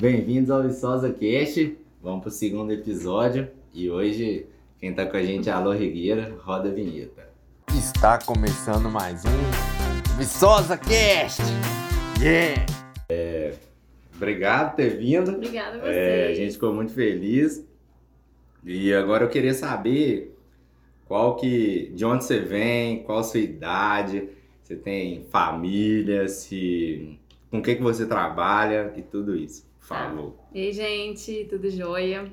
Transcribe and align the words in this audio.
Bem-vindos 0.00 0.48
ao 0.48 0.62
Viçosa 0.62 1.12
Cast. 1.12 1.76
Vamos 2.00 2.22
pro 2.22 2.30
segundo 2.30 2.70
episódio 2.72 3.48
e 3.74 3.90
hoje 3.90 4.46
quem 4.78 4.94
tá 4.94 5.04
com 5.04 5.16
a 5.16 5.22
gente 5.24 5.48
é 5.48 5.52
a 5.52 5.56
Alô 5.56 5.72
Rigueira, 5.72 6.38
roda 6.40 6.68
a 6.68 6.72
vinheta. 6.72 7.28
Está 7.76 8.16
começando 8.16 8.88
mais 8.88 9.24
um 9.24 10.16
Viçosa 10.16 10.78
Cast! 10.78 11.42
Yeah! 12.20 12.64
Obrigado 14.14 14.70
por 14.70 14.76
ter 14.76 14.98
vindo. 14.98 15.32
Obrigada 15.32 15.78
a 15.78 15.80
você. 15.80 15.90
É, 15.90 16.28
a 16.28 16.34
gente 16.34 16.52
ficou 16.52 16.72
muito 16.72 16.92
feliz. 16.92 17.66
E 18.64 18.94
agora 18.94 19.24
eu 19.24 19.28
queria 19.28 19.52
saber 19.52 20.32
qual 21.06 21.34
que, 21.34 21.90
de 21.96 22.04
onde 22.04 22.22
você 22.22 22.38
vem, 22.38 23.02
qual 23.02 23.18
a 23.18 23.24
sua 23.24 23.40
idade, 23.40 24.28
você 24.62 24.76
tem 24.76 25.24
família, 25.24 26.28
se 26.28 27.18
com 27.50 27.58
o 27.58 27.62
que 27.62 27.74
que 27.74 27.82
você 27.82 28.06
trabalha 28.06 28.92
e 28.96 29.02
tudo 29.02 29.34
isso. 29.34 29.67
Tá. 29.88 30.08
favor. 30.08 30.34
Ei, 30.54 30.72
gente, 30.72 31.46
tudo 31.50 31.68
jóia? 31.70 32.24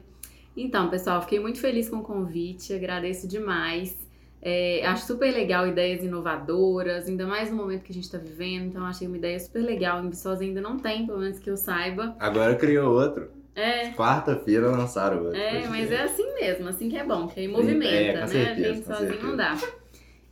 Então, 0.57 0.89
pessoal, 0.89 1.21
fiquei 1.21 1.39
muito 1.39 1.59
feliz 1.59 1.89
com 1.89 1.97
o 1.97 2.01
convite, 2.03 2.73
agradeço 2.73 3.27
demais. 3.27 3.97
É, 4.41 4.85
acho 4.85 5.05
super 5.07 5.33
legal 5.33 5.67
ideias 5.67 6.03
inovadoras, 6.03 7.07
ainda 7.09 7.25
mais 7.25 7.49
no 7.49 7.57
momento 7.57 7.83
que 7.83 7.91
a 7.91 7.95
gente 7.95 8.09
tá 8.11 8.17
vivendo, 8.19 8.67
então 8.67 8.85
achei 8.85 9.07
uma 9.07 9.17
ideia 9.17 9.39
super 9.39 9.61
legal. 9.61 10.03
Em 10.03 10.09
Viçosa 10.09 10.43
ainda 10.43 10.61
não 10.61 10.77
tem, 10.77 11.05
pelo 11.05 11.19
menos 11.19 11.39
que 11.39 11.49
eu 11.49 11.57
saiba. 11.57 12.15
Agora 12.19 12.55
criou 12.55 12.93
outro. 12.93 13.27
É, 13.55 13.91
Quarta-feira 13.93 14.69
lançaram 14.69 15.23
outro. 15.25 15.39
é, 15.39 15.65
mas 15.67 15.89
é 15.91 16.03
assim 16.03 16.33
mesmo, 16.35 16.67
assim 16.67 16.89
que 16.89 16.97
é 16.97 17.03
bom, 17.05 17.25
que 17.27 17.39
aí 17.39 17.47
movimenta, 17.47 17.89
É, 17.95 18.13
né? 18.13 18.27
certeza, 18.27 18.69
a 18.69 18.73
gente 18.73 18.85
sozinho 18.85 19.09
certeza. 19.11 19.27
não 19.27 19.35
dá. 19.37 19.57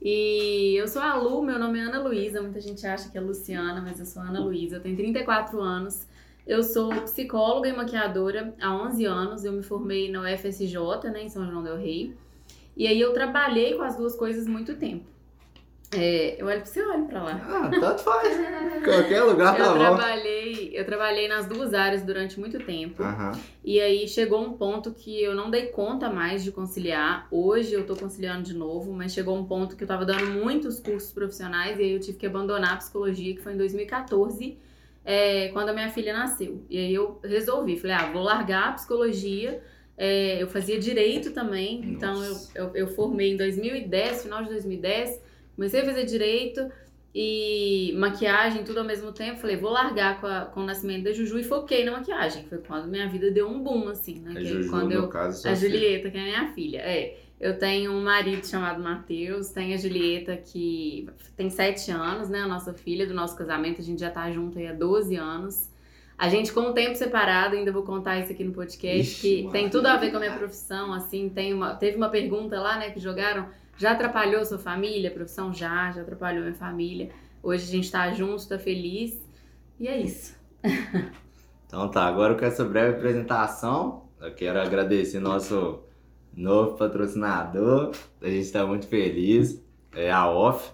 E 0.01 0.75
eu 0.75 0.87
sou 0.87 1.01
a 1.01 1.15
Lu, 1.15 1.41
meu 1.41 1.57
nome 1.57 1.79
é 1.79 1.83
Ana 1.83 2.01
Luísa, 2.01 2.41
muita 2.41 2.59
gente 2.59 2.85
acha 2.85 3.09
que 3.09 3.17
é 3.17 3.21
Luciana, 3.21 3.81
mas 3.81 3.99
eu 3.99 4.05
sou 4.05 4.21
Ana 4.21 4.41
Luísa, 4.41 4.75
eu 4.75 4.81
tenho 4.81 4.95
34 4.97 5.59
anos. 5.61 6.05
Eu 6.45 6.61
sou 6.61 6.89
psicóloga 7.03 7.69
e 7.69 7.73
maquiadora 7.73 8.53
há 8.61 8.75
11 8.75 9.05
anos, 9.05 9.45
eu 9.45 9.53
me 9.53 9.63
formei 9.63 10.11
na 10.11 10.21
UFSJ, 10.21 10.77
né, 11.11 11.23
em 11.23 11.29
São 11.29 11.49
João 11.49 11.63
del 11.63 11.77
Rei. 11.77 12.13
E 12.75 12.87
aí 12.87 12.99
eu 12.99 13.13
trabalhei 13.13 13.75
com 13.75 13.83
as 13.83 13.95
duas 13.95 14.15
coisas 14.15 14.47
muito 14.47 14.75
tempo. 14.75 15.13
É, 15.95 16.41
eu 16.41 16.47
olho 16.47 16.61
pra 16.61 16.65
você, 16.65 16.81
olho 16.81 17.05
pra 17.05 17.23
lá. 17.23 17.41
Ah, 17.47 17.69
tanto 17.69 18.01
faz. 18.01 18.35
Qualquer 18.83 19.23
lugar 19.23 19.55
tá 19.55 19.63
Eu 19.63 19.73
trabalhei, 19.73 20.71
eu 20.73 20.85
trabalhei 20.85 21.27
nas 21.27 21.45
duas 21.45 21.73
áreas 21.73 22.01
durante 22.01 22.39
muito 22.39 22.57
tempo. 22.59 23.03
Aham. 23.03 23.31
E 23.63 23.79
aí 23.79 24.07
chegou 24.07 24.41
um 24.41 24.53
ponto 24.53 24.91
que 24.91 25.21
eu 25.21 25.35
não 25.35 25.51
dei 25.51 25.67
conta 25.67 26.09
mais 26.09 26.43
de 26.43 26.51
conciliar. 26.51 27.27
Hoje 27.29 27.73
eu 27.73 27.85
tô 27.85 27.95
conciliando 27.95 28.43
de 28.43 28.53
novo, 28.55 28.91
mas 28.91 29.13
chegou 29.13 29.37
um 29.37 29.45
ponto 29.45 29.75
que 29.75 29.83
eu 29.83 29.87
tava 29.87 30.03
dando 30.03 30.25
muitos 30.25 30.79
cursos 30.79 31.11
profissionais 31.11 31.77
e 31.79 31.83
aí 31.83 31.91
eu 31.91 31.99
tive 31.99 32.17
que 32.17 32.25
abandonar 32.25 32.73
a 32.73 32.77
psicologia, 32.77 33.35
que 33.35 33.41
foi 33.41 33.53
em 33.53 33.57
2014, 33.57 34.57
é, 35.05 35.49
quando 35.49 35.69
a 35.69 35.73
minha 35.73 35.89
filha 35.89 36.13
nasceu. 36.13 36.65
E 36.69 36.77
aí 36.77 36.93
eu 36.93 37.19
resolvi, 37.23 37.77
falei, 37.79 37.95
ah, 37.95 38.11
vou 38.11 38.23
largar 38.23 38.69
a 38.69 38.71
psicologia. 38.73 39.61
É, 39.97 40.41
eu 40.41 40.47
fazia 40.47 40.79
direito 40.79 41.31
também, 41.33 41.81
então 41.85 42.23
eu, 42.23 42.29
Nossa. 42.31 42.51
eu, 42.55 42.71
eu 42.75 42.87
formei 42.87 43.33
em 43.33 43.37
2010, 43.37 44.23
final 44.23 44.43
de 44.43 44.49
2010, 44.49 45.21
comecei 45.55 45.81
a 45.81 45.85
fazer 45.85 46.05
direito 46.05 46.67
e 47.13 47.93
maquiagem, 47.97 48.63
tudo 48.63 48.79
ao 48.79 48.85
mesmo 48.85 49.11
tempo. 49.11 49.39
Falei, 49.39 49.55
vou 49.55 49.69
largar 49.71 50.19
com, 50.19 50.25
a- 50.27 50.45
com 50.45 50.61
o 50.61 50.65
nascimento 50.65 51.03
da 51.03 51.11
Juju 51.11 51.37
e 51.39 51.43
foquei 51.43 51.85
na 51.85 51.91
maquiagem. 51.91 52.45
Foi 52.47 52.57
quando 52.59 52.87
minha 52.87 53.07
vida 53.07 53.29
deu 53.29 53.47
um 53.47 53.61
boom, 53.61 53.87
assim, 53.89 54.19
né? 54.19 54.35
A 54.35 54.41
Que 54.41 54.45
Juju, 54.45 54.69
quando 54.71 54.93
no 54.93 54.93
eu, 54.93 55.09
caso, 55.09 55.47
a 55.47 55.55
filha. 55.55 55.55
Julieta, 55.55 56.09
que 56.09 56.17
é 56.17 56.23
minha 56.23 56.53
filha. 56.53 56.79
É. 56.79 57.22
Eu 57.43 57.59
tenho 57.59 57.91
um 57.91 58.01
marido 58.01 58.47
chamado 58.47 58.81
Matheus, 58.81 59.49
tem 59.49 59.73
a 59.73 59.77
Julieta 59.77 60.37
que 60.37 61.09
tem 61.35 61.49
sete 61.49 61.91
anos, 61.91 62.29
né? 62.29 62.39
A 62.39 62.47
nossa 62.47 62.73
filha 62.73 63.05
do 63.05 63.13
nosso 63.13 63.35
casamento, 63.35 63.81
a 63.81 63.83
gente 63.83 63.99
já 63.99 64.09
tá 64.09 64.31
junto 64.31 64.57
aí 64.57 64.65
há 64.65 64.71
12 64.71 65.17
anos. 65.17 65.69
A 66.17 66.29
gente 66.29 66.53
com 66.53 66.61
o 66.61 66.71
tempo 66.71 66.95
separado, 66.95 67.57
ainda 67.57 67.69
vou 67.69 67.83
contar 67.83 68.17
isso 68.17 68.31
aqui 68.31 68.45
no 68.45 68.53
podcast, 68.53 68.97
Ixi, 68.97 69.43
que 69.43 69.49
tem 69.51 69.69
tudo 69.69 69.87
a 69.87 69.97
ver 69.97 70.09
com 70.09 70.15
a 70.15 70.19
minha 70.21 70.37
profissão, 70.37 70.93
assim, 70.93 71.27
tem 71.27 71.53
uma, 71.53 71.75
teve 71.75 71.97
uma 71.97 72.07
pergunta 72.07 72.61
lá, 72.61 72.77
né, 72.77 72.91
que 72.91 72.99
jogaram, 73.01 73.49
já 73.77 73.91
atrapalhou 73.91 74.45
sua 74.45 74.57
família? 74.57 75.09
A 75.09 75.13
profissão 75.13 75.53
já, 75.53 75.91
já 75.91 76.01
atrapalhou 76.01 76.43
minha 76.43 76.55
família. 76.55 77.09
Hoje 77.43 77.65
a 77.65 77.71
gente 77.71 77.91
tá 77.91 78.09
junto, 78.13 78.47
tá 78.47 78.57
feliz. 78.57 79.21
E 79.77 79.89
é 79.89 79.99
isso. 79.99 80.33
Então 81.67 81.89
tá, 81.89 82.05
agora 82.05 82.35
com 82.35 82.45
essa 82.45 82.63
breve 82.63 82.95
apresentação, 82.95 84.03
eu 84.21 84.31
quero 84.33 84.61
agradecer 84.61 85.19
nosso 85.19 85.83
novo 86.35 86.77
patrocinador. 86.77 87.91
A 88.21 88.29
gente 88.29 88.51
tá 88.51 88.65
muito 88.65 88.87
feliz. 88.87 89.61
É 89.95 90.11
a 90.11 90.27
Off. 90.29 90.71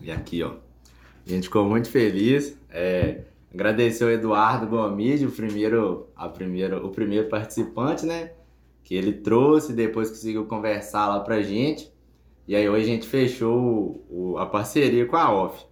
E 0.00 0.10
aqui, 0.10 0.42
ó. 0.42 0.52
A 1.26 1.30
gente 1.30 1.44
ficou 1.44 1.64
muito 1.64 1.88
feliz. 1.88 2.56
É, 2.70 3.22
agradecer 3.52 4.04
o 4.04 4.10
Eduardo 4.10 4.66
Gomide, 4.66 5.26
o 5.26 5.30
primeiro, 5.30 6.08
a 6.16 6.28
primeiro, 6.28 6.84
o 6.84 6.90
primeiro 6.90 7.28
participante, 7.28 8.04
né? 8.04 8.32
Que 8.82 8.94
ele 8.94 9.12
trouxe, 9.12 9.72
depois 9.72 10.10
conseguiu 10.10 10.44
conversar 10.46 11.08
lá 11.08 11.20
pra 11.20 11.40
gente. 11.42 11.90
E 12.48 12.56
aí 12.56 12.68
hoje 12.68 12.84
a 12.84 12.88
gente 12.88 13.06
fechou 13.06 13.56
o- 14.10 14.32
o- 14.32 14.38
a 14.38 14.46
parceria 14.46 15.06
com 15.06 15.16
a 15.16 15.32
Off. 15.32 15.64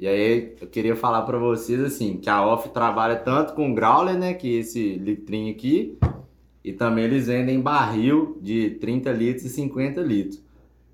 E 0.00 0.08
aí 0.08 0.56
eu 0.60 0.66
queria 0.66 0.96
falar 0.96 1.22
pra 1.22 1.38
vocês 1.38 1.80
assim, 1.80 2.16
que 2.16 2.28
a 2.28 2.44
Off 2.44 2.68
trabalha 2.70 3.14
tanto 3.14 3.54
com 3.54 3.72
growler, 3.72 4.18
né, 4.18 4.34
que 4.34 4.56
esse 4.58 4.96
litrinho 4.96 5.52
aqui, 5.54 5.96
e 6.64 6.72
também 6.72 7.04
eles 7.04 7.26
vendem 7.26 7.60
barril 7.60 8.38
de 8.40 8.70
30 8.70 9.10
litros 9.12 9.44
e 9.44 9.48
50 9.48 10.00
litros. 10.00 10.42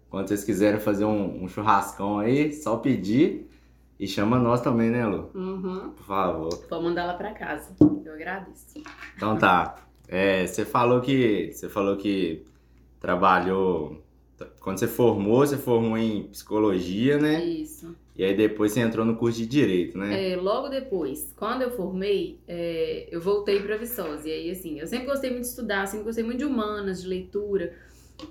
Quando 0.08 0.28
vocês 0.28 0.44
quiserem 0.44 0.80
fazer 0.80 1.04
um, 1.04 1.44
um 1.44 1.48
churrascão 1.48 2.18
aí, 2.18 2.52
só 2.52 2.76
pedir 2.76 3.48
e 4.00 4.06
chama 4.06 4.38
nós 4.38 4.60
também, 4.60 4.90
né, 4.90 5.06
Lu? 5.06 5.30
Uhum. 5.34 5.90
Por 5.90 6.04
favor. 6.04 6.66
Vou 6.70 6.82
mandar 6.82 7.02
ela 7.02 7.14
pra 7.14 7.32
casa. 7.32 7.74
Eu 8.04 8.14
agradeço. 8.14 8.82
Então 9.16 9.36
tá. 9.36 9.76
É, 10.06 10.46
você 10.46 10.64
falou 10.64 11.00
que 11.00 11.50
você 11.52 11.68
falou 11.68 11.96
que 11.96 12.44
trabalhou 12.98 14.02
quando 14.60 14.78
você 14.78 14.86
formou, 14.86 15.46
você 15.46 15.56
formou 15.56 15.98
em 15.98 16.24
psicologia, 16.24 17.18
né? 17.18 17.44
Isso. 17.44 17.94
E 18.18 18.24
aí 18.24 18.34
depois 18.36 18.72
você 18.72 18.80
entrou 18.80 19.06
no 19.06 19.16
curso 19.16 19.38
de 19.38 19.46
direito, 19.46 19.96
né? 19.96 20.32
É, 20.32 20.36
logo 20.36 20.68
depois, 20.68 21.32
quando 21.36 21.62
eu 21.62 21.70
formei, 21.70 22.40
é, 22.48 23.06
eu 23.12 23.20
voltei 23.20 23.60
pra 23.60 23.76
Viçosa. 23.76 24.28
E 24.28 24.32
aí, 24.32 24.50
assim, 24.50 24.80
eu 24.80 24.86
sempre 24.88 25.06
gostei 25.06 25.30
muito 25.30 25.42
de 25.44 25.48
estudar, 25.50 25.86
sempre 25.86 26.04
gostei 26.04 26.24
muito 26.24 26.38
de 26.38 26.44
humanas, 26.44 27.00
de 27.02 27.08
leitura. 27.08 27.72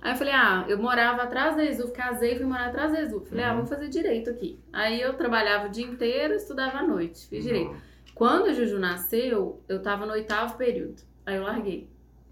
Aí 0.02 0.12
eu 0.12 0.18
falei, 0.18 0.34
ah, 0.34 0.66
eu 0.68 0.78
morava 0.78 1.22
atrás 1.24 1.56
da 1.56 1.64
Exuf, 1.64 1.94
casei 1.94 2.34
e 2.34 2.36
fui 2.36 2.46
morar 2.46 2.66
atrás 2.68 2.92
da 2.92 3.00
Exuf. 3.02 3.30
Falei, 3.30 3.46
ah, 3.46 3.52
Uhum. 3.54 3.60
vou 3.60 3.66
fazer 3.68 3.88
direito 3.88 4.30
aqui. 4.30 4.60
Aí 4.74 5.00
eu 5.00 5.14
trabalhava 5.14 5.68
o 5.68 5.72
dia 5.72 5.86
inteiro, 5.86 6.34
estudava 6.34 6.80
à 6.80 6.84
noite, 6.86 7.26
fiz 7.30 7.46
direito. 7.46 7.72
Nossa. 7.72 7.82
Quando 8.14 8.48
a 8.50 8.54
Juju 8.54 8.80
nasceu, 8.80 9.62
eu 9.70 9.82
tava 9.82 10.06
no 10.06 10.12
oitavo 10.12 10.58
período. 10.58 11.02
Aí 11.26 11.38
eu 11.38 11.44
larguei. 11.44 11.88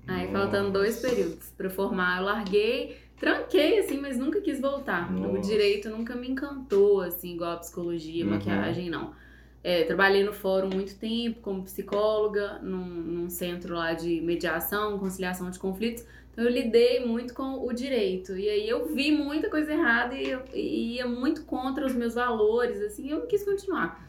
Aí 0.05 0.29
faltando 0.31 0.71
dois 0.71 1.01
Nossa. 1.01 1.07
períodos 1.15 1.49
pra 1.55 1.69
formar, 1.69 2.19
eu 2.19 2.25
larguei, 2.25 2.97
tranquei 3.17 3.79
assim, 3.79 3.99
mas 3.99 4.17
nunca 4.17 4.41
quis 4.41 4.59
voltar. 4.59 5.09
O 5.11 5.33
Nossa. 5.35 5.49
direito 5.49 5.89
nunca 5.89 6.15
me 6.15 6.29
encantou, 6.29 7.01
assim, 7.01 7.33
igual 7.33 7.53
a 7.53 7.57
psicologia, 7.57 8.23
Uhum. 8.23 8.31
maquiagem, 8.31 8.89
não. 8.89 9.13
É, 9.63 9.83
trabalhei 9.83 10.23
no 10.23 10.31
fórum 10.31 10.69
muito 10.69 10.95
tempo 10.97 11.39
como 11.41 11.63
psicóloga, 11.63 12.59
num, 12.61 12.85
num 12.85 13.29
centro 13.29 13.73
lá 13.73 13.93
de 13.93 14.21
mediação, 14.21 14.99
conciliação 14.99 15.49
de 15.49 15.57
conflitos. 15.57 16.05
Então 16.31 16.43
eu 16.43 16.51
lidei 16.51 17.03
muito 17.03 17.33
com 17.33 17.65
o 17.65 17.73
direito. 17.73 18.37
E 18.37 18.47
aí 18.47 18.69
eu 18.69 18.85
vi 18.93 19.11
muita 19.11 19.49
coisa 19.49 19.71
errada 19.73 20.13
e, 20.13 20.29
eu, 20.29 20.41
e 20.53 20.95
ia 20.97 21.07
muito 21.07 21.43
contra 21.45 21.83
os 21.85 21.93
meus 21.95 22.13
valores, 22.13 22.79
assim, 22.81 23.09
eu 23.09 23.19
não 23.21 23.25
quis 23.27 23.43
continuar. 23.43 24.07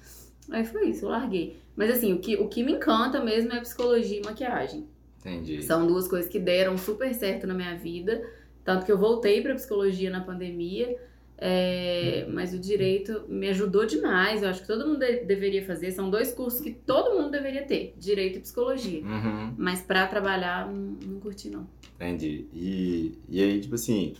Aí 0.50 0.64
foi 0.64 0.90
isso, 0.90 1.06
eu 1.06 1.08
larguei. 1.08 1.56
Mas 1.74 1.90
assim, 1.90 2.12
o 2.12 2.18
que, 2.18 2.36
o 2.36 2.48
que 2.48 2.62
me 2.62 2.72
encanta 2.72 3.22
mesmo 3.24 3.52
é 3.52 3.60
psicologia 3.60 4.20
e 4.20 4.24
maquiagem. 4.24 4.86
Entendi. 5.20 5.62
São 5.62 5.86
duas 5.86 6.06
coisas 6.06 6.30
que 6.30 6.38
deram 6.38 6.76
super 6.76 7.14
certo 7.14 7.46
na 7.46 7.54
minha 7.54 7.76
vida. 7.76 8.22
Tanto 8.66 8.84
que 8.84 8.92
eu 8.92 8.98
voltei 8.98 9.40
pra 9.40 9.54
psicologia 9.54 10.10
na 10.10 10.20
pandemia. 10.20 10.98
é, 11.38 12.26
mas 12.30 12.54
o 12.54 12.58
direito 12.58 13.24
me 13.28 13.48
ajudou 13.50 13.84
demais. 13.84 14.42
Eu 14.42 14.48
acho 14.48 14.62
que 14.62 14.66
todo 14.66 14.86
mundo 14.86 15.00
de- 15.00 15.20
deveria 15.24 15.62
fazer. 15.64 15.90
São 15.92 16.08
dois 16.10 16.32
cursos 16.32 16.62
que 16.62 16.70
todo 16.72 17.14
mundo 17.14 17.30
deveria 17.30 17.62
ter: 17.66 17.92
direito 17.98 18.38
e 18.38 18.40
psicologia. 18.40 19.02
Uhum, 19.02 19.54
Mas 19.58 19.82
pra 19.82 20.06
trabalhar, 20.06 20.66
não, 20.66 20.96
não 21.06 21.20
curti, 21.20 21.50
não. 21.50 21.66
entendi. 21.94 22.46
E, 22.54 23.12
e 23.28 23.42
aí, 23.42 23.60
tipo 23.60 23.74
assim, 23.74 24.14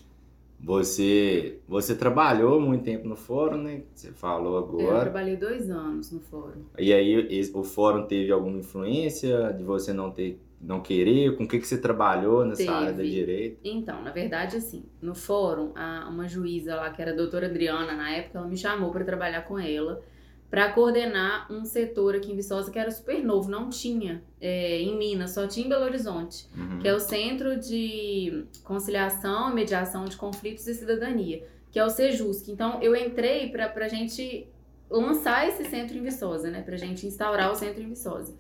você 0.61 1.59
você 1.69 1.94
trabalhou 1.94 2.61
muito 2.61 2.85
tempo 2.85 3.09
no 3.09 3.17
fórum, 3.17 3.59
né? 3.62 3.82
Você 3.94 4.11
falou 4.12 4.53
Eu 4.53 4.59
agora. 4.65 5.00
trabalhei 5.00 5.37
dois 5.37 5.71
anos 5.71 6.11
no 6.12 6.21
fórum. 6.21 6.62
E 6.79 6.93
aí 6.93 7.43
o 7.55 7.62
fórum 7.62 8.06
teve 8.06 8.31
alguma 8.32 8.59
influência 8.59 9.53
de 9.56 9.62
você 9.65 9.93
não 9.93 10.11
ter 10.11 10.38
não 10.61 10.81
querer? 10.81 11.37
Com 11.37 11.44
o 11.44 11.49
que, 11.49 11.58
que 11.58 11.67
você 11.67 11.79
trabalhou 11.79 12.44
nessa 12.44 12.62
Teve. 12.62 12.75
área 12.75 12.93
da 12.93 13.03
direito? 13.03 13.58
Então, 13.64 14.03
na 14.03 14.11
verdade, 14.11 14.56
assim, 14.56 14.85
no 15.03 15.14
fórum, 15.14 15.73
a- 15.75 16.08
uma 16.11 16.26
juíza 16.26 16.75
lá, 16.75 16.91
que 16.91 17.00
era 17.03 17.12
a 17.12 17.14
doutora 17.14 17.47
Adriana 17.47 17.94
na 17.94 18.11
época, 18.11 18.38
ela 18.38 18.47
me 18.49 18.56
chamou 18.56 18.91
para 18.91 19.05
trabalhar 19.05 19.43
com 19.43 19.58
ela, 19.58 20.03
para 20.50 20.70
coordenar 20.73 21.50
um 21.53 21.64
setor 21.64 22.14
aqui 22.14 22.31
em 22.32 22.37
Viçosa 22.37 22.70
que 22.70 22.79
era 22.79 22.91
super 22.91 23.23
novo, 23.23 23.50
não 23.50 23.69
tinha 23.69 24.23
é, 24.41 24.81
em 24.81 24.97
Minas, 24.97 25.32
só 25.32 25.47
tinha 25.47 25.67
em 25.67 25.69
Belo 25.69 25.85
Horizonte, 25.85 26.47
Uhum. 26.56 26.79
que 26.79 26.87
é 26.88 26.94
o 26.94 27.00
Centro 27.00 27.59
de 27.59 28.44
Conciliação 28.62 29.50
e 29.50 29.55
Mediação 29.55 30.05
de 30.05 30.17
Conflitos 30.17 30.67
e 30.69 30.75
Cidadania, 30.75 31.44
que 31.73 31.79
é 31.79 31.85
o 31.85 31.91
Sejusc. 31.91 32.49
Então, 32.50 32.81
eu 32.81 32.94
entrei 32.94 33.49
para 33.50 33.73
a 33.85 33.88
gente 33.88 34.47
lançar 34.88 35.49
esse 35.49 35.64
centro 35.64 35.97
em 35.99 36.02
Viçosa, 36.02 36.49
né, 36.49 36.62
para 36.62 36.75
a 36.75 36.79
gente 36.79 37.06
instaurar 37.06 37.50
o 37.50 37.55
centro 37.56 37.82
em 37.82 37.88
Viçosa. 37.88 38.35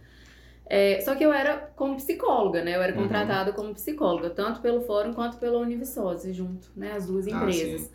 É, 0.68 1.00
só 1.00 1.14
que 1.14 1.24
eu 1.24 1.32
era 1.32 1.58
como 1.76 1.96
psicóloga, 1.96 2.62
né? 2.64 2.76
Eu 2.76 2.82
era 2.82 2.92
Uhum. 2.92 3.02
contratada 3.04 3.52
como 3.52 3.72
psicóloga, 3.74 4.30
tanto 4.30 4.60
pelo 4.60 4.80
fórum 4.82 5.12
quanto 5.14 5.38
pela 5.38 5.58
Univisosa, 5.58 6.32
junto, 6.32 6.70
né? 6.76 6.92
As 6.92 7.06
duas 7.06 7.26
Ah, 7.28 7.36
empresas. 7.36 7.82
sim. 7.82 7.90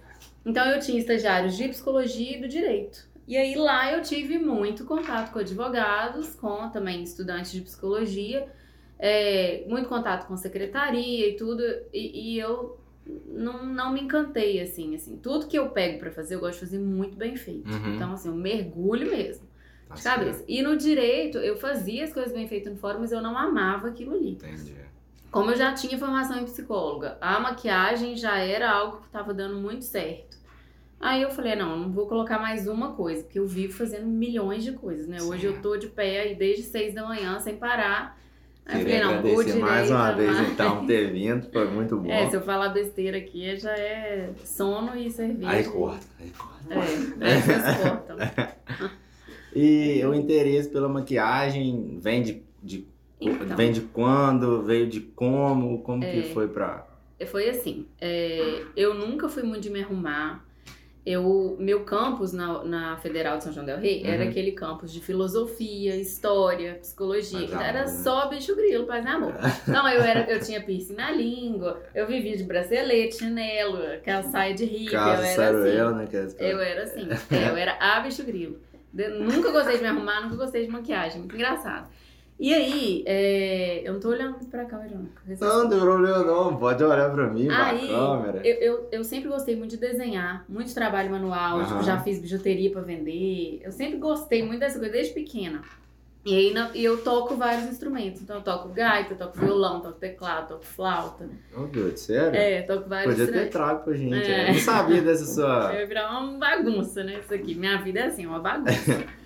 Então 0.45 0.65
eu 0.67 0.79
tinha 0.79 0.97
estagiários 0.99 1.55
de 1.57 1.67
psicologia 1.67 2.37
e 2.37 2.41
do 2.41 2.47
direito. 2.47 3.09
E 3.27 3.37
aí 3.37 3.55
lá 3.55 3.91
eu 3.91 4.01
tive 4.01 4.37
muito 4.39 4.85
contato 4.85 5.31
com 5.31 5.39
advogados, 5.39 6.35
com 6.35 6.69
também 6.69 7.03
estudantes 7.03 7.51
de 7.51 7.61
psicologia, 7.61 8.47
é, 8.97 9.63
muito 9.67 9.87
contato 9.89 10.27
com 10.27 10.35
secretaria 10.37 11.29
e 11.29 11.35
tudo, 11.35 11.61
e, 11.93 12.33
e 12.35 12.39
eu 12.39 12.77
não, 13.27 13.65
não 13.65 13.91
me 13.93 14.01
encantei 14.01 14.61
assim, 14.61 14.95
assim. 14.95 15.17
Tudo 15.17 15.47
que 15.47 15.57
eu 15.57 15.69
pego 15.69 15.99
pra 15.99 16.11
fazer, 16.11 16.35
eu 16.35 16.39
gosto 16.39 16.55
de 16.59 16.65
fazer 16.65 16.79
muito 16.79 17.15
bem 17.17 17.35
feito. 17.35 17.69
Uhum. 17.69 17.95
Então 17.95 18.13
assim, 18.13 18.29
eu 18.29 18.35
mergulho 18.35 19.09
mesmo, 19.11 19.47
Tá 19.91 19.95
de 19.95 20.01
certo. 20.01 20.19
cabeça. 20.19 20.43
E 20.47 20.61
no 20.61 20.75
direito, 20.77 21.37
eu 21.37 21.55
fazia 21.57 22.03
as 22.03 22.13
coisas 22.13 22.31
bem 22.33 22.47
feitas 22.47 22.71
no 22.73 22.79
fórum, 22.79 22.99
mas 22.99 23.11
eu 23.11 23.21
não 23.21 23.37
amava 23.37 23.87
aquilo 23.89 24.15
ali. 24.15 24.31
Entendi. 24.31 24.75
Como 25.29 25.51
eu 25.51 25.55
já 25.57 25.73
tinha 25.73 25.97
formação 25.97 26.39
em 26.39 26.43
psicóloga, 26.43 27.17
a 27.21 27.39
maquiagem 27.39 28.17
já 28.17 28.37
era 28.37 28.69
algo 28.69 28.97
que 28.97 29.05
estava 29.07 29.33
dando 29.33 29.55
muito 29.55 29.85
certo. 29.85 30.37
Aí 30.99 31.21
eu 31.21 31.31
falei, 31.31 31.55
não, 31.55 31.77
não 31.79 31.91
vou 31.91 32.05
colocar 32.05 32.37
mais 32.37 32.67
uma 32.67 32.91
coisa, 32.93 33.23
porque 33.23 33.39
eu 33.39 33.47
vivo 33.47 33.73
fazendo 33.73 34.05
milhões 34.05 34.63
de 34.63 34.73
coisas, 34.73 35.07
né? 35.07 35.21
Hoje 35.21 35.47
Sim. 35.47 35.55
eu 35.55 35.61
tô 35.61 35.77
de 35.77 35.87
pé 35.87 36.19
aí 36.21 36.35
desde 36.35 36.63
seis 36.63 36.93
da 36.93 37.03
manhã, 37.07 37.39
sem 37.39 37.55
parar. 37.55 38.19
Aí 38.65 38.81
eu 38.81 38.85
falei, 38.85 38.99
não, 39.01 39.09
agradecer 39.09 39.45
direito... 39.45 39.59
mais 39.65 39.89
uma 39.89 40.11
vez, 40.11 40.31
mais- 40.35 40.49
então, 40.51 40.85
ter 40.85 41.11
vindo. 41.11 41.49
Foi 41.51 41.67
muito 41.71 41.97
bom. 41.97 42.11
É, 42.11 42.29
se 42.29 42.35
eu 42.35 42.41
falar 42.41 42.69
besteira 42.69 43.17
aqui, 43.17 43.55
já 43.57 43.71
é 43.71 44.29
sono 44.43 44.95
e 44.95 45.09
cerveja. 45.09 45.49
Aí 45.49 45.63
corta, 45.63 46.05
aí 46.19 46.29
corta. 46.29 46.73
É, 47.19 47.39
vocês 47.41 47.63
cortam. 47.81 48.17
E 49.55 50.01
o 50.05 50.13
interesse 50.13 50.69
pela 50.69 50.87
maquiagem 50.89 51.97
vem 52.01 52.21
de, 52.23 52.43
de- 52.63 52.87
Então. 53.19 53.55
vem 53.57 53.71
de 53.71 53.81
quando, 53.81 54.63
veio 54.63 54.87
de 54.87 55.01
como, 55.01 55.81
como 55.83 56.03
É. 56.03 56.11
que 56.11 56.23
foi 56.33 56.47
pra... 56.47 56.87
Foi 57.27 57.47
assim, 57.49 57.85
é, 57.99 58.63
eu 58.75 58.95
nunca 58.95 59.29
fui 59.29 59.43
muito 59.43 59.61
de 59.61 59.69
me 59.69 59.81
arrumar. 59.81 60.43
Eu, 61.03 61.55
meu 61.59 61.83
campus 61.83 62.31
na, 62.31 62.63
na 62.63 62.97
Federal 62.97 63.37
de 63.37 63.43
São 63.43 63.51
João 63.53 63.65
del 63.65 63.77
Rei 63.79 64.03
era 64.05 64.23
Uhum. 64.23 64.29
aquele 64.29 64.51
campus 64.51 64.91
de 64.93 64.99
filosofia, 65.01 65.95
história, 65.95 66.75
psicologia. 66.79 67.39
Então, 67.43 67.59
era 67.59 67.81
amor, 67.81 67.91
né? 67.91 68.03
só 68.03 68.27
bicho 68.29 68.55
grilo, 68.55 68.85
paz 68.85 69.03
e 69.03 69.07
amor. 69.07 69.33
Não, 69.67 69.87
eu, 69.89 70.01
era, 70.01 70.31
eu 70.31 70.39
tinha 70.39 70.61
piercing 70.61 70.93
na 70.93 71.11
língua, 71.11 71.81
eu 71.95 72.05
vivia 72.05 72.37
de 72.37 72.43
bracelete, 72.43 73.17
chinelo, 73.17 73.79
saia 74.31 74.53
de 74.53 74.65
hippie, 74.65 74.93
eu 74.93 74.99
era 75.01 75.13
assim. 75.19 75.95
né? 75.95 76.07
Que 76.07 76.17
é- 76.43 76.53
Eu 76.53 76.59
era 76.59 76.83
assim, 76.83 77.07
é, 77.31 77.49
eu 77.49 77.57
era 77.57 77.77
a 77.79 77.99
bicho 78.01 78.23
grilo. 78.23 78.57
Nunca 78.93 79.51
gostei 79.51 79.77
de 79.77 79.81
me 79.83 79.87
arrumar, 79.89 80.21
nunca 80.21 80.35
gostei 80.35 80.65
de 80.65 80.71
maquiagem, 80.71 81.19
muito 81.19 81.35
engraçado. 81.35 81.89
E 82.39 82.53
aí, 82.53 83.03
é, 83.05 83.87
eu 83.87 83.93
não 83.93 83.99
tô 83.99 84.09
olhando 84.09 84.31
muito 84.31 84.47
pra 84.47 84.65
câmera, 84.65 84.95
não. 84.95 85.07
Não, 85.39 85.63
não 85.63 85.69
tem 85.69 85.79
problema 85.79 86.23
não, 86.23 86.57
pode 86.57 86.83
olhar 86.83 87.11
pra 87.11 87.27
mim, 87.27 87.45
pra 87.45 87.65
Aí, 87.67 87.87
câmera. 87.87 88.41
eu, 88.43 88.55
eu, 88.55 88.89
eu 88.91 89.03
sempre 89.03 89.29
gostei 89.29 89.55
muito 89.55 89.71
de 89.71 89.77
desenhar, 89.77 90.43
muito 90.49 90.73
trabalho 90.73 91.11
manual, 91.11 91.59
Aham. 91.59 91.67
tipo, 91.67 91.83
já 91.83 91.99
fiz 91.99 92.19
bijuteria 92.19 92.71
pra 92.71 92.81
vender. 92.81 93.61
Eu 93.63 93.71
sempre 93.71 93.97
gostei 93.97 94.43
muito 94.43 94.59
dessa 94.59 94.79
coisa, 94.79 94.91
desde 94.91 95.13
pequena. 95.13 95.61
E 96.23 96.35
aí 96.35 96.53
e 96.75 96.83
eu 96.83 96.97
toco 97.03 97.35
vários 97.35 97.65
instrumentos. 97.65 98.21
Então 98.21 98.35
eu 98.35 98.41
toco 98.43 98.69
gaita, 98.69 99.15
toco 99.15 99.39
violão, 99.39 99.81
toco 99.81 99.97
teclado, 99.99 100.49
toco 100.49 100.63
flauta. 100.63 101.27
Ô, 101.55 101.61
Deus, 101.63 101.99
sério? 101.99 102.35
É, 102.39 102.61
toco 102.61 102.87
vários 102.87 103.15
Podia 103.15 103.25
ter 103.25 103.31
instrumentos. 103.45 103.51
trago 103.53 103.83
pra 103.83 103.93
gente. 103.95 104.31
É. 104.31 104.49
Eu 104.49 104.53
não 104.53 104.59
sabia 104.59 105.01
dessa 105.01 105.25
sua... 105.33 105.73
Eu 105.73 105.79
ia 105.79 105.87
virar 105.87 106.11
uma 106.19 106.37
bagunça, 106.37 107.03
né? 107.03 107.19
Isso 107.23 107.33
aqui. 107.33 107.55
Minha 107.55 107.81
vida 107.81 108.01
é 108.01 108.03
assim, 108.05 108.25
uma 108.27 108.39
bagunça. 108.39 109.03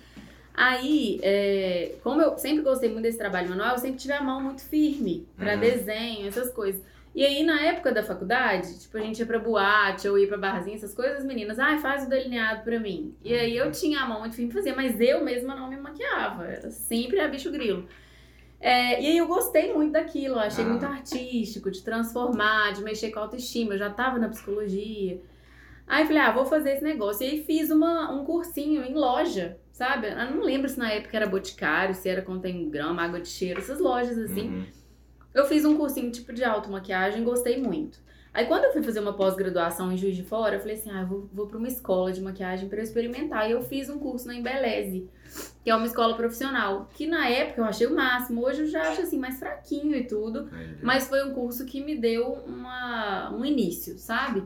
Aí, 0.54 1.20
é, 1.22 1.96
como 2.02 2.22
eu 2.22 2.38
sempre 2.38 2.62
gostei 2.62 2.88
muito 2.90 3.02
desse 3.02 3.18
trabalho 3.18 3.50
manual, 3.50 3.72
eu 3.72 3.78
sempre 3.78 3.98
tive 3.98 4.14
a 4.14 4.22
mão 4.22 4.40
muito 4.40 4.62
firme 4.62 5.26
pra 5.36 5.52
Uhum. 5.52 5.60
desenho, 5.60 6.26
essas 6.26 6.50
coisas. 6.50 6.80
E 7.16 7.24
aí, 7.24 7.42
na 7.42 7.58
época 7.62 7.90
da 7.92 8.02
faculdade, 8.02 8.78
tipo, 8.78 8.98
a 8.98 9.00
gente 9.00 9.18
ia 9.20 9.24
pra 9.26 9.38
boate 9.38 10.06
ou 10.06 10.18
ia 10.18 10.28
pra 10.28 10.36
barzinha, 10.36 10.76
essas 10.76 10.94
coisas, 10.94 11.20
as 11.20 11.24
meninas, 11.24 11.58
ai, 11.58 11.78
faz 11.78 12.04
o 12.04 12.08
delineado 12.10 12.62
pra 12.62 12.78
mim. 12.78 13.14
E 13.24 13.32
aí 13.32 13.56
eu 13.56 13.72
tinha 13.72 14.00
a 14.00 14.06
mão 14.06 14.20
muito 14.20 14.36
pra 14.36 14.50
fazer, 14.52 14.76
mas 14.76 15.00
eu 15.00 15.24
mesma 15.24 15.56
não 15.56 15.70
me 15.70 15.78
maquiava. 15.78 16.44
Era 16.46 16.70
sempre 16.70 17.18
a 17.18 17.26
bicho 17.26 17.50
grilo. 17.50 17.88
É, 18.60 19.00
e 19.02 19.06
aí 19.06 19.16
eu 19.16 19.26
gostei 19.26 19.72
muito 19.72 19.92
daquilo, 19.92 20.38
achei 20.38 20.62
Ah. 20.64 20.68
muito 20.68 20.84
artístico, 20.84 21.70
de 21.70 21.82
transformar, 21.82 22.72
de 22.74 22.82
mexer 22.82 23.10
com 23.10 23.18
a 23.18 23.22
autoestima. 23.22 23.72
Eu 23.74 23.78
já 23.78 23.88
tava 23.88 24.18
na 24.18 24.28
psicologia. 24.28 25.18
Aí 25.86 26.02
eu 26.02 26.06
falei, 26.08 26.22
ah, 26.22 26.32
vou 26.32 26.44
fazer 26.44 26.72
esse 26.72 26.84
negócio. 26.84 27.24
E 27.26 27.30
aí 27.30 27.44
fiz 27.44 27.70
uma, 27.70 28.12
um 28.12 28.24
cursinho 28.24 28.84
em 28.84 28.92
loja, 28.92 29.56
sabe? 29.72 30.08
Eu 30.08 30.32
não 30.36 30.42
lembro 30.42 30.68
se 30.68 30.78
na 30.78 30.90
época 30.92 31.16
era 31.16 31.26
Boticário, 31.26 31.94
se 31.94 32.08
era 32.10 32.20
Contém 32.20 32.68
Grama, 32.68 33.02
Água 33.02 33.20
de 33.22 33.28
Cheiro, 33.28 33.58
essas 33.60 33.78
lojas 33.80 34.18
assim. 34.18 34.48
Uhum. 34.48 34.66
Eu 35.36 35.44
fiz 35.46 35.64
um 35.64 35.76
cursinho 35.76 36.10
tipo 36.10 36.32
de 36.32 36.42
automaquiagem, 36.42 37.22
gostei 37.22 37.60
muito. 37.60 37.98
Aí 38.32 38.44
quando 38.46 38.64
eu 38.64 38.72
fui 38.72 38.82
fazer 38.82 39.00
uma 39.00 39.14
pós-graduação 39.14 39.90
em 39.92 39.96
Juiz 39.96 40.14
de 40.16 40.22
Fora, 40.22 40.56
eu 40.56 40.60
falei 40.60 40.74
assim, 40.76 40.90
ah, 40.90 41.00
eu 41.02 41.06
vou, 41.06 41.28
vou 41.32 41.46
pra 41.46 41.56
uma 41.58 41.68
escola 41.68 42.12
de 42.12 42.20
maquiagem 42.20 42.68
eu 42.70 42.82
experimentar. 42.82 43.48
E 43.48 43.52
eu 43.52 43.62
fiz 43.62 43.88
um 43.88 43.98
curso 43.98 44.26
na 44.26 44.34
Embeleze, 44.34 45.08
que 45.64 45.70
é 45.70 45.74
uma 45.74 45.86
escola 45.86 46.14
profissional, 46.16 46.88
que 46.94 47.06
na 47.06 47.28
época 47.28 47.60
eu 47.62 47.64
achei 47.64 47.86
o 47.86 47.94
máximo. 47.94 48.44
Hoje 48.44 48.62
eu 48.62 48.66
já 48.66 48.82
acho 48.90 49.02
assim 49.02 49.18
mais 49.18 49.38
fraquinho 49.38 49.94
e 49.96 50.04
tudo. 50.04 50.50
Mas 50.82 51.08
foi 51.08 51.24
um 51.24 51.32
curso 51.32 51.64
que 51.64 51.82
me 51.82 51.96
deu 51.96 52.32
uma, 52.46 53.30
um 53.34 53.44
início, 53.44 53.98
sabe? 53.98 54.42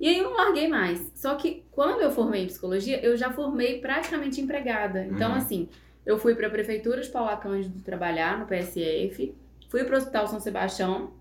E 0.00 0.08
aí 0.08 0.18
eu 0.18 0.24
não 0.24 0.36
larguei 0.36 0.66
mais. 0.66 1.10
Só 1.14 1.34
que 1.34 1.64
quando 1.70 2.00
eu 2.00 2.10
formei 2.10 2.44
em 2.44 2.46
psicologia, 2.46 2.98
eu 3.04 3.14
já 3.16 3.30
formei 3.30 3.78
praticamente 3.78 4.40
empregada. 4.40 5.04
Então, 5.04 5.30
Uhum. 5.32 5.36
assim, 5.36 5.68
eu 6.06 6.18
fui 6.18 6.34
para 6.34 6.46
a 6.46 6.50
Prefeitura 6.50 7.00
de 7.02 7.08
Paula 7.10 7.36
Cândido 7.36 7.78
trabalhar 7.82 8.38
no 8.38 8.46
PSF, 8.46 9.34
fui 9.68 9.84
para 9.84 9.94
o 9.94 9.98
Hospital 9.98 10.26
São 10.28 10.40
Sebastião, 10.40 11.12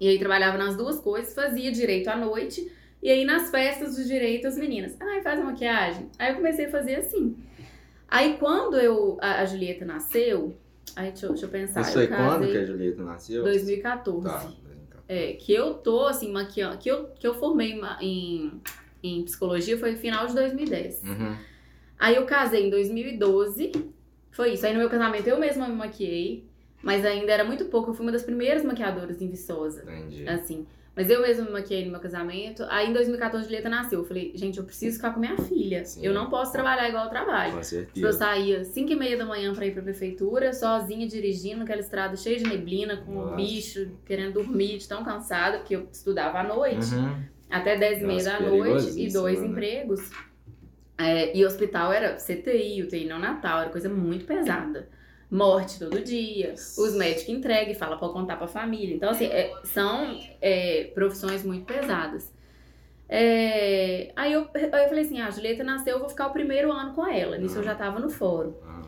e 0.00 0.08
aí 0.08 0.18
trabalhava 0.18 0.58
nas 0.58 0.76
duas 0.76 0.98
coisas, 0.98 1.34
fazia 1.34 1.70
direito 1.70 2.08
à 2.08 2.16
noite, 2.16 2.70
e 3.02 3.10
aí 3.10 3.24
nas 3.24 3.50
festas 3.50 3.96
do 3.96 4.04
direito 4.04 4.46
as 4.46 4.56
meninas, 4.56 4.96
ai, 5.00 5.22
faz 5.22 5.40
a 5.40 5.44
maquiagem. 5.44 6.08
Aí 6.18 6.30
eu 6.30 6.36
comecei 6.36 6.66
a 6.66 6.70
fazer 6.70 6.96
assim. 6.96 7.36
Aí 8.08 8.36
quando 8.38 8.76
eu, 8.78 9.16
a, 9.20 9.40
a 9.40 9.44
Julieta 9.44 9.84
nasceu, 9.84 10.56
aí 10.96 11.10
deixa, 11.10 11.26
eu- 11.26 11.30
deixa 11.30 11.46
eu 11.46 11.50
pensar. 11.50 11.80
Isso 11.82 11.90
eu 11.90 11.94
foi 11.94 12.16
quando 12.16 12.46
que 12.50 12.58
a 12.58 12.64
Julieta 12.66 13.02
nasceu? 13.02 13.42
2014. 13.42 14.24
Tá. 14.28 14.52
É, 15.08 15.32
que 15.34 15.52
eu 15.52 15.74
tô, 15.74 16.06
assim, 16.06 16.30
maquiando. 16.32 16.78
Que 16.78 16.90
eu, 16.90 17.06
que 17.18 17.26
eu 17.26 17.34
formei 17.34 17.78
em, 18.00 18.52
em 19.02 19.22
psicologia 19.24 19.76
foi 19.78 19.92
no 19.92 19.98
final 19.98 20.26
de 20.26 20.34
2010. 20.34 21.02
Uhum. 21.02 21.36
Aí 21.98 22.16
eu 22.16 22.24
casei 22.24 22.66
em 22.66 22.70
2012. 22.70 23.72
Foi 24.30 24.52
isso. 24.54 24.64
Aí 24.64 24.72
no 24.72 24.78
meu 24.78 24.88
casamento 24.88 25.26
eu 25.26 25.38
mesma 25.38 25.68
me 25.68 25.74
maquiei. 25.74 26.46
Mas 26.82 27.04
ainda 27.04 27.30
era 27.32 27.44
muito 27.44 27.66
pouco. 27.66 27.90
Eu 27.90 27.94
fui 27.94 28.04
uma 28.04 28.12
das 28.12 28.22
primeiras 28.22 28.64
maquiadoras 28.64 29.20
em 29.22 29.28
Viçosa. 29.28 29.82
Entendi. 29.82 30.28
Assim. 30.28 30.66
Mas 30.94 31.08
eu 31.08 31.22
mesma 31.22 31.46
me 31.46 31.52
maquiei 31.52 31.86
no 31.86 31.90
meu 31.90 32.00
casamento. 32.00 32.64
Aí 32.68 32.90
em 32.90 32.92
2014 32.92 33.44
a 33.44 33.48
Julieta 33.48 33.68
nasceu. 33.70 34.00
Eu 34.00 34.04
falei, 34.04 34.30
gente, 34.34 34.58
eu 34.58 34.64
preciso 34.64 34.96
ficar 34.96 35.12
com 35.14 35.20
minha 35.20 35.38
filha. 35.38 35.84
Sim. 35.86 36.04
Eu 36.04 36.12
não 36.12 36.28
posso 36.28 36.52
trabalhar 36.52 36.86
igual 36.86 37.04
eu 37.04 37.10
trabalho. 37.10 37.52
Com 37.54 37.60
Tipo, 37.60 37.74
eu 37.76 37.86
certeza. 37.86 38.12
saía 38.12 38.62
5 38.64 38.92
e 38.92 38.96
meia 38.96 39.16
da 39.16 39.24
manhã 39.24 39.54
pra 39.54 39.64
ir 39.64 39.72
pra 39.72 39.82
prefeitura, 39.82 40.52
sozinha, 40.52 41.06
dirigindo 41.06 41.62
aquela 41.62 41.80
estrada 41.80 42.14
cheia 42.14 42.36
de 42.36 42.44
neblina, 42.44 42.98
com 42.98 43.12
Nossa. 43.14 43.32
o 43.32 43.36
bicho, 43.36 43.90
querendo 44.04 44.34
dormir, 44.34 44.76
de 44.76 44.86
tão 44.86 45.02
cansada, 45.02 45.58
porque 45.60 45.76
eu 45.76 45.88
estudava 45.90 46.40
à 46.40 46.44
noite, 46.44 46.94
Uhum. 46.94 47.22
até 47.48 47.74
10 47.78 48.02
e 48.02 48.04
meia 48.04 48.24
da 48.24 48.40
noite, 48.40 49.00
e 49.00 49.10
dois 49.10 49.40
né? 49.40 49.46
empregos. 49.46 50.10
É, 50.98 51.34
e 51.34 51.42
o 51.42 51.46
hospital 51.46 51.90
era 51.90 52.16
CTI, 52.18 52.82
UTI 52.82 53.06
neonatal, 53.06 53.60
era 53.62 53.70
coisa 53.70 53.88
muito 53.88 54.26
pesada. 54.26 54.88
Morte 55.32 55.78
todo 55.78 55.98
dia, 56.04 56.52
os 56.54 56.94
médicos 56.94 57.30
entregam 57.30 57.72
e 57.72 57.74
falam 57.74 57.96
pra 57.98 58.10
contar 58.10 58.36
pra 58.36 58.46
família. 58.46 58.94
Então, 58.94 59.08
assim, 59.08 59.24
é, 59.24 59.50
são 59.64 60.20
é, 60.42 60.90
profissões 60.94 61.42
muito 61.42 61.64
pesadas. 61.64 62.30
É, 63.08 64.12
aí, 64.14 64.32
eu, 64.32 64.46
aí 64.54 64.82
eu 64.84 64.88
falei 64.88 65.04
assim, 65.04 65.20
ah, 65.22 65.28
a 65.28 65.30
Julieta 65.30 65.64
nasceu, 65.64 65.94
eu 65.94 66.00
vou 66.00 66.08
ficar 66.10 66.26
o 66.26 66.32
primeiro 66.32 66.70
ano 66.70 66.92
com 66.92 67.06
ela. 67.06 67.38
Nisso 67.38 67.56
eu 67.58 67.62
já 67.62 67.74
tava 67.74 67.98
no 67.98 68.10
fórum. 68.10 68.52
Ah, 68.62 68.82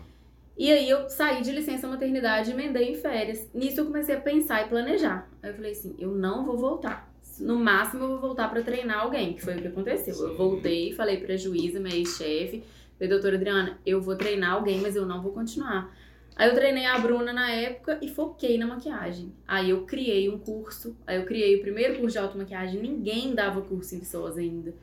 E 0.57 0.71
aí 0.71 0.89
eu 0.89 1.09
saí 1.09 1.43
de 1.43 1.51
licença 1.51 1.89
maternidade 1.89 2.51
e 2.51 2.53
emendei 2.53 2.91
em 2.91 2.95
férias. 2.95 3.49
Nisso 3.55 3.81
eu 3.81 3.87
comecei 3.87 4.15
a 4.15 4.21
pensar 4.21 4.67
e 4.67 4.69
planejar. 4.69 5.27
Aí 5.43 5.49
eu 5.51 5.55
falei 5.55 5.73
assim, 5.73 5.95
eu 5.99 6.11
não 6.11 6.45
vou 6.45 6.59
voltar. 6.59 7.11
No 7.41 7.59
máximo 7.59 8.05
eu 8.05 8.09
vou 8.09 8.21
voltar 8.21 8.51
pra 8.51 8.61
treinar 8.63 9.01
alguém, 9.01 9.33
que 9.33 9.41
foi 9.43 9.57
o 9.57 9.63
que 9.63 9.69
aconteceu. 9.69 10.15
Eu 10.15 10.37
voltei, 10.37 10.93
falei 10.93 11.17
pra 11.17 11.37
juíza, 11.37 11.81
minha 11.81 11.97
ex-chefe, 11.97 12.63
falei, 12.99 13.09
doutora 13.09 13.37
Adriana, 13.37 13.79
eu 13.85 14.01
vou 14.01 14.15
treinar 14.15 14.53
alguém, 14.53 14.81
mas 14.81 14.95
eu 14.95 15.05
não 15.07 15.23
vou 15.23 15.33
continuar. 15.33 15.91
Aí 16.37 16.49
eu 16.49 16.55
treinei 16.55 16.85
a 16.85 16.99
Bruna 16.99 17.33
na 17.33 17.51
época 17.51 17.99
e 18.03 18.09
foquei 18.09 18.59
na 18.59 18.67
maquiagem. 18.67 19.33
Aí 19.47 19.71
eu 19.71 19.85
criei 19.85 20.29
um 20.29 20.39
curso, 20.39 20.97
aí 21.07 21.17
eu 21.17 21.25
criei 21.25 21.57
o 21.57 21.61
primeiro 21.61 21.95
curso 21.95 22.13
de 22.13 22.19
automaquiagem, 22.19 22.81
ninguém 22.81 23.35
dava 23.35 23.63
curso 23.63 23.95
em 23.95 24.01
Viçosa 24.01 24.41
ainda. 24.41 24.75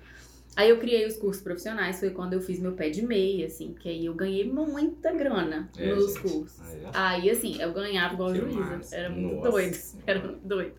Aí 0.55 0.69
eu 0.69 0.77
criei 0.77 1.05
os 1.05 1.15
cursos 1.15 1.41
profissionais, 1.41 1.99
foi 1.99 2.09
quando 2.09 2.33
eu 2.33 2.41
fiz 2.41 2.59
meu 2.59 2.73
pé 2.73 2.89
de 2.89 3.05
meia, 3.05 3.45
assim, 3.45 3.73
que 3.73 3.87
aí 3.87 4.05
eu 4.05 4.13
ganhei 4.13 4.45
muita 4.45 5.13
grana 5.13 5.69
É, 5.77 5.93
nos 5.93 6.13
gente. 6.13 6.21
cursos. 6.21 6.61
Aí, 6.61 6.81
ó. 6.85 6.89
Aí, 6.93 7.29
assim, 7.29 7.61
eu 7.61 7.71
ganhava 7.71 8.13
igual 8.15 8.29
a 8.29 8.33
massa. 8.33 8.95
Era 8.95 9.09
muito 9.09 9.35
Nossa 9.35 9.51
doido. 9.51 9.77
Era 10.05 10.19
muito 10.19 10.47
doido. 10.47 10.73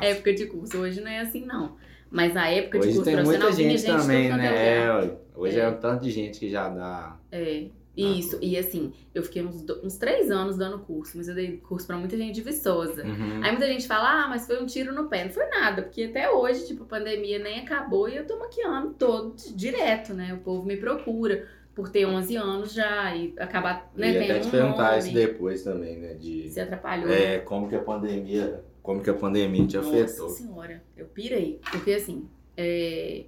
Época 0.00 0.32
de 0.34 0.46
curso. 0.46 0.78
Hoje 0.78 1.00
não 1.00 1.10
é 1.10 1.20
assim, 1.20 1.44
não. 1.44 1.76
Mas 2.10 2.32
na 2.32 2.48
época 2.48 2.78
de 2.78 2.86
Hoje 2.86 2.96
curso 2.96 3.04
tem 3.04 3.14
profissional 3.16 3.48
muita 3.50 3.62
gente 3.62 3.78
gente 3.78 3.92
de 3.92 4.02
também, 4.02 4.30
é 4.30 4.36
né? 4.36 4.84
É, 4.86 5.16
hoje 5.34 5.58
é. 5.58 5.62
É. 5.62 5.68
um 5.68 5.74
tanto 5.74 6.04
de 6.04 6.10
gente 6.10 6.38
que 6.38 6.48
já 6.48 6.68
dá. 6.68 7.18
É. 7.30 7.66
Isso, 8.02 8.38
e 8.40 8.56
assim, 8.56 8.92
eu 9.14 9.22
fiquei 9.22 9.42
uns, 9.42 9.64
uns 9.82 9.96
três 9.96 10.30
anos 10.30 10.56
dando 10.56 10.78
curso, 10.78 11.16
mas 11.16 11.28
eu 11.28 11.34
dei 11.34 11.56
curso 11.56 11.86
pra 11.86 11.96
muita 11.96 12.16
gente 12.16 12.34
de 12.34 12.42
Viçosa. 12.42 13.04
Uhum. 13.04 13.40
Aí 13.42 13.50
muita 13.50 13.66
gente 13.66 13.86
fala, 13.86 14.24
ah, 14.24 14.28
mas 14.28 14.46
foi 14.46 14.62
um 14.62 14.66
tiro 14.66 14.92
no 14.94 15.08
pé. 15.08 15.24
Não 15.24 15.30
foi 15.32 15.46
nada, 15.46 15.82
porque 15.82 16.04
até 16.04 16.30
hoje, 16.30 16.66
tipo, 16.66 16.84
a 16.84 16.86
pandemia 16.86 17.38
nem 17.38 17.60
acabou 17.60 18.08
e 18.08 18.16
eu 18.16 18.26
tô 18.26 18.38
maquiando 18.38 18.90
todo 18.94 19.34
di- 19.34 19.52
direto, 19.54 20.14
né? 20.14 20.32
O 20.34 20.38
povo 20.38 20.64
me 20.66 20.76
procura 20.76 21.46
por 21.74 21.88
ter 21.90 22.06
11 22.06 22.34
anos 22.36 22.72
já 22.72 23.14
e 23.14 23.32
acabar, 23.38 23.90
né, 23.94 24.12
e 24.12 24.16
até 24.24 24.40
te 24.40 24.48
um 24.48 24.50
perguntar 24.50 24.88
nome. 24.90 24.98
isso 24.98 25.12
depois 25.14 25.62
também, 25.62 25.96
né? 25.98 26.14
De 26.14 26.48
Se 26.50 26.60
atrapalhou. 26.60 27.08
né? 27.08 27.34
é, 27.36 27.38
como 27.38 27.68
que 27.68 27.76
a 27.76 27.80
pandemia, 27.80 28.62
como 28.82 29.00
que 29.02 29.08
a 29.10 29.14
pandemia 29.14 29.64
te 29.66 29.76
Nossa 29.76 29.88
afetou. 29.90 30.28
senhora, 30.28 30.82
eu 30.96 31.06
pirei. 31.06 31.60
Porque 31.70 31.92
assim, 31.92 32.28
é, 32.56 33.24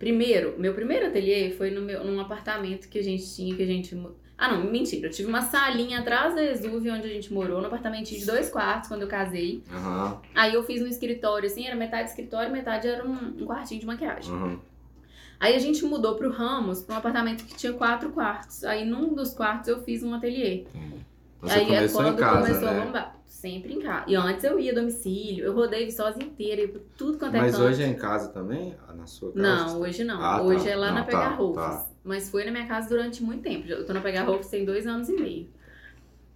primeiro, 0.00 0.58
meu 0.58 0.74
primeiro 0.74 1.06
ateliê 1.06 1.50
foi 1.52 1.70
no 1.70 1.82
meu, 1.82 2.02
num 2.02 2.18
apartamento 2.18 2.88
que 2.88 2.98
a 2.98 3.02
gente 3.04 3.32
tinha, 3.32 3.54
que 3.54 3.62
a 3.62 3.66
gente. 3.66 3.96
Ah, 4.36 4.50
não, 4.50 4.64
mentira. 4.64 5.06
Eu 5.06 5.10
tive 5.10 5.28
uma 5.28 5.42
salinha 5.42 6.00
atrás 6.00 6.34
da 6.34 6.42
Exuve, 6.42 6.90
onde 6.90 7.06
a 7.06 7.12
gente 7.12 7.30
morou, 7.32 7.60
num 7.60 7.66
apartamentinho 7.66 8.18
de 8.18 8.26
dois 8.26 8.48
quartos, 8.48 8.88
quando 8.88 9.02
eu 9.02 9.08
casei. 9.08 9.62
Aham, 9.70 10.18
Aí 10.34 10.54
eu 10.54 10.62
fiz 10.64 10.80
no 10.80 10.88
escritório, 10.88 11.46
assim, 11.46 11.66
era 11.66 11.76
metade 11.76 12.08
escritório, 12.08 12.50
metade 12.50 12.88
era 12.88 13.06
um, 13.06 13.12
um 13.12 13.46
quartinho 13.46 13.78
de 13.78 13.86
maquiagem. 13.86 14.32
aham. 14.32 14.58
Aí 15.38 15.54
a 15.54 15.58
gente 15.58 15.84
mudou 15.84 16.16
pro 16.16 16.30
Ramos, 16.30 16.82
pra 16.82 16.94
um 16.96 16.98
apartamento 16.98 17.44
que 17.44 17.54
tinha 17.54 17.72
quatro 17.72 18.10
quartos. 18.10 18.64
Aí 18.64 18.84
num 18.84 19.14
dos 19.14 19.32
quartos 19.32 19.68
eu 19.68 19.82
fiz 19.82 20.02
um 20.02 20.12
ateliê. 20.14 20.64
Você 21.40 21.58
Aí 21.60 21.74
é 21.74 21.88
quando 21.88 22.16
casa, 22.18 22.46
começou 22.46 22.68
a 22.68 22.72
né? 22.72 22.84
bombar. 22.84 23.19
Sempre 23.40 23.72
em 23.74 23.80
casa. 23.80 24.04
E 24.06 24.14
antes 24.14 24.44
eu 24.44 24.58
ia 24.58 24.72
a 24.72 24.74
domicílio, 24.74 25.44
eu 25.46 25.54
rodei 25.54 25.86
Viçosa 25.86 26.22
inteira, 26.22 26.60
ia 26.60 26.68
pra 26.68 26.80
tudo 26.96 27.16
quanto 27.18 27.34
é 27.36 27.40
Mas 27.40 27.52
canto. 27.52 27.64
hoje 27.64 27.82
é 27.82 27.86
em 27.86 27.94
casa 27.94 28.28
também? 28.28 28.76
Ah, 28.86 28.92
Na 28.92 29.06
sua 29.06 29.32
casa? 29.32 29.42
Não, 29.42 29.80
hoje 29.80 30.04
não. 30.04 30.22
Ah, 30.22 30.36
tá. 30.36 30.42
hoje 30.42 30.68
é 30.68 30.76
lá 30.76 30.88
Não, 30.88 30.94
na 30.96 31.00
tá, 31.00 31.06
Pegarrofes. 31.06 31.56
tá. 31.56 31.86
Mas 32.04 32.28
foi 32.30 32.44
na 32.44 32.50
minha 32.50 32.66
casa 32.66 32.88
durante 32.90 33.22
muito 33.22 33.42
tempo. 33.42 33.66
Eu 33.66 33.86
tô 33.86 33.92
na 33.94 34.00
Pegarrofes 34.02 34.48
tem 34.48 34.64
dois 34.64 34.86
anos 34.86 35.08
e 35.08 35.12
meio. 35.14 35.48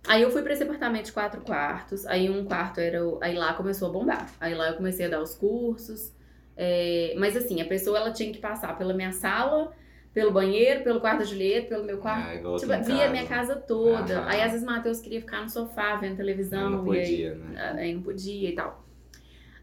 Aí 0.07 0.23
eu 0.23 0.31
fui 0.31 0.43
pra 0.43 0.53
esse 0.55 0.63
apartamento 0.63 1.07
de 1.07 1.13
quatro 1.13 1.41
quartos. 1.43 2.07
Aí 2.07 2.29
um 2.31 2.45
quarto 2.45 2.81
era. 2.81 3.07
o- 3.07 3.19
Aí 3.23 3.35
lá 3.35 3.53
começou 3.55 3.89
a 3.89 3.93
bombar. 3.93 4.31
Aí 4.41 4.55
lá 4.55 4.69
eu 4.71 4.75
comecei 4.77 5.05
a 5.07 5.09
dar 5.11 5.21
os 5.23 5.35
cursos. 5.35 6.11
É, 6.57 7.15
Mas 7.19 7.37
assim, 7.37 7.61
a 7.61 7.65
pessoa 7.67 7.99
ela 7.99 8.13
tinha 8.13 8.33
que 8.33 8.39
passar 8.39 8.77
pela 8.79 8.95
minha 8.95 9.13
sala, 9.13 9.73
pelo 10.15 10.31
banheiro, 10.31 10.85
pelo 10.85 11.01
quarto 11.01 11.19
da 11.19 11.25
Julieta, 11.25 11.69
pelo 11.69 11.85
meu 11.85 11.99
quarto. 11.99 12.37
Igual 12.39 12.57
Tipo, 12.57 12.73
via 12.85 13.07
a 13.07 13.11
minha 13.11 13.27
casa 13.27 13.57
toda. 13.57 14.21
Aham. 14.21 14.29
Aí 14.29 14.41
às 14.41 14.53
vezes 14.53 14.63
o 14.63 14.71
Matheus 14.71 15.01
queria 15.01 15.21
ficar 15.21 15.43
no 15.43 15.51
sofá 15.51 15.97
vendo 15.97 16.17
televisão. 16.17 16.71
Não 16.71 16.95
e 16.95 16.99
aí 16.99 17.07
podia, 17.07 17.35
né? 17.35 17.75
aí 17.77 17.95
não 17.95 18.03
podia 18.03 18.49
e 18.49 18.55
tal. 18.55 18.85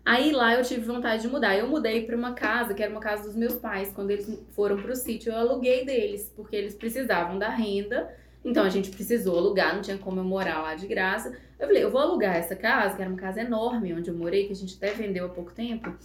Aí 0.04 0.32
lá 0.34 0.56
eu 0.56 0.64
tive 0.64 0.82
vontade 0.82 1.22
de 1.22 1.30
mudar. 1.30 1.58
Eu 1.58 1.68
mudei 1.68 2.06
pra 2.06 2.18
uma 2.18 2.34
casa, 2.34 2.74
que 2.74 2.84
era 2.84 2.92
uma 2.92 3.00
casa 3.00 3.24
dos 3.24 3.36
meus 3.36 3.56
pais. 3.56 3.94
Quando 3.94 4.12
eles 4.12 4.44
foram 4.50 4.82
pro 4.82 4.94
sítio, 4.96 5.32
eu 5.32 5.38
aluguei 5.38 5.86
deles, 5.86 6.32
porque 6.36 6.56
eles 6.56 6.76
precisavam 6.76 7.40
da 7.40 7.48
renda. 7.48 8.14
Então 8.44 8.66
a 8.66 8.70
gente 8.70 8.90
precisou 8.90 9.38
alugar, 9.38 9.74
não 9.76 9.82
tinha 9.82 9.98
como 9.98 10.20
eu 10.20 10.24
morar 10.24 10.62
lá 10.62 10.76
de 10.76 10.86
graça. 10.86 11.32
Eu 11.58 11.68
falei, 11.68 11.84
eu 11.84 11.92
vou 11.92 12.02
alugar 12.02 12.36
essa 12.36 12.56
casa, 12.56 12.96
que 12.96 13.02
era 13.02 13.10
uma 13.10 13.20
casa 13.20 13.40
enorme 13.40 13.94
onde 13.94 14.10
eu 14.10 14.16
morei, 14.16 14.48
que 14.48 14.52
a 14.52 14.56
gente 14.56 14.76
até 14.76 14.92
vendeu 14.92 15.28
há 15.28 15.30
pouco 15.30 15.54
tempo. 15.54 15.96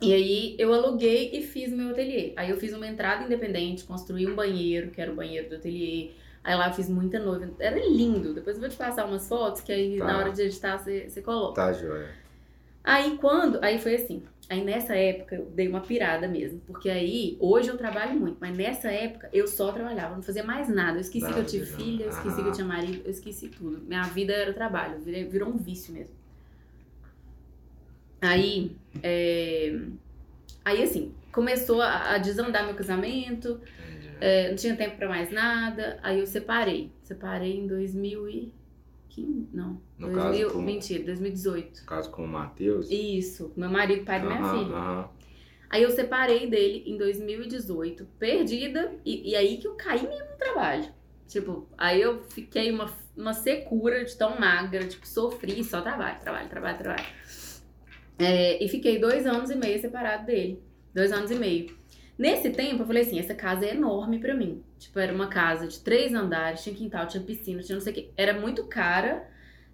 E 0.00 0.14
aí 0.14 0.56
eu 0.58 0.72
aluguei 0.72 1.30
e 1.32 1.42
fiz 1.42 1.70
meu 1.72 1.90
ateliê. 1.90 2.32
Aí 2.36 2.48
eu 2.50 2.56
fiz 2.56 2.72
uma 2.72 2.86
entrada 2.86 3.24
independente, 3.24 3.84
construí 3.84 4.26
um 4.26 4.34
banheiro, 4.34 4.90
que 4.90 5.00
era 5.00 5.12
o 5.12 5.14
banheiro 5.14 5.48
do 5.50 5.56
ateliê. 5.56 6.10
Aí 6.42 6.56
lá 6.56 6.68
eu 6.68 6.72
fiz 6.74 6.88
muita 6.88 7.18
noiva. 7.18 7.50
Era 7.58 7.78
lindo. 7.86 8.32
Depois 8.32 8.56
eu 8.56 8.60
vou 8.60 8.70
te 8.70 8.76
passar 8.76 9.04
umas 9.04 9.28
fotos, 9.28 9.60
que 9.60 9.70
aí 9.70 9.98
Tá. 9.98 10.06
na 10.06 10.18
hora 10.18 10.30
de 10.32 10.40
editar 10.42 10.78
você, 10.78 11.20
coloca. 11.22 11.54
Tá, 11.60 11.72
joia. 11.72 12.08
Aí 12.82 13.18
quando. 13.18 13.58
Aí 13.62 13.78
foi 13.78 13.96
assim. 13.96 14.22
Aí 14.48 14.64
nessa 14.64 14.96
época 14.96 15.36
eu 15.36 15.44
dei 15.44 15.68
uma 15.68 15.80
pirada 15.80 16.26
mesmo. 16.26 16.60
Porque 16.66 16.88
aí, 16.90 17.36
hoje 17.38 17.68
eu 17.68 17.76
trabalho 17.76 18.18
muito, 18.18 18.38
mas 18.40 18.56
nessa 18.56 18.90
época 18.90 19.28
eu 19.32 19.46
só 19.46 19.70
trabalhava, 19.70 20.16
não 20.16 20.22
fazia 20.22 20.42
mais 20.42 20.68
nada. 20.68 20.96
Eu 20.96 21.02
esqueci 21.02 21.32
que 21.32 21.38
eu 21.38 21.44
tive 21.46 21.66
filha, 21.66 22.04
eu 22.04 22.10
esqueci 22.10 22.34
que 22.36 22.40
aham. 22.40 22.48
eu 22.48 22.52
tinha 22.54 22.66
marido, 22.66 23.02
eu 23.04 23.10
esqueci 23.10 23.48
tudo. 23.48 23.80
Minha 23.86 24.02
vida 24.04 24.32
era 24.32 24.52
trabalho, 24.52 24.98
virou 25.00 25.50
um 25.50 25.56
vício 25.56 25.92
mesmo. 25.92 26.19
Aí, 28.20 28.76
é, 29.02 29.78
aí 30.64 30.82
assim, 30.82 31.14
começou 31.32 31.80
a, 31.80 32.14
a 32.14 32.18
desandar 32.18 32.64
meu 32.66 32.74
casamento, 32.74 33.60
é, 34.20 34.48
não 34.50 34.56
tinha 34.56 34.76
tempo 34.76 34.96
pra 34.96 35.08
mais 35.08 35.30
nada, 35.32 35.98
aí 36.02 36.18
eu 36.20 36.26
separei. 36.26 36.92
Separei 37.02 37.56
em 37.58 37.66
2015, 37.66 39.48
não, 39.52 39.80
No 39.98 40.08
2000, 40.08 40.46
caso, 40.48 40.54
com- 40.54 40.62
mentira, 40.62 41.04
2018. 41.04 41.80
No 41.80 41.86
caso 41.86 42.10
com 42.10 42.24
o 42.24 42.28
Matheus. 42.28 42.90
Isso, 42.90 43.52
meu 43.56 43.70
marido, 43.70 44.04
pai 44.04 44.20
da 44.20 44.26
minha 44.26 44.42
filha. 44.50 45.10
Aí 45.70 45.82
eu 45.84 45.90
separei 45.90 46.48
dele 46.50 46.82
em 46.86 46.96
2018, 46.98 48.04
perdida, 48.18 48.92
e, 49.04 49.30
e 49.30 49.36
aí 49.36 49.56
que 49.58 49.66
eu 49.68 49.74
caí 49.76 50.02
mesmo 50.02 50.28
no 50.30 50.36
trabalho. 50.36 50.84
Tipo, 51.28 51.68
aí 51.78 52.00
eu 52.00 52.22
fiquei 52.24 52.72
uma, 52.72 52.92
uma 53.16 53.32
secura 53.32 54.04
de 54.04 54.16
tão 54.16 54.38
magra, 54.38 54.84
tipo, 54.86 55.06
sofri, 55.06 55.62
só 55.62 55.80
trabalho, 55.80 56.18
trabalho, 56.20 56.48
trabalho, 56.48 56.78
trabalho. 56.78 57.06
É, 58.20 58.62
e 58.62 58.68
fiquei 58.68 58.98
dois 58.98 59.26
anos 59.26 59.50
e 59.50 59.56
meio 59.56 59.80
separado 59.80 60.26
dele. 60.26 60.62
Dois 60.94 61.12
anos 61.12 61.30
e 61.30 61.34
meio. 61.34 61.78
Nesse 62.18 62.50
tempo, 62.50 62.82
eu 62.82 62.86
falei 62.86 63.02
assim, 63.02 63.18
essa 63.18 63.34
casa 63.34 63.64
é 63.64 63.74
enorme 63.74 64.18
pra 64.18 64.34
mim. 64.34 64.62
Tipo, 64.78 64.98
era 64.98 65.12
uma 65.12 65.28
casa 65.28 65.66
de 65.66 65.80
três 65.80 66.12
andares, 66.12 66.62
tinha 66.62 66.74
quintal, 66.74 67.06
tinha 67.06 67.22
piscina, 67.22 67.62
tinha 67.62 67.76
não 67.76 67.82
sei 67.82 67.92
o 67.92 67.96
que. 67.96 68.10
Era 68.16 68.38
muito 68.38 68.64
cara, 68.64 69.26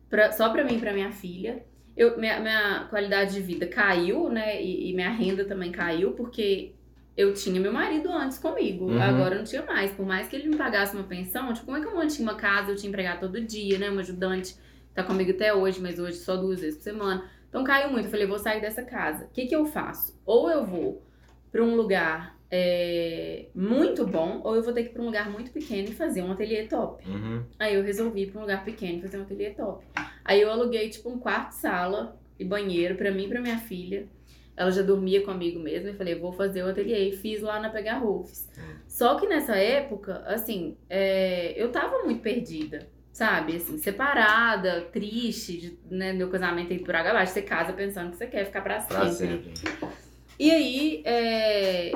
pra, 0.08 0.30
só 0.30 0.48
pra 0.50 0.62
mim 0.64 0.76
e 0.76 0.78
pra 0.78 0.92
minha 0.92 1.10
filha. 1.10 1.64
Eu, 1.96 2.18
minha, 2.18 2.38
minha 2.38 2.86
qualidade 2.88 3.34
de 3.34 3.40
vida 3.40 3.66
caiu, 3.66 4.28
né? 4.28 4.62
E, 4.62 4.90
e 4.90 4.94
minha 4.94 5.10
renda 5.10 5.44
também 5.44 5.72
caiu, 5.72 6.12
porque 6.12 6.72
eu 7.16 7.34
tinha 7.34 7.60
meu 7.60 7.72
marido 7.72 8.12
antes 8.12 8.38
comigo. 8.38 8.92
Uhum. 8.92 9.02
Agora 9.02 9.34
eu 9.34 9.38
não 9.38 9.44
tinha 9.44 9.64
mais. 9.64 9.90
Por 9.90 10.06
mais 10.06 10.28
que 10.28 10.36
ele 10.36 10.48
me 10.48 10.56
pagasse 10.56 10.94
uma 10.94 11.04
pensão, 11.04 11.52
tipo, 11.52 11.66
como 11.66 11.78
é 11.78 11.80
que 11.80 11.86
eu 11.88 11.96
mantinha 11.96 12.28
uma 12.28 12.36
casa, 12.36 12.70
eu 12.70 12.76
tinha 12.76 12.90
empregado 12.90 13.20
todo 13.20 13.40
dia, 13.40 13.78
né? 13.78 13.90
Uma 13.90 14.02
ajudante 14.02 14.54
tá 14.94 15.02
comigo 15.02 15.30
até 15.30 15.52
hoje, 15.52 15.80
mas 15.80 15.98
hoje 15.98 16.18
só 16.18 16.36
duas 16.36 16.60
vezes 16.60 16.76
por 16.76 16.84
semana. 16.84 17.28
Então 17.56 17.64
caiu 17.64 17.90
muito. 17.90 18.04
Eu 18.04 18.10
falei, 18.10 18.26
vou 18.26 18.38
sair 18.38 18.60
dessa 18.60 18.82
casa. 18.82 19.24
O 19.24 19.28
que, 19.30 19.46
que 19.46 19.56
eu 19.56 19.64
faço? 19.64 20.20
Ou 20.26 20.50
eu 20.50 20.66
vou 20.66 21.02
pra 21.50 21.64
um 21.64 21.74
lugar 21.74 22.36
é, 22.50 23.46
muito 23.54 24.06
bom, 24.06 24.42
ou 24.44 24.54
eu 24.54 24.62
vou 24.62 24.74
ter 24.74 24.82
que 24.82 24.90
ir 24.90 24.92
pra 24.92 25.00
um 25.00 25.06
lugar 25.06 25.30
muito 25.30 25.50
pequeno 25.50 25.88
e 25.88 25.94
fazer 25.94 26.20
um 26.20 26.30
ateliê 26.30 26.66
top. 26.66 27.02
Uhum. 27.08 27.44
Aí 27.58 27.74
eu 27.74 27.82
resolvi 27.82 28.24
ir 28.24 28.26
pra 28.26 28.40
um 28.40 28.42
lugar 28.42 28.62
pequeno 28.62 28.98
e 28.98 29.00
fazer 29.00 29.18
um 29.18 29.22
ateliê 29.22 29.50
top. 29.52 29.86
Aí 30.22 30.38
eu 30.38 30.50
aluguei, 30.50 30.90
tipo, 30.90 31.08
um 31.08 31.18
quarto, 31.18 31.52
sala 31.52 32.20
e 32.38 32.44
banheiro 32.44 32.94
pra 32.94 33.10
mim 33.10 33.24
e 33.24 33.28
pra 33.28 33.40
minha 33.40 33.56
filha. 33.56 34.06
Ela 34.54 34.70
já 34.70 34.82
dormia 34.82 35.24
comigo 35.24 35.58
mesmo. 35.58 35.88
E 35.88 35.94
falei, 35.94 36.14
vou 36.14 36.32
fazer 36.32 36.62
o 36.62 36.68
ateliê. 36.68 37.08
E 37.08 37.16
fiz 37.16 37.40
lá 37.40 37.58
na 37.58 37.70
Pegar 37.70 38.00
Rolfs. 38.00 38.50
Só 38.86 39.14
que 39.14 39.26
nessa 39.26 39.56
época, 39.56 40.22
assim, 40.26 40.76
é, 40.90 41.54
eu 41.56 41.72
tava 41.72 42.04
muito 42.04 42.20
perdida. 42.20 42.86
Sabe, 43.16 43.56
assim, 43.56 43.78
separada, 43.78 44.82
triste, 44.92 45.56
de, 45.56 45.78
né, 45.90 46.12
meu 46.12 46.28
casamento 46.28 46.70
indo 46.74 46.84
por 46.84 46.94
água 46.94 47.12
abaixo. 47.12 47.32
Você 47.32 47.40
casa 47.40 47.72
pensando 47.72 48.10
que 48.10 48.18
você 48.18 48.26
quer 48.26 48.44
ficar 48.44 48.60
pra 48.60 48.78
Pra 48.82 49.08
sempre. 49.08 49.54
sempre. 49.54 49.88
E 50.38 50.50
aí, 50.50 51.02
é, 51.02 51.92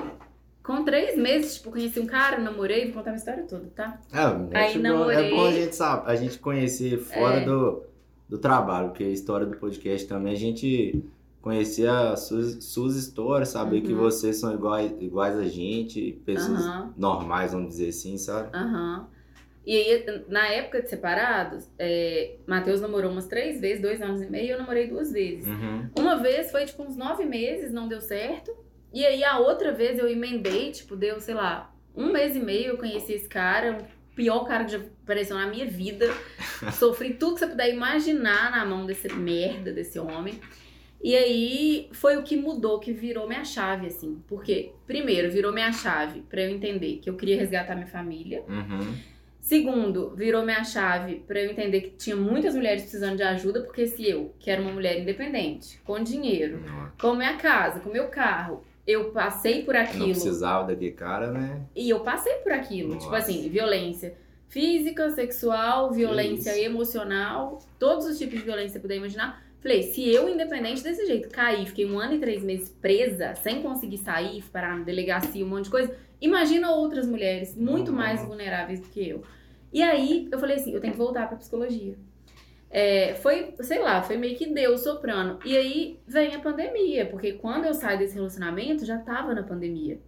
com 0.63 0.83
três 0.83 1.19
meses, 1.19 1.57
tipo, 1.57 1.73
conheci 1.73 2.01
um 2.01 2.07
cara, 2.07 2.39
namorei, 2.39 2.87
vou 2.87 2.95
contar 2.95 3.11
minha 3.11 3.19
história 3.19 3.43
toda, 3.43 3.69
tá? 3.77 4.01
É, 4.11 4.35
né, 4.35 4.49
Aí 4.55 4.79
namorei. 4.79 5.27
é 5.27 5.29
bom 5.29 5.45
a 5.45 5.53
gente, 5.53 5.77
sabe, 5.77 6.11
a 6.11 6.17
gente 6.17 6.39
conhecer 6.39 6.97
fora 6.97 7.37
É. 7.37 7.45
do, 7.45 7.83
do 8.27 8.39
trabalho, 8.39 8.89
porque 8.89 9.05
a 9.05 9.09
história 9.11 9.45
do 9.45 9.59
podcast 9.59 10.09
também, 10.09 10.33
a 10.33 10.39
gente 10.39 11.05
conhecer 11.43 11.87
as 11.87 12.21
suas, 12.29 12.65
suas 12.65 12.97
histórias, 12.97 13.51
saber 13.51 13.83
que 13.83 13.93
Uhum. 13.93 13.99
vocês 13.99 14.37
são 14.41 14.55
iguais, 14.55 14.91
iguais 14.99 15.37
a 15.37 15.45
gente, 15.47 16.19
pessoas 16.25 16.65
Aham. 16.67 16.95
normais, 16.97 17.53
vamos 17.53 17.69
dizer 17.69 17.91
assim, 17.91 18.17
sabe? 18.17 18.49
Aham. 18.57 19.07
E 19.67 19.77
aí, 19.77 20.25
na 20.29 20.49
época 20.49 20.83
de 20.83 20.89
separados, 20.89 21.69
é, 21.79 22.37
Matheus 22.47 22.81
namorou 22.81 23.11
umas 23.11 23.27
três 23.27 23.61
vezes, 23.61 23.81
dois 23.81 24.01
anos 24.01 24.23
e 24.23 24.27
meio, 24.31 24.47
e 24.47 24.51
eu 24.51 24.59
namorei 24.59 24.87
duas 24.87 25.13
vezes. 25.13 25.47
Uhum. 25.47 25.91
Uma 25.99 26.17
vez 26.17 26.51
foi, 26.51 26.65
tipo, 26.65 26.83
uns 26.83 26.97
nove 26.97 27.25
meses, 27.25 27.73
não 27.73 27.87
deu 27.87 28.01
certo. 28.01 28.57
E 28.93 29.05
aí, 29.05 29.23
a 29.23 29.39
outra 29.39 29.73
vez 29.73 29.99
eu 29.99 30.09
emendei, 30.09 30.71
tipo, 30.71 30.97
deu, 30.97 31.21
sei 31.21 31.35
lá, 31.35 31.75
um 31.95 32.11
mês 32.11 32.35
e 32.35 32.41
meio 32.41 32.71
eu 32.71 32.79
conheci 32.79 33.13
esse 33.13 33.29
cara, 33.29 33.79
o 33.79 34.15
pior 34.15 34.45
cara 34.45 34.65
que 34.65 34.73
já 34.73 34.79
apareceu 34.79 35.37
na 35.37 35.47
minha 35.47 35.67
vida. 35.67 36.07
Sofri 36.73 37.15
tudo 37.15 37.35
que 37.35 37.41
você 37.41 37.47
puder 37.47 37.73
imaginar 37.73 38.51
na 38.51 38.65
mão 38.65 38.87
desse 38.87 39.13
merda, 39.13 39.73
desse 39.73 39.99
homem. 39.99 40.41
E 41.03 41.17
aí 41.17 41.89
foi 41.93 42.17
o 42.17 42.23
que 42.23 42.37
mudou, 42.37 42.79
que 42.79 42.93
virou 42.93 43.27
minha 43.27 43.45
chave, 43.45 43.87
assim. 43.87 44.23
Porque, 44.27 44.73
primeiro, 44.87 45.31
virou 45.31 45.53
minha 45.53 45.73
chave 45.73 46.21
pra 46.29 46.43
eu 46.43 46.51
entender 46.51 46.99
que 46.99 47.09
eu 47.09 47.17
queria 47.17 47.39
resgatar 47.39 47.75
minha 47.75 47.87
família. 47.87 48.45
Uhum. 48.47 48.95
Segundo, 49.51 50.11
virou 50.15 50.45
minha 50.45 50.63
chave 50.63 51.25
pra 51.27 51.41
eu 51.41 51.51
entender 51.51 51.81
que 51.81 51.91
tinha 51.97 52.15
muitas 52.15 52.55
mulheres 52.55 52.83
precisando 52.83 53.17
de 53.17 53.25
ajuda, 53.25 53.63
porque 53.63 53.85
se 53.85 54.09
eu, 54.09 54.33
que 54.39 54.49
era 54.49 54.63
uma 54.63 54.71
mulher 54.71 55.01
independente, 55.01 55.81
com 55.85 56.01
dinheiro, 56.01 56.61
Não, 56.65 56.93
com 57.01 57.17
minha 57.17 57.35
casa, 57.37 57.81
com 57.81 57.91
meu 57.91 58.07
carro, 58.07 58.63
eu 58.87 59.11
passei 59.11 59.65
por 59.65 59.75
não 59.75 59.81
aquilo 59.81 60.05
precisava 60.11 60.69
daquele 60.69 60.93
cara, 60.93 61.33
né? 61.33 61.63
e 61.75 61.91
eu 61.91 61.99
passei 61.99 62.35
por 62.35 62.53
aquilo, 62.53 62.91
Nossa. 62.95 63.01
tipo 63.07 63.15
assim, 63.17 63.49
violência 63.49 64.15
física, 64.49 65.11
sexual, 65.11 65.91
violência 65.91 66.51
isso. 66.57 66.67
emocional, 66.67 67.59
todos 67.77 68.07
os 68.07 68.19
tipos 68.19 68.39
de 68.39 68.45
violência 68.45 68.69
que 68.69 68.73
você 68.75 68.79
puder 68.79 68.99
imaginar, 68.99 69.43
Falei, 69.61 69.83
se 69.83 70.09
eu, 70.09 70.27
independente 70.27 70.83
desse 70.83 71.05
jeito, 71.05 71.29
caí, 71.29 71.67
fiquei 71.67 71.85
um 71.85 71.99
ano 71.99 72.15
e 72.15 72.19
três 72.19 72.43
meses 72.43 72.71
presa, 72.71 73.35
sem 73.35 73.61
conseguir 73.61 73.99
sair, 73.99 74.43
parar 74.51 74.79
na 74.79 74.85
delegacia, 74.85 75.45
um 75.45 75.49
monte 75.49 75.65
de 75.65 75.71
coisa, 75.71 75.95
imagina 76.19 76.71
outras 76.71 77.07
mulheres 77.07 77.55
muito 77.55 77.91
Uhum. 77.91 77.97
mais 77.99 78.25
vulneráveis 78.25 78.81
do 78.81 78.87
que 78.89 79.07
eu. 79.07 79.23
E 79.73 79.83
aí, 79.83 80.29
eu 80.31 80.39
falei 80.39 80.57
assim, 80.57 80.73
eu 80.73 80.81
tenho 80.81 80.93
que 80.93 80.99
voltar 80.99 81.29
pra 81.29 81.37
psicologia. 81.37 81.97
É, 82.71 83.15
foi, 83.17 83.55
sei 83.61 83.81
lá, 83.81 84.01
foi 84.01 84.17
meio 84.17 84.37
que 84.37 84.47
Deus 84.47 84.83
soprando. 84.83 85.41
E 85.45 85.57
aí 85.57 85.99
vem 86.07 86.35
a 86.35 86.41
pandemia, 86.41 87.07
porque 87.07 87.33
quando 87.33 87.65
eu 87.65 87.75
saio 87.75 87.99
desse 87.99 88.15
relacionamento, 88.15 88.85
já 88.85 88.99
tava 88.99 89.35
na 89.35 89.43
pandemia. 89.43 90.01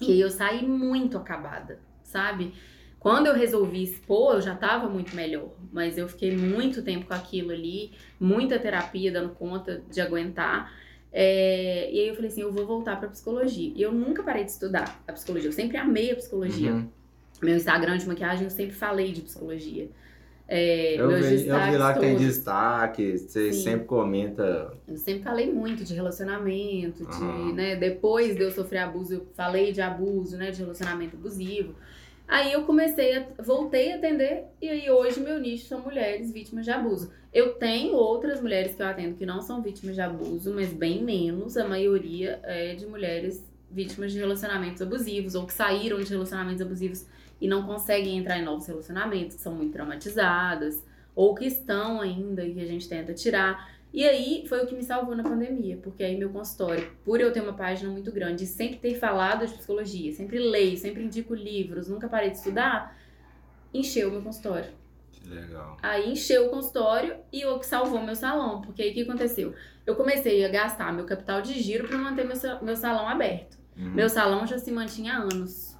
E 0.00 0.12
aí 0.12 0.20
eu 0.20 0.30
saí 0.30 0.66
muito 0.66 1.16
acabada, 1.16 1.78
sabe? 2.02 2.52
Quando 2.98 3.26
eu 3.26 3.34
resolvi 3.34 3.82
expor, 3.82 4.36
eu 4.36 4.40
já 4.40 4.54
tava 4.54 4.88
muito 4.88 5.14
melhor. 5.14 5.50
Mas 5.72 5.96
eu 5.96 6.08
fiquei 6.08 6.36
muito 6.36 6.82
tempo 6.82 7.06
com 7.06 7.14
aquilo 7.14 7.52
ali, 7.52 7.92
muita 8.18 8.58
terapia 8.58 9.12
dando 9.12 9.30
conta 9.30 9.82
de 9.90 10.00
aguentar. 10.00 10.72
É, 11.12 11.90
e 11.92 12.00
aí 12.00 12.08
eu 12.08 12.14
falei 12.14 12.30
assim, 12.30 12.42
eu 12.42 12.52
vou 12.52 12.66
voltar 12.66 12.98
pra 12.98 13.08
psicologia. 13.08 13.72
E 13.74 13.80
eu 13.80 13.92
nunca 13.92 14.22
parei 14.22 14.44
de 14.44 14.50
estudar 14.50 15.02
a 15.06 15.12
psicologia. 15.12 15.48
Eu 15.48 15.52
sempre 15.52 15.76
amei 15.76 16.10
a 16.10 16.16
psicologia. 16.16 16.72
Uhum. 16.72 16.88
Meu 17.42 17.56
Instagram 17.56 17.98
de 17.98 18.06
maquiagem, 18.06 18.44
eu 18.44 18.50
sempre 18.50 18.74
falei 18.74 19.12
de 19.12 19.22
psicologia. 19.22 19.88
É, 20.46 20.96
Eu, 21.00 21.08
vi, 21.08 21.46
eu 21.46 21.60
vi 21.70 21.76
lá 21.78 21.94
que 21.94 22.00
tem 22.00 22.16
destaque, 22.16 23.16
você 23.16 23.52
Sim. 23.52 23.62
sempre 23.62 23.86
comenta. 23.86 24.76
Eu 24.86 24.96
sempre 24.98 25.22
falei 25.22 25.50
muito 25.50 25.82
de 25.84 25.94
relacionamento, 25.94 27.02
de, 27.04 27.12
Aham. 27.12 27.52
né, 27.54 27.76
depois 27.76 28.36
de 28.36 28.42
eu 28.42 28.50
sofrer 28.50 28.78
abuso, 28.80 29.14
eu 29.14 29.26
falei 29.34 29.72
de 29.72 29.80
abuso, 29.80 30.36
né, 30.36 30.50
de 30.50 30.60
relacionamento 30.60 31.16
abusivo. 31.16 31.74
Aí 32.28 32.52
eu 32.52 32.62
comecei 32.64 33.16
a, 33.18 33.26
voltei 33.42 33.92
a 33.92 33.96
atender 33.96 34.44
e 34.60 34.68
aí 34.68 34.90
hoje 34.90 35.20
meu 35.20 35.38
nicho 35.38 35.66
são 35.66 35.80
mulheres 35.80 36.32
vítimas 36.32 36.64
de 36.64 36.70
abuso. 36.70 37.10
Eu 37.32 37.54
tenho 37.54 37.94
outras 37.94 38.40
mulheres 38.40 38.74
que 38.74 38.82
eu 38.82 38.86
atendo 38.86 39.14
que 39.16 39.26
não 39.26 39.42
são 39.42 39.62
vítimas 39.62 39.94
de 39.94 40.00
abuso, 40.00 40.52
mas 40.54 40.72
bem 40.72 41.02
menos, 41.02 41.56
a 41.56 41.66
maioria 41.66 42.40
é 42.42 42.74
de 42.74 42.86
mulheres 42.86 43.44
vítimas 43.70 44.12
de 44.12 44.18
relacionamentos 44.18 44.80
abusivos 44.80 45.34
ou 45.34 45.46
que 45.46 45.52
saíram 45.52 45.98
de 46.00 46.08
relacionamentos 46.10 46.62
abusivos 46.62 47.06
e 47.40 47.48
não 47.48 47.66
conseguem 47.66 48.18
entrar 48.18 48.38
em 48.38 48.44
novos 48.44 48.66
relacionamentos, 48.66 49.36
que 49.36 49.42
são 49.42 49.54
muito 49.54 49.72
traumatizadas 49.72 50.82
ou 51.14 51.34
que 51.34 51.46
estão 51.46 52.00
ainda 52.00 52.44
e 52.44 52.54
que 52.54 52.60
a 52.60 52.66
gente 52.66 52.88
tenta 52.88 53.14
tirar. 53.14 53.72
E 53.92 54.04
aí 54.04 54.44
foi 54.48 54.64
o 54.64 54.66
que 54.66 54.74
me 54.74 54.82
salvou 54.82 55.14
na 55.14 55.22
pandemia, 55.22 55.76
porque 55.76 56.02
aí 56.02 56.18
meu 56.18 56.30
consultório, 56.30 56.90
por 57.04 57.20
eu 57.20 57.32
ter 57.32 57.40
uma 57.40 57.52
página 57.52 57.90
muito 57.90 58.10
grande 58.10 58.42
e 58.42 58.46
sempre 58.46 58.78
ter 58.78 58.94
falado 58.96 59.46
de 59.46 59.54
psicologia, 59.54 60.12
sempre 60.12 60.40
leio, 60.40 60.76
sempre 60.76 61.04
indico 61.04 61.32
livros, 61.32 61.88
nunca 61.88 62.08
parei 62.08 62.30
de 62.30 62.38
estudar, 62.38 62.98
encheu 63.72 64.08
o 64.08 64.12
meu 64.12 64.22
consultório. 64.22 64.72
Que 65.12 65.28
legal. 65.28 65.76
Aí 65.80 66.10
encheu 66.10 66.46
o 66.46 66.50
consultório 66.50 67.16
e 67.32 67.46
o 67.46 67.58
que 67.60 67.66
salvou 67.66 68.02
meu 68.02 68.16
salão, 68.16 68.60
porque 68.62 68.82
aí 68.82 68.90
o 68.90 68.94
que 68.94 69.02
aconteceu? 69.02 69.54
Eu 69.86 69.94
comecei 69.94 70.44
a 70.44 70.48
gastar 70.48 70.92
meu 70.92 71.04
capital 71.04 71.40
de 71.40 71.52
giro 71.60 71.86
para 71.86 71.96
manter 71.96 72.24
meu, 72.24 72.36
meu 72.62 72.74
salão 72.74 73.08
aberto. 73.08 73.56
Uhum. 73.76 73.90
Meu 73.90 74.08
salão 74.08 74.44
já 74.44 74.58
se 74.58 74.72
mantinha 74.72 75.14
há 75.14 75.18
anos. 75.18 75.73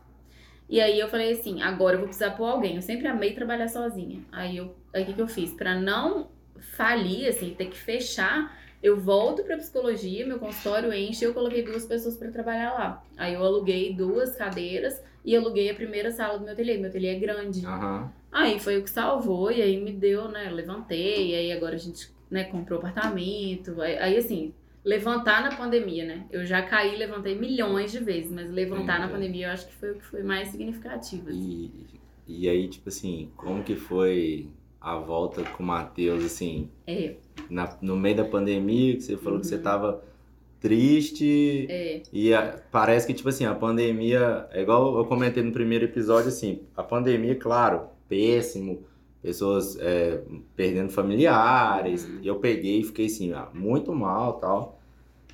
E 0.75 0.81
aí 0.81 0.99
eu 0.99 1.09
falei 1.09 1.31
assim, 1.31 1.63
agora 1.63 1.95
eu 1.95 2.01
vou 2.01 2.09
precisar 2.09 2.33
pôr 2.33 2.47
alguém. 2.47 2.75
Eu 2.75 2.83
sempre 2.83 3.07
amei 3.07 3.33
trabalhar 3.33 3.69
sozinha. 3.69 4.21
Aí 4.33 4.57
eu, 4.57 4.75
aí 4.93 5.05
o 5.05 5.07
que, 5.07 5.13
que 5.13 5.23
eu 5.23 5.29
fiz? 5.29 5.53
Pra 5.53 5.77
não 5.77 6.31
falir, 6.77 7.29
assim, 7.29 7.55
ter 7.55 7.67
que 7.67 7.77
fechar, 7.77 8.59
eu 8.83 8.99
volto 8.99 9.45
pra 9.45 9.57
psicologia, 9.57 10.27
meu 10.27 10.41
consultório 10.41 10.93
enche, 10.93 11.25
eu 11.25 11.33
coloquei 11.33 11.63
duas 11.63 11.87
pessoas 11.87 12.17
pra 12.17 12.29
trabalhar 12.29 12.73
lá. 12.73 13.05
Aí 13.17 13.35
eu 13.35 13.45
aluguei 13.45 13.95
duas 13.95 14.35
cadeiras 14.35 15.01
e 15.25 15.37
aluguei 15.37 15.71
a 15.71 15.75
primeira 15.75 16.11
sala 16.11 16.39
do 16.39 16.45
meu 16.45 16.55
ateliê. 16.55 16.77
Meu 16.77 16.91
ateliê 16.91 17.15
é 17.15 17.19
grande. 17.21 17.65
Aham. 17.65 18.13
Aí 18.33 18.59
foi 18.59 18.77
o 18.77 18.83
que 18.83 18.91
salvou, 18.91 19.53
e 19.53 19.63
aí 19.63 19.81
me 19.81 19.93
deu, 19.93 20.27
né? 20.27 20.49
eu 20.49 20.57
Levantei, 20.57 21.31
e 21.31 21.35
aí 21.37 21.53
agora 21.53 21.77
a 21.77 21.79
gente 21.79 22.11
né, 22.29 22.43
comprou 22.43 22.81
apartamento. 22.81 23.81
Aí, 23.81 23.97
aí, 23.97 24.17
assim, 24.17 24.53
levantar 24.85 25.43
na 25.43 25.57
pandemia, 25.57 26.05
né? 26.05 26.27
Eu 26.31 26.45
já 26.45 26.61
caí 26.63 26.95
e 26.95 26.99
levantei 26.99 27.35
milhões 27.35 27.91
de 27.91 27.99
vezes, 28.01 28.31
mas 28.31 28.51
levantar 28.51 28.99
na 29.01 29.09
pandemia 29.09 29.47
eu 29.49 29.53
acho 29.53 29.67
que 29.67 29.75
foi 29.75 29.93
o 29.93 29.95
que 29.95 30.05
foi 30.05 30.23
mais 30.23 30.49
significativo. 30.49 31.31
assim. 31.31 31.71
E, 32.27 32.43
e 32.45 32.49
aí, 32.49 32.69
tipo 32.69 32.89
assim, 32.89 33.31
como 33.37 33.63
que 33.63 33.75
foi 33.77 34.49
a 34.81 34.97
volta 34.97 35.43
com 35.43 35.63
o 35.63 35.67
Matheus, 35.67 36.23
assim, 36.25 36.69
É, 36.87 37.15
na- 37.49 37.77
no 37.81 37.97
meio 37.97 38.17
da 38.17 38.25
pandemia, 38.25 38.95
que 38.97 39.03
você 39.03 39.17
falou 39.17 39.41
que 39.41 39.47
você 39.47 39.57
Uhum. 39.57 39.63
tava 39.63 40.05
triste. 40.61 41.67
é, 41.69 42.03
E 42.13 42.33
a- 42.35 42.59
parece 42.71 43.07
que, 43.07 43.15
tipo 43.15 43.29
assim, 43.29 43.45
a 43.45 43.55
pandemia, 43.55 44.47
é 44.51 44.63
igual 44.63 44.97
eu 44.99 45.05
comentei 45.05 45.43
no 45.43 45.53
primeiro 45.53 45.85
episódio, 45.85 46.29
assim, 46.29 46.61
a 46.77 46.83
pandemia, 46.83 47.35
claro, 47.35 47.89
péssimo, 48.09 48.83
pessoas 49.25 49.77
é, 49.81 50.21
perdendo 50.55 50.91
familiares, 50.91 52.05
Uhum. 52.05 52.21
eu 52.23 52.37
peguei 52.37 52.81
e 52.81 52.85
fiquei 52.85 53.07
assim, 53.07 53.33
ah, 53.33 53.49
muito 53.55 53.91
mal 53.95 54.35
tal. 54.35 54.79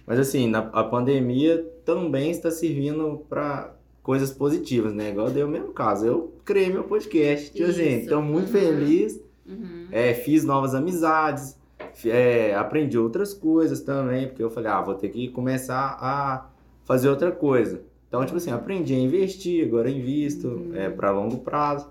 Mas 0.06 0.18
assim, 0.20 0.46
na, 0.48 0.60
a 0.60 0.84
pandemia 0.84 1.58
também 1.84 2.30
está 2.30 2.50
servindo 2.52 3.24
para 3.28 3.74
coisas 4.00 4.30
positivas, 4.30 4.92
né? 4.94 5.10
Igual 5.10 5.30
deu 5.30 5.46
o 5.48 5.50
mesmo 5.50 5.72
caso, 5.72 6.06
eu 6.06 6.32
criei 6.44 6.70
meu 6.72 6.84
podcast, 6.84 7.60
assim, 7.62 7.98
Isso. 7.98 8.08
tô 8.08 8.22
muito 8.22 8.46
Uhum. 8.46 8.52
feliz, 8.60 9.20
uhum, 9.46 9.86
é, 9.90 10.14
fiz 10.14 10.44
novas 10.44 10.72
amizades, 10.74 11.58
é, 12.06 12.54
aprendi 12.54 12.96
outras 12.96 13.34
coisas 13.34 13.80
também, 13.80 14.28
porque 14.28 14.42
eu 14.42 14.50
falei, 14.50 14.70
ah, 14.70 14.80
vou 14.80 14.94
ter 14.94 15.08
que 15.08 15.28
começar 15.28 15.98
a 16.00 16.48
fazer 16.84 17.08
outra 17.08 17.32
coisa. 17.32 17.82
Então, 18.08 18.24
tipo 18.24 18.36
assim, 18.38 18.50
aprendi 18.52 18.94
a 18.94 18.98
investir, 18.98 19.66
agora 19.66 19.90
invisto 19.90 20.46
Uhum. 20.48 20.74
é, 20.76 20.88
para 20.88 21.10
longo 21.10 21.38
prazo. 21.38 21.88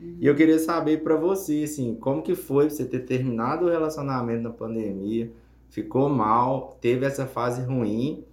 Uhum. 0.00 0.16
E 0.20 0.26
eu 0.26 0.34
queria 0.34 0.58
saber 0.58 1.02
pra 1.02 1.16
você, 1.16 1.62
assim, 1.64 1.94
como 1.94 2.22
que 2.22 2.34
foi 2.34 2.70
você 2.70 2.84
ter 2.84 3.00
terminado 3.00 3.66
o 3.66 3.68
relacionamento 3.68 4.42
na 4.42 4.50
pandemia, 4.50 5.30
ficou 5.68 6.08
mal, 6.08 6.76
teve 6.80 7.06
essa 7.06 7.26
fase 7.26 7.62
ruim, 7.62 8.24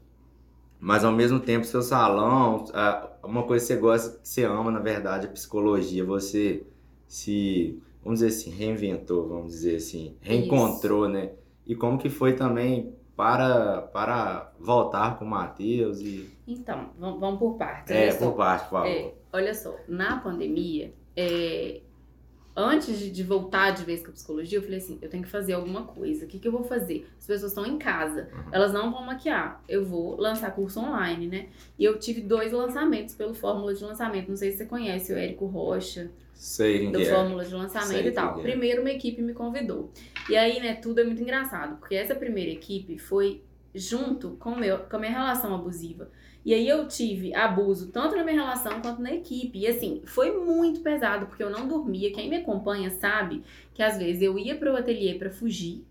mas 0.80 1.04
ao 1.04 1.12
mesmo 1.12 1.40
tempo 1.40 1.66
seu 1.66 1.82
salão, 1.82 2.66
uma 3.24 3.44
coisa 3.44 3.66
que 3.66 3.74
você 3.74 3.80
gosta, 3.80 4.20
que 4.20 4.28
você 4.28 4.44
ama, 4.44 4.72
na 4.72 4.80
verdade, 4.80 5.26
é 5.26 5.30
psicologia, 5.30 6.04
você 6.04 6.64
se, 7.08 7.82
vamos 8.04 8.20
dizer 8.20 8.28
assim, 8.28 8.50
reinventou, 8.52 9.28
vamos 9.28 9.54
dizer 9.54 9.78
assim, 9.78 10.16
reencontrou, 10.22 11.08
né? 11.08 11.32
E 11.66 11.76
como 11.76 11.98
que 11.98 12.10
foi 12.10 12.34
também 12.34 12.94
para, 13.16 13.82
para 13.82 14.52
voltar 14.60 15.18
com 15.18 15.26
o 15.26 15.28
Matheus 15.28 16.00
e... 16.00 16.30
Então, 16.48 16.92
vamos, 17.00 17.20
vamos 17.20 17.40
por 17.40 17.58
partes. 17.58 17.92
É, 17.92 18.14
por 18.14 18.34
parte, 18.34 18.64
por 18.66 18.72
favor. 18.72 18.88
É, 18.88 19.14
olha 19.34 19.54
só, 19.54 19.76
na 19.88 20.20
pandemia, 20.20 20.94
é, 21.18 21.82
antes 22.56 22.98
de, 23.00 23.10
de 23.12 23.24
voltar 23.24 23.72
de 23.72 23.84
vez 23.84 24.02
com 24.04 24.10
a 24.10 24.14
psicologia, 24.14 24.58
eu 24.60 24.62
falei 24.64 24.78
assim, 24.78 24.98
eu 25.02 25.10
tenho 25.10 25.24
que 25.24 25.30
fazer 25.30 25.54
alguma 25.54 25.84
coisa. 25.84 26.26
O 26.26 26.28
que, 26.28 26.40
que 26.40 26.48
eu 26.48 26.52
vou 26.52 26.64
fazer? 26.64 27.08
As 27.20 27.26
pessoas 27.28 27.52
estão 27.52 27.66
em 27.66 27.78
casa, 27.78 28.30
Uhum. 28.34 28.44
elas 28.52 28.72
não 28.72 28.92
vão 28.92 29.04
maquiar. 29.06 29.62
Eu 29.68 29.84
vou 29.86 30.16
lançar 30.20 30.52
curso 30.56 30.80
online, 30.80 31.28
né? 31.28 31.48
E 31.78 31.84
eu 31.84 32.00
tive 32.00 32.22
dois 32.22 32.52
lançamentos 32.52 33.14
pelo 33.16 33.34
Fórmula 33.34 33.74
de 33.74 33.84
Lançamento. 33.84 34.30
Não 34.30 34.38
sei 34.38 34.52
se 34.52 34.60
você 34.60 34.66
conhece 34.66 35.12
o 35.12 35.18
Érico 35.18 35.46
Rocha 35.48 36.10
Sei 36.34 36.92
do 36.92 37.02
é. 37.02 37.06
Fórmula 37.06 37.44
de 37.44 37.54
Lançamento 37.54 37.88
Sei 38.04 38.08
e 38.08 38.12
tal. 38.12 38.40
é. 38.40 38.42
Primeiro, 38.44 38.82
uma 38.82 38.92
equipe 38.92 39.22
me 39.24 39.34
convidou. 39.34 39.92
E 40.30 40.36
aí, 40.38 40.60
né, 40.60 40.76
tudo 40.76 41.00
é 41.02 41.04
muito 41.04 41.22
engraçado, 41.22 41.78
porque 41.80 41.96
essa 41.96 42.14
primeira 42.14 42.52
equipe 42.52 42.98
foi 43.00 43.42
junto 43.78 44.32
com, 44.40 44.56
meu, 44.56 44.80
com 44.80 44.96
a 44.96 45.00
minha 45.00 45.12
relação 45.12 45.54
abusiva. 45.56 46.10
E 46.46 46.54
aí 46.54 46.68
eu 46.68 46.88
tive 46.88 47.34
abuso 47.36 47.92
tanto 47.92 48.16
na 48.16 48.24
minha 48.24 48.38
relação 48.42 48.82
quanto 48.82 49.02
na 49.02 49.14
equipe. 49.14 49.60
E 49.60 49.68
assim, 49.68 50.02
foi 50.06 50.32
muito 50.32 50.80
pesado, 50.82 51.26
porque 51.28 51.44
eu 51.44 51.50
não 51.50 51.68
dormia. 51.68 52.12
Quem 52.14 52.30
me 52.30 52.38
acompanha 52.38 52.90
sabe 52.90 53.44
que 53.74 53.84
às 53.84 53.98
vezes 53.98 54.22
eu 54.22 54.38
ia 54.40 54.56
pro 54.56 54.76
ateliê 54.76 55.16
pra 55.16 55.30
fugir, 55.30 55.86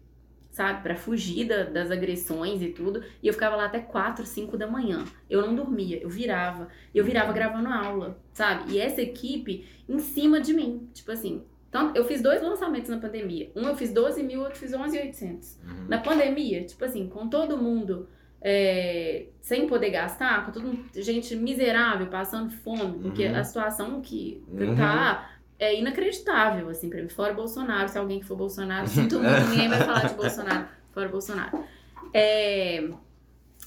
sabe? 0.50 0.82
Pra 0.82 0.96
fugir 0.96 1.46
da- 1.46 1.64
das 1.64 1.90
agressões 1.90 2.62
e 2.62 2.68
tudo. 2.68 3.02
E 3.22 3.26
eu 3.28 3.34
ficava 3.34 3.54
lá 3.56 3.66
até 3.66 3.80
4, 3.80 4.24
5 4.24 4.56
da 4.56 4.66
manhã. 4.66 5.04
Eu 5.28 5.42
não 5.42 5.54
dormia, 5.54 5.98
eu 6.02 6.08
virava. 6.08 6.68
Eu 6.94 7.04
virava 7.04 7.32
gravando 7.34 7.68
aula, 7.68 8.18
sabe? 8.32 8.72
E 8.72 8.78
essa 8.78 9.02
equipe 9.02 9.66
em 9.86 9.98
cima 9.98 10.40
de 10.40 10.54
mim. 10.54 10.88
Tipo 10.94 11.12
assim, 11.12 11.42
então, 11.68 11.92
eu 11.94 12.04
fiz 12.04 12.22
dois 12.22 12.42
lançamentos 12.42 12.88
na 12.88 12.98
pandemia. 12.98 13.50
Um 13.54 13.62
eu 13.68 13.76
fiz 13.76 13.92
12 13.92 14.22
mil, 14.22 14.40
outro 14.40 14.54
eu 14.54 14.60
fiz 14.60 14.72
11,800. 14.72 15.58
Uhum. 15.64 15.86
Na 15.88 15.98
pandemia, 15.98 16.64
tipo 16.64 16.84
assim, 16.84 17.08
com 17.08 17.28
todo 17.28 17.56
mundo 17.58 18.08
é, 18.40 19.26
sem 19.40 19.66
poder 19.66 19.90
gastar, 19.90 20.46
com 20.46 20.52
todo 20.52 20.66
mundo, 20.66 20.84
gente 20.94 21.34
miserável, 21.34 22.06
passando 22.06 22.50
fome, 22.52 22.98
porque 23.00 23.26
Uhum. 23.26 23.36
a 23.36 23.44
situação 23.44 24.00
que, 24.00 24.42
que 24.56 24.64
Uhum. 24.64 24.76
tá 24.76 25.30
é 25.58 25.78
inacreditável, 25.78 26.68
assim, 26.68 26.88
pra 26.88 27.02
mim. 27.02 27.08
Fora 27.08 27.32
Bolsonaro, 27.34 27.88
se 27.88 27.98
alguém 27.98 28.20
que 28.20 28.26
for 28.26 28.36
Bolsonaro, 28.36 28.86
sinto 28.88 29.18
muito, 29.18 29.48
ninguém 29.50 29.68
vai 29.68 29.78
falar 29.80 30.06
de 30.06 30.14
Bolsonaro, 30.14 30.66
fora 30.92 31.08
Bolsonaro. 31.08 31.64
É, 32.12 32.88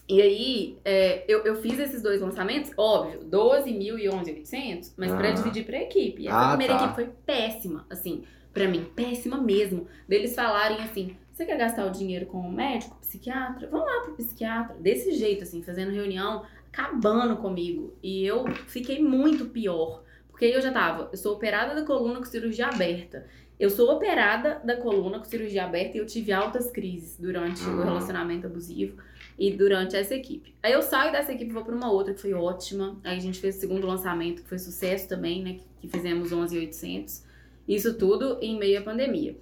e 0.09 0.21
aí, 0.21 0.77
é, 0.83 1.23
eu, 1.27 1.43
eu 1.45 1.55
fiz 1.61 1.77
esses 1.79 2.01
dois 2.01 2.19
lançamentos, 2.21 2.71
óbvio, 2.75 3.23
12 3.23 3.71
mil 3.71 3.97
e 3.99 4.07
11.800, 4.09 4.93
mas 4.97 5.11
pra 5.13 5.29
Ah. 5.29 5.31
dividir 5.31 5.65
pra 5.65 5.77
equipe. 5.81 6.23
E 6.23 6.27
essa 6.27 6.37
Ah, 6.37 6.49
primeira 6.49 6.73
tá. 6.75 6.79
equipe 6.85 6.95
foi 6.95 7.09
péssima, 7.25 7.85
assim, 7.89 8.23
pra 8.53 8.67
mim, 8.67 8.85
péssima 8.95 9.37
mesmo. 9.39 9.87
Deles 10.07 10.33
falarem 10.35 10.77
assim, 10.81 11.15
você 11.31 11.45
quer 11.45 11.57
gastar 11.57 11.85
o 11.85 11.91
dinheiro 11.91 12.25
com 12.25 12.39
o 12.39 12.51
médico, 12.51 12.97
psiquiatra? 12.99 13.67
Vamos 13.69 13.85
lá 13.85 14.01
pro 14.01 14.15
psiquiatra. 14.15 14.75
Desse 14.79 15.11
jeito, 15.13 15.43
assim, 15.43 15.61
fazendo 15.61 15.91
reunião, 15.91 16.43
acabando 16.71 17.37
comigo. 17.37 17.93
E 18.03 18.25
eu 18.25 18.45
fiquei 18.67 19.01
muito 19.01 19.45
pior. 19.45 20.03
Porque 20.29 20.45
eu 20.45 20.61
já 20.61 20.71
tava, 20.71 21.09
eu 21.11 21.17
sou 21.17 21.33
operada 21.35 21.75
da 21.75 21.85
coluna 21.85 22.19
com 22.19 22.25
cirurgia 22.25 22.67
aberta. 22.67 23.25
Eu 23.59 23.69
sou 23.69 23.91
operada 23.91 24.61
da 24.63 24.77
coluna 24.77 25.19
com 25.19 25.25
cirurgia 25.25 25.65
aberta 25.65 25.97
e 25.97 25.99
eu 25.99 26.05
tive 26.05 26.31
altas 26.31 26.71
crises 26.71 27.17
durante 27.19 27.61
o 27.63 27.71
Uhum. 27.77 27.83
relacionamento 27.83 28.47
abusivo 28.47 28.95
e 29.39 29.51
durante 29.51 29.95
essa 29.95 30.13
equipe. 30.13 30.53
Aí 30.61 30.73
eu 30.73 30.81
saio 30.81 31.13
dessa 31.13 31.31
equipe 31.31 31.49
e 31.49 31.53
vou 31.53 31.63
pra 31.63 31.73
uma 31.73 31.89
outra 31.89 32.13
que 32.13 32.19
foi 32.19 32.33
ótima. 32.33 32.99
Aí 33.05 33.17
a 33.17 33.21
gente 33.21 33.39
fez 33.39 33.55
o 33.55 33.59
segundo 33.61 33.87
lançamento, 33.87 34.43
que 34.43 34.49
foi 34.49 34.59
sucesso 34.59 35.07
também, 35.07 35.41
né? 35.41 35.53
Que, 35.53 35.65
que 35.79 35.87
fizemos 35.87 36.33
11,800. 36.33 37.23
Isso 37.65 37.97
tudo 37.97 38.37
em 38.41 38.59
meio 38.59 38.79
à 38.79 38.81
pandemia. 38.81 39.37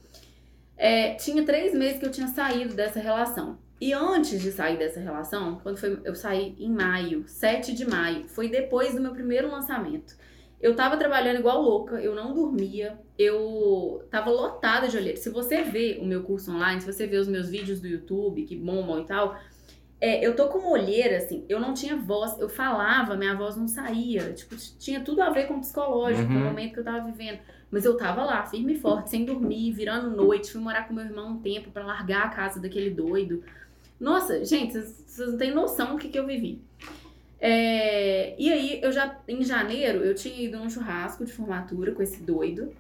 É, 0.77 1.15
tinha 1.15 1.43
três 1.43 1.73
meses 1.73 1.99
que 1.99 2.05
eu 2.05 2.11
tinha 2.11 2.27
saído 2.27 2.75
dessa 2.75 2.99
relação. 2.99 3.57
E 3.81 3.91
antes 3.91 4.39
de 4.39 4.51
sair 4.51 4.77
dessa 4.77 4.99
relação, 4.99 5.59
quando 5.63 5.77
foi, 5.77 5.99
eu 6.03 6.13
saí 6.13 6.55
em 6.59 6.69
maio, 6.69 7.23
7 7.27 7.73
de 7.73 7.85
maio, 7.85 8.27
foi 8.27 8.49
depois 8.49 8.93
do 8.93 9.01
meu 9.01 9.11
primeiro 9.11 9.49
lançamento. 9.49 10.15
Eu 10.59 10.75
tava 10.75 10.97
trabalhando 10.97 11.39
igual 11.39 11.61
louca, 11.61 12.01
eu 12.01 12.15
não 12.15 12.33
dormia, 12.33 12.99
eu 13.17 14.03
tava 14.09 14.31
lotada 14.31 14.87
de 14.87 14.97
olheiras. 14.97 15.19
Se 15.19 15.29
você 15.29 15.63
vê 15.63 15.99
o 16.01 16.05
meu 16.05 16.23
curso 16.23 16.51
online, 16.51 16.81
se 16.81 16.91
você 16.91 17.05
vê 17.05 17.17
os 17.17 17.27
meus 17.27 17.49
vídeos 17.49 17.79
do 17.79 17.87
YouTube 17.87 18.43
que 18.43 18.55
bombam 18.55 19.01
e 19.01 19.05
tal, 19.05 19.39
é, 19.99 20.25
eu 20.25 20.35
tô 20.35 20.47
com 20.47 20.71
olheira, 20.71 21.17
assim, 21.17 21.43
eu 21.49 21.59
não 21.59 21.73
tinha 21.73 21.95
voz, 21.95 22.37
eu 22.39 22.47
falava, 22.49 23.15
minha 23.15 23.35
voz 23.35 23.55
não 23.57 23.67
saía. 23.67 24.31
Tipo, 24.33 24.55
tinha 24.79 24.99
tudo 25.01 25.21
a 25.21 25.29
ver 25.29 25.47
com 25.47 25.55
o 25.55 25.59
psicológico, 25.59 26.31
Uhum. 26.31 26.41
o 26.41 26.45
momento 26.45 26.73
que 26.73 26.79
eu 26.79 26.83
tava 26.83 27.05
vivendo. 27.09 27.39
Mas 27.71 27.83
eu 27.83 27.97
tava 27.97 28.23
lá, 28.23 28.45
firme 28.45 28.73
e 28.73 28.79
forte, 28.79 29.09
sem 29.09 29.25
dormir, 29.25 29.71
virando 29.73 30.09
noite, 30.15 30.51
fui 30.51 30.61
morar 30.61 30.87
com 30.87 30.93
meu 30.93 31.03
irmão 31.03 31.31
um 31.31 31.39
tempo 31.39 31.69
pra 31.71 31.85
largar 31.85 32.25
a 32.25 32.29
casa 32.29 32.59
daquele 32.61 32.89
doido. 32.91 33.43
Nossa, 33.99 34.45
gente, 34.45 34.73
vocês 34.73 35.03
vocês 35.07 35.31
não 35.31 35.37
têm 35.37 35.51
noção 35.51 35.93
do 35.93 35.97
que, 35.97 36.07
que 36.09 36.19
eu 36.19 36.25
vivi. 36.27 36.61
É, 37.39 38.35
e 38.37 38.51
aí, 38.51 38.79
eu 38.81 38.91
já, 38.91 39.17
em 39.27 39.43
janeiro, 39.43 39.99
eu 40.03 40.15
tinha 40.15 40.39
ido 40.39 40.57
num 40.57 40.69
churrasco 40.69 41.25
de 41.25 41.31
formatura 41.33 41.91
com 41.91 42.01
esse 42.01 42.21
doido. 42.21 42.71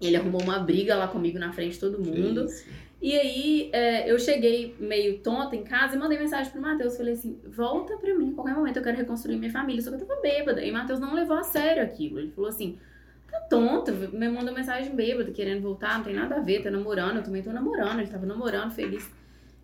Ele 0.00 0.16
arrumou 0.16 0.42
uma 0.42 0.58
briga 0.58 0.94
lá 0.96 1.08
comigo 1.08 1.38
na 1.38 1.52
frente 1.52 1.74
de 1.74 1.80
todo 1.80 1.98
mundo. 1.98 2.44
Isso. 2.44 2.66
E 3.06 3.12
aí, 3.18 3.68
é, 3.70 4.10
eu 4.10 4.18
cheguei 4.18 4.74
meio 4.80 5.18
tonta 5.18 5.54
em 5.54 5.62
casa 5.62 5.94
e 5.94 5.98
mandei 5.98 6.18
mensagem 6.18 6.50
pro 6.50 6.58
Matheus. 6.62 6.96
Falei 6.96 7.12
assim: 7.12 7.38
volta 7.46 7.98
pra 7.98 8.14
mim, 8.14 8.28
em 8.28 8.32
qualquer 8.32 8.54
momento 8.54 8.78
eu 8.78 8.82
quero 8.82 8.96
reconstruir 8.96 9.36
minha 9.36 9.50
família. 9.52 9.82
Só 9.82 9.90
que 9.90 9.96
eu 10.02 10.06
tava 10.06 10.20
bêbada. 10.22 10.64
E 10.64 10.72
Matheus 10.72 10.98
não 10.98 11.12
levou 11.14 11.36
a 11.36 11.42
sério 11.42 11.82
aquilo. 11.82 12.18
Ele 12.18 12.30
falou 12.30 12.48
assim: 12.48 12.78
tá 13.30 13.38
tonta, 13.40 13.92
me 13.92 14.26
mandou 14.30 14.54
mensagem 14.54 14.94
bêbada, 14.96 15.30
querendo 15.32 15.60
voltar, 15.60 15.98
não 15.98 16.04
tem 16.04 16.14
nada 16.14 16.36
a 16.36 16.40
ver, 16.40 16.62
tá 16.62 16.70
namorando. 16.70 17.16
Eu 17.16 17.22
também 17.22 17.42
tô 17.42 17.52
namorando. 17.52 17.98
Ele 18.00 18.08
tava 18.10 18.24
namorando, 18.24 18.70
feliz. 18.70 19.06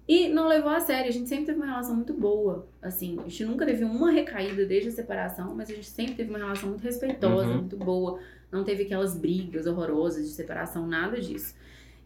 E 0.07 0.29
não 0.29 0.47
levou 0.47 0.71
a 0.73 0.81
sério. 0.81 1.09
A 1.09 1.13
gente 1.13 1.27
sempre 1.29 1.47
teve 1.47 1.57
uma 1.59 1.67
relação 1.67 1.95
muito 1.97 2.13
boa. 2.13 2.67
Assim, 2.83 3.19
a 3.21 3.23
gente 3.23 3.45
nunca 3.47 3.65
teve 3.65 3.85
uma 3.85 4.11
recaída 4.11 4.67
desde 4.67 4.91
a 4.91 4.93
separação, 4.93 5.55
mas 5.55 5.71
a 5.71 5.75
gente 5.75 5.89
sempre 5.89 6.15
teve 6.15 6.29
uma 6.29 6.39
relação 6.39 6.69
muito 6.69 6.83
respeitosa, 6.83 7.49
Uhum. 7.49 7.57
muito 7.59 7.77
boa. 7.79 8.19
Não 8.53 8.65
teve 8.65 8.83
aquelas 8.83 9.17
brigas 9.17 9.67
horrorosas 9.67 10.25
de 10.29 10.33
separação, 10.35 10.87
nada 10.87 11.19
disso. 11.19 11.55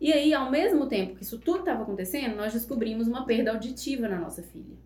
E 0.05 0.13
aí, 0.13 0.35
ao 0.35 0.51
mesmo 0.51 0.87
tempo 0.87 1.15
que 1.15 1.23
isso 1.23 1.39
tudo 1.39 1.61
estava 1.61 1.83
acontecendo, 1.83 2.37
nós 2.37 2.53
descobrimos 2.53 3.09
uma 3.09 3.25
perda 3.25 3.53
auditiva 3.53 4.07
na 4.07 4.21
nossa 4.21 4.43
filha. 4.43 4.77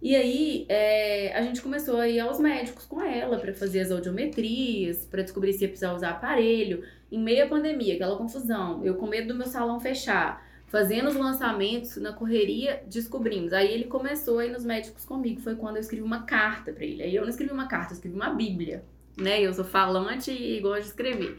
E 0.00 0.16
aí, 0.16 0.64
é, 0.70 1.34
a 1.34 1.42
gente 1.42 1.60
começou 1.60 1.98
a 1.98 2.08
ir 2.08 2.18
aos 2.18 2.40
médicos 2.40 2.86
com 2.86 3.02
ela 3.02 3.38
para 3.38 3.52
fazer 3.52 3.80
as 3.80 3.90
audiometrias, 3.90 5.04
para 5.04 5.20
descobrir 5.20 5.52
se 5.52 5.64
ia 5.64 5.68
precisar 5.68 5.92
usar 5.92 6.12
aparelho. 6.12 6.82
Em 7.12 7.22
meio 7.22 7.44
à 7.44 7.46
pandemia, 7.46 7.96
aquela 7.96 8.16
confusão, 8.16 8.82
eu 8.82 8.94
com 8.94 9.06
medo 9.06 9.28
do 9.28 9.34
meu 9.34 9.46
salão 9.46 9.78
fechar, 9.78 10.42
fazendo 10.68 11.10
os 11.10 11.16
lançamentos 11.16 11.98
na 11.98 12.14
correria, 12.14 12.82
descobrimos. 12.86 13.52
Aí 13.52 13.70
ele 13.70 13.84
começou 13.84 14.38
a 14.38 14.46
ir 14.46 14.50
nos 14.50 14.64
médicos 14.64 15.04
comigo. 15.04 15.42
Foi 15.42 15.56
quando 15.56 15.76
eu 15.76 15.82
escrevi 15.82 16.02
uma 16.02 16.22
carta 16.22 16.72
para 16.72 16.86
ele. 16.86 17.02
Aí 17.02 17.14
eu 17.14 17.20
não 17.20 17.28
escrevi 17.28 17.52
uma 17.52 17.68
carta, 17.68 17.92
eu 17.92 17.96
escrevi 17.96 18.16
uma 18.16 18.30
bíblia, 18.30 18.82
né? 19.14 19.42
Eu 19.42 19.52
sou 19.52 19.66
falante 19.66 20.30
e 20.30 20.58
gosto 20.60 20.84
de 20.84 20.88
escrever. 20.88 21.38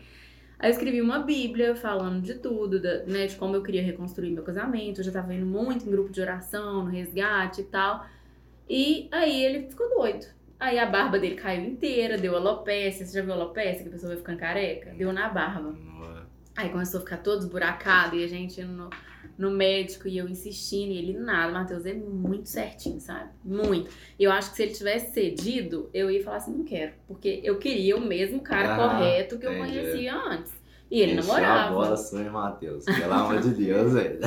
Aí 0.59 0.69
eu 0.69 0.73
escrevi 0.73 1.01
uma 1.01 1.19
bíblia 1.19 1.73
falando 1.75 2.21
de 2.21 2.33
tudo, 2.35 2.81
da- 2.81 3.03
né, 3.05 3.27
de 3.27 3.35
como 3.37 3.55
eu 3.55 3.63
queria 3.63 3.81
reconstruir 3.81 4.29
meu 4.31 4.43
casamento. 4.43 4.99
Eu 4.99 5.05
já 5.05 5.11
tava 5.11 5.33
indo 5.33 5.45
muito 5.45 5.87
em 5.87 5.91
grupo 5.91 6.11
de 6.11 6.19
oração, 6.21 6.83
no 6.83 6.91
resgate 6.91 7.61
e 7.61 7.63
tal. 7.63 8.05
E 8.69 9.07
aí 9.11 9.43
ele 9.43 9.69
ficou 9.69 9.89
doido. 9.89 10.25
Aí 10.59 10.77
a 10.77 10.85
barba 10.85 11.17
dele 11.17 11.35
caiu 11.35 11.63
inteira, 11.63 12.17
deu 12.17 12.35
alopecia. 12.35 13.05
Você 13.05 13.17
já 13.17 13.23
viu 13.23 13.31
alopecia, 13.33 13.83
que 13.83 13.87
a 13.87 13.91
pessoa 13.91 14.09
vai 14.09 14.17
ficando 14.17 14.37
careca? 14.37 14.91
Deu 14.91 15.13
na 15.13 15.29
barba. 15.29 15.69
Aí 16.57 16.69
começou 16.69 16.97
a 16.99 17.03
ficar 17.03 17.17
todo 17.17 17.39
esburacado 17.39 18.17
e 18.17 18.23
a 18.25 18.27
gente 18.27 18.61
no, 18.61 18.89
no 19.37 19.51
médico 19.51 20.07
e 20.07 20.17
eu 20.17 20.27
insistindo 20.27 20.91
e 20.91 20.97
ele 20.97 21.13
nada. 21.17 21.51
Matheus 21.51 21.85
é 21.85 21.93
muito 21.93 22.49
certinho, 22.49 22.99
sabe? 22.99 23.29
Muito. 23.43 23.89
Eu 24.19 24.31
acho 24.31 24.51
que 24.51 24.57
se 24.57 24.63
ele 24.63 24.73
tivesse 24.73 25.13
cedido, 25.13 25.89
eu 25.93 26.09
ia 26.11 26.23
falar 26.23 26.37
assim: 26.37 26.55
não 26.55 26.63
quero. 26.65 26.93
Porque 27.07 27.39
eu 27.43 27.57
queria 27.57 27.95
o 27.95 28.01
mesmo 28.01 28.41
cara 28.41 28.75
Ah, 28.75 28.77
correto 28.77 29.37
que 29.39 29.45
eu 29.47 29.53
entendi. 29.53 29.73
conhecia 29.79 30.15
antes. 30.15 30.53
E 30.91 31.01
ele 31.01 31.13
Encheu 31.13 31.33
a 31.33 31.39
namorava. 31.39 31.73
bola 31.75 31.97
sua, 31.97 32.21
hein, 32.23 32.29
Matheus? 32.29 32.83
Pelo 32.85 33.13
amor 33.13 33.39
de 33.41 33.49
Deus, 33.51 33.93
velho. 33.93 34.19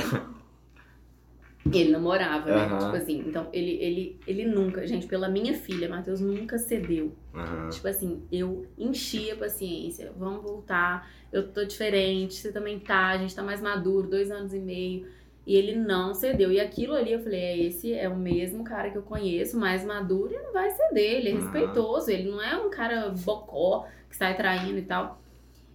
Ele 1.71 1.91
namorava, 1.91 2.51
né? 2.51 2.65
Aham. 2.67 2.79
Tipo 2.79 2.97
assim, 2.97 3.25
então 3.27 3.49
ele, 3.53 3.79
ele, 3.81 4.21
ele 4.27 4.45
nunca, 4.47 4.87
gente, 4.87 5.07
pela 5.07 5.29
minha 5.29 5.55
filha, 5.55 5.89
Matheus 5.89 6.21
nunca 6.21 6.59
cedeu. 6.59 7.13
Aham. 7.35 7.69
Tipo 7.71 7.89
assim, 7.89 8.23
eu 8.33 8.67
enchi 8.77 9.31
a 9.31 9.37
paciência. 9.37 10.13
Vamos 10.17 10.43
voltar. 10.43 11.09
Eu 11.33 11.53
tô 11.53 11.65
diferente. 11.65 12.35
Você 12.35 12.53
também 12.53 12.81
tá. 12.81 13.09
A 13.09 13.19
gente 13.19 13.35
tá 13.35 13.43
mais 13.43 13.61
maduro, 13.61 14.09
dois 14.09 14.31
anos 14.31 14.53
e 14.53 14.59
meio. 14.59 15.07
E 15.47 15.57
ele 15.57 15.75
não 15.77 16.15
cedeu. 16.15 16.53
E 16.53 16.61
aquilo 16.61 16.95
ali 16.95 17.13
eu 17.13 17.21
falei: 17.21 17.41
é, 17.41 17.59
esse 17.59 17.93
é 17.93 18.09
o 18.09 18.17
mesmo 18.17 18.65
cara 18.65 18.91
que 18.91 18.99
eu 18.99 19.03
conheço, 19.03 19.59
mais 19.59 19.85
maduro, 19.85 20.33
e 20.33 20.39
não 20.39 20.53
vai 20.53 20.71
ceder. 20.71 21.19
Ele 21.19 21.29
é 21.29 21.33
Aham. 21.33 21.41
respeitoso. 21.41 22.11
Ele 22.11 22.31
não 22.31 22.43
é 22.43 22.57
um 22.57 22.71
cara 22.71 23.09
bocó 23.11 23.87
que 24.09 24.17
sai 24.17 24.37
traindo 24.37 24.79
e 24.79 24.83
tal. 24.83 25.22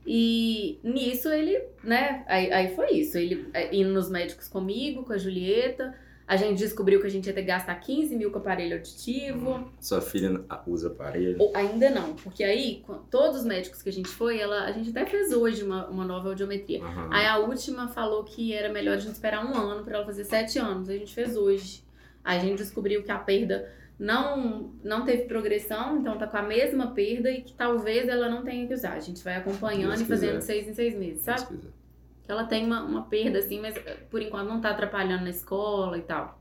E 0.10 0.80
nisso 0.82 1.28
ele, 1.28 1.62
né? 1.84 2.24
Aí, 2.28 2.50
aí 2.54 2.76
foi 2.76 2.91
isso. 2.91 3.17
Ele 3.17 3.50
é, 3.54 3.76
indo 3.76 3.89
nos 3.89 4.10
médicos 4.10 4.48
comigo, 4.48 5.04
com 5.04 5.12
a 5.12 5.17
Julieta. 5.17 5.93
A 6.26 6.38
gente 6.38 6.58
descobriu 6.58 7.02
que 7.02 7.08
a 7.08 7.10
gente 7.10 7.28
ia 7.28 7.34
ter 7.34 7.41
que 7.41 7.48
gastar 7.48 7.76
15 7.76 8.15
mil 8.15 8.32
com 8.32 8.38
aparelho 8.38 8.78
auditivo. 8.78 9.70
Sua 9.82 10.00
filha 10.00 10.46
usa 10.65 10.88
aparelho? 10.88 11.36
Ou 11.39 11.52
ainda 11.54 11.89
não, 11.89 12.15
porque 12.15 12.43
aí, 12.43 12.84
todos 13.12 13.39
os 13.39 13.46
médicos 13.46 13.82
que 13.82 13.89
a 13.89 13.93
gente 13.93 14.10
foi, 14.10 14.39
ela, 14.39 14.63
a 14.65 14.72
gente 14.72 14.89
até 14.89 15.06
fez 15.06 15.32
hoje 15.32 15.63
uma, 15.63 15.88
uma 15.88 16.06
nova 16.06 16.30
audiometria. 16.30 16.84
Aham. 16.84 17.10
Aí 17.12 17.26
a 17.26 17.38
última 17.38 17.89
falou 17.89 18.24
que 18.24 18.54
era 18.54 18.72
melhor 18.72 18.96
a 18.96 19.00
gente 19.00 19.13
esperar 19.13 19.46
um 19.46 19.56
ano 19.56 19.84
pra 19.84 19.98
ela 19.98 20.06
fazer 20.06 20.24
sete 20.24 20.58
anos. 20.58 20.89
A 20.89 20.93
gente 20.93 21.13
fez 21.13 21.36
hoje. 21.36 21.84
Aí 22.24 22.39
a 22.39 22.41
gente 22.41 22.58
descobriu 22.58 23.04
que 23.04 23.12
a 23.12 23.17
perda 23.17 23.70
não, 24.00 24.74
não 24.84 25.04
teve 25.04 25.24
progressão, 25.24 25.98
então 25.98 26.18
tá 26.18 26.28
com 26.28 26.38
a 26.38 26.44
mesma 26.44 26.92
perda 26.92 27.32
e 27.32 27.42
que 27.42 27.54
talvez 27.54 28.08
ela 28.08 28.30
não 28.30 28.44
tenha 28.44 28.68
que 28.68 28.74
usar. 28.74 28.94
A 28.94 29.00
gente 29.00 29.24
vai 29.24 29.36
acompanhando 29.36 29.90
Deus 29.90 30.02
e 30.02 30.06
fazendo 30.06 30.36
quiser. 30.36 30.42
seis 30.42 30.68
em 30.68 30.74
seis 30.74 30.96
meses, 30.96 31.24
sabe? 31.24 31.58
Que 32.24 32.32
ela 32.32 32.44
tem 32.46 32.66
uma, 32.66 32.84
uma 32.84 33.04
perda, 33.04 33.40
assim, 33.40 33.60
mas 33.60 33.76
eh, 33.76 33.98
por 34.10 34.22
enquanto 34.22 34.48
não 34.48 34.62
tá 34.62 34.70
atrapalhando 34.70 35.24
na 35.24 35.32
escola 35.32 35.98
e 35.98 36.02
tal. 36.02 36.40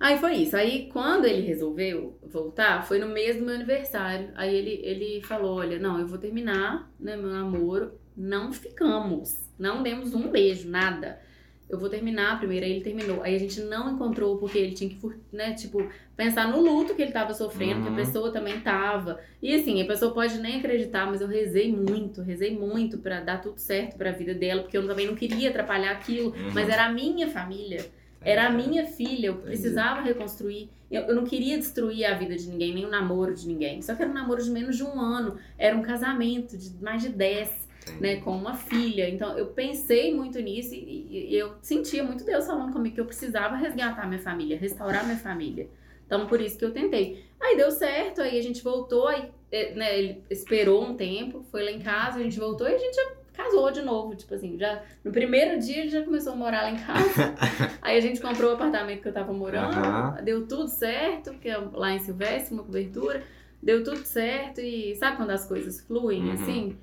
Aí 0.00 0.18
foi 0.18 0.34
isso. 0.34 0.56
Aí 0.56 0.88
quando 0.92 1.26
ele 1.26 1.46
resolveu 1.46 2.18
voltar, 2.22 2.84
foi 2.84 2.98
no 2.98 3.06
mês 3.06 3.36
do 3.36 3.44
meu 3.44 3.54
aniversário. 3.54 4.30
Aí 4.34 4.54
ele, 4.54 4.80
ele 4.82 5.22
falou: 5.22 5.58
Olha, 5.58 5.78
não, 5.78 5.98
eu 5.98 6.06
vou 6.06 6.18
terminar 6.18 6.90
né, 6.98 7.16
meu 7.16 7.30
namoro. 7.30 7.92
Não 8.16 8.52
ficamos. 8.52 9.48
Não 9.58 9.82
demos 9.82 10.14
um 10.14 10.28
beijo, 10.28 10.68
nada. 10.68 11.20
Eu 11.68 11.78
vou 11.78 11.88
terminar 11.88 12.38
primeiro. 12.38 12.64
Aí 12.64 12.72
ele 12.72 12.80
terminou. 12.80 13.22
Aí 13.24 13.34
a 13.34 13.38
gente 13.38 13.60
não 13.60 13.92
encontrou 13.94 14.36
porque 14.38 14.56
ele 14.56 14.72
tinha 14.72 14.88
que, 14.88 14.98
né, 15.32 15.52
tipo, 15.54 15.84
pensar 16.16 16.48
no 16.48 16.60
luto 16.60 16.94
que 16.94 17.02
ele 17.02 17.10
tava 17.10 17.34
sofrendo, 17.34 17.82
que 17.82 17.88
Uhum. 17.88 17.94
a 17.94 17.96
pessoa 17.96 18.30
também 18.30 18.60
tava. 18.60 19.18
E 19.42 19.52
assim, 19.54 19.82
a 19.82 19.84
pessoa 19.84 20.12
pode 20.14 20.38
nem 20.38 20.58
acreditar, 20.58 21.06
mas 21.06 21.20
eu 21.20 21.26
rezei 21.26 21.72
muito, 21.72 22.22
rezei 22.22 22.56
muito 22.56 22.98
pra 22.98 23.20
dar 23.20 23.40
tudo 23.42 23.58
certo 23.58 23.96
pra 23.96 24.12
vida 24.12 24.32
dela, 24.32 24.62
porque 24.62 24.78
eu 24.78 24.86
também 24.86 25.06
não 25.08 25.16
queria 25.16 25.50
atrapalhar 25.50 25.90
aquilo, 25.90 26.28
Uhum. 26.30 26.50
mas 26.54 26.68
era 26.68 26.86
a 26.86 26.92
minha 26.92 27.26
família, 27.28 27.84
era 28.22 28.46
a 28.46 28.50
minha 28.50 28.86
filha, 28.86 29.26
eu 29.26 29.34
precisava 29.36 30.00
reconstruir. 30.02 30.68
Eu, 30.88 31.02
eu 31.02 31.14
não 31.16 31.24
queria 31.24 31.58
destruir 31.58 32.04
a 32.04 32.14
vida 32.14 32.36
de 32.36 32.48
ninguém, 32.48 32.72
nem 32.72 32.84
o 32.84 32.88
namoro 32.88 33.34
de 33.34 33.44
ninguém. 33.48 33.82
Só 33.82 33.92
que 33.96 34.02
era 34.02 34.10
um 34.10 34.14
namoro 34.14 34.40
de 34.40 34.50
menos 34.50 34.76
de 34.76 34.84
um 34.84 35.00
ano, 35.00 35.36
era 35.58 35.76
um 35.76 35.82
casamento 35.82 36.56
de 36.56 36.70
mais 36.80 37.02
de 37.02 37.08
dez 37.08 37.65
Né, 38.00 38.16
com 38.16 38.30
uma 38.36 38.54
filha. 38.54 39.08
Então 39.08 39.38
eu 39.38 39.46
pensei 39.46 40.14
muito 40.14 40.38
nisso 40.40 40.74
e, 40.74 41.30
e- 41.30 41.34
eu 41.34 41.54
sentia 41.62 42.04
muito 42.04 42.24
Deus 42.24 42.46
falando 42.46 42.72
comigo 42.72 42.94
que 42.94 43.00
eu 43.00 43.06
precisava 43.06 43.56
resgatar 43.56 44.06
minha 44.06 44.20
família, 44.20 44.58
restaurar 44.58 45.04
minha 45.04 45.16
família. 45.16 45.68
Então 46.06 46.26
por 46.26 46.40
isso 46.40 46.58
que 46.58 46.64
eu 46.64 46.72
tentei. 46.72 47.24
Aí 47.40 47.56
deu 47.56 47.70
certo, 47.70 48.20
aí 48.20 48.38
a 48.38 48.42
gente 48.42 48.62
voltou, 48.62 49.08
aí, 49.08 49.30
eh, 49.50 49.72
né, 49.74 49.98
ele 49.98 50.22
esperou 50.30 50.84
um 50.84 50.94
tempo, 50.94 51.42
foi 51.50 51.64
lá 51.64 51.70
em 51.70 51.78
casa, 51.80 52.18
a 52.18 52.22
gente 52.22 52.38
voltou 52.38 52.68
e 52.68 52.74
a 52.74 52.78
gente 52.78 52.94
já 52.94 53.12
casou 53.32 53.70
de 53.70 53.82
novo, 53.82 54.14
tipo 54.14 54.34
assim, 54.34 54.58
já 54.58 54.82
no 55.04 55.10
primeiro 55.12 55.58
dia 55.58 55.78
ele 55.80 55.88
já 55.88 56.02
começou 56.02 56.32
a 56.32 56.36
morar 56.36 56.62
lá 56.62 56.70
em 56.70 56.76
casa. 56.76 57.34
aí 57.82 57.96
a 57.96 58.00
gente 58.00 58.20
comprou 58.20 58.50
o 58.50 58.54
apartamento 58.54 59.00
que 59.02 59.08
eu 59.08 59.12
tava 59.12 59.32
morando, 59.32 59.74
Aham. 59.78 60.22
deu 60.22 60.46
tudo 60.46 60.68
certo, 60.68 61.32
que 61.34 61.48
é 61.48 61.56
lá 61.56 61.92
em 61.92 61.98
Silvestre, 61.98 62.52
uma 62.54 62.62
cobertura, 62.62 63.22
deu 63.62 63.82
tudo 63.82 64.04
certo 64.04 64.60
e 64.60 64.94
sabe 64.96 65.16
quando 65.16 65.30
as 65.30 65.46
coisas 65.46 65.80
fluem 65.80 66.22
Uhum. 66.24 66.32
assim? 66.32 66.76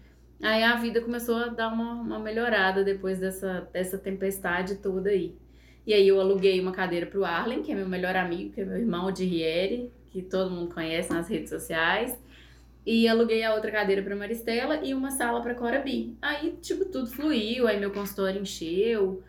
Aí 0.44 0.62
a 0.62 0.76
vida 0.76 1.00
começou 1.00 1.38
a 1.38 1.48
dar 1.48 1.70
uma, 1.70 1.94
uma 1.94 2.20
melhorada 2.20 2.84
depois 2.84 3.18
dessa, 3.18 3.68
dessa 3.72 3.98
tempestade 3.98 4.76
toda 4.76 5.10
aí. 5.10 5.34
E 5.88 5.94
aí 5.94 6.08
eu 6.08 6.20
aluguei 6.20 6.60
uma 6.60 6.72
cadeira 6.72 7.06
pro 7.06 7.24
Arlen, 7.24 7.62
que 7.62 7.72
é 7.72 7.76
meu 7.76 7.88
melhor 7.88 8.16
amigo, 8.16 8.54
que 8.54 8.62
é 8.62 8.66
meu 8.66 8.78
irmão 8.78 9.12
de 9.12 9.26
Rieri, 9.26 9.92
que 10.12 10.22
todo 10.22 10.52
mundo 10.52 10.74
conhece 10.74 11.12
nas 11.12 11.30
redes 11.30 11.50
sociais. 11.50 12.18
E 12.86 13.08
aluguei 13.08 13.44
a 13.44 13.54
outra 13.56 13.72
cadeira 13.72 14.02
pra 14.02 14.16
Maristela 14.16 14.86
e 14.86 14.94
uma 14.94 15.12
sala 15.12 15.42
pra 15.42 15.56
Cora 15.56 15.80
Bi. 15.80 16.18
Aí, 16.22 16.58
tipo, 16.62 16.86
tudo 16.86 17.08
fluiu, 17.08 17.66
aí 17.66 17.80
meu 17.80 17.92
consultório 17.92 18.42
encheu. 18.42 19.24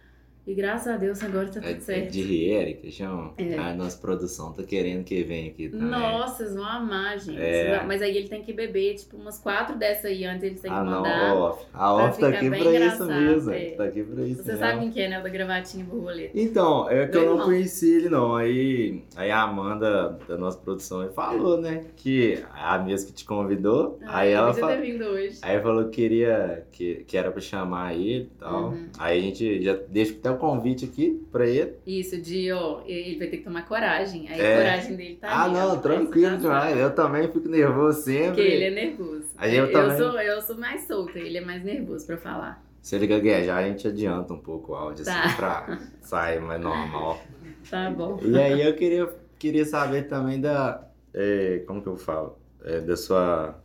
E 0.46 0.52
graças 0.54 0.88
a 0.92 0.98
Deus 0.98 1.22
agora 1.22 1.46
tá 1.48 1.58
É, 1.60 1.62
tudo 1.72 1.76
é 1.76 1.80
certo. 1.80 2.10
de 2.12 2.22
Rieri, 2.22 2.74
que 2.74 2.90
chama. 2.90 3.32
É. 3.38 3.56
A 3.56 3.72
nossa 3.72 3.96
produção 3.96 4.52
tá 4.52 4.62
querendo 4.62 5.02
que 5.02 5.22
venha 5.22 5.48
aqui 5.50 5.70
também. 5.70 5.86
Nossa, 5.88 6.36
vocês 6.44 6.54
vão 6.54 6.64
amar, 6.66 7.18
gente. 7.18 7.40
É. 7.40 7.82
Mas 7.86 8.02
aí 8.02 8.14
ele 8.14 8.28
tem 8.28 8.42
que 8.42 8.52
beber, 8.52 8.94
tipo, 8.96 9.16
umas 9.16 9.38
quatro 9.38 9.74
dessas 9.78 10.04
aí 10.04 10.22
antes 10.26 10.42
eles 10.42 10.60
têm 10.60 10.70
que 10.70 10.76
Ah, 10.76 10.84
não, 10.84 10.92
mandar. 10.98 11.30
a 11.30 11.34
off. 11.34 11.64
A 11.72 11.94
off 11.94 12.20
tá 12.20 12.28
aqui 12.28 12.48
pra 12.50 12.58
isso 12.58 12.68
engraçado, 12.68 13.06
mesmo. 13.06 13.50
é. 13.52 13.70
Tá 13.70 13.84
aqui 13.84 14.02
pra 14.02 14.22
isso 14.24 14.42
Você 14.42 14.48
mesmo. 14.52 14.58
sabe 14.66 14.80
quem 14.80 14.90
que 14.90 15.00
é, 15.00 15.08
né? 15.08 15.20
O 15.20 15.22
da 15.22 15.28
gravatinha 15.30 15.84
borboleta. 15.86 16.30
Então, 16.38 16.90
é 16.90 17.06
que 17.06 17.16
eu 17.16 17.20
Meu 17.22 17.30
não 17.30 17.36
irmão. 17.36 17.46
conheci 17.46 17.94
ele 17.96 18.08
não. 18.10 18.36
Aí, 18.36 19.02
aí 19.16 19.30
a 19.30 19.40
Amanda 19.44 20.18
da 20.28 20.36
nossa 20.36 20.58
produção 20.58 21.10
falou, 21.14 21.58
né? 21.58 21.86
Que 21.96 22.44
a 22.52 22.78
mesma 22.78 23.06
que 23.06 23.14
te 23.14 23.24
convidou. 23.24 23.98
aí 24.06 24.30
ela 24.32 24.52
falou. 24.52 24.76
ter 24.76 24.82
vindo 24.82 25.04
hoje. 25.06 25.38
Aí 25.40 25.58
falou 25.62 25.84
que 25.88 25.94
queria 26.04 26.66
que, 26.70 26.96
que 27.06 27.16
era 27.16 27.30
pra 27.30 27.40
chamar 27.40 27.94
ele 27.94 28.24
e 28.24 28.38
tal. 28.38 28.64
Uhum. 28.72 28.88
Aí 28.98 29.18
a 29.18 29.22
gente 29.22 29.62
já 29.62 29.74
deixa 29.88 30.12
até 30.12 30.33
convite 30.36 30.84
aqui 30.84 31.24
pra 31.32 31.46
ele. 31.46 31.74
Isso, 31.86 32.20
de, 32.20 32.50
ó, 32.52 32.82
ele 32.86 33.18
vai 33.18 33.28
ter 33.28 33.38
que 33.38 33.44
tomar 33.44 33.66
coragem. 33.66 34.28
Aí 34.28 34.40
É. 34.40 34.54
a 34.54 34.58
coragem 34.58 34.96
dele 34.96 35.16
tá 35.16 35.28
ah, 35.28 35.44
ali, 35.44 35.54
não, 35.54 35.80
tranquilo 35.80 36.36
demais. 36.38 36.76
Eu 36.76 36.94
também 36.94 37.28
fico 37.30 37.48
nervoso 37.48 38.02
sempre. 38.02 38.28
Porque 38.28 38.40
ele 38.42 38.64
é 38.64 38.70
nervoso. 38.70 39.24
Aí 39.36 39.56
eu 39.56 39.66
eu, 39.66 39.72
também. 39.72 39.96
sou, 39.96 40.20
eu 40.20 40.42
sou 40.42 40.56
mais 40.58 40.86
solta, 40.86 41.18
ele 41.18 41.38
é 41.38 41.40
mais 41.40 41.62
nervoso 41.64 42.06
pra 42.06 42.16
falar. 42.16 42.64
Se 42.82 42.96
ele 42.96 43.06
gaguejar, 43.06 43.58
a 43.64 43.66
gente 43.68 43.88
adianta 43.88 44.34
um 44.34 44.38
pouco 44.38 44.72
o 44.72 44.74
áudio 44.74 45.04
Tá. 45.04 45.24
assim 45.24 45.36
pra 45.36 45.78
sair 46.02 46.40
mais 46.40 46.60
normal. 46.60 47.20
Tá 47.70 47.90
bom. 47.90 48.20
E 48.22 48.36
aí 48.38 48.60
eu 48.60 48.74
queria, 48.76 49.08
queria 49.38 49.64
saber 49.64 50.02
também 50.06 50.38
da. 50.38 50.86
é, 51.14 51.62
como 51.66 51.80
que 51.80 51.88
eu 51.88 51.96
falo? 51.96 52.38
É, 52.62 52.78
da 52.80 52.94
sua. 52.94 53.58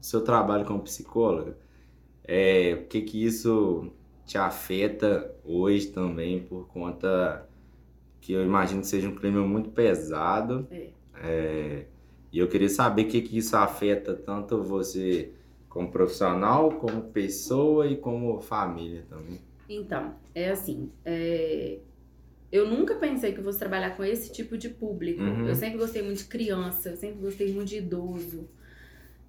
seu 0.00 0.22
trabalho 0.22 0.64
como 0.64 0.80
psicóloga. 0.80 1.54
É, 2.26 2.78
o 2.80 2.86
que 2.86 3.02
que 3.02 3.22
isso 3.24 3.92
te 4.30 4.38
afeta 4.38 5.34
hoje 5.44 5.88
também 5.88 6.40
por 6.40 6.68
conta 6.68 7.48
que 8.20 8.32
eu 8.32 8.44
imagino 8.44 8.80
que 8.80 8.86
seja 8.86 9.08
um 9.08 9.16
clima 9.16 9.44
muito 9.44 9.70
pesado. 9.70 10.68
É. 10.70 10.90
É, 11.20 11.86
e 12.32 12.38
eu 12.38 12.46
queria 12.46 12.68
saber 12.68 13.06
o 13.06 13.08
que 13.08 13.22
que 13.22 13.36
isso 13.36 13.56
afeta 13.56 14.14
tanto 14.14 14.62
você 14.62 15.32
como 15.68 15.90
profissional, 15.90 16.70
como 16.78 17.02
pessoa 17.10 17.88
e 17.88 17.96
como 17.96 18.40
família 18.40 19.04
também. 19.10 19.40
Então, 19.68 20.14
é 20.32 20.50
assim, 20.50 20.92
é, 21.04 21.80
eu 22.52 22.68
nunca 22.70 22.94
pensei 22.94 23.32
que 23.32 23.40
eu 23.40 23.44
fosse 23.44 23.58
trabalhar 23.58 23.96
com 23.96 24.04
esse 24.04 24.30
tipo 24.30 24.56
de 24.56 24.68
público. 24.68 25.20
Uhum. 25.20 25.48
Eu 25.48 25.56
sempre 25.56 25.76
gostei 25.76 26.02
muito 26.02 26.18
de 26.18 26.26
criança, 26.26 26.90
eu 26.90 26.96
sempre 26.96 27.20
gostei 27.20 27.52
muito 27.52 27.68
de 27.68 27.78
idoso. 27.78 28.48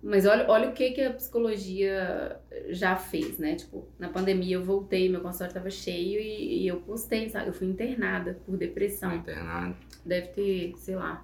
Mas 0.03 0.25
olha, 0.25 0.45
olha 0.49 0.69
o 0.69 0.73
que, 0.73 0.91
que 0.91 1.01
a 1.01 1.13
psicologia 1.13 2.39
já 2.69 2.95
fez, 2.95 3.37
né? 3.37 3.55
Tipo, 3.55 3.87
na 3.99 4.09
pandemia 4.09 4.55
eu 4.55 4.63
voltei, 4.63 5.07
meu 5.07 5.21
consultório 5.21 5.53
tava 5.53 5.69
cheio 5.69 6.19
e, 6.19 6.63
e 6.63 6.67
eu 6.67 6.77
postei, 6.77 7.29
sabe? 7.29 7.47
Eu 7.49 7.53
fui 7.53 7.67
internada 7.67 8.39
por 8.45 8.57
depressão. 8.57 9.15
Internado. 9.15 9.75
Deve 10.03 10.27
ter, 10.29 10.73
sei 10.77 10.95
lá, 10.95 11.23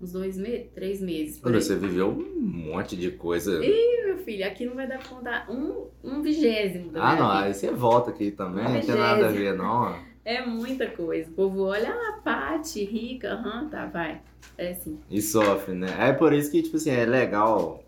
uns 0.00 0.12
dois 0.12 0.36
meses, 0.36 0.66
três 0.74 1.00
meses. 1.00 1.40
Olha, 1.42 1.60
você 1.60 1.76
viveu 1.76 2.10
um 2.10 2.40
monte 2.40 2.94
de 2.94 3.10
coisa. 3.10 3.64
Ih, 3.64 4.04
meu 4.06 4.18
filho, 4.18 4.46
aqui 4.46 4.66
não 4.66 4.74
vai 4.74 4.86
dar 4.86 4.98
pra 4.98 5.08
contar 5.08 5.50
um, 5.50 5.86
um 6.04 6.20
vigésimo 6.20 6.90
Ah, 6.96 7.16
não, 7.16 7.28
vida. 7.32 7.44
aí 7.44 7.54
você 7.54 7.70
volta 7.70 8.10
aqui 8.10 8.30
também, 8.30 8.64
não 8.64 8.80
tem 8.80 8.94
nada 8.96 9.28
a 9.28 9.32
ver, 9.32 9.54
não. 9.56 10.10
É 10.24 10.44
muita 10.44 10.86
coisa. 10.88 11.30
O 11.30 11.32
povo 11.32 11.62
olha, 11.64 11.90
ah, 11.90 12.20
Paty, 12.22 12.84
rica, 12.84 13.32
aham, 13.32 13.68
tá, 13.70 13.86
vai. 13.86 14.20
É 14.58 14.72
assim. 14.72 15.00
E 15.10 15.22
sofre, 15.22 15.74
né? 15.74 15.88
É 15.98 16.12
por 16.12 16.34
isso 16.34 16.50
que, 16.50 16.62
tipo 16.62 16.76
assim, 16.76 16.90
é 16.90 17.06
legal. 17.06 17.82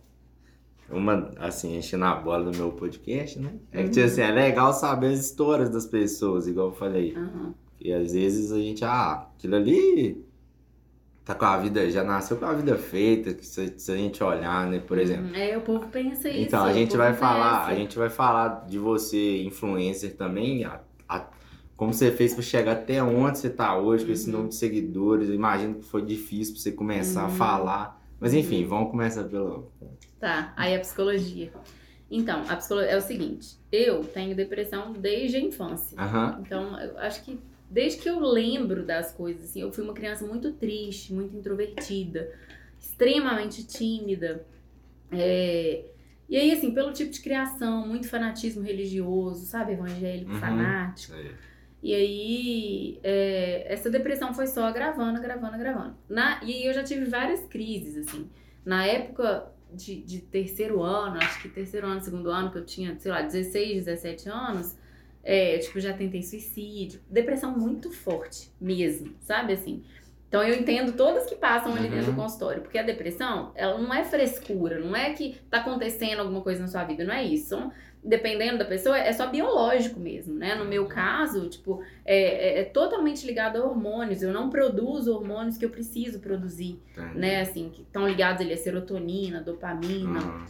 Uma, 0.91 1.31
assim, 1.39 1.77
enchendo 1.79 2.05
a 2.05 2.15
bola 2.15 2.51
do 2.51 2.57
meu 2.57 2.71
podcast, 2.73 3.39
né? 3.39 3.55
É 3.73 3.83
que, 3.85 3.89
tipo 3.91 4.01
Uhum. 4.01 4.07
assim, 4.07 4.21
é 4.21 4.31
legal 4.31 4.73
saber 4.75 5.07
as 5.13 5.21
histórias 5.21 5.71
das 5.71 5.87
pessoas, 5.87 6.47
igual 6.47 6.69
eu 6.69 6.73
falei. 6.75 7.15
aham. 7.17 7.55
E 7.81 7.93
às 7.93 8.13
vezes 8.13 8.53
a 8.53 8.59
gente, 8.59 8.85
ah, 8.85 9.27
aquilo 9.37 9.57
ali 9.57 10.23
tá 11.25 11.35
com 11.35 11.45
a 11.45 11.57
vida, 11.57 11.91
já 11.91 12.05
nasceu 12.05 12.37
com 12.37 12.45
a 12.45 12.53
vida 12.53 12.77
feita, 12.77 13.33
que 13.33 13.45
se, 13.47 13.73
se 13.79 13.91
a 13.93 13.97
gente 13.97 14.23
olhar, 14.23 14.67
né, 14.69 14.79
por 14.81 14.99
exemplo. 14.99 15.27
Uhum. 15.31 15.35
É, 15.35 15.57
o 15.57 15.61
povo 15.63 15.87
pensa 15.89 16.29
isso. 16.29 16.41
Então, 16.43 16.65
a 16.65 16.73
gente 16.73 16.97
vai 16.97 17.15
falar, 17.15 17.63
a 17.63 17.67
pensa. 17.69 17.81
gente 17.81 17.99
vai 17.99 18.11
falar 18.11 18.67
de 18.69 18.79
você, 18.79 19.43
influencer 19.43 20.15
também, 20.17 20.65
a- 20.65 20.81
a- 21.09 21.27
como 21.77 21.93
você 21.95 22.11
fez 22.13 22.35
para 22.35 22.43
chegar 22.43 22.73
até 22.73 23.03
onde 23.03 23.39
você 23.39 23.49
tá 23.51 23.77
hoje, 23.77 24.05
com 24.05 24.13
esse 24.13 24.27
Uhum. 24.27 24.33
número 24.33 24.49
de 24.51 24.57
seguidores. 24.57 25.29
Eu 25.29 25.35
imagino 25.35 25.75
que 25.77 25.85
foi 25.85 26.03
difícil 26.03 26.55
para 26.55 26.63
você 26.63 26.73
começar 26.73 27.23
a 27.23 27.29
Uhum. 27.29 27.31
falar. 27.31 28.02
Mas 28.23 28.33
enfim, 28.35 28.65
vamos 28.65 28.93
começar 28.93 29.25
pelo. 29.25 29.73
Tá, 30.21 30.53
aí 30.57 30.77
a 30.77 30.79
psicologia. 30.79 31.53
Então, 32.09 32.45
a 32.49 32.55
psicologia 32.55 32.93
é 32.93 32.97
o 32.97 33.01
seguinte: 33.01 33.57
eu 33.73 34.05
tenho 34.05 34.37
depressão 34.37 34.93
desde 34.93 35.39
a 35.39 35.41
infância. 35.41 36.01
Aham. 36.01 36.41
Então, 36.41 36.81
eu 36.81 36.97
acho 36.99 37.25
que 37.25 37.37
desde 37.69 38.01
que 38.01 38.09
eu 38.09 38.21
lembro 38.21 38.87
das 38.87 39.11
coisas, 39.11 39.51
assim, 39.51 39.63
eu 39.63 39.73
fui 39.73 39.83
uma 39.83 39.93
criança 39.93 40.25
muito 40.25 40.53
triste, 40.53 41.13
muito 41.13 41.37
introvertida, 41.37 42.33
extremamente 42.79 43.67
tímida. 43.67 44.47
É, 45.11 45.85
E 46.29 46.37
aí, 46.37 46.53
assim, 46.53 46.73
pelo 46.73 46.93
tipo 46.93 47.11
de 47.11 47.21
criação, 47.21 47.87
muito 47.89 48.09
fanatismo 48.09 48.63
religioso, 48.63 49.47
sabe? 49.47 49.73
Evangélico, 49.73 50.31
Uhum. 50.31 50.39
fanático. 50.39 51.13
E 51.83 51.95
aí, 51.95 53.01
é, 53.03 53.65
essa 53.73 53.91
depressão 53.91 54.33
foi 54.33 54.47
só 54.47 54.65
agravando, 54.67 55.19
agravando, 55.19 55.55
agravando. 55.55 55.97
Na, 56.09 56.41
e 56.45 56.53
aí 56.53 56.67
eu 56.67 56.73
já 56.73 56.83
tive 56.85 57.07
várias 57.07 57.41
crises, 57.47 57.97
assim. 58.07 58.31
Na 58.65 58.87
época 58.87 59.51
de, 59.73 59.97
de 60.03 60.21
terceiro 60.21 60.83
ano, 60.83 61.17
acho 61.19 61.43
que 61.43 61.49
terceiro 61.49 61.87
ano, 61.87 62.01
segundo 62.01 62.31
ano, 62.31 62.51
que 62.53 62.59
eu 62.59 62.65
tinha, 62.65 62.97
sei 62.99 63.11
lá, 63.11 63.23
16, 63.23 63.85
17 63.85 64.29
anos, 64.29 64.77
é, 65.25 65.59
tipo, 65.59 65.81
já 65.81 65.93
tentei 65.93 66.23
suicídio. 66.23 67.01
Depressão 67.11 67.57
muito 67.59 67.91
forte, 67.91 68.51
mesmo, 68.61 69.15
sabe, 69.21 69.53
assim. 69.55 69.83
Então 70.29 70.43
eu 70.43 70.55
entendo 70.55 70.93
todas 70.93 71.27
que 71.27 71.35
passam 71.35 71.75
ali 71.75 71.89
Uhum. 71.89 71.91
dentro 71.91 72.13
do 72.13 72.17
consultório, 72.17 72.63
porque 72.63 72.79
a 72.79 72.83
depressão, 72.83 73.53
ela 73.55 73.77
não 73.79 73.93
é 73.93 74.03
frescura, 74.03 74.79
não 74.79 74.97
é 74.97 75.13
que 75.13 75.37
tá 75.51 75.59
acontecendo 75.59 76.21
alguma 76.21 76.41
coisa 76.41 76.63
na 76.63 76.69
sua 76.69 76.85
vida, 76.85 77.05
não 77.05 77.13
é 77.13 77.23
isso. 77.23 77.71
Dependendo 78.05 78.59
da 78.59 78.65
pessoa, 78.65 78.99
é 78.99 79.13
só 79.13 79.29
biológico 79.29 80.01
mesmo, 80.01 80.35
né? 80.35 80.57
No 80.57 80.65
meu 80.65 80.87
caso, 80.87 81.49
tipo, 81.49 81.83
é, 82.05 82.59
é- 82.59 82.61
é 82.61 82.65
totalmente 82.65 83.25
ligado 83.25 83.57
a 83.59 83.65
hormônios. 83.65 84.23
Eu 84.23 84.33
não 84.33 84.51
produzo 84.51 85.15
hormônios 85.15 85.57
que 85.57 85.65
eu 85.65 85.71
preciso 85.71 86.19
produzir, 86.19 86.81
Entendi. 86.93 87.19
né? 87.19 87.41
Assim, 87.43 87.71
que 87.71 87.83
estão 87.83 88.09
ligados 88.09 88.43
ali 88.43 88.53
a 88.53 88.57
serotonina, 88.57 89.41
dopamina. 89.41 90.21
Uhum. 90.21 90.45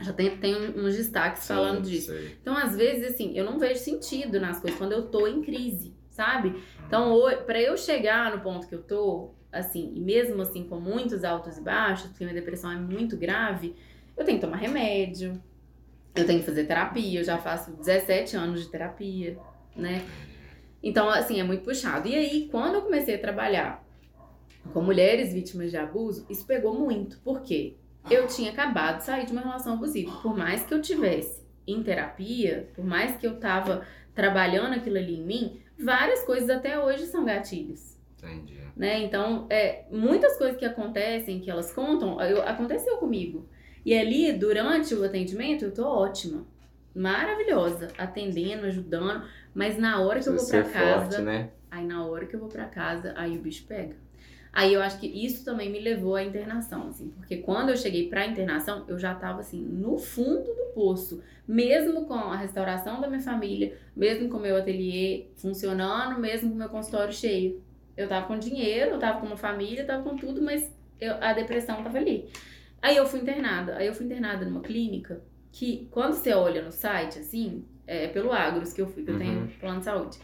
Já 0.00 0.12
tem, 0.12 0.36
tem 0.36 0.54
uns 0.78 0.96
destaques 0.96 1.46
falando 1.46 1.82
disso. 1.82 2.12
sei. 2.12 2.36
Então, 2.40 2.56
às 2.56 2.76
vezes, 2.76 3.12
assim, 3.14 3.36
eu 3.36 3.44
não 3.44 3.58
vejo 3.58 3.80
sentido 3.80 4.38
nas 4.40 4.60
coisas 4.60 4.78
quando 4.78 4.92
eu 4.92 5.02
tô 5.08 5.26
em 5.26 5.42
crise, 5.42 5.92
sabe? 6.10 6.54
Então, 6.86 7.12
ho- 7.14 7.36
pra 7.44 7.60
eu 7.60 7.76
chegar 7.76 8.30
no 8.34 8.42
ponto 8.42 8.66
que 8.68 8.74
eu 8.76 8.82
tô, 8.82 9.30
assim, 9.50 9.92
e 9.94 10.00
mesmo 10.00 10.40
assim 10.42 10.64
com 10.64 10.78
muitos 10.78 11.24
altos 11.24 11.56
e 11.58 11.60
baixos, 11.60 12.08
porque 12.08 12.24
minha 12.24 12.34
depressão 12.34 12.70
é 12.70 12.76
muito 12.76 13.16
grave, 13.16 13.74
eu 14.16 14.24
tenho 14.24 14.38
que 14.38 14.44
tomar 14.44 14.56
remédio, 14.58 15.40
eu 16.14 16.26
tenho 16.26 16.40
que 16.40 16.46
fazer 16.46 16.64
terapia, 16.64 17.20
eu 17.20 17.24
já 17.24 17.38
faço 17.38 17.72
17 17.72 18.36
anos 18.36 18.62
de 18.62 18.68
terapia, 18.70 19.38
né? 19.74 20.02
Então, 20.82 21.08
assim, 21.08 21.40
é 21.40 21.44
muito 21.44 21.62
puxado. 21.64 22.08
E 22.08 22.14
aí, 22.14 22.48
quando 22.50 22.74
eu 22.74 22.82
comecei 22.82 23.14
a 23.14 23.18
trabalhar 23.18 23.84
com 24.72 24.82
mulheres 24.82 25.32
vítimas 25.32 25.70
de 25.70 25.76
abuso, 25.76 26.26
isso 26.28 26.44
pegou 26.46 26.74
muito. 26.78 27.18
Por 27.20 27.40
quê? 27.42 27.76
Eu 28.10 28.26
tinha 28.26 28.50
acabado 28.50 28.98
de 28.98 29.04
sair 29.04 29.24
de 29.26 29.32
uma 29.32 29.40
relação 29.42 29.74
abusiva. 29.74 30.10
Por 30.20 30.36
mais 30.36 30.64
que 30.64 30.74
eu 30.74 30.82
tivesse 30.82 31.42
em 31.66 31.82
terapia, 31.82 32.68
por 32.74 32.84
mais 32.84 33.16
que 33.16 33.26
eu 33.26 33.38
tava 33.38 33.86
trabalhando 34.14 34.74
aquilo 34.74 34.98
ali 34.98 35.14
em 35.20 35.24
mim, 35.24 35.60
várias 35.78 36.24
coisas 36.24 36.50
até 36.50 36.78
hoje 36.78 37.06
são 37.06 37.24
gatilhos. 37.24 37.96
Entendi. 38.18 38.58
Né? 38.76 39.02
Então, 39.04 39.46
é, 39.50 39.84
muitas 39.90 40.36
coisas 40.36 40.56
que 40.56 40.64
acontecem, 40.64 41.40
que 41.40 41.50
elas 41.50 41.72
contam, 41.72 42.20
eu- 42.20 42.42
aconteceu 42.42 42.96
comigo. 42.96 43.48
E 43.84 43.96
ali, 43.96 44.32
durante 44.32 44.94
o 44.94 45.04
atendimento, 45.04 45.64
eu 45.64 45.72
tô 45.72 45.84
ótima. 45.86 46.46
Maravilhosa. 46.94 47.88
Atendendo, 47.98 48.66
ajudando. 48.66 49.24
Mas 49.54 49.78
na 49.78 50.00
hora 50.00 50.20
que 50.20 50.28
eu 50.28 50.34
vou 50.34 50.40
Precisa 50.46 50.62
pra 50.62 50.64
ser 50.64 50.72
casa. 50.72 51.04
forte, 51.10 51.22
né? 51.22 51.50
Aí 51.70 51.86
na 51.86 52.04
hora 52.06 52.26
que 52.26 52.34
eu 52.36 52.40
vou 52.40 52.48
pra 52.48 52.66
casa, 52.66 53.12
aí 53.16 53.36
o 53.36 53.40
bicho 53.40 53.64
pega. 53.66 53.96
Aí 54.52 54.74
eu 54.74 54.82
acho 54.82 55.00
que 55.00 55.06
isso 55.06 55.46
também 55.46 55.70
me 55.70 55.80
levou 55.80 56.14
à 56.14 56.22
internação, 56.22 56.88
assim, 56.88 57.08
porque 57.16 57.38
quando 57.38 57.70
eu 57.70 57.76
cheguei 57.76 58.10
pra 58.10 58.26
internação, 58.26 58.84
eu 58.86 58.98
já 58.98 59.14
tava 59.14 59.40
assim 59.40 59.62
no 59.62 59.96
fundo 59.96 60.44
do 60.54 60.72
poço, 60.74 61.22
mesmo 61.48 62.04
com 62.04 62.12
a 62.12 62.36
restauração 62.36 63.00
da 63.00 63.08
minha 63.08 63.22
família, 63.22 63.78
mesmo 63.96 64.28
com 64.28 64.36
o 64.36 64.40
meu 64.40 64.58
ateliê 64.58 65.28
funcionando, 65.36 66.20
mesmo 66.20 66.50
com 66.50 66.54
o 66.54 66.58
meu 66.58 66.68
consultório 66.68 67.14
cheio. 67.14 67.62
Eu 67.96 68.06
tava 68.06 68.26
com 68.26 68.38
dinheiro, 68.38 68.90
eu 68.90 68.98
tava 68.98 69.20
com 69.20 69.26
uma 69.26 69.38
família, 69.38 69.80
eu 69.80 69.86
tava 69.86 70.02
com 70.02 70.16
tudo, 70.16 70.42
mas 70.42 70.70
eu- 71.00 71.16
a 71.22 71.32
depressão 71.32 71.82
tava 71.82 71.96
ali. 71.96 72.28
Aí 72.82 72.96
eu 72.96 73.06
fui 73.06 73.20
internada, 73.20 73.76
aí 73.78 73.86
eu 73.86 73.94
fui 73.94 74.06
internada 74.06 74.44
numa 74.44 74.60
clínica 74.60 75.22
que 75.52 75.88
quando 75.90 76.14
você 76.14 76.32
olha 76.34 76.62
no 76.62 76.72
site, 76.72 77.18
assim, 77.20 77.64
é 77.86 78.08
pelo 78.08 78.32
Agros 78.32 78.72
que 78.72 78.82
eu 78.82 78.88
fui, 78.88 79.04
que 79.04 79.10
eu 79.10 79.14
Uhum. 79.14 79.20
tenho 79.20 79.48
plano 79.60 79.78
de 79.78 79.84
saúde. 79.84 80.18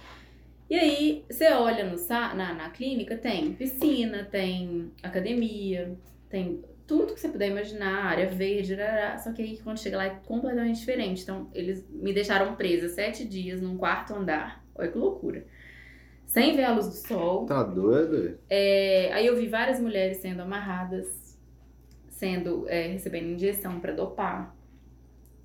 E 0.69 0.75
aí, 0.75 1.25
você 1.31 1.51
olha 1.53 1.85
no, 1.85 1.97
na, 2.09 2.55
na 2.55 2.71
clínica, 2.71 3.17
tem 3.17 3.55
piscina, 3.55 4.25
tem 4.25 4.93
academia, 5.03 5.97
tem 6.29 6.63
tudo 6.87 7.15
que 7.15 7.21
você 7.21 7.29
puder 7.29 7.51
imaginar, 7.51 8.05
área 8.07 8.27
verde, 8.29 8.75
rará, 8.75 9.17
só 9.19 9.33
que 9.33 9.43
aí 9.43 9.59
quando 9.59 9.79
chega 9.79 9.97
lá 9.97 10.07
é 10.07 10.11
completamente 10.27 10.79
diferente. 10.81 11.23
Então, 11.23 11.51
eles 11.55 11.87
me 11.91 12.13
deixaram 12.13 12.55
presa 12.57 12.89
sete 12.89 13.25
dias 13.25 13.63
num 13.63 13.79
quarto 13.79 14.15
andar. 14.15 14.65
Olha 14.75 14.91
que 14.91 14.99
loucura. 14.99 15.45
Sem 16.27 16.55
ver 16.57 16.65
a 16.65 16.75
luz 16.75 16.87
do 16.87 16.95
sol. 17.09 17.47
Tá 17.47 17.63
doido? 17.63 18.39
É, 18.49 19.11
aí 19.13 19.27
eu 19.27 19.37
vi 19.37 19.49
várias 19.49 19.81
mulheres 19.81 20.19
sendo 20.19 20.43
amarradas, 20.43 21.07
sendo 22.19 22.69
é, 22.69 22.89
recebendo 22.89 23.29
injeção 23.29 23.79
pra 23.79 23.93
dopar. 23.93 24.55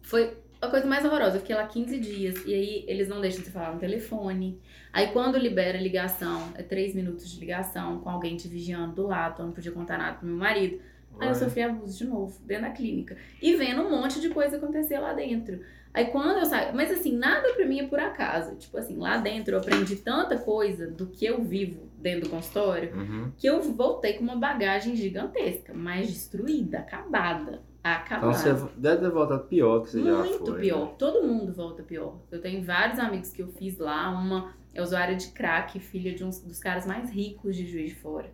Foi 0.02 0.36
a 0.60 0.68
coisa 0.68 0.88
mais 0.88 1.06
horrorosa. 1.06 1.38
Eu 1.38 1.42
fiquei 1.42 1.56
lá 1.56 1.68
15 1.68 2.00
dias 2.00 2.46
e 2.46 2.54
aí 2.54 2.86
eles 2.88 3.08
não 3.08 3.22
deixam 3.22 3.44
de 3.44 3.52
falar 3.52 3.74
no 3.74 3.80
telefone. 3.80 4.60
Aí 4.92 5.12
quando 5.12 5.38
libera 5.38 5.80
ligação, 5.80 6.52
é 6.56 6.64
3 6.64 6.96
minutos 6.96 7.30
de 7.30 7.40
ligação 7.40 8.00
com 8.00 8.10
alguém 8.10 8.36
te 8.36 8.48
vigiando 8.48 8.96
do 8.96 9.08
lado, 9.08 9.42
eu 9.42 9.46
não 9.46 9.54
podia 9.54 9.72
contar 9.72 10.00
nada 10.00 10.18
pro 10.18 10.28
meu 10.28 10.36
marido. 10.36 10.82
Aí 11.20 11.28
eu 11.28 11.36
sofri 11.36 11.62
abuso 11.62 11.96
de 11.96 12.06
novo, 12.06 12.42
dentro 12.44 12.64
da 12.64 12.72
clínica. 12.72 13.16
E 13.40 13.56
vendo 13.56 13.84
um 13.84 13.92
monte 13.92 14.20
de 14.20 14.30
coisa 14.30 14.58
acontecer 14.58 14.98
lá 14.98 15.14
dentro. 15.14 15.60
Aí 15.94 16.06
quando 16.06 16.40
eu 16.40 16.46
saio. 16.48 16.74
Mas 16.74 16.92
assim, 16.92 17.16
nada 17.16 17.54
pra 17.54 17.68
mim 17.68 17.82
é 17.82 17.88
por 17.88 18.00
acaso. 18.00 18.56
Tipo 18.56 18.78
assim, 18.80 18.98
lá 18.98 19.18
dentro 19.18 19.54
eu 19.54 19.60
aprendi 19.60 19.98
tanta 19.98 20.40
coisa 20.40 20.88
do 20.90 21.06
que 21.06 21.24
eu 21.24 21.44
vivo 21.44 21.93
dentro 22.04 22.26
do 22.26 22.30
consultório 22.30 22.94
Uhum. 22.96 23.32
que 23.38 23.48
eu 23.48 23.62
voltei 23.62 24.14
com 24.14 24.24
uma 24.24 24.36
bagagem 24.36 24.96
gigantesca, 24.96 25.74
mas 25.74 26.08
destruída, 26.08 26.80
acabada. 26.80 27.64
Acabada. 27.84 28.38
Então 28.38 28.56
você 28.58 28.72
deve 28.78 29.02
ter 29.02 29.10
voltado 29.10 29.44
pior 29.46 29.82
que 29.82 29.90
você 29.90 30.04
já 30.04 30.16
foi. 30.18 30.30
Muito 30.30 30.52
né? 30.54 30.60
pior. 30.60 30.96
Todo 30.98 31.28
mundo 31.28 31.52
volta 31.54 31.84
pior. 31.84 32.18
Eu 32.32 32.40
tenho 32.40 32.64
vários 32.64 33.00
amigos 33.00 33.32
que 33.32 33.42
eu 33.42 33.48
fiz 33.48 33.78
lá. 33.78 34.10
Uma 34.10 34.54
é 34.74 34.82
usuária 34.82 35.16
de 35.16 35.28
crack, 35.28 35.80
filha 35.80 36.14
de 36.14 36.24
um 36.24 36.30
dos 36.30 36.60
caras 36.60 36.86
mais 36.86 37.10
ricos 37.10 37.56
de 37.56 37.66
Juiz 37.66 37.90
de 37.90 37.96
Fora. 37.96 38.32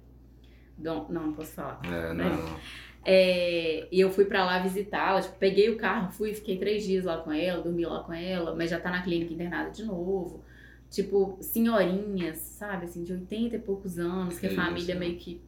Não, 0.77 1.08
não 1.10 1.34
posso 1.34 1.53
falar. 1.53 1.82
É, 1.84 2.13
não, 2.13 2.29
não. 2.29 2.60
É, 3.03 3.88
e 3.91 3.99
eu 3.99 4.10
fui 4.12 4.25
pra 4.25 4.45
lá 4.45 4.60
visitá-la, 4.60 5.21
tipo, 5.21 5.36
peguei 5.38 5.69
o 5.69 5.77
carro, 5.77 6.12
fui, 6.12 6.34
fiquei 6.34 6.58
três 6.58 6.84
dias 6.84 7.05
lá 7.05 7.17
com 7.17 7.32
ela, 7.32 7.63
dormi 7.63 7.86
lá 7.86 8.03
com 8.03 8.13
ela, 8.13 8.53
mas 8.55 8.69
já 8.69 8.79
tá 8.79 8.91
na 8.91 9.01
clínica 9.01 9.34
internada 9.34 9.71
de 9.71 9.84
novo. 9.84 10.43
Tipo, 10.89 11.38
senhorinhas, 11.41 12.38
sabe, 12.39 12.86
assim, 12.86 13.04
de 13.04 13.13
80 13.13 13.56
e 13.56 13.60
poucos 13.60 13.99
anos, 13.99 14.39
que 14.39 14.47
a 14.47 14.56
família 14.56 14.91
isso. 14.93 14.99
meio 14.99 15.17
que 15.17 15.41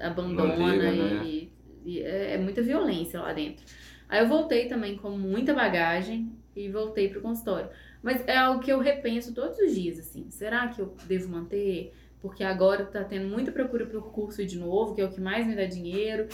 abandona 0.00 0.54
e, 0.92 1.44
né? 1.44 1.48
e 1.84 2.00
é, 2.00 2.34
é 2.34 2.38
muita 2.38 2.62
violência 2.62 3.20
lá 3.20 3.32
dentro. 3.32 3.64
Aí 4.08 4.20
eu 4.20 4.28
voltei 4.28 4.66
também 4.68 4.96
com 4.96 5.10
muita 5.10 5.52
bagagem 5.52 6.32
e 6.54 6.68
voltei 6.70 7.08
pro 7.08 7.20
consultório. 7.20 7.68
Mas 8.02 8.26
é 8.26 8.36
algo 8.36 8.60
que 8.60 8.72
eu 8.72 8.78
repenso 8.78 9.34
todos 9.34 9.58
os 9.58 9.74
dias, 9.74 9.98
assim. 9.98 10.26
Será 10.30 10.68
que 10.68 10.80
eu 10.80 10.94
devo 11.06 11.28
manter? 11.28 11.92
Porque 12.20 12.42
agora 12.44 12.84
tá 12.84 13.04
tendo 13.04 13.28
muita 13.28 13.52
procura 13.52 13.84
por 13.86 14.10
curso 14.12 14.44
de 14.44 14.58
novo, 14.58 14.94
que 14.94 15.00
é 15.00 15.04
o 15.04 15.10
que 15.10 15.20
mais 15.20 15.46
me 15.46 15.54
dá 15.54 15.66
dinheiro. 15.66 16.28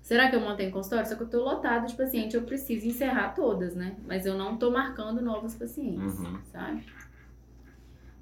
Será 0.00 0.30
que 0.30 0.36
eu 0.36 0.40
mantenho 0.40 0.70
consultório? 0.70 1.08
Só 1.08 1.16
que 1.16 1.22
eu 1.24 1.28
tô 1.28 1.42
lotada 1.42 1.84
de 1.86 1.94
paciente, 1.96 2.36
eu 2.36 2.42
preciso 2.42 2.86
encerrar 2.86 3.30
todas, 3.34 3.74
né? 3.74 3.96
Mas 4.06 4.24
eu 4.24 4.38
não 4.38 4.56
tô 4.56 4.70
marcando 4.70 5.20
novos 5.20 5.54
pacientes, 5.56 6.18
Uhum. 6.20 6.38
sabe? 6.52 6.84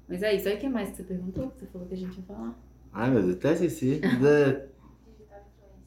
Mas 0.07 0.21
é 0.23 0.33
isso. 0.35 0.47
Aí 0.47 0.55
o 0.55 0.59
que 0.59 0.69
mais 0.69 0.89
que 0.91 0.97
você 0.97 1.03
perguntou? 1.03 1.51
Você 1.55 1.65
falou 1.67 1.87
que 1.87 1.93
a 1.93 1.97
gente 1.97 2.17
ia 2.17 2.23
falar? 2.23 2.55
Ai, 2.93 3.09
meu 3.11 3.21
Deus, 3.23 3.35
até 3.35 3.53
esqueci. 3.53 3.99
Da- 4.21 4.61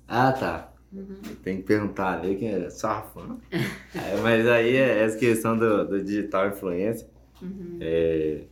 Ah, 0.07 0.33
tá. 0.33 0.73
Uhum. 0.93 1.17
Tem 1.43 1.59
que 1.59 1.65
perguntar 1.65 2.19
ali 2.19 2.37
que 2.37 2.47
é 2.47 2.71
só 2.71 3.03
fã. 3.13 3.39
É, 3.95 4.17
mas 4.23 4.47
aí 4.47 4.77
é 4.77 5.03
essa 5.03 5.19
questão 5.19 5.57
do, 5.57 5.87
do 5.89 6.03
digital 6.05 6.49
influencer. 6.49 7.09
Uhum. 7.43 7.79
É, 7.81 8.43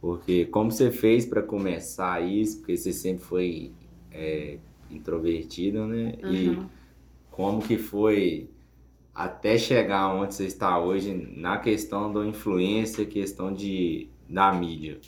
porque 0.00 0.46
como 0.46 0.70
você 0.70 0.90
fez 0.92 1.26
pra 1.26 1.42
começar 1.42 2.20
isso? 2.22 2.58
Porque 2.58 2.76
você 2.76 2.92
sempre 2.92 3.24
foi 3.24 3.72
é, 4.12 4.58
introvertido, 4.90 5.86
né? 5.86 6.14
E 6.24 6.48
Uhum. 6.50 6.68
como 7.32 7.62
que 7.62 7.78
foi 7.78 8.50
até 9.14 9.58
chegar 9.58 10.14
onde 10.14 10.34
você 10.34 10.46
está 10.46 10.80
hoje 10.80 11.14
na 11.36 11.58
questão 11.58 12.12
do 12.12 12.24
influencer, 12.24 13.08
questão 13.08 13.52
de, 13.52 14.09
da 14.30 14.52
mídia? 14.52 14.98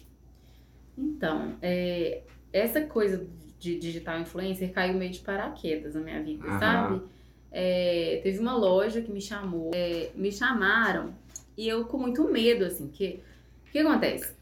Então, 0.97 1.55
é, 1.63 2.23
essa 2.53 2.83
coisa 2.83 3.27
de 3.59 3.79
digital 3.79 4.21
influencer 4.21 4.73
caiu 4.73 4.95
meio 4.95 5.13
de 5.13 5.21
paraquedas 5.21 5.95
na 5.95 6.01
minha 6.01 6.23
vida, 6.23 6.47
Aham. 6.49 6.59
sabe? 6.59 7.03
É, 7.51 8.21
teve 8.23 8.39
uma 8.39 8.57
loja 8.57 9.01
que 9.01 9.13
me 9.13 9.21
chamou, 9.21 9.71
é, 9.75 10.11
me 10.15 10.33
chamaram 10.33 11.15
e 11.57 11.69
eu 11.69 11.85
com 11.85 11.99
muito 11.99 12.25
medo, 12.25 12.65
assim, 12.65 12.89
que 12.89 13.21
o 13.69 13.71
que 13.73 13.79
acontece? 13.79 14.35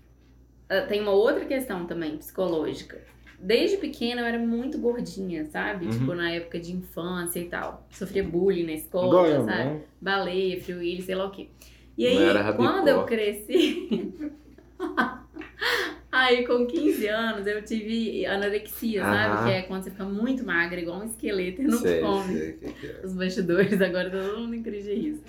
Ah, 0.68 0.82
Tem 0.82 1.00
uma 1.00 1.12
outra 1.12 1.44
questão 1.44 1.86
também 1.86 2.16
psicológica. 2.16 3.00
Desde 3.38 3.76
pequena 3.78 4.20
eu 4.20 4.26
era 4.26 4.38
muito 4.38 4.78
gordinha, 4.78 5.46
sabe? 5.46 5.86
Uhum. 5.86 5.90
Tipo, 5.92 6.14
na 6.14 6.30
época 6.30 6.60
de 6.60 6.72
infância 6.72 7.40
e 7.40 7.48
tal. 7.48 7.86
Sofria 7.90 8.22
bullying 8.22 8.64
na 8.64 8.72
escola, 8.72 9.26
eu, 9.26 9.44
sabe? 9.44 9.64
né? 9.64 9.80
baleia, 10.00 10.60
frio 10.60 11.02
sei 11.02 11.14
lá 11.14 11.26
o 11.26 11.30
quê. 11.30 11.48
E 11.96 12.06
aí, 12.06 12.54
quando 12.56 12.88
eu 12.88 13.04
cresci. 13.04 14.12
aí, 16.10 16.46
com 16.46 16.66
15 16.66 17.06
anos, 17.08 17.46
eu 17.46 17.62
tive 17.62 18.26
anorexia, 18.26 19.02
Aham. 19.04 19.12
sabe? 19.14 19.44
Que 19.44 19.52
é 19.56 19.62
quando 19.62 19.84
você 19.84 19.90
fica 19.90 20.04
muito 20.04 20.44
magra, 20.44 20.80
igual 20.80 21.00
um 21.00 21.04
esqueleto 21.04 21.62
e 21.62 21.64
não 21.66 21.78
Sei, 21.78 22.00
come. 22.00 22.38
sei 22.38 22.52
que 22.52 22.72
que 22.72 22.86
é. 22.86 23.00
Os 23.04 23.14
bastidores, 23.14 23.80
agora 23.80 24.10
todo 24.10 24.38
mundo 24.38 24.62
de 24.62 24.94
riso. 24.94 25.22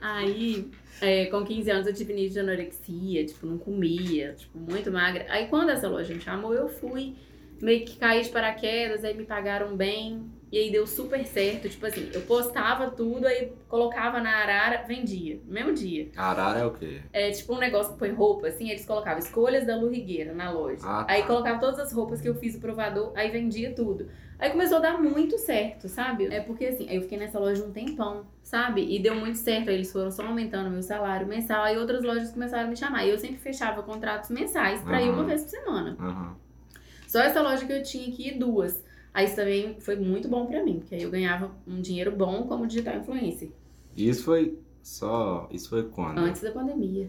Aí, 0.00 0.70
é, 1.00 1.26
com 1.26 1.44
15 1.44 1.70
anos, 1.70 1.86
eu 1.86 1.94
tive 1.94 2.12
nível 2.12 2.32
de 2.32 2.40
anorexia, 2.40 3.24
tipo, 3.24 3.46
não 3.46 3.58
comia, 3.58 4.34
tipo, 4.34 4.58
muito 4.58 4.90
magra. 4.90 5.26
Aí, 5.28 5.46
quando 5.48 5.70
essa 5.70 5.88
loja 5.88 6.14
me 6.14 6.20
chamou, 6.20 6.54
eu 6.54 6.68
fui, 6.68 7.14
meio 7.60 7.84
que 7.84 7.96
caí 7.96 8.22
de 8.22 8.28
paraquedas, 8.28 9.04
aí 9.04 9.16
me 9.16 9.24
pagaram 9.24 9.76
bem, 9.76 10.30
e 10.54 10.58
aí 10.58 10.70
deu 10.70 10.86
super 10.86 11.26
certo. 11.26 11.68
Tipo 11.68 11.84
assim, 11.84 12.08
eu 12.12 12.20
postava 12.20 12.88
tudo, 12.88 13.26
aí 13.26 13.52
colocava 13.68 14.20
na 14.20 14.30
arara, 14.36 14.84
vendia, 14.86 15.40
no 15.44 15.52
mesmo 15.52 15.74
dia. 15.74 16.10
Arara 16.16 16.60
é 16.60 16.64
o 16.64 16.70
quê? 16.70 17.00
É 17.12 17.32
tipo 17.32 17.52
um 17.56 17.58
negócio 17.58 17.94
que 17.94 17.98
põe 17.98 18.12
roupa, 18.12 18.46
assim, 18.46 18.70
eles 18.70 18.86
colocavam 18.86 19.18
escolhas 19.18 19.66
da 19.66 19.74
Lu 19.74 19.88
Rigueira 19.88 20.32
na 20.32 20.52
loja. 20.52 20.78
Ah, 20.84 21.02
tá. 21.02 21.12
Aí 21.12 21.24
colocava 21.24 21.58
todas 21.58 21.80
as 21.80 21.92
roupas 21.92 22.20
que 22.20 22.28
eu 22.28 22.36
fiz 22.36 22.54
o 22.54 22.60
provador, 22.60 23.10
aí 23.16 23.32
vendia 23.32 23.74
tudo. 23.74 24.08
Aí 24.38 24.50
começou 24.50 24.78
a 24.78 24.80
dar 24.80 25.02
muito 25.02 25.36
certo, 25.38 25.88
sabe? 25.88 26.26
É 26.26 26.38
porque 26.40 26.66
assim, 26.66 26.88
aí 26.88 26.96
eu 26.96 27.02
fiquei 27.02 27.18
nessa 27.18 27.40
loja 27.40 27.64
um 27.64 27.72
tempão, 27.72 28.24
sabe? 28.40 28.94
E 28.94 29.00
deu 29.00 29.16
muito 29.16 29.38
certo. 29.38 29.70
Aí 29.70 29.74
eles 29.74 29.90
foram 29.90 30.12
só 30.12 30.24
aumentando 30.24 30.70
meu 30.70 30.82
salário 30.82 31.26
mensal. 31.26 31.64
Aí 31.64 31.76
outras 31.76 32.04
lojas 32.04 32.30
começaram 32.30 32.66
a 32.66 32.70
me 32.70 32.76
chamar. 32.76 33.04
E 33.04 33.10
eu 33.10 33.18
sempre 33.18 33.38
fechava 33.38 33.82
contratos 33.82 34.30
mensais 34.30 34.82
pra 34.82 35.02
ir 35.02 35.08
Aham. 35.08 35.14
uma 35.14 35.24
vez 35.24 35.42
por 35.42 35.50
semana. 35.50 35.96
Aham. 35.98 36.36
Só 37.08 37.20
essa 37.20 37.40
loja 37.40 37.64
que 37.64 37.72
eu 37.72 37.82
tinha 37.82 38.08
aqui, 38.08 38.36
duas. 38.36 38.83
Aí 39.14 39.26
isso 39.26 39.36
também 39.36 39.78
foi 39.80 39.94
muito 39.96 40.28
bom 40.28 40.44
pra 40.44 40.62
mim, 40.64 40.80
porque 40.80 40.96
aí 40.96 41.02
eu 41.02 41.10
ganhava 41.10 41.52
um 41.66 41.80
dinheiro 41.80 42.10
bom 42.10 42.42
como 42.48 42.66
digital 42.66 42.96
influencer. 42.96 43.50
E 43.96 44.08
Isso 44.08 44.24
foi 44.24 44.58
só. 44.82 45.48
Isso 45.52 45.68
foi 45.70 45.84
quando? 45.84 46.18
Antes 46.18 46.42
da 46.42 46.50
pandemia. 46.50 47.08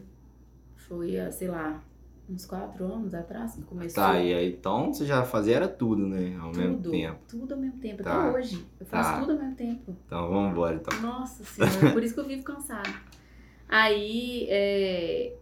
Foi, 0.75 1.17
ah, 1.19 1.31
sei 1.31 1.47
lá, 1.47 1.83
uns 2.29 2.45
quatro 2.45 2.85
anos 2.85 3.11
atrás 3.15 3.55
que 3.55 3.63
começou. 3.63 4.03
Tá, 4.03 4.19
e 4.19 4.31
aí 4.35 4.51
então 4.53 4.93
você 4.93 5.03
já 5.03 5.23
fazia 5.23 5.55
era 5.55 5.67
tudo, 5.67 6.05
né? 6.07 6.37
Ao 6.39 6.51
mesmo 6.53 6.75
tudo, 6.75 6.91
tempo. 6.91 7.19
tudo 7.27 7.53
ao 7.55 7.59
mesmo 7.59 7.79
tempo, 7.79 8.03
Tá. 8.03 8.29
até 8.29 8.37
hoje. 8.37 8.63
Eu 8.79 8.85
faço 8.85 9.09
Tá. 9.11 9.19
tudo 9.21 9.31
ao 9.31 9.37
mesmo 9.39 9.55
tempo. 9.55 9.95
Então 10.05 10.29
vamos 10.29 10.51
embora 10.51 10.75
então. 10.75 11.01
Nossa 11.01 11.43
senhora, 11.43 11.91
por 11.91 12.03
isso 12.03 12.13
que 12.13 12.19
eu 12.19 12.27
vivo 12.27 12.43
cansada. 12.43 12.89
Aí, 13.67 14.45
é... 14.47 15.33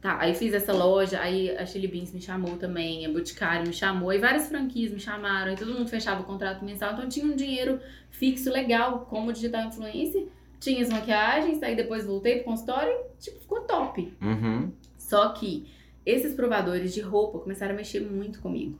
Tá, 0.00 0.16
aí 0.20 0.32
fiz 0.32 0.54
essa 0.54 0.72
loja, 0.72 1.20
aí 1.20 1.50
a 1.56 1.66
Chili 1.66 1.88
Beans 1.88 2.12
me 2.12 2.20
chamou 2.20 2.56
também, 2.56 3.04
a 3.04 3.10
Boticário 3.10 3.66
me 3.66 3.72
chamou, 3.72 4.10
aí 4.10 4.18
várias 4.18 4.46
franquias 4.46 4.92
me 4.92 5.00
chamaram, 5.00 5.50
aí 5.50 5.56
todo 5.56 5.74
mundo 5.74 5.88
fechava 5.88 6.20
o 6.20 6.24
contrato 6.24 6.64
mensal, 6.64 6.92
então 6.92 7.04
eu 7.04 7.10
tinha 7.10 7.26
um 7.26 7.34
dinheiro 7.34 7.80
fixo 8.08 8.48
legal 8.48 9.06
como 9.10 9.32
digital 9.32 9.66
influencer, 9.66 10.28
tinha 10.60 10.80
as 10.82 10.88
maquiagens, 10.88 11.60
aí 11.64 11.74
depois 11.74 12.06
voltei 12.06 12.36
pro 12.36 12.44
consultório 12.44 12.92
e 12.92 13.20
tipo, 13.20 13.40
ficou 13.40 13.62
top. 13.62 14.12
Uhum. 14.22 14.70
Só 14.96 15.30
que 15.30 15.66
esses 16.06 16.32
provadores 16.32 16.94
de 16.94 17.00
roupa 17.00 17.40
começaram 17.40 17.74
a 17.74 17.76
mexer 17.76 18.00
muito 18.00 18.40
comigo. 18.40 18.78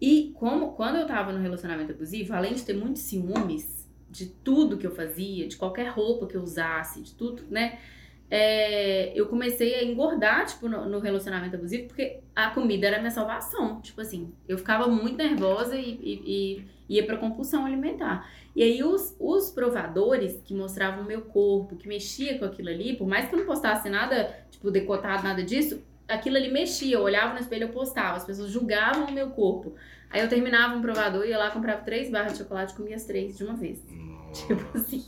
E 0.00 0.32
como 0.36 0.72
quando 0.72 0.96
eu 0.96 1.06
tava 1.06 1.32
no 1.32 1.40
relacionamento 1.40 1.90
abusivo, 1.90 2.32
além 2.32 2.54
de 2.54 2.62
ter 2.62 2.74
muitos 2.74 3.02
ciúmes 3.02 3.88
de 4.08 4.26
tudo 4.26 4.78
que 4.78 4.86
eu 4.86 4.94
fazia, 4.94 5.48
de 5.48 5.56
qualquer 5.56 5.88
roupa 5.88 6.26
que 6.26 6.36
eu 6.36 6.42
usasse, 6.42 7.02
de 7.02 7.14
tudo, 7.14 7.42
né? 7.50 7.78
É, 8.30 9.12
eu 9.18 9.26
comecei 9.26 9.74
a 9.74 9.84
engordar, 9.84 10.46
tipo, 10.46 10.68
no, 10.68 10.86
no 10.88 10.98
relacionamento 10.98 11.56
abusivo, 11.56 11.86
porque 11.88 12.20
a 12.36 12.50
comida 12.50 12.86
era 12.86 12.96
a 12.96 13.00
minha 13.00 13.10
salvação. 13.10 13.80
Tipo 13.80 14.00
assim, 14.00 14.32
eu 14.46 14.58
ficava 14.58 14.86
muito 14.86 15.16
nervosa 15.16 15.76
e, 15.76 15.90
e- 16.02 16.22
e 16.88 16.96
ia 16.96 17.04
pra 17.06 17.16
compulsão 17.16 17.64
alimentar. 17.64 18.28
E 18.54 18.62
aí 18.62 18.82
os, 18.82 19.14
os 19.18 19.50
provadores 19.50 20.40
que 20.44 20.54
mostravam 20.54 21.04
o 21.04 21.06
meu 21.06 21.22
corpo, 21.22 21.76
que 21.76 21.88
mexia 21.88 22.38
com 22.38 22.44
aquilo 22.44 22.68
ali, 22.68 22.96
por 22.96 23.06
mais 23.06 23.28
que 23.28 23.34
eu 23.34 23.38
não 23.38 23.46
postasse 23.46 23.88
nada, 23.88 24.34
tipo, 24.50 24.70
decotado, 24.70 25.22
nada 25.22 25.42
disso, 25.42 25.82
aquilo 26.06 26.36
ali 26.36 26.50
mexia. 26.50 26.96
Eu 26.96 27.02
olhava 27.02 27.32
no 27.34 27.40
espelho, 27.40 27.64
eu 27.64 27.68
postava. 27.70 28.16
As 28.16 28.24
pessoas 28.24 28.50
julgavam 28.50 29.06
o 29.06 29.12
meu 29.12 29.30
corpo. 29.30 29.74
Aí 30.10 30.20
eu 30.22 30.28
terminava 30.28 30.74
um 30.76 30.80
provador, 30.82 31.24
ia 31.26 31.38
lá, 31.38 31.50
comprava 31.50 31.82
três 31.82 32.10
barras 32.10 32.32
de 32.32 32.38
chocolate 32.38 32.72
e 32.72 32.76
comia 32.76 32.96
as 32.96 33.04
três 33.04 33.36
de 33.36 33.44
uma 33.44 33.54
vez. 33.54 33.82
Tipo 34.32 34.76
assim. 34.76 35.04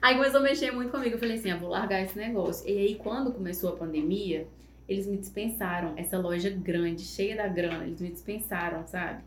Aí 0.00 0.14
começou 0.16 0.40
a 0.40 0.42
mexer 0.42 0.70
muito 0.70 0.90
comigo. 0.90 1.14
Eu 1.14 1.18
falei 1.18 1.36
assim, 1.36 1.50
ah, 1.50 1.56
vou 1.56 1.68
largar 1.70 2.02
esse 2.02 2.16
negócio. 2.18 2.68
E 2.68 2.76
aí, 2.78 2.94
quando 2.96 3.32
começou 3.32 3.70
a 3.70 3.76
pandemia, 3.76 4.46
Eles 4.88 5.06
me 5.06 5.16
dispensaram. 5.16 5.94
Essa 5.96 6.18
loja 6.18 6.48
grande, 6.50 7.02
cheia 7.02 7.36
da 7.36 7.48
grana, 7.48 7.84
eles 7.84 8.00
me 8.00 8.10
dispensaram, 8.10 8.86
sabe? 8.86 9.22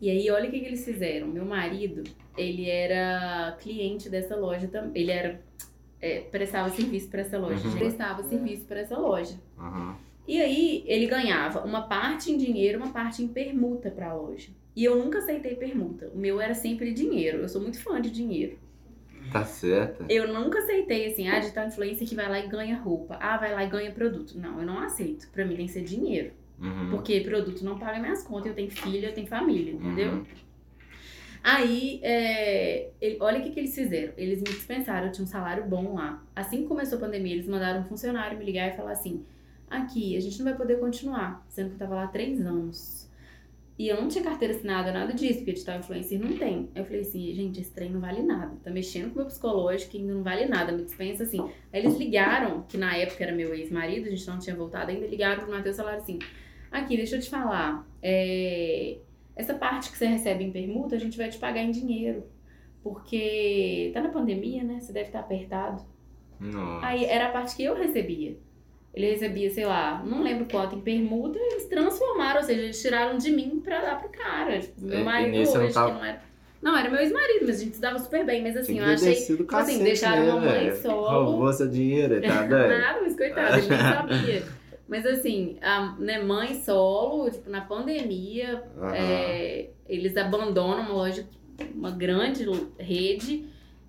E 0.00 0.10
aí, 0.10 0.28
olha 0.30 0.48
o 0.48 0.50
que, 0.50 0.58
que 0.60 0.66
eles 0.66 0.84
fizeram. 0.84 1.28
Meu 1.28 1.44
marido, 1.44 2.02
ele 2.36 2.68
era 2.68 3.56
cliente 3.60 4.08
dessa 4.10 4.34
loja 4.36 4.66
também. 4.68 5.02
Ele 5.02 5.12
era. 5.12 5.40
é, 6.00 6.20
prestava 6.20 6.68
serviço 6.70 7.08
para 7.08 7.20
essa 7.20 7.38
loja. 7.38 7.66
Uhum. 7.66 7.74
Prestava 7.76 8.22
serviço 8.24 8.64
para 8.64 8.80
essa 8.80 8.98
loja. 8.98 9.38
Aham. 9.58 9.96
E 10.26 10.40
aí, 10.40 10.82
ele 10.86 11.06
ganhava 11.06 11.64
uma 11.64 11.82
parte 11.82 12.32
em 12.32 12.36
dinheiro, 12.38 12.78
uma 12.78 12.90
parte 12.92 13.22
em 13.22 13.28
permuta 13.28 13.90
para 13.90 14.08
a 14.10 14.14
loja. 14.14 14.48
E 14.74 14.82
eu 14.82 14.96
nunca 14.96 15.18
aceitei 15.18 15.54
permuta. 15.54 16.10
O 16.12 16.18
meu 16.18 16.40
era 16.40 16.54
sempre 16.54 16.92
dinheiro. 16.92 17.38
Eu 17.38 17.48
sou 17.48 17.60
muito 17.60 17.78
fã 17.80 18.00
de 18.00 18.10
dinheiro. 18.10 18.58
Tá 19.34 19.44
certo. 19.44 20.04
Eu 20.08 20.32
nunca 20.32 20.60
aceitei 20.60 21.08
assim, 21.12 21.26
ah, 21.26 21.40
de 21.40 21.50
tal 21.50 21.66
influência 21.66 22.06
que 22.06 22.14
vai 22.14 22.28
lá 22.28 22.38
e 22.38 22.46
ganha 22.46 22.76
roupa. 22.76 23.18
Ah, 23.20 23.36
vai 23.36 23.52
lá 23.52 23.64
e 23.64 23.68
ganha 23.68 23.90
produto. 23.90 24.38
Não, 24.38 24.60
eu 24.60 24.64
não 24.64 24.78
aceito. 24.78 25.28
Pra 25.32 25.44
mim 25.44 25.56
tem 25.56 25.66
que 25.66 25.72
ser 25.72 25.82
dinheiro. 25.82 26.30
Uhum. 26.60 26.90
Porque 26.90 27.18
produto 27.20 27.64
não 27.64 27.76
paga 27.76 27.98
minhas 27.98 28.22
contas. 28.22 28.46
Eu 28.46 28.54
tenho 28.54 28.70
filho, 28.70 29.06
eu 29.08 29.12
tenho 29.12 29.26
família, 29.26 29.72
entendeu? 29.72 30.12
Uhum. 30.12 30.24
Aí, 31.42 31.98
é, 32.02 32.90
ele- 33.00 33.18
olha 33.20 33.40
o 33.40 33.42
que, 33.42 33.50
que 33.50 33.58
eles 33.58 33.74
fizeram. 33.74 34.12
Eles 34.16 34.38
me 34.38 34.44
dispensaram, 34.44 35.06
eu 35.08 35.12
tinha 35.12 35.24
um 35.24 35.28
salário 35.28 35.64
bom 35.64 35.94
lá. 35.94 36.22
Assim 36.34 36.62
que 36.62 36.68
começou 36.68 36.98
a 36.98 37.00
pandemia, 37.00 37.32
eles 37.34 37.48
mandaram 37.48 37.80
um 37.80 37.84
funcionário 37.84 38.38
me 38.38 38.44
ligar 38.44 38.72
e 38.72 38.76
falar 38.76 38.92
assim: 38.92 39.24
aqui, 39.68 40.16
a 40.16 40.20
gente 40.20 40.38
não 40.38 40.44
vai 40.44 40.54
poder 40.56 40.78
continuar, 40.78 41.44
sendo 41.48 41.70
que 41.70 41.74
eu 41.74 41.78
tava 41.80 41.96
lá 41.96 42.04
há 42.04 42.08
três 42.08 42.40
anos. 42.40 43.03
E 43.76 43.88
eu 43.88 44.00
não 44.00 44.08
tinha 44.08 44.22
carteira 44.22 44.54
assinada, 44.54 44.92
nada 44.92 45.12
disso, 45.12 45.38
porque 45.38 45.52
digital 45.52 45.80
influencer 45.80 46.20
não 46.20 46.36
tem. 46.36 46.70
Aí 46.74 46.82
eu 46.82 46.84
falei 46.84 47.00
assim, 47.00 47.34
gente, 47.34 47.60
esse 47.60 47.72
trem 47.72 47.90
não 47.90 48.00
vale 48.00 48.22
nada. 48.22 48.56
Tá 48.62 48.70
mexendo 48.70 49.08
com 49.08 49.14
o 49.14 49.16
meu 49.16 49.26
psicológico 49.26 49.96
e 49.96 50.00
ainda 50.00 50.14
não 50.14 50.22
vale 50.22 50.46
nada, 50.46 50.70
me 50.70 50.84
dispensa 50.84 51.24
assim. 51.24 51.40
Aí 51.72 51.80
eles 51.80 51.96
ligaram, 51.96 52.62
que 52.62 52.76
na 52.76 52.96
época 52.96 53.24
era 53.24 53.34
meu 53.34 53.52
ex-marido, 53.52 54.06
a 54.06 54.10
gente 54.10 54.26
não 54.28 54.38
tinha 54.38 54.54
voltado 54.54 54.92
ainda, 54.92 55.06
ligaram 55.06 55.42
pro 55.42 55.50
Matheus 55.50 55.74
e 55.74 55.78
falaram 55.78 55.98
assim: 55.98 56.20
aqui, 56.70 56.96
deixa 56.96 57.16
eu 57.16 57.20
te 57.20 57.28
falar, 57.28 57.84
é, 58.00 58.98
essa 59.34 59.54
parte 59.54 59.90
que 59.90 59.98
você 59.98 60.06
recebe 60.06 60.44
em 60.44 60.52
permuta, 60.52 60.94
a 60.94 60.98
gente 60.98 61.18
vai 61.18 61.28
te 61.28 61.38
pagar 61.38 61.62
em 61.62 61.72
dinheiro. 61.72 62.24
Porque 62.80 63.90
tá 63.92 64.00
na 64.00 64.10
pandemia, 64.10 64.62
né? 64.62 64.78
Você 64.78 64.92
deve 64.92 65.06
estar 65.06 65.20
apertado. 65.20 65.82
Nossa. 66.38 66.86
Aí 66.86 67.04
era 67.06 67.28
a 67.28 67.32
parte 67.32 67.56
que 67.56 67.64
eu 67.64 67.74
recebia. 67.74 68.36
Ele 68.94 69.10
recebia, 69.10 69.50
sei 69.50 69.64
lá, 69.66 70.02
não 70.06 70.22
lembro 70.22 70.46
quanto 70.50 70.76
em 70.76 70.80
permuta, 70.80 71.36
eles 71.38 71.66
transformaram, 71.66 72.40
ou 72.40 72.46
seja, 72.46 72.60
eles 72.60 72.80
tiraram 72.80 73.18
de 73.18 73.30
mim 73.32 73.60
pra 73.62 73.80
dar 73.80 73.98
pro 73.98 74.08
cara. 74.08 74.60
Tipo, 74.60 74.80
É, 74.82 74.84
meu 74.90 75.00
e 75.00 75.02
marido 75.04 75.36
hoje, 75.40 75.58
não 75.58 75.72
tava- 75.72 75.88
que 75.90 75.94
não 75.98 76.04
era. 76.04 76.22
Não, 76.62 76.76
era 76.78 76.88
meu 76.88 77.00
ex-marido, 77.00 77.44
mas 77.46 77.60
a 77.60 77.64
gente 77.64 77.74
se 77.74 77.80
dava 77.82 77.98
super 77.98 78.24
bem. 78.24 78.42
Mas 78.42 78.56
assim, 78.56 78.78
eu 78.78 78.84
achei. 78.86 79.14
tipo 79.16 79.32
assim, 79.32 79.44
cacete, 79.46 79.82
deixaram 79.82 80.22
né, 80.24 80.32
uma 80.32 80.40
mãe 80.40 80.50
velho? 80.70 80.76
solo. 80.80 81.24
Roubou 81.24 81.52
seu 81.52 81.68
dinheiro, 81.68 82.22
tá 82.22 82.42
doido? 82.46 82.68
Nada, 82.68 83.00
mas 83.02 83.16
coitado, 83.16 83.58
ele 83.58 83.68
nem 83.68 83.78
sabia. 83.78 84.42
Mas 84.88 85.06
assim, 85.06 85.56
a 85.60 85.94
né, 85.98 86.22
mãe 86.22 86.54
solo, 86.62 87.30
tipo, 87.30 87.50
na 87.50 87.62
pandemia, 87.62 88.62
Aham. 88.78 88.94
é, 88.94 89.70
eles 89.88 90.16
abandonam 90.16 90.84
uma 90.84 90.92
loja, 90.92 91.26
uma 91.74 91.90
grande 91.90 92.46
rede, 92.78 93.44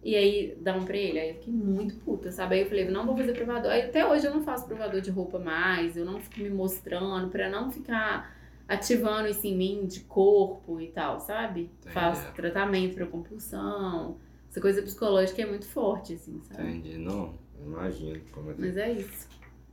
e 0.05 0.15
aí 0.15 0.55
dão 0.61 0.85
pra 0.85 0.95
ele. 0.95 1.19
Aí 1.19 1.29
eu 1.29 1.33
fiquei 1.33 1.51
muito 1.51 1.95
puta, 1.95 2.31
sabe? 2.31 2.53
Aí 2.53 2.61
eu 2.61 2.67
falei, 2.67 2.87
não 2.87 3.07
vou 3.07 3.17
fazer 3.17 3.33
provador. 3.33 3.71
Aí 3.71 3.81
até 3.81 4.07
hoje 4.07 4.27
eu 4.27 4.31
não 4.31 4.43
faço 4.43 4.67
provador 4.67 5.01
de 5.01 5.09
roupa 5.09 5.39
mais, 5.39 5.97
eu 5.97 6.05
não 6.05 6.19
fico 6.19 6.41
me 6.41 6.49
mostrando, 6.51 7.27
pra 7.31 7.49
não 7.49 7.71
ficar 7.71 8.37
ativando 8.67 9.27
isso 9.27 9.47
em 9.47 9.57
mim 9.57 9.87
de 9.87 10.01
corpo 10.01 10.79
e 10.79 10.89
tal, 10.89 11.19
sabe? 11.19 11.71
Entendi. 11.79 11.91
Faço 11.91 12.31
tratamento 12.33 12.93
pra 12.93 13.07
compulsão. 13.07 14.19
Essa 14.47 14.61
coisa 14.61 14.79
psicológica 14.83 15.41
é 15.41 15.45
muito 15.47 15.65
forte, 15.65 16.13
assim, 16.13 16.39
sabe? 16.43 16.69
Entendi, 16.69 16.99
não. 16.99 17.33
Imagino 17.59 18.21
como 18.31 18.51
é 18.51 18.53
que 18.53 18.61
Mas 18.61 18.77
é 18.77 18.91
isso. 18.91 19.27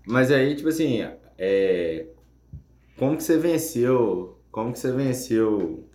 Mas 0.07 0.31
aí, 0.31 0.57
tipo 0.57 0.71
assim, 0.71 1.07
é... 1.37 2.07
como 2.97 3.19
que 3.19 3.23
você 3.23 3.37
venceu? 3.37 4.39
Como 4.51 4.73
que 4.73 4.79
você 4.79 4.93
venceu 4.93 5.87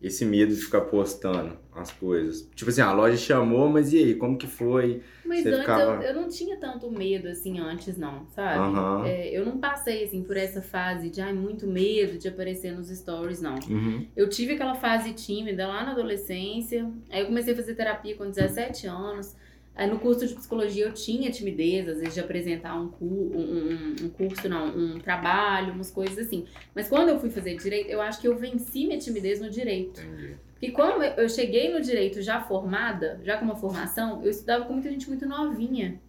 esse 0.00 0.24
medo 0.24 0.54
de 0.54 0.60
ficar 0.62 0.82
postando 0.82 1.58
as 1.80 1.90
coisas? 1.92 2.48
Tipo 2.54 2.70
assim, 2.70 2.80
a 2.80 2.92
loja 2.92 3.16
chamou, 3.16 3.68
mas 3.68 3.92
e 3.92 3.98
aí? 3.98 4.14
Como 4.14 4.36
que 4.38 4.46
foi? 4.46 5.02
Mas 5.24 5.42
Você 5.42 5.48
antes 5.48 5.60
ficava- 5.60 6.02
eu, 6.02 6.02
eu 6.02 6.14
não 6.20 6.28
tinha 6.28 6.56
tanto 6.56 6.90
medo 6.90 7.28
assim 7.28 7.58
antes, 7.58 7.96
não, 7.96 8.26
sabe? 8.28 8.58
Aham. 8.58 9.06
É, 9.06 9.28
eu 9.36 9.44
não 9.44 9.58
passei 9.58 10.04
assim 10.04 10.22
por 10.22 10.36
essa 10.36 10.60
fase 10.62 11.10
de 11.10 11.20
ai, 11.20 11.32
muito 11.32 11.66
medo 11.66 12.18
de 12.18 12.28
aparecer 12.28 12.72
nos 12.72 12.88
stories, 12.88 13.40
não. 13.40 13.56
Uhum. 13.68 14.06
Eu 14.16 14.28
tive 14.28 14.52
aquela 14.54 14.74
fase 14.74 15.12
tímida 15.14 15.66
lá 15.66 15.84
na 15.84 15.92
adolescência. 15.92 16.90
Aí 17.10 17.20
eu 17.20 17.26
comecei 17.26 17.52
a 17.52 17.56
fazer 17.56 17.74
terapia 17.74 18.14
com 18.16 18.28
17 18.30 18.86
anos. 18.86 19.34
Aí 19.76 19.90
no 19.90 19.98
curso 19.98 20.24
de 20.24 20.34
psicologia 20.34 20.84
eu 20.84 20.92
tinha 20.92 21.32
timidez, 21.32 21.88
às 21.88 21.98
vezes, 21.98 22.14
de 22.14 22.20
apresentar 22.20 22.80
um, 22.80 22.86
cu 22.88 23.04
um, 23.04 23.40
um- 23.40 24.04
um 24.04 24.08
curso, 24.08 24.48
não, 24.48 24.68
um 24.68 25.00
trabalho, 25.00 25.72
umas 25.72 25.90
coisas 25.90 26.16
assim. 26.16 26.44
Mas 26.72 26.88
quando 26.88 27.08
eu 27.08 27.18
fui 27.18 27.28
fazer 27.28 27.56
direito, 27.56 27.90
eu 27.90 28.00
acho 28.00 28.20
que 28.20 28.28
eu 28.28 28.36
venci 28.36 28.86
minha 28.86 28.98
timidez 29.00 29.40
no 29.40 29.50
direito. 29.50 30.00
Entendi. 30.00 30.36
Porque 30.54 30.70
como 30.70 31.02
eu 31.02 31.28
cheguei 31.28 31.72
no 31.72 31.80
direito 31.80 32.22
já 32.22 32.40
formada, 32.40 33.20
já 33.22 33.36
com 33.36 33.44
uma 33.44 33.56
formação, 33.56 34.22
eu 34.22 34.30
estudava 34.30 34.64
com 34.64 34.72
muita 34.72 34.88
gente 34.88 35.08
muito 35.08 35.26
novinha. 35.26 36.00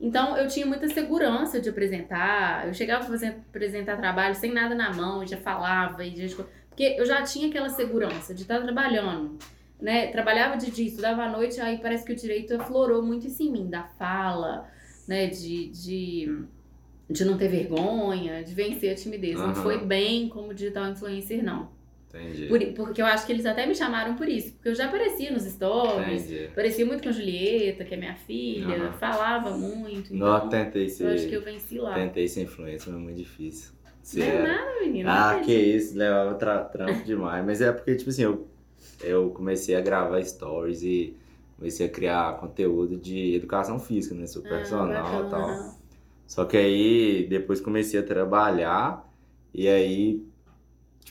Então 0.00 0.36
eu 0.36 0.48
tinha 0.48 0.66
muita 0.66 0.88
segurança 0.88 1.60
de 1.60 1.68
apresentar. 1.68 2.66
Eu 2.66 2.74
chegava 2.74 3.04
a 3.04 3.06
fazer, 3.06 3.28
apresentar 3.48 3.96
trabalho 3.96 4.34
sem 4.34 4.52
nada 4.52 4.74
na 4.74 4.92
mão, 4.92 5.22
e 5.22 5.26
já 5.28 5.36
falava, 5.36 6.04
e 6.04 6.28
já, 6.28 6.44
porque 6.68 6.96
eu 6.98 7.06
já 7.06 7.22
tinha 7.22 7.48
aquela 7.48 7.68
segurança 7.68 8.34
de 8.34 8.42
estar 8.42 8.60
trabalhando. 8.60 9.38
Né? 9.80 10.08
Trabalhava 10.08 10.56
de 10.56 10.70
dia, 10.70 10.86
estudava 10.86 11.22
à 11.22 11.28
noite, 11.28 11.60
aí 11.60 11.78
parece 11.78 12.04
que 12.04 12.12
o 12.12 12.16
direito 12.16 12.54
aflorou 12.54 13.02
muito 13.02 13.26
isso 13.26 13.42
em 13.42 13.50
mim, 13.50 13.68
da 13.68 13.82
fala, 13.82 14.68
né? 15.08 15.26
De, 15.26 15.68
de, 15.68 16.44
de 17.10 17.24
não 17.24 17.36
ter 17.36 17.48
vergonha, 17.48 18.42
de 18.42 18.54
vencer 18.54 18.92
a 18.92 18.94
timidez. 18.94 19.38
Não 19.38 19.46
Aham. 19.50 19.62
foi 19.62 19.84
bem 19.84 20.28
como 20.28 20.54
digital 20.54 20.88
influencer, 20.88 21.44
não. 21.44 21.68
Entendi. 22.14 22.46
Por- 22.46 22.84
porque 22.86 23.00
eu 23.00 23.06
acho 23.06 23.24
que 23.26 23.32
eles 23.32 23.46
até 23.46 23.66
me 23.66 23.74
chamaram 23.74 24.14
por 24.16 24.28
isso. 24.28 24.52
Porque 24.54 24.68
eu 24.68 24.74
já 24.74 24.86
aparecia 24.86 25.30
nos 25.30 25.44
stories, 25.44 26.24
Entendi. 26.26 26.50
parecia 26.54 26.84
muito 26.84 27.02
com 27.02 27.08
a 27.08 27.12
Julieta, 27.12 27.84
que 27.84 27.94
é 27.94 27.96
minha 27.96 28.14
filha, 28.14 28.76
Aham. 28.76 28.92
falava 28.92 29.50
muito. 29.56 30.14
Não, 30.14 30.36
Então, 30.36 30.48
tentei 30.48 30.88
eu 31.00 31.08
acho 31.08 31.28
que 31.28 31.34
eu 31.36 31.40
ser. 31.42 31.52
venci 31.52 31.78
lá. 31.78 31.94
Tentei 31.94 32.28
ser 32.28 32.42
influencer, 32.42 32.92
mas 32.92 33.00
é 33.00 33.04
muito 33.04 33.16
difícil. 33.18 33.72
Se 34.02 34.18
Não 34.20 34.26
é 34.26 34.28
era- 34.30 34.42
nada, 34.48 34.80
menina. 34.80 35.10
Ah, 35.30 35.34
não 35.36 35.42
que 35.44 35.52
isso, 35.54 35.96
levava 35.96 36.34
tra 36.34 36.64
trampo 36.64 37.04
demais. 37.04 37.44
Mas 37.46 37.60
é 37.62 37.72
porque, 37.72 37.94
tipo 37.96 38.10
assim, 38.10 38.22
eu, 38.24 38.46
eu 39.02 39.30
comecei 39.30 39.74
a 39.74 39.80
gravar 39.80 40.22
stories 40.22 40.82
e 40.82 41.16
comecei 41.56 41.86
a 41.86 41.88
criar 41.88 42.36
conteúdo 42.38 42.96
de 42.98 43.34
educação 43.36 43.78
física, 43.78 44.14
né? 44.14 44.26
Super 44.26 44.52
Ah, 44.52 44.58
personal 44.58 45.26
e 45.26 45.30
tal. 45.30 45.78
Só 46.26 46.44
que 46.44 46.56
aí 46.56 47.26
depois 47.28 47.60
comecei 47.60 48.00
a 48.00 48.02
trabalhar 48.02 49.08
e 49.54 49.68
aí, 49.68 50.22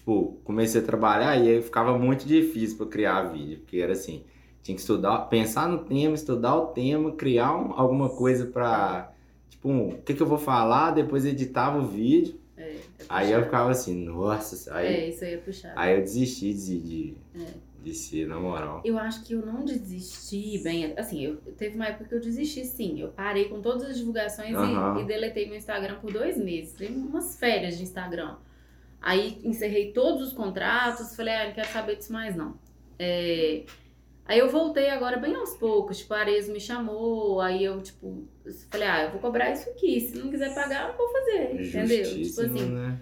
tipo, 0.01 0.39
comecei 0.43 0.81
a 0.81 0.83
trabalhar 0.83 1.37
e 1.37 1.47
aí 1.47 1.61
ficava 1.61 1.95
muito 1.97 2.25
difícil 2.25 2.75
pra 2.77 2.87
criar 2.87 3.21
vídeo, 3.23 3.59
porque 3.59 3.77
era 3.77 3.93
assim, 3.93 4.23
tinha 4.63 4.75
que 4.75 4.81
estudar, 4.81 5.19
pensar 5.29 5.69
no 5.69 5.79
tema, 5.85 6.15
estudar 6.15 6.55
o 6.55 6.67
tema, 6.67 7.11
criar 7.11 7.55
um- 7.55 7.73
alguma 7.73 8.09
coisa 8.09 8.47
pra, 8.47 9.11
tipo, 9.49 9.69
um, 9.69 9.89
o 9.89 10.01
que 10.01 10.13
que 10.15 10.21
eu 10.21 10.27
vou 10.27 10.39
falar, 10.39 10.91
depois 10.91 11.23
editava 11.23 11.77
o 11.79 11.85
vídeo, 11.85 12.39
É, 12.57 12.63
é 12.71 12.77
aí 13.09 13.31
eu 13.31 13.43
ficava 13.43 13.69
assim, 13.71 14.03
nossa, 14.03 14.73
aí, 14.75 14.87
É, 14.87 15.09
isso 15.09 15.23
aí 15.23 15.33
é 15.35 15.37
puxado. 15.37 15.73
aí 15.75 15.95
eu 15.95 16.01
desisti 16.01 16.51
de, 16.53 16.79
de, 16.79 17.15
É. 17.35 17.45
de 17.83 17.93
ser, 17.93 18.27
na 18.27 18.39
moral. 18.39 18.81
Eu 18.83 18.97
acho 18.97 19.23
que 19.23 19.33
eu 19.33 19.43
não 19.45 19.63
desisti 19.65 20.59
bem. 20.63 20.93
Assim, 20.97 21.23
eu 21.23 21.37
teve 21.57 21.75
uma 21.75 21.87
época 21.87 22.05
que 22.05 22.15
eu 22.15 22.19
desisti, 22.19 22.63
sim. 22.65 22.99
Eu 23.01 23.09
parei 23.09 23.45
com 23.49 23.61
todas 23.61 23.83
as 23.83 23.97
divulgações 23.97 24.51
e- 24.51 24.55
Aham. 24.55 24.99
e, 24.99 25.03
deletei 25.05 25.47
meu 25.47 25.57
Instagram 25.57 25.95
por 25.99 26.11
dois 26.11 26.37
meses. 26.37 26.73
Tem 26.73 26.89
umas 26.95 27.37
férias 27.39 27.77
de 27.77 27.83
Instagram. 27.83 28.35
Aí 29.01 29.39
encerrei 29.43 29.91
todos 29.91 30.27
os 30.27 30.33
contratos, 30.33 31.15
falei, 31.15 31.33
ah, 31.33 31.45
não 31.47 31.53
quero 31.53 31.67
saber 31.69 31.95
disso 31.95 32.13
mais, 32.13 32.35
não. 32.35 32.55
É, 32.99 33.63
Aí 34.25 34.39
eu 34.39 34.49
voltei 34.49 34.89
agora 34.89 35.17
bem 35.17 35.35
aos 35.35 35.57
poucos. 35.57 35.97
Tipo, 35.97 36.13
a 36.13 36.19
Arezzo 36.19 36.53
me 36.53 36.59
chamou, 36.59 37.41
aí 37.41 37.65
eu, 37.65 37.81
tipo, 37.81 38.23
falei, 38.69 38.87
ah, 38.87 39.03
eu 39.03 39.11
vou 39.11 39.19
cobrar 39.19 39.51
isso 39.51 39.69
aqui. 39.69 39.99
Se 39.99 40.17
não 40.17 40.29
quiser 40.29 40.53
pagar, 40.55 40.83
eu 40.83 40.87
não 40.89 40.97
vou 40.97 41.09
fazer. 41.11 41.61
Entendeu? 41.61 42.23
Tipo 42.23 42.41
assim. 42.41 42.69
né? 42.69 42.97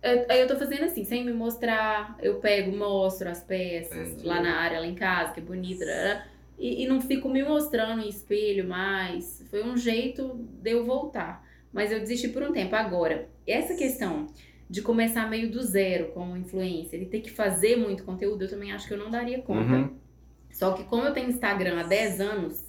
É, 0.00 0.32
Aí 0.32 0.40
eu 0.40 0.46
tô 0.46 0.56
fazendo 0.56 0.84
assim, 0.84 1.04
sem 1.04 1.24
me 1.24 1.32
mostrar, 1.32 2.16
eu 2.22 2.36
pego, 2.36 2.76
mostro 2.76 3.28
as 3.28 3.42
peças 3.42 4.10
Entendi. 4.10 4.26
lá 4.26 4.40
na 4.40 4.56
área, 4.60 4.78
lá 4.78 4.86
em 4.86 4.94
casa, 4.94 5.32
que 5.32 5.40
é 5.40 5.42
bonita, 5.42 6.24
e, 6.56 6.84
e 6.84 6.86
não 6.86 7.00
fico 7.00 7.28
me 7.28 7.42
mostrando 7.42 8.00
em 8.00 8.08
espelho 8.08 8.68
mais. 8.68 9.44
Foi 9.50 9.64
um 9.64 9.76
jeito 9.76 10.46
de 10.62 10.70
eu 10.70 10.84
voltar. 10.84 11.44
Mas 11.72 11.90
eu 11.90 11.98
desisti 11.98 12.28
por 12.28 12.42
um 12.44 12.52
tempo. 12.52 12.76
Agora, 12.76 13.28
essa 13.46 13.74
questão 13.74 14.26
de 14.68 14.82
começar 14.82 15.28
meio 15.28 15.50
do 15.50 15.62
zero 15.62 16.08
como 16.08 16.36
influencer 16.36 17.00
e 17.00 17.06
ter 17.06 17.20
que 17.20 17.30
fazer 17.30 17.76
muito 17.76 18.04
conteúdo, 18.04 18.44
eu 18.44 18.50
também 18.50 18.72
acho 18.72 18.86
que 18.86 18.94
eu 18.94 18.98
não 18.98 19.10
daria 19.10 19.40
conta. 19.40 19.72
Uhum. 19.72 19.96
Só 20.50 20.72
que 20.72 20.84
como 20.84 21.04
eu 21.04 21.12
tenho 21.12 21.30
Instagram 21.30 21.80
há 21.80 21.82
10 21.84 22.20
anos 22.20 22.66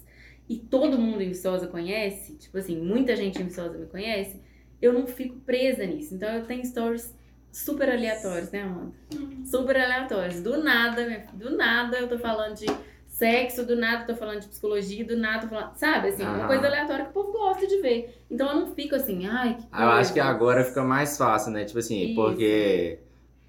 e 0.48 0.56
todo 0.56 0.98
mundo 0.98 1.22
em 1.22 1.28
Viçosa 1.28 1.66
conhece, 1.66 2.36
tipo 2.36 2.56
assim, 2.56 2.76
muita 2.80 3.14
gente 3.14 3.40
em 3.40 3.44
Viçosa 3.44 3.76
me 3.76 3.86
conhece, 3.86 4.40
eu 4.80 4.92
não 4.92 5.06
fico 5.06 5.36
presa 5.40 5.84
nisso. 5.84 6.14
Então 6.14 6.28
eu 6.30 6.44
tenho 6.44 6.64
stories 6.64 7.14
super 7.52 7.90
aleatórios, 7.90 8.50
né, 8.50 8.62
Amanda? 8.62 8.92
Super 9.44 9.76
aleatórios. 9.76 10.40
Do 10.40 10.62
nada, 10.62 11.04
minha 11.04 11.20
filha, 11.20 11.32
do 11.32 11.56
nada 11.56 11.98
eu 11.98 12.08
tô 12.08 12.18
falando 12.18 12.56
de 12.56 12.66
sexo, 13.20 13.66
do 13.66 13.76
nada 13.76 14.06
tô 14.06 14.14
falando 14.16 14.40
de 14.40 14.48
psicologia, 14.48 15.04
do 15.04 15.16
nada 15.16 15.42
tô 15.42 15.48
falando. 15.48 15.74
Sabe, 15.76 16.08
assim, 16.08 16.22
uma 16.22 16.38
Aham. 16.38 16.46
coisa 16.48 16.66
aleatória 16.66 17.04
que 17.04 17.10
o 17.10 17.14
povo 17.14 17.32
gosta 17.32 17.66
de 17.66 17.80
ver. 17.80 17.98
Então 18.30 18.48
eu 18.48 18.56
não 18.60 18.74
fico 18.74 18.94
assim, 18.94 19.26
ai, 19.26 19.56
que 19.56 19.66
Ah, 19.72 19.84
Eu 19.84 19.90
acho 19.90 20.12
que 20.12 20.20
coisa. 20.20 20.34
agora 20.34 20.64
fica 20.64 20.82
mais 20.82 21.16
fácil, 21.18 21.52
né? 21.52 21.64
Tipo 21.64 21.78
assim, 21.78 21.98
Isso. 22.06 22.14
porque 22.14 22.98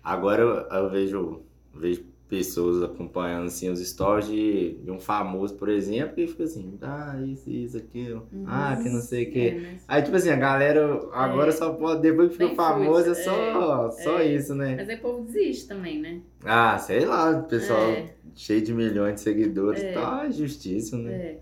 agora 0.04 0.42
eu, 0.44 0.50
eu 0.84 0.90
vejo, 0.90 1.42
vejo 1.74 2.06
pessoas 2.32 2.82
acompanhando 2.82 3.48
assim 3.48 3.70
os 3.70 3.86
stories 3.86 4.26
de, 4.26 4.76
de 4.86 4.90
um 4.90 4.98
famoso, 5.02 5.54
por 5.56 5.68
exemplo, 5.68 6.16
que 6.16 6.28
fica 6.28 6.46
assim, 6.46 6.78
ah, 6.82 7.20
isso, 7.28 7.50
isso, 7.50 7.76
aquilo, 7.76 8.26
ah, 8.48 8.80
que 8.82 8.88
não 8.90 9.02
sei 9.02 9.26
o 9.26 9.28
É, 9.28 9.32
quê. 9.32 9.60
mas, 9.62 9.84
Aí, 9.86 10.02
tipo 10.02 10.16
assim, 10.16 10.30
a 10.30 10.38
galera 10.38 10.94
agora 11.12 11.50
É. 11.50 11.52
só 11.52 11.74
pode, 11.74 12.02
depois 12.02 12.30
que 12.30 12.36
fica 12.36 12.48
Tem 12.48 12.56
famoso, 12.56 13.12
é 13.12 13.14
só, 13.16 13.92
só 13.92 14.20
é. 14.20 14.28
isso, 14.34 14.56
né? 14.56 14.76
mas 14.78 14.88
aí 14.88 14.96
o 14.96 15.02
povo 15.02 15.24
desiste 15.26 15.68
também, 15.68 16.00
né? 16.00 16.22
Ah, 16.46 16.78
sei 16.78 17.04
lá, 17.06 17.32
o 17.32 17.44
pessoal 17.44 17.82
É. 17.90 18.06
cheio 18.34 18.62
de 18.62 18.74
milhões 18.74 19.16
de 19.16 19.20
seguidores, 19.22 19.84
É. 19.84 19.92
tá 19.92 20.30
justíssimo, 20.30 21.04
né? 21.04 21.12
É. 21.14 21.40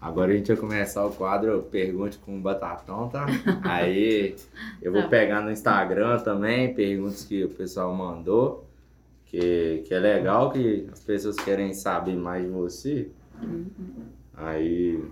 Agora 0.00 0.32
a 0.32 0.34
gente 0.34 0.48
vai 0.48 0.56
começar 0.56 1.04
o 1.04 1.10
quadro 1.12 1.62
Pergunte 1.70 2.16
com 2.16 2.40
Batatão, 2.40 3.10
tá? 3.10 3.26
Aí 3.64 4.34
eu 4.80 4.90
vou 4.92 5.02
Tá. 5.02 5.08
pegar 5.08 5.42
no 5.42 5.50
Instagram 5.50 6.18
também, 6.20 6.72
perguntas 6.74 7.22
que 7.22 7.44
o 7.44 7.50
pessoal 7.50 7.94
mandou, 7.94 8.66
que, 9.32 9.82
que 9.86 9.94
é 9.94 9.98
legal, 9.98 10.52
que 10.52 10.86
as 10.92 11.02
pessoas 11.02 11.36
querem 11.36 11.72
saber 11.72 12.14
mais 12.14 12.44
de 12.44 12.50
você. 12.50 13.10
Uhum. 13.42 14.04
Aí 14.34 15.02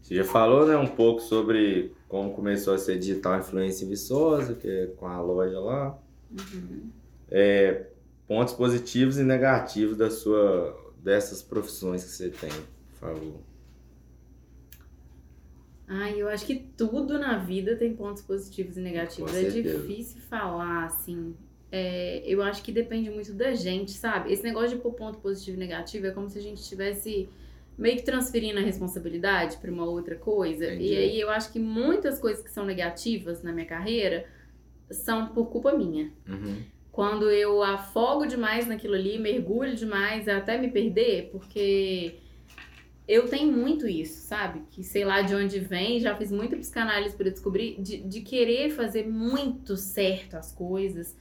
você 0.00 0.14
já 0.14 0.24
falou, 0.24 0.66
né, 0.66 0.76
um 0.78 0.86
pouco 0.86 1.20
sobre 1.20 1.92
como 2.08 2.32
começou 2.32 2.72
a 2.72 2.78
ser 2.78 2.98
digital 2.98 3.38
influência 3.38 3.84
em 3.84 3.88
Viçosa, 3.88 4.54
que 4.54 4.66
é 4.66 4.86
com 4.86 5.06
a 5.06 5.20
loja 5.20 5.60
lá. 5.60 5.98
Uhum. 6.30 6.90
É, 7.30 7.86
pontos 8.26 8.54
positivos 8.54 9.18
e 9.18 9.22
negativos 9.22 9.98
da 9.98 10.10
sua, 10.10 10.74
dessas 11.02 11.42
profissões 11.42 12.02
que 12.02 12.10
você 12.10 12.30
tem, 12.30 12.50
por 12.50 12.98
favor. 12.98 13.40
Ai, 15.86 16.22
eu 16.22 16.28
acho 16.28 16.46
que 16.46 16.54
tudo 16.76 17.18
na 17.18 17.36
vida 17.36 17.76
tem 17.76 17.94
pontos 17.94 18.22
positivos 18.22 18.78
e 18.78 18.80
negativos. 18.80 19.34
É 19.34 19.50
difícil 19.50 20.20
falar, 20.22 20.86
assim. 20.86 21.34
É, 21.72 22.22
eu 22.26 22.42
acho 22.42 22.62
que 22.62 22.72
depende 22.72 23.10
muito 23.10 23.32
da 23.32 23.54
gente, 23.54 23.92
sabe? 23.92 24.32
Esse 24.32 24.42
negócio 24.42 24.76
de 24.76 24.82
pôr 24.82 24.92
ponto 24.92 25.18
positivo 25.18 25.56
e 25.56 25.60
negativo 25.60 26.06
é 26.06 26.10
como 26.10 26.28
se 26.28 26.38
a 26.38 26.42
gente 26.42 26.58
estivesse 26.58 27.28
meio 27.78 27.96
que 27.96 28.02
transferindo 28.02 28.58
a 28.58 28.62
responsabilidade 28.62 29.56
para 29.56 29.70
uma 29.70 29.84
outra 29.84 30.16
coisa. 30.16 30.66
Entendi. 30.66 30.92
E 30.92 30.96
aí 30.96 31.20
eu 31.20 31.30
acho 31.30 31.52
que 31.52 31.58
muitas 31.58 32.18
coisas 32.18 32.42
que 32.42 32.50
são 32.50 32.64
negativas 32.64 33.42
na 33.42 33.52
minha 33.52 33.66
carreira 33.66 34.26
são 34.90 35.28
por 35.28 35.46
culpa 35.46 35.72
minha. 35.72 36.12
Uhum. 36.28 36.62
Quando 36.90 37.30
eu 37.30 37.62
afogo 37.62 38.26
demais 38.26 38.66
naquilo 38.66 38.94
ali, 38.94 39.18
mergulho 39.18 39.74
demais 39.76 40.28
até 40.28 40.58
me 40.58 40.68
perder, 40.68 41.30
porque 41.30 42.16
eu 43.06 43.28
tenho 43.28 43.50
muito 43.50 43.88
isso, 43.88 44.26
sabe? 44.26 44.62
Que 44.70 44.82
sei 44.82 45.04
lá 45.04 45.22
de 45.22 45.34
onde 45.34 45.58
vem, 45.60 46.00
já 46.00 46.14
fiz 46.16 46.30
muita 46.30 46.56
psicanálise 46.56 47.16
para 47.16 47.30
descobrir, 47.30 47.80
de, 47.80 47.98
de 47.98 48.20
querer 48.20 48.70
fazer 48.70 49.06
muito 49.06 49.76
certo 49.76 50.34
as 50.34 50.52
coisas. 50.52 51.16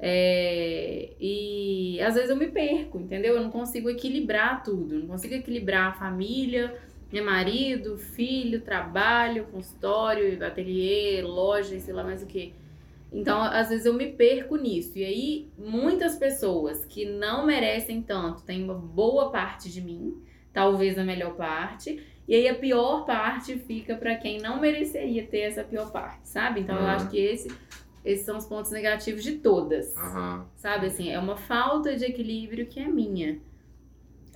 É, 0.00 1.14
e 1.20 2.00
às 2.00 2.14
vezes 2.14 2.30
eu 2.30 2.36
me 2.36 2.48
perco, 2.48 3.00
entendeu? 3.00 3.34
Eu 3.36 3.42
não 3.42 3.50
consigo 3.50 3.90
equilibrar 3.90 4.62
tudo, 4.62 4.94
eu 4.94 5.00
não 5.00 5.08
consigo 5.08 5.34
equilibrar 5.34 5.88
a 5.88 5.92
família, 5.94 6.78
meu 7.12 7.24
marido, 7.24 7.96
filho, 7.98 8.60
trabalho, 8.60 9.46
consultório, 9.46 10.44
ateliê, 10.44 11.22
loja, 11.22 11.74
e 11.74 11.80
sei 11.80 11.94
lá 11.94 12.04
mais 12.04 12.22
o 12.22 12.26
que. 12.26 12.54
Então, 13.10 13.40
às 13.42 13.70
vezes 13.70 13.86
eu 13.86 13.94
me 13.94 14.12
perco 14.12 14.56
nisso. 14.56 14.98
E 14.98 15.04
aí, 15.04 15.48
muitas 15.58 16.16
pessoas 16.16 16.84
que 16.84 17.06
não 17.06 17.46
merecem 17.46 18.02
tanto 18.02 18.42
têm 18.44 18.62
uma 18.62 18.74
boa 18.74 19.30
parte 19.30 19.70
de 19.70 19.80
mim, 19.80 20.14
talvez 20.52 20.98
a 20.98 21.04
melhor 21.04 21.34
parte, 21.34 21.98
e 22.28 22.34
aí 22.34 22.46
a 22.46 22.54
pior 22.54 23.06
parte 23.06 23.56
fica 23.60 23.96
pra 23.96 24.16
quem 24.16 24.38
não 24.38 24.60
mereceria 24.60 25.26
ter 25.26 25.40
essa 25.40 25.64
pior 25.64 25.90
parte, 25.90 26.28
sabe? 26.28 26.60
Então, 26.60 26.76
eu 26.76 26.82
Uhum. 26.82 26.88
acho 26.88 27.08
que 27.10 27.18
esse, 27.18 27.48
esses 28.08 28.24
são 28.24 28.38
os 28.38 28.46
pontos 28.46 28.70
negativos 28.70 29.22
de 29.22 29.32
todas. 29.32 29.94
Aham. 29.96 30.46
Sabe, 30.56 30.86
assim, 30.86 31.10
é 31.10 31.18
uma 31.18 31.36
falta 31.36 31.94
de 31.94 32.06
equilíbrio 32.06 32.66
que 32.66 32.80
é 32.80 32.88
minha. 32.88 33.38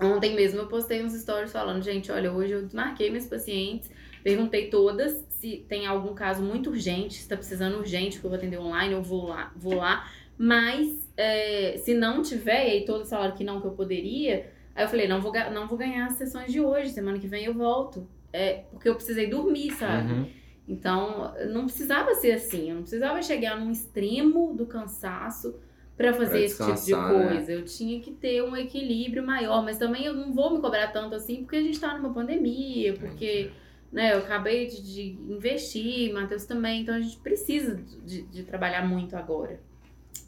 Ontem 0.01 0.35
mesmo 0.35 0.61
eu 0.61 0.67
postei 0.67 1.03
uns 1.03 1.15
stories 1.15 1.51
falando, 1.51 1.83
gente, 1.83 2.13
olha, 2.13 2.31
hoje 2.31 2.53
eu 2.53 2.63
desmarquei 2.63 3.09
minhas 3.09 3.27
pacientes, 3.27 3.91
perguntei 4.23 4.69
todas 4.69 5.25
se 5.31 5.65
tem 5.69 5.87
algum 5.87 6.13
caso 6.13 6.43
muito 6.43 6.69
urgente, 6.69 7.15
se 7.15 7.29
tá 7.29 7.37
precisando 7.37 7.79
urgente, 7.79 8.19
que 8.19 8.25
eu 8.25 8.31
vou 8.31 8.37
atender 8.37 8.59
online, 8.59 8.93
eu 8.93 9.03
vou 9.03 9.29
lá, 9.29 9.51
vou 9.57 9.77
lá. 9.77 10.07
Mas 10.37 11.09
é, 11.17 11.79
se 11.79 11.95
não 11.95 12.21
tiver, 12.21 12.69
e 12.69 12.71
aí 12.73 12.85
todas 12.85 13.09
falaram 13.09 13.35
que 13.35 13.45
não, 13.45 13.61
que 13.61 13.67
eu 13.67 13.73
poderia, 13.73 14.51
aí 14.75 14.85
eu 14.85 14.89
falei, 14.89 15.09
não 15.09 15.21
vou, 15.21 15.33
não 15.51 15.67
vou 15.67 15.79
ganhar 15.79 16.07
as 16.07 16.15
sessões 16.15 16.53
de 16.53 16.61
hoje, 16.61 16.91
semana 16.91 17.19
que 17.19 17.27
vem 17.27 17.45
eu 17.45 17.55
volto. 17.55 18.07
É, 18.33 18.65
porque 18.71 18.89
eu 18.89 18.95
precisei 18.95 19.29
dormir, 19.29 19.73
sabe? 19.73 20.13
Uhum. 20.13 20.42
Então, 20.67 21.35
não 21.51 21.65
precisava 21.65 22.15
ser 22.15 22.33
assim. 22.33 22.71
Eu 22.71 22.77
não 22.77 22.83
precisava 22.83 23.21
chegar 23.23 23.59
num 23.59 23.71
extremo 23.71 24.55
do 24.55 24.67
cansaço 24.67 25.59
pra 25.97 26.13
fazer 26.13 26.31
Pra 26.31 26.41
esse 26.41 26.65
tipo 26.65 26.85
de 26.85 26.93
né? 26.95 27.29
coisa. 27.29 27.53
Eu 27.53 27.65
tinha 27.65 28.01
que 28.01 28.13
ter 28.13 28.43
um 28.43 28.57
equilíbrio 28.57 29.25
maior, 29.25 29.63
mas 29.63 29.79
também 29.79 30.05
eu 30.05 30.15
não 30.15 30.33
vou 30.33 30.55
me 30.55 30.61
cobrar 30.61 30.89
tanto 30.89 31.15
assim 31.15 31.43
porque 31.43 31.57
a 31.57 31.63
gente 31.63 31.79
tá 31.79 31.97
numa 31.99 32.13
pandemia, 32.15 32.95
porque 32.95 33.51
né, 33.93 34.15
eu 34.15 34.19
acabei 34.19 34.69
de, 34.69 34.83
de 34.83 35.03
investir, 35.33 36.13
Matheus 36.15 36.45
também, 36.47 36.83
então 36.83 36.95
a 36.95 37.01
gente 37.01 37.19
precisa 37.19 37.77
de, 38.05 38.23
de 38.23 38.43
trabalhar 38.43 38.87
muito 38.89 39.17
agora. 39.17 39.61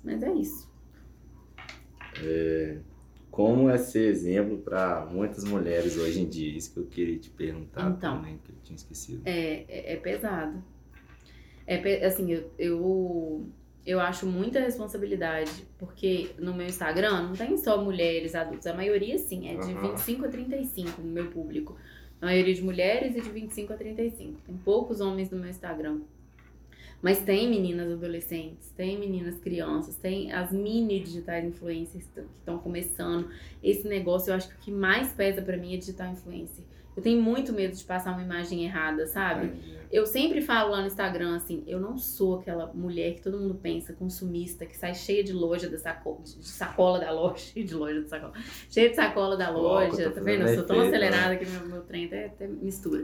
Mas 0.03 0.23
é 0.23 0.33
isso. 0.33 0.69
Como 3.35 3.69
é 3.69 3.77
ser 3.77 4.11
exemplo 4.11 4.59
para 4.59 5.07
muitas 5.07 5.43
mulheres 5.43 5.97
hoje 5.97 6.21
em 6.21 6.29
dia? 6.29 6.57
Isso 6.57 6.73
que 6.73 6.79
eu 6.79 6.87
queria 6.87 7.19
te 7.19 7.31
perguntar 7.31 7.91
Então. 7.91 8.19
também, 8.19 8.39
que 8.45 8.53
eu 8.53 8.57
tinha 8.63 8.77
esquecido. 8.77 9.23
É, 9.25 9.65
é, 9.69 9.95
é 9.95 9.97
pesado. 9.97 10.63
É, 11.67 12.07
assim, 12.07 12.31
eu, 12.33 12.49
eu, 12.57 13.47
eu 13.85 13.99
acho 13.99 14.25
muita 14.25 14.61
responsabilidade, 14.61 15.51
porque 15.79 16.31
no 16.39 16.55
meu 16.55 16.65
Instagram 16.69 17.25
não 17.25 17.33
tem 17.33 17.59
só 17.59 17.83
mulheres 17.83 18.37
adultas, 18.37 18.69
a 18.69 18.75
maioria 18.75 19.19
sim, 19.19 19.49
é 19.49 19.57
de 19.57 19.73
Aham. 19.73 19.91
25 19.97 20.27
a 20.27 20.29
35 20.29 21.03
no 21.03 21.11
meu 21.11 21.29
público. 21.29 21.77
A 22.23 22.27
maioria 22.27 22.55
de 22.55 22.63
mulheres 22.63 23.17
e 23.17 23.21
de 23.21 23.31
25 23.31 23.73
a 23.73 23.77
35. 23.77 24.43
Tem 24.47 24.57
poucos 24.59 25.01
homens 25.01 25.29
no 25.29 25.39
meu 25.39 25.51
Instagram. 25.51 26.03
Mas 27.05 27.21
tem 27.21 27.51
meninas 27.51 27.93
adolescentes, 27.93 28.71
tem 28.71 28.99
meninas 28.99 29.39
crianças, 29.39 29.95
tem 29.95 30.33
as 30.33 30.51
mini 30.51 31.01
digitais 31.01 31.45
influencers 31.45 32.07
que 32.07 32.21
estão 32.39 32.57
começando. 32.57 33.29
Esse 33.63 33.87
negócio 33.87 34.31
eu 34.31 34.35
acho 34.37 34.49
que 34.49 34.55
o 34.55 34.59
que 34.59 34.71
mais 34.71 35.13
pesa 35.13 35.43
pra 35.43 35.55
mim 35.55 35.75
é 35.75 35.77
digital 35.77 36.11
influencer. 36.11 36.65
Eu 36.97 37.03
tenho 37.03 37.21
muito 37.21 37.53
medo 37.53 37.77
de 37.77 37.85
passar 37.85 38.13
uma 38.13 38.23
imagem 38.23 38.65
errada, 38.65 39.07
sabe? 39.07 39.53
Eu 39.93 40.07
sempre 40.07 40.41
falo 40.41 40.71
lá 40.71 40.81
no 40.81 40.87
Instagram 40.87 41.37
assim, 41.37 41.63
eu 41.67 41.79
não 41.79 41.99
sou 41.99 42.37
aquela 42.39 42.73
mulher 42.73 43.17
que 43.17 43.21
todo 43.21 43.37
mundo 43.37 43.57
pensa, 43.57 43.93
consumista, 43.93 44.65
que 44.65 44.75
sai 44.75 44.95
cheia 44.95 45.23
de 45.23 45.35
loja 45.35 45.69
da 45.69 45.77
sacola, 45.77 46.23
de 46.23 46.49
sacola 46.49 46.99
da 46.99 47.11
loja, 47.11 47.37
cheia 47.37 47.67
de 47.69 47.75
loja 47.75 48.01
da 48.01 48.09
sacola, 48.09 48.33
cheia 48.71 48.89
de 48.89 48.97
sacola 48.97 49.37
da 49.37 49.51
loja, 49.51 50.11
tá 50.11 50.23
vendo? 50.23 50.49
Eu 50.49 50.55
sou 50.55 50.65
tão 50.65 50.77
efeito, 50.77 50.95
acelerada 50.95 51.37
que 51.37 51.45
meu, 51.45 51.69
meu 51.69 51.83
trem 51.83 52.07
até, 52.07 52.27
até 52.27 52.49
mistura. 52.49 53.03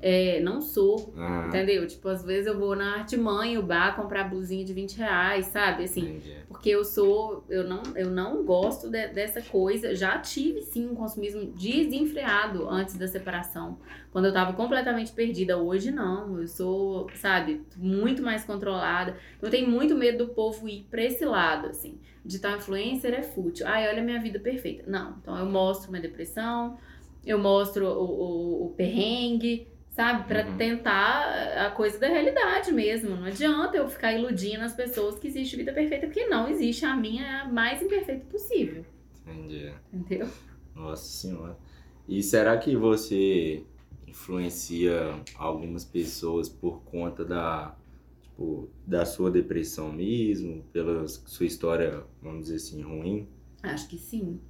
É, 0.00 0.38
não 0.40 0.60
sou, 0.60 1.12
Ah, 1.16 1.44
entendeu? 1.48 1.86
Tipo, 1.86 2.08
às 2.08 2.22
vezes 2.22 2.46
eu 2.46 2.56
vou 2.58 2.76
na 2.76 2.96
Artimanha, 2.98 3.58
o 3.58 3.62
bar, 3.64 3.96
comprar 3.96 4.24
blusinha 4.24 4.64
de 4.64 4.72
20 4.72 4.96
reais, 4.96 5.46
sabe? 5.46 5.84
Assim, 5.84 6.02
entendi. 6.10 6.34
porque 6.48 6.70
eu 6.70 6.84
sou, 6.84 7.44
eu 7.48 7.64
não, 7.68 7.82
eu 7.96 8.08
não 8.08 8.44
gosto 8.44 8.88
de- 8.88 9.08
dessa 9.08 9.42
coisa. 9.42 9.94
Já 9.96 10.18
tive 10.18 10.62
sim 10.62 10.86
um 10.88 10.94
consumismo 10.94 11.46
desenfreado 11.52 12.68
antes 12.68 12.96
da 12.96 13.08
separação, 13.08 13.78
quando 14.12 14.26
eu 14.26 14.32
tava 14.32 14.52
completamente 14.52 15.10
perdida. 15.12 15.58
Hoje 15.58 15.90
não, 15.90 16.40
eu 16.40 16.46
sou, 16.46 17.08
sabe, 17.16 17.62
muito 17.76 18.22
mais 18.22 18.44
controlada. 18.44 19.16
Eu 19.42 19.50
tenho 19.50 19.68
muito 19.68 19.94
medo 19.96 20.26
do 20.26 20.32
povo 20.32 20.68
ir 20.68 20.86
pra 20.90 21.02
esse 21.02 21.24
lado, 21.24 21.66
assim. 21.68 21.98
Digital 22.24 22.56
influencer 22.58 23.12
é 23.14 23.22
fútil. 23.22 23.66
Ai, 23.66 23.88
olha 23.88 24.00
a 24.00 24.04
minha 24.04 24.20
vida 24.20 24.38
perfeita. 24.38 24.84
Não, 24.86 25.16
então 25.20 25.36
eu 25.36 25.46
mostro 25.46 25.90
minha 25.90 26.02
depressão, 26.02 26.78
eu 27.26 27.38
mostro 27.38 27.86
o, 27.86 28.04
o, 28.04 28.66
o 28.66 28.68
perrengue, 28.76 29.66
sabe? 29.98 30.28
Pra 30.28 30.46
Uhum. 30.46 30.56
tentar 30.56 31.66
a 31.66 31.70
coisa 31.72 31.98
da 31.98 32.06
realidade 32.06 32.70
mesmo. 32.72 33.16
Não 33.16 33.24
adianta 33.24 33.76
eu 33.76 33.88
ficar 33.88 34.12
iludindo 34.12 34.62
as 34.62 34.72
pessoas 34.72 35.18
que 35.18 35.26
existe 35.26 35.56
vida 35.56 35.72
perfeita, 35.72 36.06
porque 36.06 36.26
não 36.26 36.48
existe. 36.48 36.84
A 36.84 36.94
minha 36.94 37.24
é 37.26 37.40
a 37.40 37.48
mais 37.48 37.82
imperfeita 37.82 38.24
possível. 38.26 38.84
Entendi. 39.26 39.72
Entendeu? 39.92 40.28
Nossa 40.72 41.02
senhora. 41.02 41.58
E 42.06 42.22
será 42.22 42.56
que 42.58 42.76
você 42.76 43.64
influencia 44.06 45.20
algumas 45.36 45.84
pessoas 45.84 46.48
por 46.48 46.80
conta 46.84 47.24
da, 47.24 47.76
tipo, 48.22 48.68
da 48.86 49.04
sua 49.04 49.32
depressão 49.32 49.90
mesmo, 49.92 50.62
pela 50.72 51.08
sua 51.08 51.44
história, 51.44 52.04
vamos 52.22 52.42
dizer 52.44 52.54
assim, 52.56 52.82
ruim? 52.82 53.28
Acho 53.64 53.88
que 53.88 53.98
sim. 53.98 54.40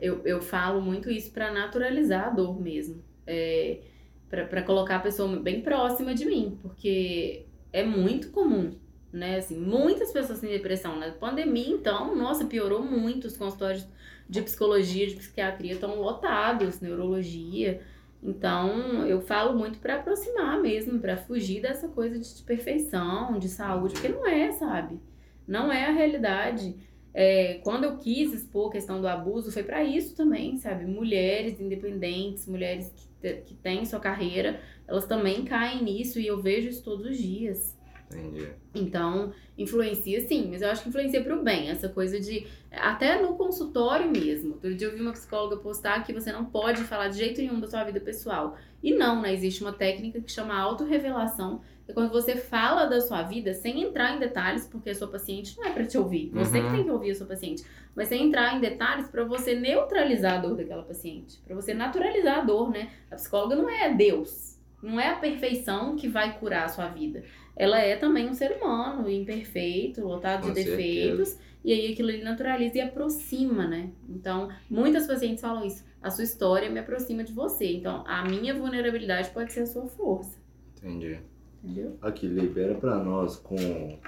Eu, 0.00 0.22
eu 0.24 0.42
falo 0.42 0.80
muito 0.82 1.08
isso 1.08 1.30
pra 1.30 1.52
naturalizar 1.52 2.26
a 2.26 2.30
dor 2.30 2.60
mesmo. 2.60 3.02
É, 3.26 3.80
pra 4.28 4.62
colocar 4.62 4.96
a 4.96 5.00
pessoa 5.00 5.36
bem 5.36 5.62
próxima 5.62 6.14
de 6.14 6.24
mim, 6.24 6.58
porque 6.62 7.46
é 7.72 7.84
muito 7.84 8.30
comum 8.30 8.74
né? 9.12 9.36
Assim, 9.36 9.58
muitas 9.58 10.12
pessoas 10.12 10.40
têm 10.40 10.50
depressão. 10.50 10.98
Na 10.98 11.10
pandemia, 11.10 11.70
então, 11.70 12.14
nossa, 12.14 12.44
piorou 12.44 12.82
muito. 12.82 13.26
Os 13.26 13.36
consultórios 13.36 13.86
de 14.28 14.42
psicologia, 14.42 15.06
de 15.06 15.16
psiquiatria 15.16 15.72
estão 15.72 16.00
lotados, 16.00 16.80
neurologia. 16.80 17.80
Então, 18.22 19.06
eu 19.06 19.20
falo 19.20 19.56
muito 19.56 19.78
para 19.78 19.96
aproximar 19.96 20.60
mesmo, 20.60 20.98
para 20.98 21.16
fugir 21.16 21.62
dessa 21.62 21.88
coisa 21.88 22.18
de 22.18 22.42
perfeição, 22.42 23.38
de 23.38 23.48
saúde, 23.48 23.94
porque 23.94 24.08
não 24.08 24.26
é, 24.26 24.52
sabe? 24.52 25.00
Não 25.46 25.72
é 25.72 25.86
a 25.86 25.92
realidade. 25.92 26.76
É, 27.14 27.54
quando 27.64 27.84
eu 27.84 27.96
quis 27.96 28.32
expor 28.32 28.68
a 28.68 28.72
questão 28.72 29.00
do 29.00 29.08
abuso, 29.08 29.50
foi 29.50 29.62
para 29.62 29.82
isso 29.82 30.14
também, 30.14 30.58
sabe? 30.58 30.84
Mulheres 30.84 31.60
independentes, 31.60 32.46
mulheres 32.46 32.92
que, 32.94 33.07
que 33.20 33.54
têm 33.54 33.84
sua 33.84 34.00
carreira, 34.00 34.60
elas 34.86 35.06
também 35.06 35.44
caem 35.44 35.82
nisso 35.82 36.18
e 36.18 36.26
eu 36.26 36.40
vejo 36.40 36.68
isso 36.68 36.82
todos 36.82 37.06
os 37.06 37.18
dias. 37.18 37.76
Entendi. 38.10 38.48
Então, 38.74 39.32
influencia 39.56 40.26
sim, 40.26 40.48
mas 40.50 40.62
eu 40.62 40.70
acho 40.70 40.82
que 40.82 40.88
influencia 40.88 41.22
pro 41.22 41.42
bem, 41.42 41.68
essa 41.68 41.88
coisa 41.88 42.18
de. 42.18 42.46
Até 42.70 43.20
no 43.20 43.36
consultório 43.36 44.10
mesmo. 44.10 44.54
Outro 44.54 44.74
dia 44.74 44.88
eu 44.88 44.94
vi 44.94 45.02
uma 45.02 45.12
psicóloga 45.12 45.56
postar 45.58 46.04
que 46.04 46.12
você 46.12 46.32
não 46.32 46.44
pode 46.46 46.82
falar 46.84 47.08
de 47.08 47.18
jeito 47.18 47.40
nenhum 47.40 47.60
da 47.60 47.68
sua 47.68 47.84
vida 47.84 48.00
pessoal. 48.00 48.56
E 48.82 48.94
não, 48.94 49.20
né? 49.20 49.32
Existe 49.32 49.62
uma 49.62 49.72
técnica 49.72 50.20
que 50.20 50.32
chama 50.32 50.58
autorrevelação. 50.58 51.60
É 51.88 51.92
quando 51.92 52.10
você 52.12 52.36
fala 52.36 52.84
da 52.84 53.00
sua 53.00 53.22
vida 53.22 53.54
sem 53.54 53.82
entrar 53.82 54.14
em 54.14 54.18
detalhes, 54.18 54.66
porque 54.66 54.90
a 54.90 54.94
sua 54.94 55.08
paciente 55.08 55.56
não 55.56 55.64
é 55.64 55.72
para 55.72 55.86
te 55.86 55.96
ouvir. 55.96 56.30
Você 56.34 56.58
Uhum. 56.58 56.66
que 56.66 56.72
tem 56.76 56.84
que 56.84 56.90
ouvir 56.90 57.10
a 57.12 57.14
sua 57.14 57.26
paciente. 57.26 57.64
Mas 57.96 58.08
sem 58.08 58.26
entrar 58.26 58.54
em 58.54 58.60
detalhes 58.60 59.08
para 59.08 59.24
você 59.24 59.54
neutralizar 59.54 60.34
a 60.34 60.38
dor 60.38 60.54
daquela 60.56 60.82
paciente. 60.82 61.40
para 61.46 61.54
você 61.56 61.72
naturalizar 61.74 62.38
a 62.38 62.42
dor, 62.42 62.70
né? 62.70 62.90
A 63.10 63.16
psicóloga 63.16 63.56
não 63.56 63.68
é 63.68 63.92
Deus. 63.94 64.58
Não 64.82 65.00
é 65.00 65.08
a 65.08 65.16
perfeição 65.16 65.96
que 65.96 66.06
vai 66.06 66.38
curar 66.38 66.66
a 66.66 66.68
sua 66.68 66.88
vida 66.88 67.24
ela 67.58 67.80
é 67.80 67.96
também 67.96 68.28
um 68.28 68.34
ser 68.34 68.52
humano, 68.52 69.10
imperfeito, 69.10 70.00
lotado 70.06 70.42
de 70.42 70.48
Com 70.48 70.54
certeza. 70.54 70.76
defeitos, 70.76 71.38
e 71.64 71.72
aí 71.72 71.92
aquilo 71.92 72.08
ali 72.08 72.22
naturaliza 72.22 72.78
e 72.78 72.80
aproxima, 72.80 73.66
né? 73.66 73.90
Então, 74.08 74.48
muitas 74.70 75.08
pacientes 75.08 75.40
falam 75.40 75.64
isso. 75.66 75.84
A 76.00 76.08
sua 76.08 76.22
história 76.22 76.70
me 76.70 76.78
aproxima 76.78 77.24
de 77.24 77.32
você. 77.32 77.72
Então, 77.72 78.04
a 78.06 78.24
minha 78.24 78.54
vulnerabilidade 78.54 79.30
pode 79.30 79.52
ser 79.52 79.62
a 79.62 79.66
sua 79.66 79.86
força. 79.86 80.38
Entendi. 80.76 81.18
Entendeu? 81.62 81.96
Aqui, 82.00 82.26
libera 82.26 82.74
pra 82.74 82.96
nós 82.96 83.36
com 83.36 83.98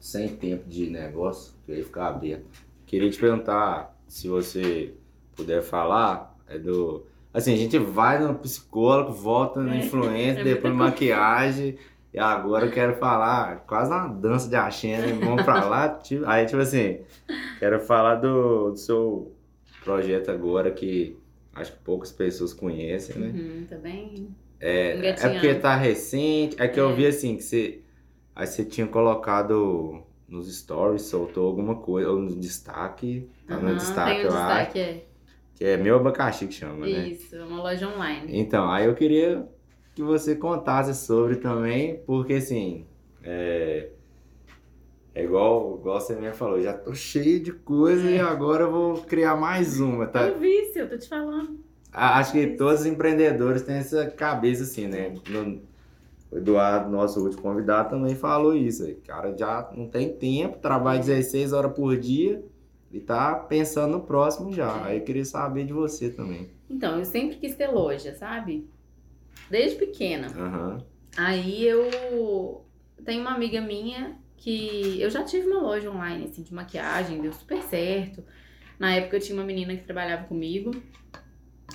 sem 0.00 0.28
tempo 0.36 0.68
de 0.68 0.88
negócio, 0.90 1.54
que 1.64 1.72
aí 1.72 1.82
ficar 1.82 2.08
aberto. 2.08 2.44
Queria 2.86 3.10
te 3.10 3.18
perguntar 3.18 3.96
se 4.06 4.28
você 4.28 4.94
puder 5.34 5.62
falar, 5.62 6.36
é 6.46 6.58
do. 6.58 7.04
Assim, 7.32 7.52
a 7.52 7.56
gente 7.56 7.76
vai 7.78 8.22
no 8.22 8.34
psicólogo, 8.36 9.12
volta 9.12 9.60
na 9.60 9.76
É, 9.76 9.84
influência, 9.84 10.40
é 10.42 10.44
depois 10.44 10.74
maquiagem. 10.74 11.76
E 12.12 12.18
agora 12.18 12.66
eu 12.66 12.70
quero 12.70 12.94
falar 12.96 13.64
quase 13.66 13.90
uma 13.90 14.06
dança 14.06 14.48
de 14.48 14.54
axé, 14.54 14.98
né? 15.00 15.12
Vamos 15.20 15.42
pra 15.42 15.64
lá. 15.64 15.88
tipo- 15.98 16.24
aí, 16.26 16.46
tipo 16.46 16.60
assim, 16.60 17.00
quero 17.58 17.80
falar 17.80 18.16
do, 18.16 18.70
do 18.70 18.76
seu 18.76 19.32
projeto 19.82 20.30
agora 20.30 20.70
que 20.70 21.16
acho 21.52 21.72
que 21.72 21.78
poucas 21.80 22.12
pessoas 22.12 22.52
conhecem, 22.54 23.16
né? 23.18 23.28
Uhum, 23.34 23.66
tá 23.68 23.76
bem? 23.76 24.28
É, 24.66 24.90
é 25.10 25.28
porque 25.28 25.54
tá 25.56 25.76
recente. 25.76 26.56
É 26.60 26.68
que 26.68 26.80
eu 26.80 26.90
É. 26.90 26.94
vi 26.94 27.06
assim 27.06 27.36
que 27.36 27.42
você. 27.42 27.82
Aí 28.34 28.46
você 28.46 28.64
tinha 28.64 28.86
colocado 28.86 30.02
nos 30.26 30.54
stories, 30.56 31.02
soltou 31.02 31.46
alguma 31.46 31.76
coisa, 31.76 32.10
ou 32.10 32.18
no 32.18 32.34
destaque. 32.36 33.28
Tá 33.46 33.56
no 33.58 33.68
Aham, 33.68 33.76
destaque, 33.76 34.10
tem 34.20 34.26
um 34.26 34.28
eu 34.28 34.36
acho. 34.36 34.70
destaque, 34.70 34.78
é. 34.80 35.06
Que 35.54 35.64
é 35.64 35.76
meu 35.76 35.96
abacaxi 35.96 36.46
que 36.48 36.54
chama, 36.54 36.86
né? 36.86 37.08
Isso, 37.08 37.36
é 37.36 37.44
uma 37.44 37.62
loja 37.62 37.88
online. 37.88 38.40
Então, 38.40 38.70
aí 38.70 38.86
eu 38.86 38.94
queria 38.94 39.48
que 39.94 40.02
você 40.02 40.34
contasse 40.34 40.94
sobre 41.06 41.36
também, 41.36 42.02
porque 42.04 42.34
assim. 42.34 42.86
É, 43.22 43.90
é 45.14 45.22
igual, 45.24 45.78
igual 45.78 46.00
você 46.00 46.14
mesmo 46.16 46.34
falou, 46.36 46.60
já 46.60 46.76
tô 46.76 46.94
cheio 46.94 47.40
de 47.42 47.52
coisa 47.52 48.10
É. 48.10 48.16
e 48.16 48.20
agora 48.20 48.64
eu 48.64 48.70
vou 48.72 49.02
criar 49.04 49.36
mais 49.36 49.80
uma, 49.80 50.04
É 50.06 50.08
tá? 50.08 50.26
um 50.26 50.38
vício, 50.38 50.80
eu 50.82 50.88
tô 50.90 50.98
te 50.98 51.08
falando. 51.08 51.63
Acho 51.94 52.32
que 52.32 52.46
todos 52.56 52.80
os 52.80 52.86
empreendedores 52.86 53.62
têm 53.62 53.76
essa 53.76 54.10
cabeça 54.10 54.64
assim, 54.64 54.86
né? 54.88 55.14
No- 55.28 55.62
o 56.30 56.38
Eduardo, 56.38 56.90
nosso 56.90 57.22
último 57.22 57.42
convidado, 57.42 57.90
também 57.90 58.14
falou 58.16 58.54
isso. 58.54 58.84
O 58.84 58.96
cara 59.02 59.36
já 59.36 59.70
não 59.76 59.88
tem 59.88 60.12
tempo, 60.16 60.58
trabalha 60.58 60.98
16 61.00 61.52
horas 61.52 61.72
por 61.72 61.96
dia 61.96 62.42
e 62.92 63.00
tá 63.00 63.34
pensando 63.34 63.92
no 63.92 64.00
próximo 64.02 64.52
já. 64.52 64.84
Aí 64.84 64.98
eu 64.98 65.04
queria 65.04 65.24
saber 65.24 65.64
de 65.64 65.72
você 65.72 66.10
também. 66.10 66.50
Então, 66.68 66.98
eu 66.98 67.04
sempre 67.04 67.36
quis 67.36 67.54
ter 67.54 67.68
loja, 67.68 68.14
sabe? 68.14 68.68
Desde 69.50 69.78
pequena. 69.78 70.28
Aham. 70.28 70.78
Aí 71.16 71.64
eu 71.64 72.64
tenho 73.04 73.20
uma 73.20 73.34
amiga 73.34 73.60
minha 73.60 74.16
que 74.36 75.00
eu 75.00 75.08
já 75.10 75.22
tive 75.22 75.46
uma 75.46 75.60
loja 75.62 75.90
online 75.90 76.24
assim 76.24 76.42
de 76.42 76.52
maquiagem, 76.52 77.20
deu 77.20 77.32
super 77.32 77.62
certo. 77.62 78.24
Na 78.78 78.94
época 78.94 79.16
eu 79.16 79.20
tinha 79.20 79.38
uma 79.38 79.44
menina 79.44 79.76
que 79.76 79.84
trabalhava 79.84 80.24
comigo. 80.24 80.72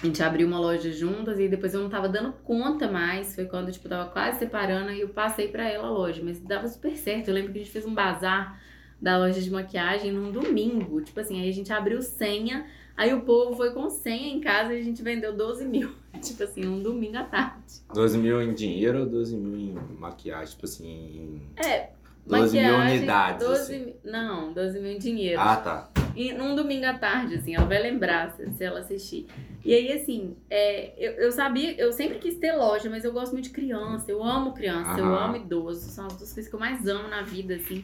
A 0.01 0.05
gente 0.05 0.23
abriu 0.23 0.47
uma 0.47 0.59
loja 0.59 0.91
juntas 0.91 1.37
e 1.39 1.49
depois 1.49 1.73
eu 1.73 1.81
não 1.81 1.89
tava 1.89 2.07
dando 2.07 2.31
conta 2.43 2.89
mais. 2.89 3.35
Foi 3.35 3.45
quando 3.45 3.71
tipo 3.71 3.85
eu 3.87 3.89
tava 3.89 4.09
quase 4.11 4.39
separando 4.39 4.91
e 4.91 5.01
eu 5.01 5.09
passei 5.09 5.49
pra 5.49 5.67
ela 5.69 5.87
a 5.87 5.91
loja, 5.91 6.21
mas 6.23 6.39
dava 6.39 6.67
super 6.67 6.95
certo. 6.95 7.27
Eu 7.27 7.33
lembro 7.33 7.51
que 7.51 7.59
a 7.59 7.61
gente 7.61 7.71
fez 7.71 7.85
um 7.85 7.93
bazar 7.93 8.61
da 9.01 9.17
loja 9.17 9.41
de 9.41 9.51
maquiagem 9.51 10.11
num 10.11 10.31
domingo. 10.31 11.01
Tipo 11.01 11.19
assim, 11.19 11.41
aí 11.41 11.49
a 11.49 11.53
gente 11.53 11.73
abriu 11.73 12.01
senha, 12.01 12.65
aí 12.95 13.13
o 13.13 13.21
povo 13.21 13.55
foi 13.57 13.71
com 13.73 13.89
senha 13.89 14.33
em 14.33 14.39
casa 14.39 14.73
e 14.73 14.79
a 14.79 14.83
gente 14.83 15.01
vendeu 15.03 15.35
12 15.35 15.65
mil. 15.65 15.91
tipo 16.23 16.43
assim, 16.43 16.65
um 16.65 16.81
domingo 16.81 17.17
à 17.17 17.23
tarde. 17.23 17.81
12 17.93 18.17
mil 18.17 18.41
em 18.41 18.53
dinheiro 18.53 19.01
ou 19.01 19.05
12 19.05 19.35
mil 19.35 19.57
em 19.59 19.97
maquiagem? 19.99 20.53
Tipo 20.53 20.65
assim, 20.65 20.87
em... 20.87 21.41
É, 21.61 21.89
12 22.25 22.57
mil 22.57 22.63
Maquiagem, 22.71 22.97
unidades. 22.99 23.47
12 23.47 23.61
assim. 23.61 23.85
mil- 23.85 23.95
Não, 24.05 24.53
12 24.53 24.79
mil 24.79 24.91
em 24.91 24.97
dinheiro. 24.99 25.41
Ah, 25.41 25.57
tá. 25.57 25.89
E 26.15 26.33
num 26.33 26.55
domingo 26.55 26.85
à 26.85 26.93
tarde, 26.93 27.35
assim, 27.35 27.55
ela 27.55 27.65
vai 27.65 27.81
lembrar 27.81 28.31
se, 28.31 28.49
se 28.51 28.63
ela 28.63 28.79
assistir. 28.79 29.27
E 29.63 29.73
aí, 29.73 29.91
assim, 29.91 30.35
é, 30.49 30.93
eu, 30.97 31.11
eu 31.13 31.31
sabia, 31.31 31.75
eu 31.77 31.91
sempre 31.91 32.17
quis 32.17 32.37
ter 32.37 32.53
loja, 32.53 32.89
mas 32.89 33.03
eu 33.03 33.11
gosto 33.11 33.33
muito 33.33 33.45
de 33.45 33.51
criança, 33.51 34.09
eu 34.09 34.23
amo 34.23 34.53
criança, 34.53 34.99
eu 34.99 35.13
amo 35.13 35.35
idoso, 35.35 35.89
são 35.89 36.07
as 36.07 36.15
duas 36.15 36.33
coisas 36.33 36.49
que 36.49 36.55
eu 36.55 36.59
mais 36.59 36.87
amo 36.87 37.09
na 37.09 37.21
vida, 37.21 37.55
assim. 37.55 37.83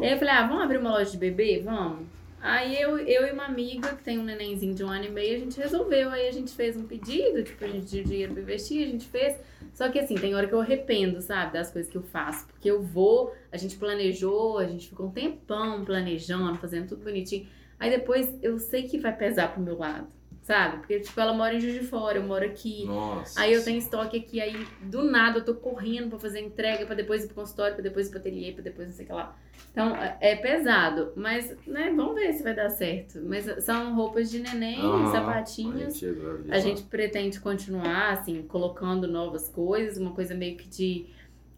E 0.00 0.04
aí 0.04 0.12
eu 0.12 0.18
falei, 0.18 0.34
ah, 0.34 0.46
vamos 0.46 0.62
abrir 0.62 0.78
uma 0.78 0.90
loja 0.90 1.10
de 1.10 1.18
bebê? 1.18 1.60
Vamos. 1.62 2.06
Aí 2.42 2.80
eu, 2.80 2.98
eu 2.98 3.24
e 3.28 3.30
uma 3.30 3.44
amiga 3.44 3.94
que 3.94 4.02
tem 4.02 4.18
um 4.18 4.24
nenenzinho 4.24 4.74
de 4.74 4.82
um 4.82 4.88
ano 4.88 5.04
e 5.04 5.10
meio, 5.10 5.36
a 5.36 5.38
gente 5.38 5.60
resolveu. 5.60 6.10
Aí 6.10 6.26
a 6.26 6.32
gente 6.32 6.52
fez 6.52 6.76
um 6.76 6.84
pedido, 6.84 7.44
tipo, 7.44 7.64
a 7.64 7.68
gente 7.68 7.86
tinha 7.86 8.02
dinheiro 8.02 8.32
pra 8.32 8.42
investir, 8.42 8.84
a 8.84 8.90
gente 8.90 9.06
fez. 9.06 9.38
Só 9.72 9.88
que 9.88 9.98
assim, 10.00 10.16
tem 10.16 10.34
hora 10.34 10.48
que 10.48 10.52
eu 10.52 10.60
arrependo, 10.60 11.22
sabe, 11.22 11.52
das 11.52 11.70
coisas 11.70 11.90
que 11.90 11.96
eu 11.96 12.02
faço. 12.02 12.46
Porque 12.48 12.68
eu 12.68 12.82
vou, 12.82 13.32
a 13.52 13.56
gente 13.56 13.76
planejou, 13.76 14.58
a 14.58 14.66
gente 14.66 14.88
ficou 14.88 15.06
um 15.06 15.10
tempão 15.10 15.84
planejando, 15.84 16.58
fazendo 16.58 16.88
tudo 16.88 17.04
bonitinho. 17.04 17.46
Aí 17.78 17.90
depois 17.90 18.34
eu 18.42 18.58
sei 18.58 18.88
que 18.88 18.98
vai 18.98 19.16
pesar 19.16 19.52
pro 19.52 19.62
meu 19.62 19.78
lado, 19.78 20.08
sabe? 20.52 20.76
Porque, 20.78 21.00
tipo, 21.00 21.18
ela 21.18 21.32
mora 21.32 21.54
em 21.54 21.60
Juiz 21.60 21.74
de 21.74 21.86
Fora, 21.86 22.18
eu 22.18 22.22
moro 22.22 22.44
aqui. 22.44 22.84
Nossa. 22.86 23.40
Aí 23.40 23.52
eu 23.54 23.64
tenho 23.64 23.78
estoque 23.78 24.18
aqui, 24.18 24.40
aí 24.40 24.54
do 24.82 25.02
nada 25.02 25.38
eu 25.38 25.44
tô 25.44 25.54
correndo 25.54 26.10
pra 26.10 26.18
fazer 26.18 26.40
entrega, 26.40 26.84
pra 26.84 26.94
depois 26.94 27.24
ir 27.24 27.26
pro 27.28 27.36
consultório, 27.36 27.74
pra 27.74 27.82
depois 27.82 28.08
ir 28.08 28.10
pro 28.10 28.18
ateliê, 28.18 28.52
pra 28.52 28.62
depois 28.62 28.88
não 28.88 28.94
sei 28.94 29.04
o 29.04 29.08
que 29.08 29.14
lá. 29.14 29.36
Então 29.70 29.96
é 29.96 30.18
é 30.20 30.36
pesado, 30.36 31.12
mas, 31.16 31.56
né, 31.66 31.90
vamos 31.96 32.14
ver 32.14 32.32
se 32.34 32.42
vai 32.42 32.54
dar 32.54 32.68
certo. 32.68 33.20
Mas 33.24 33.64
são 33.64 33.94
roupas 33.94 34.30
de 34.30 34.40
neném, 34.40 34.78
Aham. 34.84 35.06
sapatinhos. 35.06 36.02
A 36.50 36.58
gente 36.58 36.82
pretende 36.82 37.40
continuar, 37.40 38.12
assim, 38.12 38.42
colocando 38.42 39.06
novas 39.08 39.48
coisas, 39.48 39.96
uma 39.96 40.12
coisa 40.12 40.34
meio 40.34 40.56
que 40.58 40.68
de. 40.68 41.06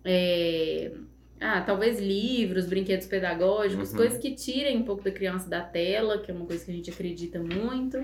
é, 0.04 0.92
Ah, 1.40 1.60
talvez 1.60 1.98
livros, 1.98 2.64
brinquedos 2.66 3.06
pedagógicos, 3.06 3.90
Uhum. 3.90 3.96
coisas 3.96 4.18
que 4.18 4.34
tirem 4.34 4.76
um 4.78 4.84
pouco 4.84 5.02
da 5.02 5.10
criança 5.10 5.50
da 5.50 5.60
tela, 5.60 6.18
que 6.22 6.30
é 6.30 6.34
uma 6.34 6.46
coisa 6.46 6.64
que 6.64 6.70
a 6.70 6.74
gente 6.74 6.90
acredita 6.90 7.38
muito. 7.40 7.98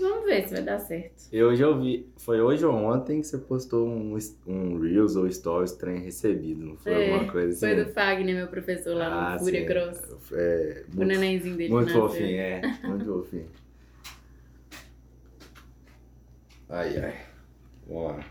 Vamos 0.00 0.26
ver 0.26 0.46
se 0.46 0.54
vai 0.54 0.62
dar 0.62 0.78
certo. 0.80 1.28
Eu 1.32 1.56
já 1.56 1.66
ouvi, 1.68 2.06
foi 2.18 2.40
hoje 2.40 2.64
ou 2.64 2.74
ontem 2.74 3.20
que 3.22 3.26
você 3.26 3.38
postou 3.38 3.88
um, 3.88 4.16
um 4.46 4.78
Reels 4.78 5.16
ou 5.16 5.30
Stories 5.30 5.72
trem 5.72 6.00
recebido, 6.00 6.64
não 6.64 6.76
foi 6.76 6.92
É, 6.92 7.12
alguma 7.14 7.32
coisa 7.32 7.48
assim? 7.50 7.60
Foi 7.74 7.84
do 7.84 7.90
Fagner, 7.92 8.34
meu 8.36 8.48
professor 8.48 8.94
lá 8.94 9.30
Ah, 9.30 9.32
no 9.34 9.38
Fúria 9.40 9.60
sim. 9.60 9.66
Cross. 9.66 10.32
É, 10.32 10.84
O 10.94 11.04
nenenzinho 11.04 11.56
dele. 11.56 11.72
muito 11.72 11.90
fofinho, 11.92 12.38
é. 12.38 12.60
Muito 12.84 13.04
fofinho. 13.06 13.46
Ai, 16.68 16.98
ai. 16.98 17.14
Vamos 17.86 18.16
lá. 18.18 18.24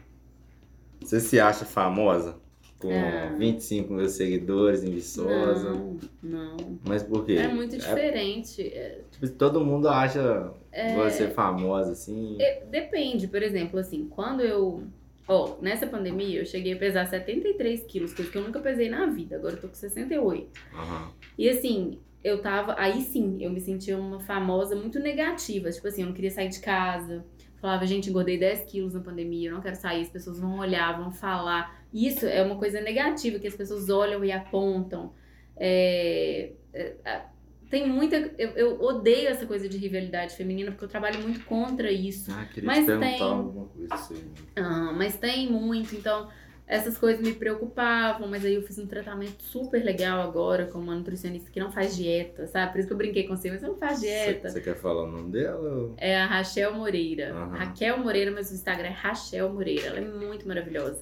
Você 1.01 1.19
se 1.19 1.39
acha 1.39 1.65
famosa? 1.65 2.35
Com 2.79 2.91
Ah. 2.93 3.33
25 3.35 3.91
mil 3.91 4.07
seguidores 4.07 4.83
em 4.83 4.91
Viçosa? 4.91 5.71
Não, 5.73 5.97
não. 6.21 6.57
Mas 6.85 7.01
por 7.01 7.25
quê? 7.25 7.33
É 7.33 7.47
muito 7.47 7.75
diferente. 7.75 8.61
É, 8.61 9.01
tipo, 9.09 9.27
todo 9.29 9.59
mundo 9.65 9.89
acha 9.89 10.51
É. 10.77 10.93
você 10.93 11.27
famosa, 11.29 11.93
assim. 11.93 12.37
É, 12.39 12.63
Depende, 12.65 13.27
por 13.27 13.41
exemplo, 13.41 13.79
assim, 13.79 14.07
quando 14.07 14.41
eu. 14.41 14.83
Ó, 15.27 15.57
nessa 15.59 15.87
pandemia 15.87 16.39
eu 16.39 16.45
cheguei 16.45 16.73
a 16.73 16.77
pesar 16.77 17.05
73 17.07 17.83
quilos, 17.83 18.13
coisa 18.13 18.31
que 18.31 18.37
eu 18.37 18.43
nunca 18.43 18.59
pesei 18.59 18.87
na 18.87 19.07
vida. 19.07 19.35
Agora 19.35 19.55
eu 19.55 19.61
tô 19.61 19.67
com 19.67 19.73
68. 19.73 20.47
Aham. 20.73 21.11
E 21.37 21.49
assim, 21.49 21.99
eu 22.23 22.41
tava. 22.41 22.75
Aí 22.77 23.01
sim, 23.01 23.37
eu 23.41 23.49
me 23.49 23.59
sentia 23.59 23.97
uma 23.97 24.19
famosa 24.19 24.75
muito 24.75 24.99
negativa. 24.99 25.71
Tipo 25.71 25.87
assim, 25.87 26.01
eu 26.01 26.07
não 26.07 26.13
queria 26.13 26.31
sair 26.31 26.49
de 26.49 26.59
casa. 26.59 27.25
Falava, 27.59 27.85
gente, 27.87 28.09
engordei 28.11 28.37
10 28.37 28.71
quilos 28.71 28.93
na 28.93 28.99
pandemia, 28.99 29.49
eu 29.49 29.55
não 29.55 29.61
quero 29.61 29.75
sair, 29.75 30.03
as 30.03 30.09
pessoas 30.09 30.39
vão 30.39 30.59
olhar, 30.59 30.95
vão 30.95 31.11
falar. 31.11 31.83
Isso 31.91 32.27
é 32.27 32.43
uma 32.43 32.55
coisa 32.55 32.79
negativa, 32.79 33.39
que 33.39 33.47
as 33.47 33.55
pessoas 33.55 33.89
olham 33.89 34.23
e 34.23 34.31
apontam. 34.31 35.11
É, 35.55 36.51
é, 36.71 36.95
é, 37.03 37.21
tem 37.69 37.87
muita. 37.87 38.15
Eu, 38.37 38.49
eu 38.51 38.81
odeio 38.81 39.27
essa 39.27 39.45
coisa 39.45 39.67
de 39.67 39.77
rivalidade 39.77 40.35
feminina, 40.35 40.71
porque 40.71 40.85
eu 40.85 40.89
trabalho 40.89 41.21
muito 41.21 41.43
contra 41.45 41.91
isso. 41.91 42.31
Ah, 42.31 42.45
queria 42.45 42.67
Mas 42.67 42.79
te 42.79 42.85
perguntar 42.85 43.07
tem. 43.07 43.21
alguma 43.21 43.65
coisa 43.67 43.93
assim. 43.93 44.23
Ah, 44.55 44.93
mas 44.93 45.17
tem 45.17 45.51
muito, 45.51 45.95
então 45.95 46.29
essas 46.67 46.97
coisas 46.97 47.25
me 47.25 47.33
preocupavam, 47.33 48.27
mas 48.27 48.43
aí 48.43 48.55
eu 48.55 48.61
fiz 48.61 48.77
um 48.77 48.85
tratamento 48.85 49.41
super 49.41 49.81
legal 49.81 50.21
agora 50.21 50.65
com 50.65 50.77
uma 50.77 50.93
nutricionista 50.95 51.49
que 51.49 51.61
não 51.61 51.71
faz 51.71 51.95
dieta, 51.95 52.45
sabe? 52.47 52.73
Por 52.73 52.79
isso 52.79 52.87
que 52.89 52.93
eu 52.93 52.97
brinquei 52.97 53.23
com 53.25 53.37
você, 53.37 53.49
mas 53.49 53.61
você 53.61 53.67
não 53.67 53.77
faz 53.77 54.01
dieta. 54.01 54.49
Você, 54.49 54.59
quer 54.59 54.75
falar 54.75 55.03
o 55.03 55.07
nome 55.07 55.31
dela? 55.31 55.93
É 55.95 56.17
a 56.17 56.25
Rachel 56.25 56.73
Moreira. 56.73 57.33
Aham. 57.33 57.55
Raquel 57.55 57.97
Moreira, 57.99 58.31
mas 58.31 58.51
o 58.51 58.53
Instagram 58.53 58.89
é 58.89 58.91
Rachel 58.91 59.49
Moreira. 59.53 59.87
Ela 59.87 59.99
é 59.99 60.01
muito 60.01 60.45
maravilhosa. 60.45 61.01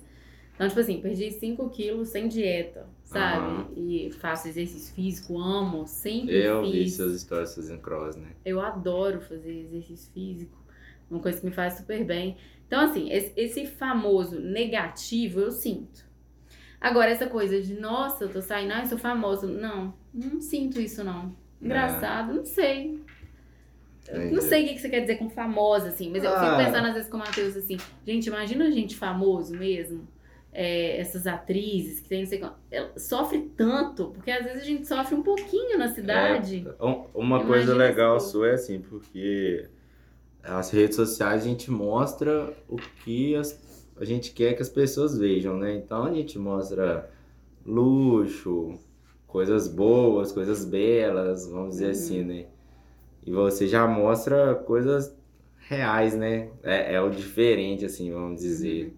Então, 0.56 0.68
tipo 0.70 0.80
assim, 0.80 1.02
perdi 1.02 1.32
5 1.32 1.70
quilos 1.70 2.08
sem 2.10 2.28
dieta, 2.30 2.88
sabe? 3.04 3.66
E 3.76 4.10
faço 4.14 4.48
exercício 4.48 4.94
físico, 4.96 5.38
amo, 5.38 5.86
sempre 5.86 6.34
Eu 6.36 6.62
vi 6.64 6.72
fiz. 6.84 6.94
seus 6.94 7.20
stories 7.22 7.54
fazendo 7.54 7.82
cross, 7.82 8.16
né? 8.16 8.30
Eu 8.46 8.62
adoro 8.62 9.20
fazer 9.20 9.52
exercício 9.52 10.10
físico, 10.14 10.58
uma 11.12 11.20
coisa 11.20 11.40
que 11.42 11.46
me 11.46 11.52
faz 11.52 11.74
super 11.74 12.04
bem. 12.06 12.38
Então, 12.68 12.80
assim, 12.82 13.10
esse, 13.12 13.68
famoso 13.68 14.40
negativo 14.40 15.42
eu 15.42 15.52
sinto. 15.52 16.06
Agora, 16.80 17.12
essa 17.12 17.28
coisa 17.28 17.62
de, 17.62 17.74
nossa, 17.74 18.24
eu 18.24 18.30
tô 18.32 18.42
saindo, 18.42 18.72
ah, 18.74 18.82
eu 18.82 18.86
sou 18.88 18.98
famosa. 18.98 19.46
Não, 19.48 19.94
não 20.14 20.40
sinto 20.40 20.80
isso, 20.80 21.04
não. 21.04 21.36
Engraçado, 21.62 22.34
não 22.34 22.46
sei. 22.46 23.00
Eu 24.08 24.18
Não 24.20 24.26
Entendi. 24.28 24.42
sei 24.44 24.66
o 24.66 24.68
que 24.70 24.80
você 24.80 24.90
quer 24.90 25.02
dizer 25.02 25.16
com 25.18 25.30
famosa, 25.30 25.90
assim, 25.90 26.10
mas 26.12 26.24
eu 26.24 26.30
fico 26.32 26.44
Ah. 26.46 26.58
pensando 26.64 26.88
às 26.88 26.94
vezes 26.94 27.10
com 27.10 27.18
o 27.18 27.20
Matheus 27.20 27.58
assim, 27.58 27.76
gente, 28.06 28.28
imagina 28.28 28.66
a 28.66 28.70
gente 28.72 28.96
famoso 28.96 29.56
mesmo, 29.58 30.08
é, 30.58 31.00
essas 31.00 31.28
atrizes 31.28 32.00
que 32.00 32.08
tem 32.08 32.22
não 32.22 32.28
sei 32.30 32.42
ela 32.72 32.92
sofre 32.98 33.52
tanto, 33.58 34.08
porque 34.12 34.32
às 34.32 34.44
vezes 34.44 34.62
a 34.62 34.66
gente 34.66 34.88
sofre 34.88 35.14
um 35.16 35.22
pouquinho 35.22 35.78
na 35.78 35.90
cidade. 35.94 36.66
Um- 36.80 37.06
Uma 37.14 37.38
Imagina 37.42 37.46
coisa 37.48 37.76
legal 37.76 38.20
for. 38.20 38.26
sua 38.28 38.48
é 38.50 38.54
assim, 38.54 38.80
porque 38.80 39.68
as 40.42 40.70
redes 40.72 40.96
sociais 40.96 41.44
a 41.44 41.46
gente 41.48 41.70
mostra 41.70 42.54
o 42.70 42.78
que 43.04 43.36
as- 43.36 43.60
a 44.00 44.06
gente 44.06 44.32
quer 44.32 44.54
que 44.54 44.62
as 44.62 44.70
pessoas 44.70 45.18
vejam, 45.18 45.58
né? 45.58 45.76
Então 45.76 46.06
a 46.06 46.14
gente 46.14 46.40
mostra 46.40 47.10
luxo, 47.66 48.80
coisas 49.28 49.68
boas, 49.68 50.32
coisas 50.32 50.64
belas, 50.66 51.48
vamos 51.48 51.72
dizer 51.72 51.86
Uhum. 51.86 51.92
assim, 51.92 52.24
né? 52.24 52.46
E 53.26 53.32
você 53.32 53.68
já 53.68 53.86
mostra 53.88 54.56
coisas 54.56 55.14
reais, 55.68 56.16
né? 56.16 56.50
É, 56.64 56.94
é 56.94 57.02
o 57.02 57.10
diferente, 57.10 57.84
assim, 57.86 58.12
vamos 58.12 58.40
dizer. 58.42 58.96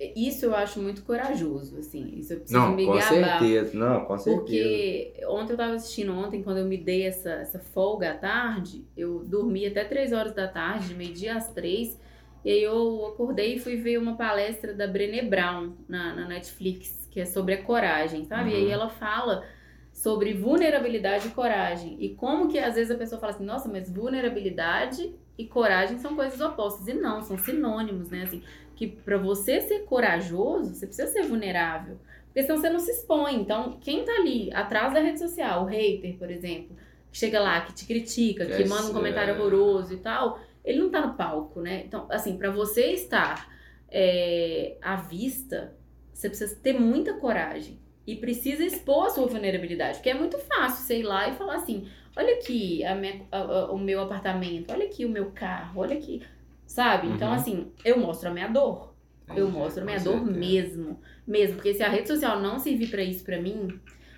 Isso 0.00 0.44
eu 0.46 0.54
acho 0.54 0.80
muito 0.80 1.02
corajoso, 1.04 1.78
assim, 1.78 2.18
isso 2.18 2.32
eu 2.32 2.40
preciso 2.40 2.60
Não, 2.60 2.74
me 2.74 2.84
com 2.84 2.92
gabar. 2.94 3.38
certeza. 3.38 3.78
Não, 3.78 4.04
com 4.04 4.18
certeza. 4.18 4.40
Porque 4.40 5.14
ontem 5.28 5.52
eu 5.52 5.56
tava 5.56 5.74
assistindo, 5.74 6.12
ontem, 6.12 6.42
quando 6.42 6.58
eu 6.58 6.64
me 6.66 6.76
dei 6.76 7.04
essa, 7.06 7.30
essa 7.30 7.58
folga 7.60 8.10
à 8.10 8.14
tarde, 8.14 8.84
eu 8.96 9.20
dormi 9.24 9.66
até 9.66 9.84
3 9.84 10.12
horas 10.12 10.34
da 10.34 10.48
tarde, 10.48 10.88
de 10.88 10.94
meio-dia 10.94 11.36
às 11.36 11.48
3, 11.52 11.98
e 12.44 12.50
aí 12.50 12.62
eu 12.62 13.06
acordei 13.06 13.54
e 13.54 13.58
fui 13.60 13.76
ver 13.76 13.96
uma 13.98 14.16
palestra 14.16 14.74
da 14.74 14.86
Brené 14.86 15.22
Brown 15.22 15.74
na, 15.88 16.14
na 16.14 16.26
Netflix, 16.28 17.08
que 17.10 17.20
é 17.20 17.24
sobre 17.24 17.54
a 17.54 17.62
coragem, 17.62 18.24
sabe? 18.24 18.50
E 18.50 18.54
aí 18.56 18.64
Uhum. 18.66 18.72
ela 18.72 18.88
fala 18.90 19.44
sobre 19.92 20.34
vulnerabilidade 20.34 21.28
e 21.28 21.30
coragem. 21.30 21.96
E 22.00 22.10
como 22.16 22.48
que 22.48 22.58
às 22.58 22.74
vezes 22.74 22.90
a 22.90 22.98
pessoa 22.98 23.20
fala 23.20 23.32
assim, 23.32 23.44
nossa, 23.44 23.68
mas 23.68 23.88
vulnerabilidade 23.88 25.14
e 25.38 25.46
coragem 25.46 25.98
são 25.98 26.14
coisas 26.16 26.40
opostas. 26.40 26.86
E 26.88 26.94
não, 26.94 27.22
são 27.22 27.38
sinônimos, 27.38 28.10
né? 28.10 28.24
Assim, 28.24 28.42
que 28.76 28.86
pra 28.86 29.16
você 29.18 29.60
ser 29.60 29.80
corajoso, 29.84 30.74
você 30.74 30.86
precisa 30.86 31.08
ser 31.10 31.22
vulnerável. 31.22 31.98
Porque 32.26 32.42
senão 32.42 32.58
você 32.58 32.68
não 32.70 32.80
se 32.80 32.90
expõe. 32.90 33.36
Então, 33.36 33.78
quem 33.80 34.04
tá 34.04 34.12
ali 34.16 34.50
atrás 34.52 34.92
da 34.92 35.00
rede 35.00 35.18
social, 35.20 35.62
o 35.62 35.66
hater, 35.66 36.16
por 36.18 36.30
exemplo, 36.30 36.76
que 37.10 37.18
chega 37.18 37.38
lá, 37.40 37.60
que 37.60 37.72
te 37.72 37.86
critica, 37.86 38.44
que 38.44 38.62
É, 38.62 38.66
manda 38.66 38.88
um 38.88 38.92
comentário 38.92 39.34
é. 39.34 39.38
horroroso 39.38 39.94
e 39.94 39.98
tal, 39.98 40.40
ele 40.64 40.80
não 40.80 40.90
tá 40.90 41.06
no 41.06 41.14
palco, 41.14 41.60
né? 41.60 41.82
Então, 41.86 42.06
assim, 42.10 42.36
pra 42.36 42.50
você 42.50 42.92
estar 42.92 43.48
é, 43.90 44.76
à 44.82 44.96
vista, 44.96 45.76
você 46.12 46.28
precisa 46.28 46.56
ter 46.56 46.72
muita 46.78 47.14
coragem. 47.14 47.78
E 48.06 48.16
precisa 48.16 48.62
expor 48.64 49.06
a 49.06 49.10
sua 49.10 49.26
vulnerabilidade. 49.26 49.94
Porque 49.98 50.10
é 50.10 50.14
muito 50.14 50.36
fácil 50.38 50.84
você 50.84 50.98
ir 50.98 51.04
lá 51.04 51.28
e 51.28 51.36
falar 51.36 51.54
assim: 51.54 51.88
olha 52.14 52.34
aqui 52.34 52.84
a 52.84 52.94
minha- 52.94 53.22
a- 53.32 53.38
a- 53.38 53.72
o 53.72 53.78
meu 53.78 54.00
apartamento, 54.02 54.70
olha 54.72 54.84
aqui 54.84 55.06
o 55.06 55.08
meu 55.08 55.30
carro, 55.30 55.80
olha 55.80 55.96
aqui. 55.96 56.20
Sabe? 56.66 57.08
Então, 57.08 57.28
Uhum. 57.28 57.34
assim, 57.34 57.72
eu 57.84 57.98
mostro 57.98 58.28
a 58.28 58.32
minha 58.32 58.48
dor. 58.48 58.94
Eu 59.34 59.48
mostro 59.50 59.82
a 59.82 59.86
minha 59.86 59.98
com 59.98 60.04
dor 60.04 60.18
certeza. 60.18 60.38
mesmo. 60.38 61.00
Mesmo. 61.26 61.54
Porque 61.56 61.72
se 61.74 61.82
a 61.82 61.88
rede 61.88 62.08
social 62.08 62.40
não 62.40 62.58
servir 62.58 62.88
pra 62.90 63.02
isso 63.02 63.24
pra 63.24 63.40
mim, 63.40 63.68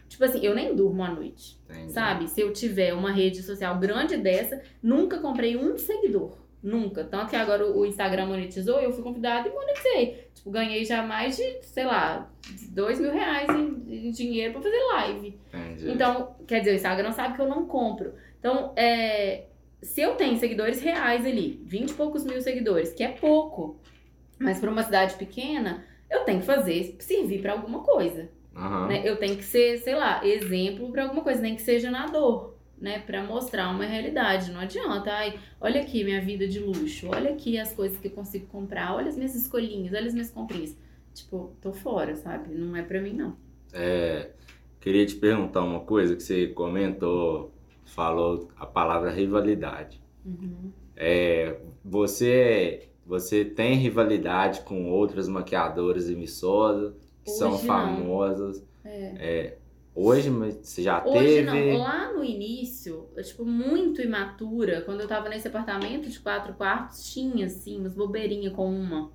tipo 0.09 0.25
assim, 0.25 0.41
eu 0.45 0.55
nem 0.55 0.75
durmo 0.75 1.03
à 1.05 1.11
noite. 1.11 1.61
Entendi. 1.71 1.93
Sabe? 1.93 2.29
Se 2.29 2.41
eu 2.41 2.53
tiver 2.53 2.93
uma 2.93 3.13
rede 3.13 3.43
social 3.43 3.79
grande 3.79 4.17
dessa, 4.17 4.61
nunca 4.83 5.19
comprei 5.19 5.57
um 5.57 5.77
seguidor. 5.79 6.39
Nunca. 6.63 7.05
Tanto 7.05 7.31
que 7.31 7.37
agora 7.37 7.65
o 7.65 7.87
Instagram 7.87 8.27
monetizou, 8.27 8.81
eu 8.81 8.91
fui 8.91 9.03
convidada 9.05 9.49
e 9.49 9.53
monetizei. 9.53 10.27
Tipo, 10.35 10.51
ganhei 10.51 10.85
já 10.85 11.01
mais 11.03 11.37
de, 11.37 11.63
sei 11.63 11.85
lá, 11.85 12.29
dois 12.71 12.99
mil 12.99 13.13
reais 13.13 13.49
em, 13.51 14.07
em 14.09 14.11
dinheiro 14.11 14.55
pra 14.55 14.63
fazer 14.63 14.83
live. 14.93 15.39
Entendi. 15.55 15.91
Então, 15.93 16.35
quer 16.49 16.59
dizer, 16.61 16.73
o 16.73 16.75
Instagram 16.75 17.13
sabe 17.13 17.37
que 17.37 17.41
eu 17.43 17.49
não 17.49 17.67
compro. 17.67 18.15
Então, 18.41 18.73
é, 18.75 19.45
se 19.83 20.01
eu 20.01 20.15
tenho 20.15 20.39
seguidores 20.39 20.81
reais 20.81 21.25
ali, 21.25 21.63
20 21.65 21.91
e 21.91 21.95
poucos 21.95 22.25
mil 22.25 22.41
seguidores, 22.41 22.93
que 22.93 23.03
é 23.03 23.09
pouco, 23.09 23.81
mas 24.39 24.59
para 24.59 24.71
uma 24.71 24.83
cidade 24.83 25.15
pequena, 25.15 25.85
eu 26.11 26.25
tenho 26.25 26.41
que 26.41 26.47
fazer 26.47 26.97
servir 26.99 27.43
para 27.43 27.53
alguma 27.53 27.81
coisa. 27.81 28.29
Aham. 28.55 28.89
Né? 28.89 29.03
Eu 29.05 29.17
tenho 29.17 29.37
que 29.37 29.45
ser, 29.45 29.79
sei 29.79 29.95
lá, 29.95 30.27
exemplo 30.27 30.91
para 30.91 31.05
alguma 31.05 31.23
coisa, 31.23 31.41
nem 31.43 31.55
que 31.55 31.63
seja 31.63 31.91
na 31.91 32.07
dor, 32.07 32.57
né? 32.81 33.01
Para 33.01 33.23
mostrar 33.23 33.69
uma 33.71 33.85
realidade. 33.85 34.51
Não 34.51 34.61
adianta, 34.61 35.13
ai, 35.13 35.39
olha 35.61 35.83
aqui 35.83 36.03
minha 36.03 36.21
vida 36.21 36.49
de 36.49 36.59
luxo, 36.59 37.09
olha 37.09 37.31
aqui 37.31 37.59
as 37.59 37.73
coisas 37.73 37.99
que 37.99 38.09
eu 38.09 38.13
consigo 38.13 38.47
comprar, 38.47 38.95
olha 38.95 39.09
as 39.09 39.17
minhas 39.17 39.35
escolhinhas, 39.35 39.93
olha 39.93 40.07
as 40.07 40.15
minhas 40.15 40.31
comprinhas. 40.31 40.77
Tipo, 41.13 41.53
tô 41.61 41.73
fora, 41.73 42.17
sabe? 42.17 42.55
Não 42.55 42.77
é 42.77 42.83
pra 42.83 43.01
mim, 43.01 43.13
não. 43.13 43.37
É, 43.73 44.31
queria 44.81 45.05
te 45.05 45.17
perguntar 45.17 45.63
uma 45.63 45.81
coisa 45.81 46.15
que 46.15 46.23
você 46.23 46.49
comentou, 46.49 47.53
falou 47.87 48.49
a 48.57 48.67
palavra 48.67 49.11
rivalidade. 49.11 50.01
Uhum. 50.25 50.71
É, 50.97 51.59
você, 51.85 52.89
você 53.05 53.45
tem 53.45 53.75
rivalidade 53.77 54.61
com 54.63 54.91
outras 54.91 55.29
maquiadoras 55.29 56.09
emissões 56.09 56.93
que 57.25 57.31
são 57.31 57.53
Hoje 57.55 57.67
não. 57.67 57.75
famosas? 57.75 58.65
É. 58.85 59.15
É, 59.19 59.59
hoje 59.95 60.31
você 60.31 60.83
já 60.83 61.05
Hoje 61.05 61.45
teve? 61.45 61.73
não, 61.73 61.79
lá 61.79 62.13
no 62.13 62.25
início, 62.25 63.09
eu, 63.17 63.23
tipo, 63.23 63.45
muito 63.45 64.01
imatura, 64.01 64.81
quando 64.83 65.01
eu 65.01 65.09
tava 65.09 65.29
nesse 65.29 65.49
apartamento 65.49 66.09
de 66.09 66.19
quatro 66.21 66.55
quartos, 66.55 67.13
tinha, 67.13 67.47
assim, 67.47 67.81
umas 67.81 67.95
bobeirinhas 67.95 68.53
com 68.53 68.69
uma. 68.69 69.11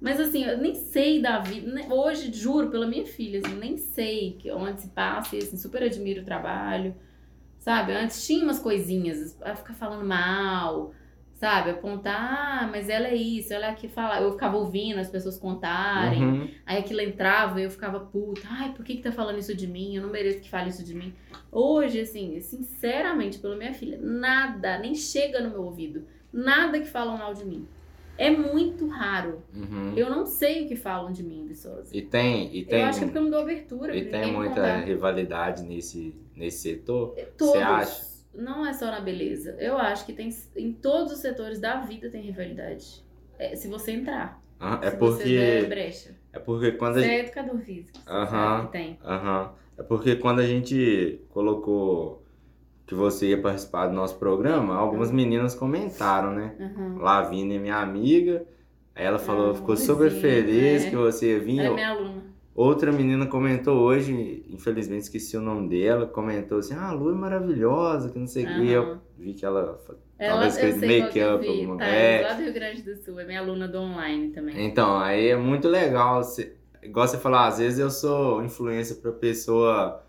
Mas 0.00 0.18
assim, 0.18 0.44
eu 0.44 0.56
nem 0.56 0.74
sei 0.74 1.20
da 1.20 1.38
vida. 1.40 1.70
né? 1.70 1.86
Hoje, 1.90 2.32
juro, 2.32 2.70
pela 2.70 2.86
minha 2.86 3.04
filha, 3.04 3.40
assim, 3.44 3.54
nem 3.56 3.76
sei 3.76 4.32
que, 4.38 4.50
onde 4.50 4.80
se 4.80 4.88
passa, 4.88 5.36
e 5.36 5.38
assim, 5.40 5.58
super 5.58 5.82
admiro 5.82 6.22
o 6.22 6.24
trabalho. 6.24 6.94
Sabe? 7.60 7.92
Antes 7.92 8.26
tinha 8.26 8.42
umas 8.42 8.58
coisinhas, 8.58 9.40
a 9.42 9.54
ficar 9.54 9.74
falando 9.74 10.04
mal, 10.04 10.94
sabe? 11.34 11.70
Apontar, 11.70 12.62
ah, 12.62 12.68
mas 12.70 12.88
ela 12.88 13.06
é 13.06 13.14
isso, 13.14 13.52
ela 13.52 13.66
é 13.66 13.70
aquilo, 13.70 13.92
falar. 13.92 14.22
Eu 14.22 14.32
ficava 14.32 14.56
ouvindo 14.56 14.98
as 14.98 15.10
pessoas 15.10 15.38
contarem. 15.38 16.24
Uhum. 16.24 16.50
Aí 16.64 16.78
aquilo 16.78 17.02
entrava 17.02 17.60
e 17.60 17.64
eu 17.64 17.70
ficava 17.70 18.00
puta. 18.00 18.40
Ai, 18.48 18.72
por 18.72 18.82
que 18.82 18.96
que 18.96 19.02
tá 19.02 19.12
falando 19.12 19.38
isso 19.38 19.54
de 19.54 19.66
mim? 19.66 19.94
Eu 19.94 20.02
não 20.02 20.10
mereço 20.10 20.40
que 20.40 20.48
fale 20.48 20.70
isso 20.70 20.82
de 20.82 20.94
mim. 20.94 21.14
Hoje, 21.52 22.00
assim, 22.00 22.40
sinceramente, 22.40 23.38
pela 23.38 23.56
minha 23.56 23.74
filha, 23.74 23.98
nada, 24.00 24.78
nem 24.78 24.94
chega 24.94 25.40
no 25.40 25.50
meu 25.50 25.62
ouvido. 25.64 26.06
Nada 26.32 26.80
que 26.80 26.86
falam 26.86 27.18
mal 27.18 27.34
de 27.34 27.44
mim. 27.44 27.68
É 28.20 28.30
muito 28.30 28.86
raro. 28.86 29.42
Uhum. 29.54 29.94
Eu 29.96 30.10
não 30.10 30.26
sei 30.26 30.64
o 30.64 30.68
que 30.68 30.76
falam 30.76 31.10
de 31.12 31.22
mim, 31.22 31.46
Viçosa. 31.46 31.96
E 31.96 32.02
tem, 32.02 32.54
e 32.54 32.64
tem, 32.64 32.80
Eu 32.80 32.86
acho 32.86 32.98
que 32.98 33.04
é 33.04 33.06
porque 33.08 33.18
eu 33.18 33.22
não 33.22 33.30
dou 33.30 33.40
abertura. 33.40 33.96
e 33.96 34.04
tem 34.04 34.32
muita 34.32 34.54
contar. 34.56 34.80
rivalidade 34.84 35.62
nesse, 35.62 36.14
nesse 36.36 36.58
setor? 36.58 37.14
Todos. 37.38 37.52
Você 37.54 37.58
acha? 37.58 38.10
Não 38.34 38.64
é 38.66 38.72
só 38.72 38.86
na 38.86 39.00
beleza. 39.00 39.56
Eu 39.58 39.76
acho 39.78 40.04
que 40.06 40.12
tem 40.12 40.30
em 40.56 40.72
todos 40.72 41.12
os 41.12 41.18
setores 41.20 41.58
da 41.58 41.80
vida 41.80 42.08
tem 42.10 42.22
rivalidade. 42.22 43.04
É, 43.38 43.56
se 43.56 43.66
você 43.68 43.92
entrar. 43.92 44.40
Ah, 44.60 44.78
É 44.82 44.90
se 44.90 44.96
você 44.98 45.24
der 45.24 45.60
porque, 45.62 45.68
brecha. 45.74 46.14
é 46.32 46.38
porque 46.38 46.72
quando 46.72 46.98
a 46.98 47.00
Você 47.00 47.06
gente 47.06 47.14
é 47.14 47.20
educador 47.24 47.58
físico. 47.60 47.98
Aham. 48.06 48.66
tem. 48.66 48.98
Aham. 49.02 49.52
É 49.78 49.82
porque 49.82 50.14
quando 50.16 50.40
a 50.40 50.46
gente 50.46 51.22
colocou 51.30 52.22
que 52.90 52.94
você 52.96 53.28
ia 53.28 53.40
participar 53.40 53.86
do 53.86 53.94
nosso 53.94 54.18
programa, 54.18 54.74
algumas 54.74 55.12
meninas 55.12 55.54
comentaram, 55.54 56.32
né? 56.34 56.54
Aham. 56.60 56.98
Lavínia 56.98 57.56
é 57.56 57.60
minha 57.60 57.76
amiga. 57.76 58.44
Aí 58.96 59.04
ela 59.06 59.18
falou, 59.20 59.52
Ah, 59.52 59.54
ficou 59.54 59.76
super 59.76 60.12
Lavínia, 60.12 60.20
feliz 60.20 60.84
é. 60.86 60.90
que 60.90 60.96
você 60.96 61.32
ia 61.34 61.40
vir. 61.40 61.60
Ela 61.60 61.68
é 61.68 61.74
minha 61.74 61.90
aluna. 61.90 62.22
Outra 62.52 62.90
menina 62.90 63.26
comentou 63.26 63.78
hoje, 63.78 64.44
infelizmente 64.50 65.02
esqueci 65.02 65.36
o 65.36 65.40
nome 65.40 65.68
dela, 65.68 66.04
comentou 66.06 66.58
assim, 66.58 66.74
ah, 66.74 66.88
a 66.88 66.92
Lu 66.92 67.10
é 67.10 67.14
maravilhosa, 67.14 68.10
que 68.10 68.18
não 68.18 68.26
sei 68.26 68.44
o 68.44 68.48
que. 68.48 68.70
Eu 68.70 68.98
vi 69.16 69.34
que 69.34 69.46
ela. 69.46 69.80
Ela, 70.18 70.32
Talvez 70.32 70.58
fez 70.58 70.76
make-up, 70.80 71.46
alguma- 71.48 71.76
Tá, 71.78 71.84
é. 71.86 72.22
lá 72.22 72.32
do 72.34 72.42
Rio 72.42 72.52
Grande 72.52 72.82
do 72.82 72.96
Sul. 72.96 73.20
É 73.20 73.24
minha 73.24 73.38
aluna 73.40 73.68
do 73.68 73.78
online 73.78 74.30
também. 74.30 74.66
Então, 74.66 74.98
aí 74.98 75.28
é 75.28 75.36
muito 75.36 75.68
legal. 75.68 76.22
Você, 76.24 76.54
igual 76.82 77.06
você 77.06 77.16
falou, 77.18 77.38
às 77.38 77.58
vezes 77.58 77.78
eu 77.78 77.88
sou 77.88 78.42
influência 78.44 78.96
pra 78.96 79.12
pessoa 79.12 80.02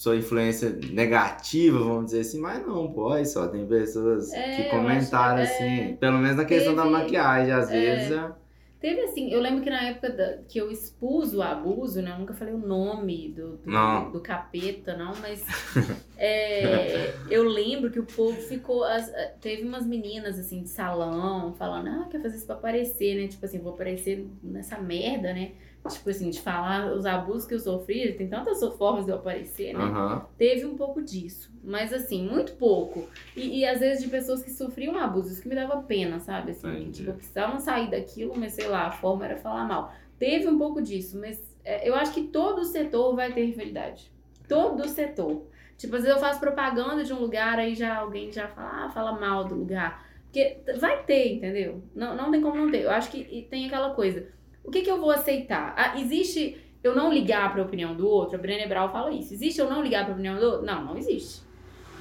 sua 0.00 0.16
influência 0.16 0.70
negativa, 0.92 1.78
vamos 1.78 2.06
dizer 2.06 2.20
assim, 2.20 2.40
mas 2.40 2.66
não, 2.66 2.90
pode, 2.90 3.28
só 3.28 3.46
tem 3.48 3.66
pessoas 3.66 4.32
É, 4.32 4.56
que 4.56 4.70
comentaram 4.70 5.42
acho- 5.42 5.52
assim, 5.52 5.80
é. 5.80 5.92
pelo 6.00 6.16
menos 6.16 6.38
na 6.38 6.44
questão 6.46 6.74
da 6.74 6.84
Teve- 6.84 6.94
maquiagem, 6.94 7.52
às 7.52 7.68
é. 7.70 7.72
vezes. 7.72 8.12
é- 8.12 8.32
Teve 8.80 9.02
assim, 9.02 9.30
eu 9.30 9.42
lembro 9.42 9.62
que 9.62 9.68
na 9.68 9.82
época 9.82 10.08
da- 10.08 10.38
que 10.48 10.58
eu 10.58 10.70
expus 10.70 11.34
o 11.34 11.42
abuso, 11.42 12.00
né? 12.00 12.12
Eu 12.12 12.18
nunca 12.18 12.32
falei 12.32 12.54
o 12.54 12.58
nome 12.58 13.28
do, 13.28 13.58
do, 13.58 14.10
do 14.12 14.20
capeta, 14.22 14.96
não, 14.96 15.12
mas 15.20 15.44
é, 16.16 17.12
eu 17.28 17.42
lembro 17.44 17.90
que 17.90 17.98
o 18.00 18.06
povo 18.06 18.40
ficou. 18.40 18.84
as- 18.84 19.12
teve 19.38 19.64
umas 19.64 19.86
meninas 19.86 20.38
assim 20.38 20.62
de 20.62 20.70
salão 20.70 21.52
falando, 21.54 21.88
ah, 21.88 22.08
quer 22.10 22.22
fazer 22.22 22.36
isso 22.38 22.46
pra 22.46 22.54
aparecer, 22.56 23.20
né? 23.20 23.28
Tipo 23.28 23.44
assim, 23.44 23.58
vou 23.58 23.74
aparecer 23.74 24.26
nessa 24.42 24.78
merda, 24.78 25.34
né? 25.34 25.52
Tipo 25.88 26.10
assim, 26.10 26.28
de 26.28 26.40
falar 26.40 26.92
os 26.92 27.06
abusos 27.06 27.46
que 27.46 27.54
eu 27.54 27.58
sofri, 27.58 28.12
tem 28.12 28.28
tantas 28.28 28.62
formas 28.76 29.06
de 29.06 29.12
eu 29.12 29.16
aparecer, 29.16 29.72
né? 29.72 29.82
Aham. 29.82 30.26
Teve 30.36 30.66
um 30.66 30.76
pouco 30.76 31.00
disso, 31.00 31.50
mas 31.64 31.92
assim, 31.92 32.28
muito 32.28 32.52
pouco. 32.52 33.08
E, 33.34 33.60
e 33.60 33.64
às 33.64 33.80
vezes 33.80 34.02
de 34.04 34.10
pessoas 34.10 34.42
que 34.42 34.50
sofriam 34.50 34.98
abuso, 34.98 35.32
isso 35.32 35.40
que 35.40 35.48
me 35.48 35.54
dava 35.54 35.82
pena, 35.82 36.20
sabe? 36.20 36.50
Assim, 36.50 36.84
que, 36.84 36.90
tipo, 36.90 37.12
precisavam 37.14 37.58
sair 37.58 37.90
daquilo, 37.90 38.34
mas 38.36 38.52
sei 38.52 38.68
lá, 38.68 38.88
a 38.88 38.92
forma 38.92 39.24
era 39.24 39.36
falar 39.36 39.64
mal. 39.64 39.94
Teve 40.18 40.48
um 40.48 40.58
pouco 40.58 40.82
disso, 40.82 41.18
mas 41.18 41.42
é, 41.64 41.88
eu 41.88 41.94
acho 41.94 42.12
que 42.12 42.24
todo 42.24 42.62
setor 42.64 43.16
vai 43.16 43.32
ter 43.32 43.46
rivalidade. 43.46 44.12
Todo 44.46 44.86
setor. 44.86 45.46
Tipo, 45.78 45.96
às 45.96 46.02
vezes 46.02 46.14
eu 46.14 46.20
faço 46.20 46.38
propaganda 46.38 47.02
de 47.02 47.12
um 47.12 47.18
lugar, 47.20 47.58
aí 47.58 47.74
já 47.74 47.96
alguém 47.96 48.30
já 48.30 48.48
fala, 48.48 48.84
ah, 48.84 48.90
fala 48.90 49.18
mal 49.18 49.44
do 49.44 49.54
lugar. 49.54 50.06
Porque 50.24 50.58
vai 50.78 51.02
ter, 51.04 51.32
entendeu? 51.32 51.82
Não, 51.94 52.14
não 52.14 52.30
tem 52.30 52.42
como 52.42 52.54
não 52.54 52.70
ter. 52.70 52.82
Eu 52.82 52.90
acho 52.90 53.10
que 53.10 53.46
tem 53.50 53.66
aquela 53.66 53.94
coisa. 53.94 54.28
O 54.62 54.70
que, 54.70 54.82
que 54.82 54.90
eu 54.90 55.00
vou 55.00 55.10
aceitar? 55.10 55.74
Ah, 55.76 55.98
existe 55.98 56.56
eu 56.82 56.94
não 56.94 57.12
ligar 57.12 57.52
para 57.52 57.62
a 57.62 57.64
opinião 57.64 57.94
do 57.94 58.08
outro? 58.08 58.36
A 58.36 58.38
Brené 58.38 58.66
Brown 58.66 58.90
fala 58.90 59.10
isso. 59.12 59.34
Existe 59.34 59.60
eu 59.60 59.68
não 59.68 59.82
ligar 59.82 60.04
para 60.04 60.12
a 60.12 60.14
opinião 60.14 60.38
do 60.38 60.44
outro? 60.44 60.66
Não, 60.66 60.84
não 60.84 60.96
existe. 60.96 61.42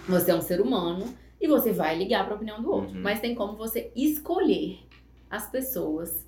Você 0.07 0.31
é 0.31 0.35
um 0.35 0.41
ser 0.41 0.61
humano 0.61 1.13
e 1.39 1.47
você 1.47 1.71
vai 1.71 1.97
ligar 1.97 2.23
para 2.25 2.33
a 2.33 2.37
opinião 2.37 2.61
do 2.61 2.71
outro. 2.71 2.95
Uhum. 2.95 3.01
Mas 3.01 3.19
tem 3.19 3.35
como 3.35 3.55
você 3.55 3.91
escolher 3.95 4.79
as 5.29 5.49
pessoas 5.49 6.27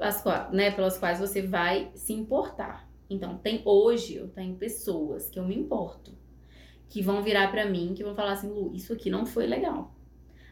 as, 0.00 0.22
né, 0.52 0.70
pelas 0.70 0.98
quais 0.98 1.18
você 1.18 1.42
vai 1.42 1.90
se 1.94 2.12
importar. 2.12 2.88
Então, 3.10 3.38
tem 3.38 3.62
hoje 3.64 4.16
eu 4.16 4.28
tenho 4.28 4.54
pessoas 4.56 5.28
que 5.28 5.38
eu 5.38 5.44
me 5.44 5.56
importo, 5.56 6.12
que 6.88 7.02
vão 7.02 7.22
virar 7.22 7.50
pra 7.50 7.66
mim, 7.66 7.94
que 7.94 8.04
vão 8.04 8.14
falar 8.14 8.32
assim, 8.32 8.48
Lu, 8.48 8.74
isso 8.74 8.92
aqui 8.92 9.10
não 9.10 9.26
foi 9.26 9.46
legal. 9.46 9.94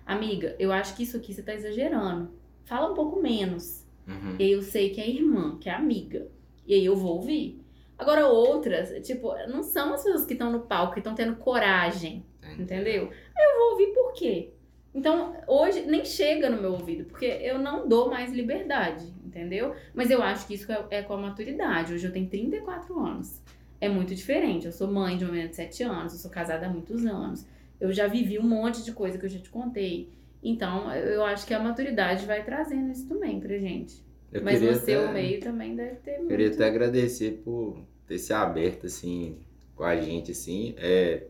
Amiga, 0.05 0.55
eu 0.59 0.73
acho 0.73 0.97
que 0.97 1.03
isso 1.03 1.17
aqui 1.17 1.33
você 1.33 1.43
tá 1.43 1.55
exagerando. 1.55 2.31
Fala 2.65 2.91
um 2.91 2.95
pouco 2.95 3.21
menos. 3.21 3.86
Uhum. 4.07 4.37
E 4.39 4.45
aí 4.45 4.53
eu 4.53 4.63
sei 4.63 4.91
que 4.91 5.01
é 5.01 5.09
irmã, 5.09 5.59
que 5.59 5.69
é 5.69 5.75
amiga. 5.75 6.29
E 6.67 6.75
aí 6.75 6.85
eu 6.85 6.97
vou 6.97 7.17
ouvir. 7.17 7.61
Agora 7.99 8.27
outras, 8.27 9.07
tipo, 9.07 9.35
não 9.49 9.63
são 9.63 9.95
as 9.95 10.03
pessoas 10.03 10.27
que 10.27 10.35
estão 10.35 10.53
no 10.53 10.61
palco, 10.61 10.95
que 10.95 11.01
estão 11.01 11.15
tendo 11.15 11.37
coragem, 11.37 12.25
entendeu? 12.59 13.11
Aí 13.37 13.45
eu 13.45 13.59
vou 13.59 13.71
ouvir 13.73 13.95
por 13.95 14.13
quê? 14.13 14.51
Então, 14.95 15.37
hoje 15.47 15.83
nem 15.83 16.05
chega 16.05 16.49
no 16.49 16.61
meu 16.61 16.73
ouvido, 16.73 17.05
porque 17.05 17.27
eu 17.27 17.59
não 17.59 17.87
dou 17.87 18.09
mais 18.09 18.33
liberdade, 18.33 19.05
entendeu? 19.25 19.75
Mas 19.95 20.11
eu 20.11 20.23
acho 20.23 20.47
que 20.47 20.55
isso 20.55 20.71
é, 20.73 20.87
é 20.91 21.03
com 21.03 21.13
a 21.13 21.19
maturidade. 21.19 21.93
Hoje 21.93 22.07
eu 22.07 22.13
tenho 22.13 22.27
34 22.27 22.99
anos. 22.99 23.43
É 23.79 23.89
muito 23.89 24.15
diferente. 24.15 24.65
Eu 24.65 24.73
sou 24.73 24.89
mãe 24.89 25.19
de 25.19 25.25
uma 25.25 25.33
menina 25.33 25.51
de 25.51 25.57
7 25.57 25.83
anos, 25.83 26.15
eu 26.15 26.19
sou 26.19 26.31
casada 26.31 26.67
há 26.67 26.71
muitos 26.71 27.05
anos. 27.05 27.47
Eu 27.79 27.93
já 27.93 28.07
vivi 28.07 28.39
um 28.39 28.49
monte 28.49 28.83
de 28.83 28.93
coisa 28.93 29.19
que 29.19 29.27
eu 29.27 29.29
já 29.29 29.39
te 29.39 29.51
contei. 29.51 30.09
Então, 30.49 30.93
eu 30.95 31.25
acho 31.25 31.47
que 31.47 31.53
a 31.55 31.59
maturidade 31.59 32.25
vai 32.27 32.45
trazendo 32.45 32.91
isso 32.93 33.09
também 33.09 33.41
pra 33.41 33.59
gente. 33.59 34.05
Eu 34.33 34.43
Mas 34.45 34.61
no 34.63 34.75
seu 34.75 35.05
até- 35.05 35.13
meio 35.13 35.41
também 35.41 35.75
deve 35.75 35.97
ter 35.97 36.19
muito. 36.19 36.29
Queria 36.29 36.49
até 36.51 36.67
agradecer 36.67 37.43
por 37.45 37.79
ter 38.07 38.19
se 38.19 38.33
aberto 38.33 38.87
assim 38.87 39.39
com 39.75 39.83
a 39.85 39.97
gente 39.97 40.31
assim. 40.33 40.75
É 40.79 41.27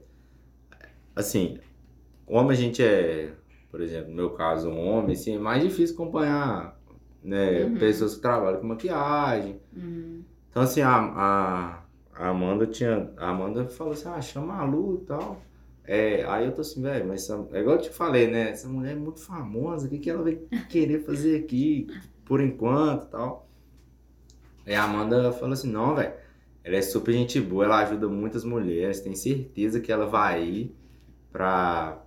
assim, 1.15 1.59
como 2.27 2.51
a 2.51 2.55
gente 2.55 2.83
é, 2.83 3.33
por 3.71 3.81
exemplo, 3.81 4.11
no 4.11 4.17
meu 4.17 4.31
caso, 4.31 4.69
um 4.69 4.87
homem, 4.89 5.13
assim, 5.13 5.37
é 5.37 5.39
mais 5.39 5.63
difícil 5.63 5.95
acompanhar, 5.95 6.79
né, 7.23 7.65
Uhum. 7.65 7.75
pessoas 7.77 8.17
que 8.17 8.23
trabalham 8.23 8.61
com 8.61 8.67
maquiagem. 8.67 9.61
Uhum. 9.75 10.23
Então 10.51 10.63
assim, 10.63 10.81
a, 10.81 10.95
a, 10.97 11.83
a 12.15 12.29
Amanda 12.29 12.67
tinha, 12.67 13.11
a 13.17 13.31
Amanda 13.31 13.67
falou 13.69 13.93
assim: 13.93 14.09
"Ah, 14.09 14.21
chama 14.21 14.59
a 14.59 14.65
Lu 14.65 15.01
e 15.03 15.07
tal". 15.07 15.41
É, 15.87 16.25
aí 16.25 16.47
eu 16.47 16.53
tô 16.53 16.63
assim, 16.63 16.83
velho, 16.83 17.07
mas 17.07 17.23
essa, 17.23 17.47
é 17.53 17.61
igual 17.61 17.77
eu 17.77 17.83
te 17.83 17.91
falei, 17.91 18.29
né? 18.29 18.51
Essa 18.51 18.69
mulher 18.69 18.93
é 18.93 18.97
muito 18.97 19.21
famosa, 19.21 19.87
o 19.87 19.91
que, 19.91 19.99
que 19.99 20.11
ela 20.11 20.23
vai 20.23 20.35
querer 20.69 21.05
fazer 21.05 21.45
aqui 21.45 21.87
por 22.25 22.41
enquanto 22.41 23.05
e 23.05 23.11
tal? 23.11 23.49
Aí 24.67 24.75
a 24.75 24.83
Amanda 24.83 25.33
falou 25.33 25.53
assim, 25.53 25.71
não, 25.71 25.95
velho, 25.95 26.13
ela 26.65 26.77
é 26.77 26.83
super 26.83 27.13
gente 27.13 27.41
boa, 27.41 27.65
ela 27.65 27.79
ajuda 27.79 28.09
muitas 28.09 28.43
mulheres, 28.43 29.01
tem 29.01 29.15
certeza 29.15 29.81
que 29.81 29.93
ela 29.93 30.07
vai 30.07 30.43
ir 30.43 30.77
pra, 31.31 32.03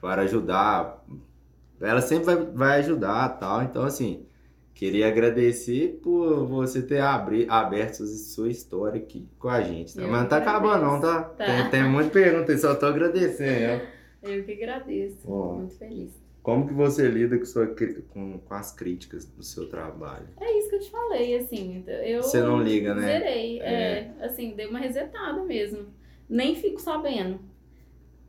para 0.00 0.22
ajudar. 0.22 1.04
Ela 1.78 2.00
sempre 2.00 2.24
vai, 2.24 2.36
vai 2.36 2.78
ajudar 2.78 3.28
tal. 3.38 3.62
Então, 3.62 3.82
assim, 3.82 4.24
queria 4.74 5.08
agradecer 5.08 6.00
por 6.02 6.46
você 6.46 6.82
ter 6.82 7.00
abri, 7.00 7.46
aberto 7.48 8.04
sua, 8.06 8.50
história 8.50 9.00
aqui 9.00 9.28
com 9.38 9.48
a 9.48 9.62
gente. 9.62 9.94
Tá? 9.94 10.02
Mas 10.02 10.22
não 10.22 10.28
tá 10.28 10.40
que 10.40 10.48
acabando, 10.48 10.84
não, 10.84 11.00
tá? 11.00 11.18
agradeço. 11.18 11.36
Tá. 11.36 11.44
Tem, 11.44 11.70
tem 11.70 11.90
muita 11.90 12.10
pergunta, 12.10 12.52
eu 12.52 12.58
só 12.58 12.74
tô 12.74 12.86
agradecendo. 12.86 13.82
Eu 14.22 14.44
que 14.44 14.52
agradeço. 14.52 15.18
Ó. 15.26 15.54
Muito 15.54 15.78
feliz. 15.78 16.24
Como 16.42 16.66
que 16.66 16.74
você 16.74 17.08
lida 17.08 17.38
com, 17.38 17.44
sua, 17.46 17.66
com, 18.12 18.38
com 18.38 18.54
as 18.54 18.70
críticas 18.70 19.24
do 19.24 19.42
seu 19.42 19.66
trabalho? 19.66 20.28
É 20.38 20.58
isso 20.58 20.68
que 20.68 20.76
eu 20.76 20.80
te 20.80 20.90
falei, 20.90 21.36
assim. 21.38 21.82
Eu 21.86 22.22
Você 22.22 22.40
não 22.42 22.62
liga, 22.62 22.94
né? 22.94 23.00
Zerei. 23.00 23.60
É. 23.60 24.10
assim, 24.20 24.54
dei 24.54 24.66
uma 24.66 24.78
resetada 24.78 25.42
mesmo. 25.42 25.86
Nem 26.28 26.54
fico 26.54 26.78
sabendo. 26.80 27.40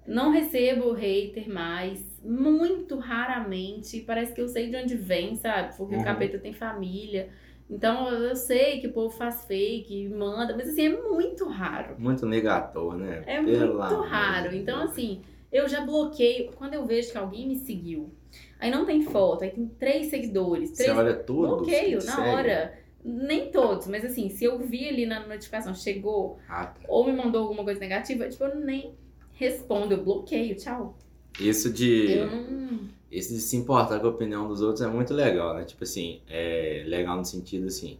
Não 0.07 0.31
recebo 0.31 0.91
hater 0.93 1.49
mais. 1.51 2.03
Muito 2.23 2.97
raramente. 2.97 4.01
Parece 4.01 4.33
que 4.33 4.41
eu 4.41 4.47
sei 4.47 4.69
de 4.69 4.75
onde 4.77 4.95
vem, 4.95 5.35
sabe? 5.35 5.75
Porque 5.75 5.95
Uhum. 5.95 6.01
o 6.01 6.03
capeta 6.03 6.37
tem 6.39 6.53
família. 6.53 7.29
Então 7.69 8.07
eu 8.09 8.35
sei 8.35 8.79
que 8.79 8.87
o 8.87 8.93
povo 8.93 9.09
faz 9.15 9.45
fake, 9.45 10.07
manda, 10.09 10.55
mas 10.55 10.69
assim, 10.69 10.85
é 10.85 10.89
muito 11.01 11.47
raro. 11.47 11.95
Muito 11.97 12.25
negator, 12.25 12.95
né? 12.95 13.23
É 13.25 13.41
Pelo 13.41 13.79
muito 13.79 14.01
raro. 14.01 14.49
de 14.51 14.57
Então, 14.57 14.79
Deus. 14.79 14.91
assim, 14.91 15.21
eu 15.51 15.67
já 15.67 15.81
bloqueio. 15.83 16.51
Quando 16.53 16.75
eu 16.75 16.85
vejo 16.85 17.11
que 17.11 17.17
alguém 17.17 17.47
me 17.47 17.55
seguiu, 17.55 18.11
aí 18.59 18.69
não 18.69 18.85
tem 18.85 19.01
foto, 19.01 19.43
aí 19.43 19.49
tem 19.49 19.67
três 19.67 20.07
seguidores, 20.07 20.69
Você 20.69 20.83
três 20.83 20.97
olha 20.97 21.15
todos 21.15 21.57
bloqueio 21.57 21.99
que 21.99 22.05
na 22.05 22.15
seguem? 22.15 22.31
hora. 22.33 22.73
Nem 23.07 23.51
todos, 23.51 23.85
mas 23.87 24.03
assim, 24.03 24.29
se 24.29 24.43
eu 24.45 24.57
vi 24.59 24.87
ali 24.89 25.05
na 25.05 25.25
notificação, 25.27 25.75
chegou, 25.75 26.39
Ah, 26.49 26.65
tá. 26.67 26.81
ou 26.87 27.05
me 27.05 27.11
mandou 27.13 27.43
alguma 27.43 27.63
coisa 27.63 27.79
negativa, 27.79 28.27
tipo, 28.27 28.43
eu 28.43 28.55
nem 28.59 28.95
respondo, 29.35 29.93
eu 29.93 30.03
bloqueio, 30.03 30.55
tchau. 30.57 30.97
Isso 31.39 31.71
de, 31.73 32.15
não. 32.15 32.89
isso 33.11 33.33
de 33.33 33.41
se 33.41 33.55
importar 33.57 33.99
com 33.99 34.07
a 34.07 34.09
opinião 34.09 34.47
dos 34.47 34.61
outros 34.61 34.81
é 34.81 34.87
muito 34.87 35.13
legal, 35.13 35.53
né? 35.55 35.65
Tipo 35.65 35.83
assim, 35.83 36.21
é 36.27 36.83
legal 36.87 37.17
no 37.17 37.25
sentido 37.25 37.67
assim. 37.67 37.99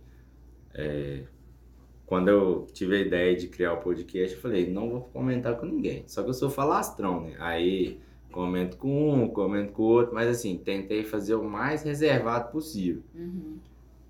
é, 0.73 1.25
quando 2.05 2.29
eu 2.29 2.67
tive 2.73 2.97
a 2.97 2.99
ideia 3.01 3.35
de 3.35 3.47
criar 3.47 3.73
o 3.73 3.77
podcast, 3.81 4.35
eu 4.35 4.41
falei, 4.41 4.69
não 4.71 4.89
vou 4.89 5.01
comentar 5.01 5.57
com 5.57 5.65
ninguém. 5.65 6.03
Só 6.07 6.23
que 6.23 6.29
eu 6.29 6.33
sou 6.35 6.49
falastrão, 6.49 7.21
né? 7.21 7.35
Aí 7.39 8.01
comento 8.31 8.77
com 8.77 9.13
um, 9.23 9.29
comento 9.29 9.73
com 9.73 9.83
o 9.83 9.85
outro, 9.87 10.13
mas 10.13 10.27
assim, 10.29 10.57
tentei 10.57 11.03
fazer 11.05 11.35
o 11.35 11.43
mais 11.43 11.83
reservado 11.83 12.51
possível. 12.51 13.03
Uhum. 13.15 13.59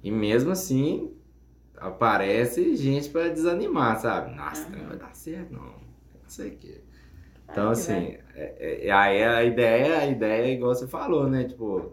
E 0.03 0.11
mesmo 0.11 0.51
assim, 0.51 1.11
aparece 1.77 2.75
gente 2.75 3.09
pra 3.09 3.29
desanimar, 3.29 3.99
sabe? 3.99 4.35
Nossa, 4.35 4.69
Aham. 4.69 4.77
não 4.77 4.87
vai 4.87 4.97
dar 4.97 5.15
certo, 5.15 5.53
não. 5.53 5.63
Não 5.63 6.29
sei 6.29 6.49
o 6.51 6.57
quê. 6.57 6.81
Então, 7.49 7.69
assim, 7.69 8.17
é, 8.35 8.87
é- 8.87 8.91
aí 8.91 9.23
a 9.23 9.43
ideia, 9.43 9.97
a 9.99 10.05
ideia 10.05 10.45
é 10.47 10.51
igual 10.53 10.73
você 10.75 10.87
falou, 10.87 11.27
né? 11.29 11.43
Tipo, 11.45 11.91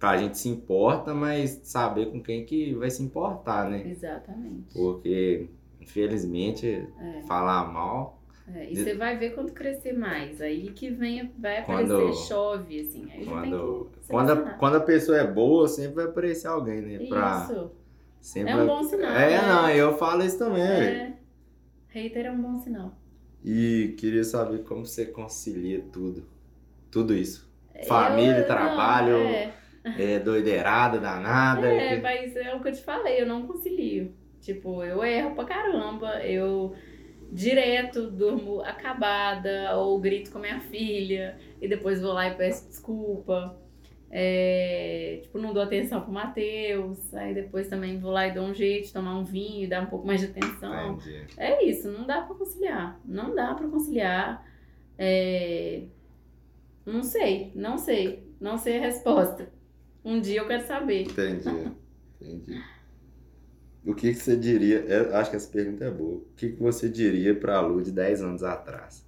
a 0.00 0.16
gente 0.16 0.38
se 0.38 0.48
importa, 0.48 1.14
mas 1.14 1.60
saber 1.64 2.06
com 2.10 2.20
quem 2.22 2.44
que 2.44 2.74
vai 2.74 2.90
se 2.90 3.02
importar, 3.02 3.68
né? 3.70 3.82
Exatamente. 3.86 4.72
Porque, 4.74 5.48
infelizmente, 5.80 6.88
É, 6.98 7.22
falar 7.28 7.70
mal. 7.72 8.20
é. 8.52 8.70
E 8.72 8.76
você 8.76 8.94
vai 8.94 9.16
ver 9.16 9.34
quando 9.34 9.52
crescer 9.52 9.92
mais. 9.92 10.40
Aí 10.40 10.72
que 10.72 10.90
vem, 10.90 11.30
vai 11.38 11.64
Quando- 11.64 11.94
aparecer, 11.96 12.26
chove, 12.26 12.80
assim. 12.80 13.06
Aí 13.12 13.24
Quando, 13.26 13.90
quando, 14.08 14.30
a, 14.32 14.36
quando 14.54 14.76
a 14.76 14.80
pessoa 14.80 15.18
é 15.18 15.26
boa, 15.26 15.68
sempre 15.68 15.94
vai 15.96 16.04
aparecer 16.06 16.48
alguém, 16.48 16.80
né? 16.80 17.06
Pra, 17.06 17.42
Isso. 17.48 17.70
sempre 18.20 18.50
É 18.52 18.54
um 18.56 18.58
vai- 18.58 18.66
bom 18.66 18.82
sinal, 18.82 19.12
É, 19.12 19.30
né? 19.40 19.46
não, 19.46 19.70
eu 19.70 19.96
falo 19.96 20.24
isso 20.24 20.38
também. 20.38 20.62
É. 20.62 21.16
Hater 21.88 22.26
é 22.26 22.30
um 22.32 22.40
bom 22.40 22.58
sinal. 22.58 22.92
E 23.44 23.94
queria 23.98 24.24
saber 24.24 24.64
como 24.64 24.84
você 24.86 25.06
concilia 25.06 25.82
tudo. 25.92 26.24
Tudo 26.90 27.14
isso. 27.14 27.48
Família, 27.86 28.38
Eu- 28.40 28.46
trabalho, 28.46 29.18
Não, 29.18 29.30
é. 29.30 29.54
É 29.98 30.18
doideirada, 30.18 30.98
danada. 30.98 31.66
É, 31.66 31.96
que- 31.96 32.02
mas 32.02 32.36
é 32.36 32.54
o 32.54 32.60
que 32.60 32.68
eu 32.68 32.72
te 32.72 32.82
falei, 32.82 33.22
eu 33.22 33.26
não 33.26 33.46
concilio. 33.46 34.12
Tipo, 34.40 34.84
eu 34.84 35.02
erro 35.02 35.34
pra 35.34 35.44
caramba, 35.44 36.22
eu 36.22 36.74
direto 37.32 38.10
durmo 38.10 38.60
acabada, 38.60 39.74
ou 39.76 39.98
grito 39.98 40.30
com 40.30 40.38
minha 40.38 40.60
filha, 40.60 41.38
e 41.62 41.68
depois 41.68 42.00
vou 42.00 42.12
lá 42.12 42.28
e 42.28 42.34
peço 42.34 42.68
desculpa. 42.68 43.56
É, 44.10 45.20
tipo, 45.22 45.38
não 45.38 45.52
dou 45.54 45.62
atenção 45.62 46.02
pro 46.02 46.12
Matheus. 46.12 47.12
Aí 47.14 47.34
depois 47.34 47.68
também 47.68 47.98
vou 48.00 48.10
lá 48.10 48.26
e 48.28 48.34
dou 48.34 48.44
um 48.44 48.54
jeito 48.54 48.86
de 48.88 48.92
tomar 48.92 49.18
um 49.18 49.24
vinho 49.24 49.64
e 49.64 49.68
dar 49.68 49.82
um 49.82 49.86
pouco 49.86 50.06
mais 50.06 50.20
de 50.20 50.26
atenção. 50.26 50.94
Entendi. 50.94 51.26
É 51.36 51.64
isso, 51.64 51.90
não 51.90 52.06
dá 52.06 52.22
pra 52.22 52.34
conciliar. 52.36 53.00
Não 53.04 53.34
dá 53.34 53.54
pra 53.54 53.68
conciliar. 53.68 54.44
É, 54.98 55.84
Não 56.84 57.02
sei, 57.02 57.52
não 57.54 57.78
sei. 57.78 58.28
Não 58.40 58.58
sei 58.58 58.78
a 58.78 58.80
resposta. 58.80 59.50
Um 60.04 60.20
dia 60.20 60.40
eu 60.40 60.46
quero 60.46 60.66
saber. 60.66 61.02
Entendi. 61.04 61.72
Entendi. 62.20 62.66
O 63.84 63.94
que, 63.94 64.12
que 64.12 64.18
você 64.18 64.36
diria? 64.36 64.78
Eu 64.80 65.16
acho 65.16 65.30
que 65.30 65.36
essa 65.36 65.50
pergunta 65.50 65.84
é 65.84 65.90
boa. 65.90 66.18
O 66.18 66.26
que, 66.36 66.50
que 66.50 66.62
você 66.62 66.88
diria 66.88 67.34
pra 67.38 67.60
Lu 67.60 67.82
de 67.82 67.90
10 67.92 68.22
anos 68.22 68.42
atrás? 68.42 69.06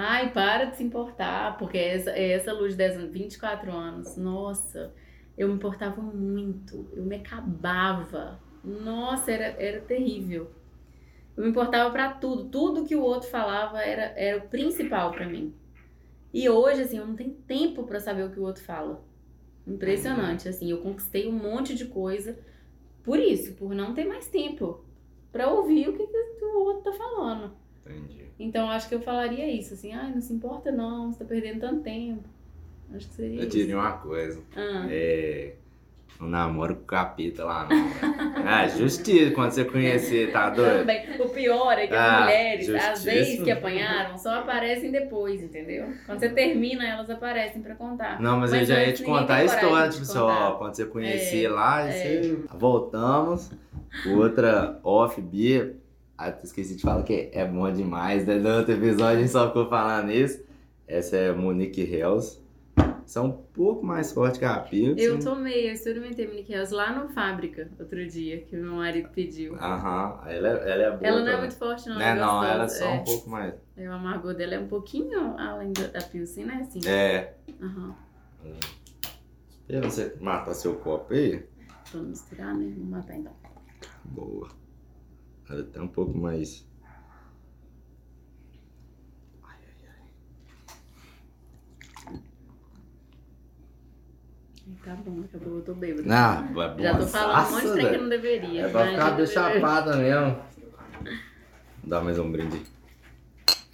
Ai, 0.00 0.32
para 0.32 0.66
de 0.66 0.76
se 0.76 0.84
importar, 0.84 1.58
porque 1.58 1.76
essa, 1.76 2.10
essa 2.10 2.52
luz 2.52 2.70
de 2.74 2.78
10 2.78 2.98
anos, 2.98 3.10
24 3.10 3.72
anos, 3.72 4.16
nossa, 4.16 4.94
eu 5.36 5.48
me 5.48 5.54
importava 5.54 6.00
muito, 6.00 6.88
eu 6.92 7.02
me 7.02 7.16
acabava. 7.16 8.38
Nossa, 8.62 9.32
era, 9.32 9.60
era 9.60 9.80
terrível. 9.80 10.52
Eu 11.36 11.42
me 11.42 11.50
importava 11.50 11.90
pra 11.90 12.12
tudo, 12.12 12.44
tudo 12.44 12.84
que 12.84 12.94
o 12.94 13.02
outro 13.02 13.28
falava 13.28 13.82
era, 13.82 14.12
era 14.16 14.38
o 14.38 14.48
principal 14.48 15.10
pra 15.10 15.26
mim. 15.26 15.52
E 16.32 16.48
hoje, 16.48 16.82
assim, 16.82 16.98
eu 16.98 17.06
não 17.06 17.16
tenho 17.16 17.34
tempo 17.34 17.82
pra 17.82 17.98
saber 17.98 18.22
o 18.22 18.30
que 18.30 18.38
o 18.38 18.44
outro 18.44 18.62
fala. 18.62 19.02
Impressionante, 19.66 20.48
assim, 20.48 20.70
eu 20.70 20.78
conquistei 20.78 21.26
um 21.26 21.32
monte 21.32 21.74
de 21.74 21.86
coisa 21.86 22.38
por 23.02 23.18
isso, 23.18 23.54
por 23.54 23.74
não 23.74 23.94
ter 23.94 24.04
mais 24.04 24.28
tempo 24.28 24.84
pra 25.32 25.50
ouvir 25.50 25.88
o 25.88 25.96
que, 25.96 26.06
que 26.06 26.44
o 26.44 26.60
outro 26.60 26.84
tá 26.84 26.92
falando. 26.92 27.52
Entendi. 27.90 28.24
Então 28.38 28.66
eu 28.66 28.70
acho 28.72 28.88
que 28.88 28.94
eu 28.94 29.00
falaria 29.00 29.46
isso, 29.50 29.74
assim, 29.74 29.92
ai, 29.92 30.12
não 30.12 30.20
se 30.20 30.32
importa 30.32 30.70
não, 30.70 31.12
você 31.12 31.18
tá 31.20 31.24
perdendo 31.24 31.60
tanto 31.60 31.80
tempo. 31.82 32.22
Acho 32.94 33.08
que 33.08 33.14
seria 33.14 33.36
Eu 33.40 33.48
isso. 33.48 33.56
diria 33.56 33.76
uma 33.76 33.92
coisa. 33.92 34.40
Ah, 34.56 34.86
É. 34.90 35.54
Não 36.20 36.28
namoro 36.28 36.74
com 36.74 36.84
capeta 36.84 37.44
lá, 37.44 37.68
não. 37.70 37.88
velho. 37.88 38.44
Ah, 38.44 38.66
justiça 38.66 39.30
quando 39.32 39.52
você 39.52 39.64
conhecer, 39.64 40.32
tá 40.32 40.50
doido? 40.50 40.78
também. 40.80 41.20
O 41.20 41.28
pior 41.28 41.78
é 41.78 41.86
que 41.86 41.94
Ah, 41.94 42.16
as 42.16 42.20
mulheres, 42.24 42.68
às 42.70 43.04
vezes 43.04 43.44
que 43.44 43.50
apanharam, 43.52 44.18
só 44.18 44.40
aparecem 44.40 44.90
depois, 44.90 45.40
entendeu? 45.40 45.92
Quando 46.06 46.18
você 46.18 46.28
termina, 46.30 46.84
elas 46.88 47.08
aparecem 47.08 47.62
pra 47.62 47.76
contar. 47.76 48.20
Não, 48.20 48.36
mas, 48.40 48.52
eu 48.52 48.58
Mas 48.58 48.68
já 48.68 48.82
ia 48.82 48.92
te 48.92 49.04
contar 49.04 49.36
a 49.36 49.44
história, 49.44 49.90
tipo 49.90 50.04
te 50.04 50.10
assim, 50.10 50.58
quando 50.58 50.74
você 50.74 50.86
conhecer 50.86 51.44
É, 51.44 51.48
lá, 51.48 51.82
é. 51.88 51.92
você... 51.92 52.38
voltamos. 52.52 53.50
Outra 54.06 54.80
off 54.82 55.20
Bia, 55.20 55.76
ah, 56.18 56.34
esqueci 56.42 56.74
de 56.74 56.82
falar 56.82 57.04
que 57.04 57.30
é 57.32 57.46
bom 57.46 57.72
demais, 57.72 58.26
né? 58.26 58.34
No 58.34 58.48
outro 58.58 58.72
episódio 58.74 59.18
a 59.18 59.20
gente 59.20 59.30
só 59.30 59.46
ficou 59.46 59.68
falando 59.68 60.08
nisso. 60.08 60.42
Essa 60.86 61.16
é 61.16 61.32
Monique 61.32 61.80
Hells. 61.82 62.40
São 63.06 63.26
um 63.26 63.32
pouco 63.32 63.86
mais 63.86 64.12
forte 64.12 64.38
que 64.38 64.44
a 64.44 64.58
Pia. 64.58 64.94
Eu 64.98 65.14
assim. 65.16 65.24
tomei, 65.24 65.68
eu 65.68 65.72
experimentei 65.72 66.26
Monique 66.26 66.52
House 66.54 66.72
lá 66.72 66.92
no 66.92 67.08
Fábrica, 67.08 67.70
outro 67.78 68.06
dia, 68.06 68.42
que 68.42 68.54
meu 68.56 68.72
marido 68.72 69.08
pediu. 69.10 69.54
Aham, 69.54 70.20
ela, 70.26 70.48
é- 70.48 70.70
ela 70.72 70.82
é 70.82 70.90
boa. 70.90 71.00
Ela 71.06 71.20
não 71.20 71.26
é 71.26 71.30
também. 71.30 71.40
muito 71.40 71.56
forte, 71.56 71.88
não. 71.88 71.96
Né, 71.98 72.14
não, 72.14 72.26
gostosa, 72.26 72.52
ela 72.52 72.64
é 72.64 72.68
só 72.68 72.84
é. 72.84 72.94
um 72.94 73.04
pouco 73.04 73.30
mais. 73.30 73.54
É, 73.76 73.88
O 73.88 73.92
amargor 73.92 74.34
dela 74.34 74.54
é 74.56 74.58
um 74.58 74.68
pouquinho 74.68 75.38
além 75.38 75.72
da, 75.72 76.00
Pilsen, 76.02 76.44
né? 76.44 76.66
Assim. 76.68 76.80
É. 76.86 77.34
Aham. 77.62 77.94
E 79.68 79.80
você 79.80 80.16
matar 80.20 80.54
seu 80.54 80.74
copo 80.74 81.14
aí? 81.14 81.46
Não 81.94 82.02
misturar, 82.02 82.54
né? 82.54 82.72
Vamos 82.76 82.90
matar 82.90 83.16
então. 83.16 83.32
Boa. 84.04 84.48
Ela 85.50 85.64
tá 85.64 85.82
um 85.82 85.88
pouco 85.88 86.16
mais. 86.16 86.66
Tá 94.84 94.94
bom, 94.96 95.24
acabou, 95.24 95.56
eu 95.56 95.62
tô 95.64 95.74
bêbada. 95.74 96.14
Ah, 96.14 96.42
boa, 96.42 96.76
Já 96.78 96.98
tô 96.98 97.06
falando 97.06 97.48
um 97.48 97.52
monte 97.52 97.66
de 97.66 97.72
trem 97.72 97.90
que 97.90 97.96
não 97.96 98.08
deveria. 98.08 98.66
É 98.66 98.68
pra 98.68 98.80
mas 98.84 98.90
ficar 98.92 99.10
deveria. 99.10 99.26
chapada 99.26 99.96
mesmo. 99.96 100.42
Dá 101.84 102.00
mais 102.02 102.18
um 102.18 102.30
brinde. 102.30 102.62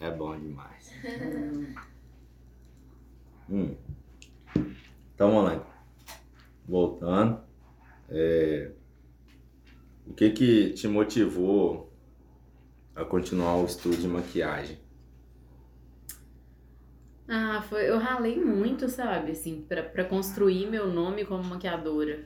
É 0.01 0.11
bom 0.11 0.39
demais. 0.39 0.93
Hum. 3.51 3.75
Então 5.15 5.33
vamos 5.33 5.53
lá. 5.53 5.67
Voltando. 6.67 7.41
É, 8.09 8.71
O 10.07 10.15
que 10.15 10.31
que 10.31 10.71
te 10.71 10.87
motivou 10.87 11.93
a 12.95 13.05
continuar 13.05 13.57
o 13.57 13.65
estudo 13.65 13.97
de 13.97 14.07
maquiagem? 14.07 14.79
Ah, 17.27 17.63
foi, 17.69 17.89
eu 17.89 17.99
ralei 17.99 18.39
muito, 18.39 18.89
sabe, 18.89 19.33
assim, 19.33 19.65
pra 19.69 20.05
construir 20.05 20.67
meu 20.67 20.87
nome 20.87 21.25
como 21.25 21.43
maquiadora. 21.43 22.25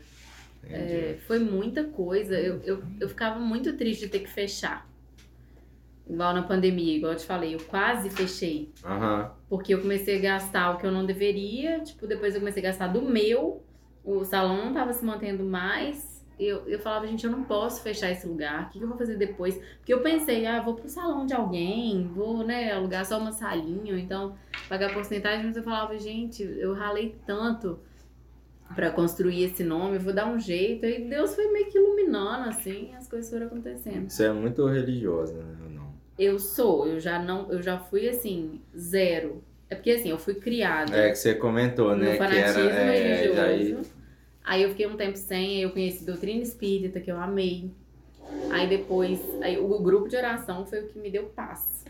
É, 0.70 1.16
foi 1.26 1.38
muita 1.38 1.84
coisa. 1.84 2.38
Eu, 2.38 2.60
eu, 2.62 2.82
eu 3.00 3.08
ficava 3.08 3.38
muito 3.38 3.76
triste 3.76 4.00
de 4.06 4.08
ter 4.08 4.20
que 4.20 4.28
fechar. 4.28 4.88
Igual 6.08 6.34
na 6.34 6.42
pandemia, 6.42 6.96
igual 6.96 7.12
eu 7.12 7.18
te 7.18 7.26
falei, 7.26 7.54
eu 7.54 7.60
quase 7.64 8.10
fechei. 8.10 8.72
Aham. 8.84 9.30
Porque 9.48 9.72
eu 9.72 9.80
comecei 9.80 10.18
a 10.18 10.20
gastar 10.20 10.70
o 10.72 10.78
que 10.78 10.86
eu 10.86 10.90
não 10.90 11.06
deveria, 11.06 11.80
tipo, 11.80 12.06
depois 12.06 12.34
eu 12.34 12.40
comecei 12.40 12.62
a 12.62 12.66
gastar 12.66 12.88
do 12.88 13.02
meu, 13.02 13.62
o 14.04 14.24
salão 14.24 14.56
não 14.66 14.74
tava 14.74 14.92
se 14.92 15.04
mantendo 15.04 15.44
mais. 15.44 16.07
Eu, 16.38 16.68
eu 16.68 16.78
falava, 16.78 17.06
gente, 17.06 17.24
eu 17.24 17.32
não 17.32 17.42
posso 17.42 17.82
fechar 17.82 18.10
esse 18.10 18.26
lugar, 18.26 18.66
o 18.66 18.68
que, 18.70 18.80
eu 18.80 18.88
vou 18.88 18.96
fazer 18.96 19.16
depois? 19.16 19.56
Porque 19.78 19.92
eu 19.92 20.00
pensei, 20.00 20.46
ah, 20.46 20.60
vou 20.62 20.74
pro 20.74 20.88
salão 20.88 21.26
de 21.26 21.34
alguém, 21.34 22.06
vou, 22.14 22.44
né, 22.44 22.72
alugar 22.72 23.04
só 23.04 23.18
uma 23.18 23.32
salinha, 23.32 23.92
ou 23.92 23.98
então 23.98 24.36
pagar 24.68 24.92
porcentagem, 24.94 25.46
mas 25.46 25.56
eu 25.56 25.62
falava, 25.64 25.98
gente, 25.98 26.42
eu 26.42 26.74
ralei 26.74 27.16
tanto 27.26 27.80
pra 28.74 28.90
construir 28.90 29.42
esse 29.44 29.64
nome, 29.64 29.96
eu 29.96 30.00
vou 30.00 30.12
dar 30.12 30.26
um 30.26 30.38
jeito. 30.38 30.84
Aí 30.86 31.08
Deus 31.08 31.34
foi 31.34 31.50
meio 31.50 31.66
que 31.66 31.78
iluminando, 31.78 32.48
assim, 32.50 32.94
as 32.94 33.08
coisas 33.08 33.30
foram 33.30 33.46
acontecendo. 33.46 34.08
Você 34.08 34.24
é 34.26 34.32
muito 34.32 34.66
religiosa, 34.66 35.34
né? 35.34 35.56
Eu 35.64 35.70
não. 35.70 35.88
Eu 36.18 36.38
sou, 36.38 36.86
eu 36.86 37.00
já 37.00 37.18
não, 37.20 37.50
eu 37.50 37.62
já 37.62 37.78
fui 37.78 38.08
assim, 38.08 38.60
zero. 38.76 39.42
É 39.70 39.74
porque 39.74 39.90
assim, 39.90 40.10
eu 40.10 40.18
fui 40.18 40.34
criada 40.34 40.96
É 40.96 41.10
que 41.10 41.16
você 41.16 41.34
comentou, 41.34 41.94
né? 41.96 42.16
Que 42.16 42.22
era. 42.22 42.60
É, 42.60 43.24
religioso. 43.24 43.36
daí- 43.36 43.97
Aí 44.48 44.62
eu 44.62 44.70
fiquei 44.70 44.86
um 44.86 44.96
tempo 44.96 45.18
sem, 45.18 45.56
aí 45.56 45.62
eu 45.62 45.70
conheci 45.70 46.06
doutrina 46.06 46.42
espírita, 46.42 47.00
que 47.00 47.12
eu 47.12 47.20
amei. 47.20 47.70
Aí 48.50 48.66
depois, 48.66 49.20
aí 49.42 49.58
o 49.58 49.78
grupo 49.80 50.08
de 50.08 50.16
oração 50.16 50.64
foi 50.64 50.80
o 50.80 50.86
que 50.88 50.98
me 50.98 51.10
deu 51.10 51.24
paz. 51.24 51.84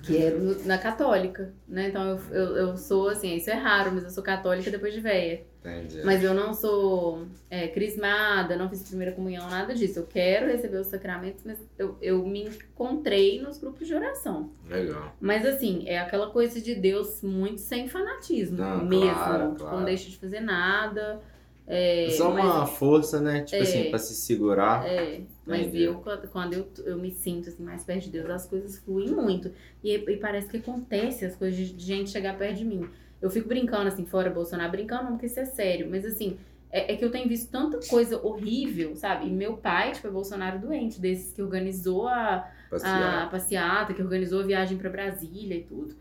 Que 0.00 0.16
era 0.18 0.38
no- 0.38 0.64
na 0.64 0.78
católica, 0.78 1.52
né? 1.66 1.88
Então 1.88 2.04
eu, 2.08 2.18
eu, 2.32 2.56
eu 2.56 2.76
sou 2.76 3.08
assim, 3.08 3.34
isso 3.34 3.50
é 3.50 3.54
raro, 3.54 3.90
mas 3.92 4.04
eu 4.04 4.10
sou 4.10 4.22
católica 4.22 4.70
depois 4.70 4.94
de 4.94 5.00
véia. 5.00 5.42
Entendi. 5.58 6.02
Mas 6.04 6.22
eu 6.22 6.32
não 6.32 6.54
sou 6.54 7.26
é, 7.50 7.66
crismada, 7.66 8.54
não 8.54 8.68
fiz 8.70 8.84
primeira 8.88 9.10
comunhão, 9.12 9.50
nada 9.50 9.74
disso. 9.74 9.98
Eu 9.98 10.06
quero 10.06 10.46
receber 10.46 10.76
os 10.76 10.86
sacramentos, 10.86 11.42
mas 11.44 11.58
eu, 11.76 11.96
eu 12.00 12.24
me 12.24 12.44
encontrei 12.44 13.42
nos 13.42 13.58
grupos 13.58 13.88
de 13.88 13.92
oração. 13.94 14.52
Legal. 14.68 15.16
Mas 15.20 15.44
assim, 15.44 15.82
é 15.88 15.98
aquela 15.98 16.30
coisa 16.30 16.60
de 16.60 16.76
Deus 16.76 17.20
muito 17.22 17.60
sem 17.60 17.88
fanatismo 17.88 18.58
Não, 18.58 18.84
mesmo. 18.84 19.12
claro, 19.12 19.54
claro. 19.56 19.76
Não 19.78 19.84
deixa 19.84 20.08
de 20.08 20.16
fazer 20.16 20.38
nada. 20.38 21.20
É, 21.66 22.06
É 22.06 22.10
só 22.10 22.30
uma 22.30 22.60
mas, 22.60 22.70
força, 22.70 23.20
né? 23.20 23.42
Tipo 23.42 23.56
É. 23.56 23.62
assim, 23.62 23.90
pra 23.90 23.98
se 23.98 24.14
segurar. 24.14 24.86
é, 24.86 25.22
mas 25.44 25.62
Entendi. 25.62 25.82
eu, 25.84 26.02
quando 26.32 26.54
eu, 26.54 26.68
eu 26.84 26.96
me 26.98 27.10
sinto 27.10 27.48
assim, 27.48 27.62
mais 27.62 27.84
perto 27.84 28.04
de 28.04 28.10
Deus, 28.10 28.30
as 28.30 28.46
coisas 28.46 28.78
fluem 28.78 29.10
muito. 29.10 29.50
E, 29.82 29.94
e 29.94 30.16
parece 30.18 30.48
que 30.48 30.56
acontece 30.58 31.24
as 31.24 31.34
coisas 31.36 31.56
de, 31.56 31.72
de 31.72 31.84
gente 31.84 32.10
chegar 32.10 32.36
perto 32.38 32.58
de 32.58 32.64
mim. 32.64 32.88
Eu 33.20 33.30
fico 33.30 33.48
brincando 33.48 33.88
assim, 33.88 34.04
fora 34.06 34.30
Bolsonaro, 34.30 34.70
brincando 34.70 35.04
não, 35.04 35.12
porque 35.12 35.26
isso 35.26 35.40
é 35.40 35.44
sério, 35.46 35.88
mas 35.90 36.04
assim, 36.04 36.38
é, 36.70 36.92
é 36.92 36.96
que 36.96 37.04
eu 37.04 37.10
tenho 37.10 37.28
visto 37.28 37.50
tanta 37.50 37.80
coisa 37.88 38.20
horrível, 38.24 38.94
sabe? 38.94 39.26
E 39.26 39.30
meu 39.30 39.56
pai, 39.56 39.92
tipo, 39.92 40.06
é 40.06 40.10
Bolsonaro 40.10 40.58
doente, 40.60 41.00
desses 41.00 41.32
que 41.32 41.42
organizou 41.42 42.06
a, 42.08 42.48
Passear. 42.70 43.24
a 43.24 43.26
passeata, 43.28 43.94
que 43.94 44.02
organizou 44.02 44.40
a 44.40 44.46
viagem 44.46 44.76
pra 44.78 44.90
Brasília 44.90 45.56
e 45.56 45.62
tudo. 45.64 45.96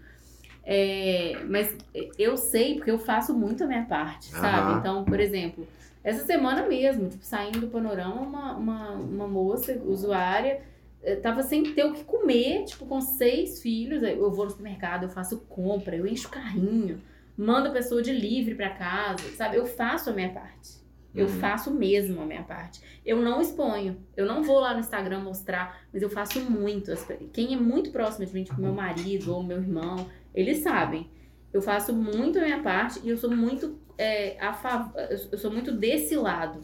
É, 0.65 1.43
mas 1.47 1.75
eu 2.17 2.35
sei 2.35 2.75
porque 2.75 2.89
eu 2.89 2.97
faço 2.97 3.37
muito 3.37 3.63
a 3.63 3.67
minha 3.67 3.85
parte, 3.85 4.31
sabe? 4.31 4.71
Aham. 4.71 4.79
Então, 4.79 5.05
por 5.05 5.19
exemplo, 5.19 5.67
essa 6.03 6.25
semana 6.25 6.67
mesmo, 6.67 7.07
tipo, 7.07 7.23
saindo 7.23 7.59
do 7.59 7.67
panorama, 7.67 8.21
uma, 8.21 8.57
uma, 8.57 8.91
uma 8.93 9.27
moça 9.27 9.73
usuária 9.85 10.61
eh, 11.03 11.15
tava 11.17 11.43
sem 11.43 11.73
ter 11.75 11.83
o 11.83 11.93
que 11.93 12.03
comer, 12.03 12.65
tipo, 12.65 12.85
com 12.87 12.99
seis 12.99 13.61
filhos. 13.61 14.01
Eu 14.01 14.31
vou 14.31 14.45
no 14.45 14.51
supermercado, 14.51 15.03
eu 15.03 15.09
faço 15.09 15.41
compra, 15.41 15.95
eu 15.95 16.07
encho 16.07 16.27
o 16.27 16.31
carrinho, 16.31 16.99
mando 17.37 17.69
a 17.69 17.71
pessoa 17.71 18.01
de 18.01 18.11
livre 18.11 18.55
pra 18.55 18.71
casa, 18.71 19.23
sabe? 19.35 19.57
Eu 19.57 19.67
faço 19.67 20.09
a 20.09 20.13
minha 20.13 20.29
parte. 20.29 20.84
Eu 21.15 21.27
Uhum. 21.27 21.39
faço 21.39 21.71
mesmo 21.71 22.21
a 22.21 22.25
minha 22.25 22.43
parte. 22.43 22.81
Eu 23.05 23.17
não 23.21 23.41
exponho. 23.41 23.97
Eu 24.17 24.25
não 24.25 24.43
vou 24.43 24.59
lá 24.59 24.73
no 24.73 24.79
Instagram 24.81 25.19
mostrar, 25.21 25.81
mas 25.93 26.01
eu 26.01 26.09
faço 26.09 26.39
muito. 26.41 26.91
Quem 27.31 27.53
é 27.53 27.57
muito 27.57 27.91
próximo 27.91 28.25
de 28.25 28.33
mim, 28.33 28.43
tipo 28.43 28.59
meu 28.59 28.73
marido 28.73 29.33
ou 29.33 29.41
meu 29.41 29.57
irmão, 29.57 30.07
eles 30.33 30.59
sabem. 30.59 31.09
Eu 31.53 31.61
faço 31.61 31.93
muito 31.93 32.37
a 32.37 32.41
minha 32.41 32.61
parte 32.61 32.99
e 33.03 33.09
eu 33.09 33.17
sou 33.17 33.31
muito 33.31 33.79
é, 33.97 34.37
a 34.39 34.53
fav... 34.53 34.91
eu 35.31 35.37
sou 35.37 35.49
muito 35.49 35.71
desse 35.71 36.15
lado, 36.17 36.59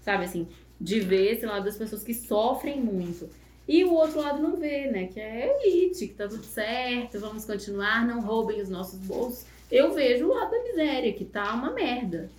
sabe 0.00 0.24
assim, 0.24 0.46
de 0.80 1.00
ver 1.00 1.32
esse 1.32 1.44
lado 1.44 1.64
das 1.64 1.76
pessoas 1.76 2.04
que 2.04 2.14
sofrem 2.14 2.80
muito. 2.80 3.28
E 3.66 3.82
o 3.84 3.92
outro 3.92 4.20
lado 4.20 4.40
não 4.40 4.56
vê, 4.56 4.88
né? 4.88 5.08
Que 5.08 5.18
é 5.18 5.58
elite, 5.64 6.06
que 6.06 6.14
tá 6.14 6.28
tudo 6.28 6.44
certo, 6.44 7.18
vamos 7.18 7.44
continuar, 7.44 8.06
não 8.06 8.20
roubem 8.20 8.60
os 8.60 8.68
nossos 8.68 9.00
bolsos. 9.00 9.44
eu 9.68 9.92
vejo 9.92 10.26
o 10.26 10.34
lado 10.34 10.52
da 10.52 10.62
miséria, 10.62 11.12
que 11.12 11.24
tá 11.24 11.52
uma 11.52 11.72
merda. 11.72 12.30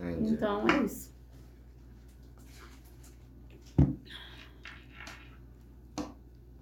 Entendi. 0.00 0.32
Então 0.32 0.66
é 0.68 0.84
isso. 0.84 1.10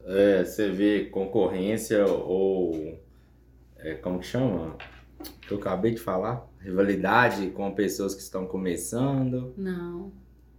É, 0.04 0.42
você 0.42 0.70
vê 0.70 1.04
concorrência 1.04 2.06
ou. 2.06 2.98
é, 3.76 3.94
como 3.94 4.18
que 4.20 4.26
chama? 4.26 4.76
Que 5.42 5.52
eu 5.52 5.58
acabei 5.58 5.92
de 5.92 6.00
falar. 6.00 6.48
Rivalidade 6.60 7.50
com 7.50 7.74
pessoas 7.74 8.14
que 8.14 8.22
estão 8.22 8.46
começando. 8.46 9.54
Não. 9.56 10.10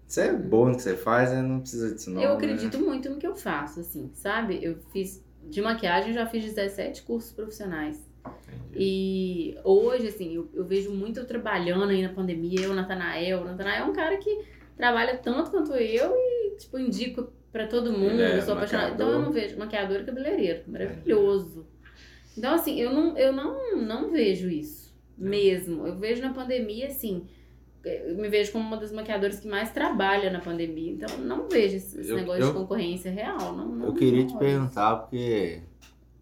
Isso 0.07 0.21
é 0.21 0.33
bom 0.33 0.69
no 0.69 0.75
que 0.75 0.81
você 0.81 0.95
faz, 0.95 1.31
né? 1.31 1.41
Não 1.41 1.59
precisa 1.59 1.93
disso, 1.93 2.09
não. 2.09 2.21
eu 2.21 2.29
né? 2.29 2.35
acredito 2.35 2.79
muito 2.79 3.09
no 3.09 3.17
que 3.17 3.27
eu 3.27 3.35
faço, 3.35 3.79
assim, 3.79 4.09
sabe? 4.13 4.59
Eu 4.63 4.77
fiz 4.91 5.23
de 5.43 5.61
maquiagem, 5.61 6.09
eu 6.09 6.15
já 6.15 6.25
fiz 6.25 6.43
17 6.43 7.03
cursos 7.03 7.31
profissionais. 7.31 8.08
Entendi. 8.25 8.69
E 8.75 9.57
hoje, 9.63 10.07
assim, 10.07 10.35
eu, 10.35 10.49
eu 10.53 10.63
vejo 10.65 10.91
muito 10.91 11.19
eu 11.19 11.25
trabalhando 11.25 11.89
aí 11.89 12.01
na 12.01 12.09
pandemia, 12.09 12.61
eu, 12.61 12.73
Natanael. 12.73 13.41
O 13.41 13.45
Natanael 13.45 13.85
é 13.85 13.89
um 13.89 13.93
cara 13.93 14.17
que 14.17 14.39
trabalha 14.77 15.17
tanto 15.17 15.51
quanto 15.51 15.73
eu 15.73 16.13
e, 16.15 16.55
tipo, 16.57 16.77
indico 16.79 17.31
pra 17.51 17.67
todo 17.67 17.91
mundo. 17.91 18.21
É 18.21 18.37
eu 18.37 18.41
sou 18.41 18.53
apaixonada. 18.53 18.93
Então 18.93 19.09
eu 19.09 19.21
não 19.21 19.31
vejo 19.31 19.57
maquiador 19.57 20.01
e 20.01 20.03
cabeleireiro. 20.05 20.61
Maravilhoso. 20.67 21.65
Então, 22.37 22.53
assim, 22.53 22.79
eu 22.79 22.93
não, 22.93 23.17
eu 23.17 23.33
não, 23.33 23.75
não 23.81 24.11
vejo 24.11 24.47
isso 24.49 24.95
mesmo. 25.17 25.85
Eu 25.85 25.97
vejo 25.97 26.21
na 26.21 26.31
pandemia, 26.33 26.87
assim. 26.87 27.25
Eu 27.83 28.15
me 28.17 28.29
vejo 28.29 28.51
como 28.51 28.65
uma 28.65 28.77
das 28.77 28.91
maquiadoras 28.91 29.39
que 29.39 29.47
mais 29.47 29.71
trabalha 29.71 30.29
na 30.29 30.39
pandemia. 30.39 30.91
Então, 30.93 31.09
eu 31.17 31.25
não 31.25 31.47
vejo 31.49 31.75
esse, 31.77 32.07
Eu- 32.09 32.15
negócio 32.17 32.41
eu- 32.43 32.47
de 32.47 32.53
concorrência 32.53 33.09
real. 33.11 33.55
Não, 33.55 33.65
não, 33.67 33.85
Eu 33.87 33.93
queria 33.93 34.21
não 34.21 34.27
te 34.27 34.37
perguntar, 34.37 34.95
porque 34.97 35.61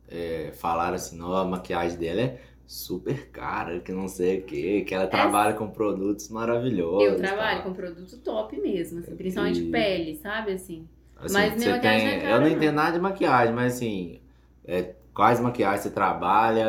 é, 0.07 0.51
falaram 0.53 0.95
assim, 0.95 1.19
a 1.21 1.43
maquiagem 1.43 1.97
dela 1.97 2.21
é 2.21 2.41
super 2.65 3.29
cara, 3.31 3.79
que 3.79 3.91
não 3.91 4.07
sei 4.07 4.39
o 4.39 4.43
quê, 4.43 4.83
que 4.85 4.93
ela 4.93 5.07
trabalha 5.07 5.53
com 5.53 5.69
produtos 5.69 6.29
maravilhosos. 6.29 7.07
É 7.07 7.13
Eu 7.13 7.17
trabalho 7.17 7.57
tal. 7.59 7.63
com 7.63 7.73
produto 7.73 8.17
top 8.19 8.57
mesmo, 8.59 8.99
assim, 8.99 9.15
principalmente 9.15 9.59
E- 9.61 9.71
pele, 9.71 10.15
sabe, 10.15 10.51
assim. 10.53 10.87
Assim, 11.15 11.33
Mas 11.33 11.55
minha 11.55 11.71
maquiagem 11.73 12.07
tem- 12.07 12.17
é 12.17 12.21
cara, 12.21 12.33
Eu 12.35 12.41
não 12.41 12.47
não. 12.47 12.55
entendo 12.57 12.75
nada 12.75 12.91
de 12.93 12.99
maquiagem, 12.99 13.53
mas 13.55 13.75
assim, 13.75 14.19
é, 14.65 14.93
quais 15.13 15.39
maquiagens 15.39 15.81
você 15.81 15.89
trabalha? 15.89 16.65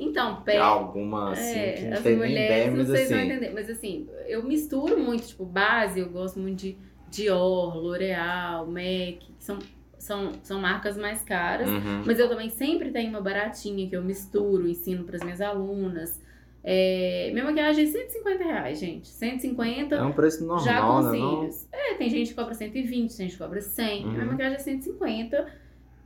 Então, 0.00 0.42
pele, 0.42 0.58
alguma 0.58 1.32
assim, 1.32 1.72
que 1.72 1.84
é, 1.84 1.84
não 1.84 1.92
as 1.96 2.02
tem 2.02 2.16
nem 2.16 2.28
mulheres, 2.28 2.44
ideia, 2.44 2.70
não 2.70 2.76
mas 2.78 2.86
vão 2.88 2.96
assim. 2.96 3.14
entender, 3.24 3.50
mas 3.52 3.70
assim, 3.70 4.08
eu 4.26 4.42
misturo 4.44 4.98
muito, 4.98 5.26
tipo, 5.28 5.44
base, 5.44 6.00
eu 6.00 6.08
gosto 6.08 6.38
muito 6.38 6.58
de 6.60 6.78
Dior, 7.10 7.76
L'Oreal, 7.76 8.66
MAC, 8.66 9.18
que 9.38 9.44
são, 9.44 9.58
são, 9.98 10.32
são 10.42 10.60
marcas 10.60 10.96
mais 10.96 11.22
caras, 11.22 11.68
Uhum. 11.68 12.02
mas 12.06 12.18
eu 12.18 12.28
também 12.28 12.50
sempre 12.50 12.90
tenho 12.90 13.10
uma 13.10 13.20
baratinha 13.20 13.88
que 13.88 13.96
eu 13.96 14.02
misturo, 14.02 14.68
ensino 14.68 15.04
para 15.04 15.16
as 15.16 15.22
minhas 15.22 15.40
alunas. 15.40 16.20
É, 16.62 17.30
minha 17.32 17.44
maquiagem 17.44 17.84
é 17.84 17.86
150 17.86 18.44
reais, 18.44 18.78
gente, 18.80 19.08
150 19.08 19.94
É 19.94 20.02
um 20.02 20.12
preço 20.12 20.40
Já 20.64 20.80
normal, 20.82 21.02
com 21.02 21.08
né? 21.10 21.10
Cílios. 21.12 21.68
É, 21.72 21.94
tem 21.94 22.10
gente 22.10 22.28
que 22.30 22.34
cobra 22.34 22.52
120, 22.54 23.16
tem 23.16 23.26
gente 23.26 23.32
que 23.32 23.42
cobra 23.42 23.60
100. 23.60 24.04
Uhum. 24.04 24.12
Minha 24.12 24.24
maquiagem 24.26 24.56
é 24.56 24.58
150. 24.60 25.46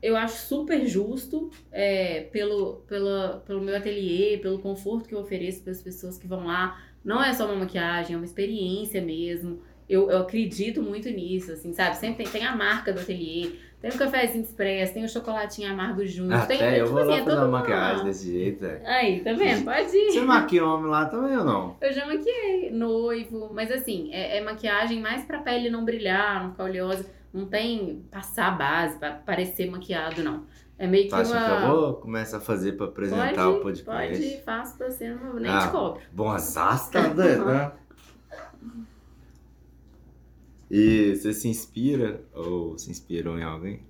Eu 0.02 0.16
acho 0.16 0.46
super 0.46 0.84
justo 0.86 1.50
é, 1.70 2.22
pelo, 2.32 2.82
pela, 2.88 3.42
pelo 3.46 3.60
meu 3.60 3.76
ateliê, 3.76 4.36
pelo 4.38 4.58
conforto 4.58 5.08
que 5.08 5.14
eu 5.14 5.20
ofereço 5.20 5.62
para 5.62 5.72
as 5.72 5.80
pessoas 5.82 6.18
que 6.18 6.26
vão 6.26 6.44
lá. 6.44 6.80
Não 7.04 7.22
é 7.22 7.32
só 7.32 7.46
uma 7.46 7.56
maquiagem, 7.56 8.14
é 8.14 8.16
uma 8.16 8.24
experiência 8.24 9.00
mesmo. 9.00 9.60
Eu, 9.88 10.10
eu 10.10 10.18
acredito 10.18 10.82
muito 10.82 11.08
nisso, 11.08 11.52
assim, 11.52 11.72
sabe? 11.72 11.96
Sempre 11.96 12.24
tem, 12.24 12.40
tem 12.40 12.44
a 12.46 12.54
marca 12.54 12.92
do 12.92 13.00
ateliê, 13.00 13.52
tem 13.82 13.90
o 13.90 13.98
cafezinho 13.98 14.44
expresso, 14.44 14.94
tem 14.94 15.04
o 15.04 15.08
chocolatinho 15.08 15.70
amargo 15.72 16.06
junto. 16.06 16.32
Até 16.34 16.56
tem, 16.56 16.68
eu 16.78 16.84
tipo 16.86 16.90
vou 16.90 17.00
assim, 17.00 17.10
lá 17.10 17.16
é 17.18 17.22
fazer 17.24 17.36
uma 17.38 17.48
maquiagem 17.48 18.04
desse 18.06 18.32
jeito, 18.32 18.64
é. 18.64 18.80
Aí, 18.86 19.20
tá 19.20 19.32
vendo? 19.34 19.64
Pode 19.64 19.94
ir. 19.96 20.12
Você 20.12 20.20
maquia 20.22 20.64
homem 20.64 20.90
lá 20.90 21.04
também 21.06 21.36
ou 21.36 21.44
não? 21.44 21.76
Eu 21.80 21.92
já 21.92 22.06
maquiei 22.06 22.70
noivo, 22.70 23.50
mas 23.52 23.70
assim, 23.70 24.10
é, 24.12 24.38
é 24.38 24.40
maquiagem 24.40 25.00
mais 25.00 25.24
pra 25.24 25.38
pele 25.40 25.68
não 25.68 25.84
brilhar, 25.84 26.42
não 26.44 26.52
ficar 26.52 26.64
oleosa. 26.64 27.04
Não 27.34 27.46
tem 27.46 28.04
passar 28.10 28.56
base 28.56 28.98
pra 28.98 29.10
parecer 29.12 29.70
maquiado, 29.70 30.22
não. 30.22 30.44
É 30.78 30.86
meio 30.86 31.04
que 31.04 31.10
Tá 31.10 31.22
que 31.22 31.30
eu 31.30 31.36
uma. 31.36 31.60
vou 31.74 31.94
começar 31.94 32.38
a 32.38 32.40
fazer 32.40 32.72
pra 32.72 32.86
apresentar 32.86 33.34
Pode, 33.44 33.56
o 33.56 33.60
podcast? 33.60 34.18
pode, 34.18 34.42
faço 34.44 34.76
pra 34.76 34.90
você, 34.90 35.08
não, 35.10 35.34
nem 35.34 35.50
Ah. 35.50 35.60
te 35.60 35.68
cobro. 35.70 36.00
Bom 36.12 36.28
azar, 36.28 36.90
tá 36.90 37.08
doido, 37.08 37.44
né? 37.46 37.72
E 40.72 41.14
você 41.14 41.32
se 41.32 41.46
inspira 41.48 42.20
ou 42.34 42.76
se 42.78 42.90
inspirou 42.90 43.38
em 43.38 43.44
alguém? 43.44 43.80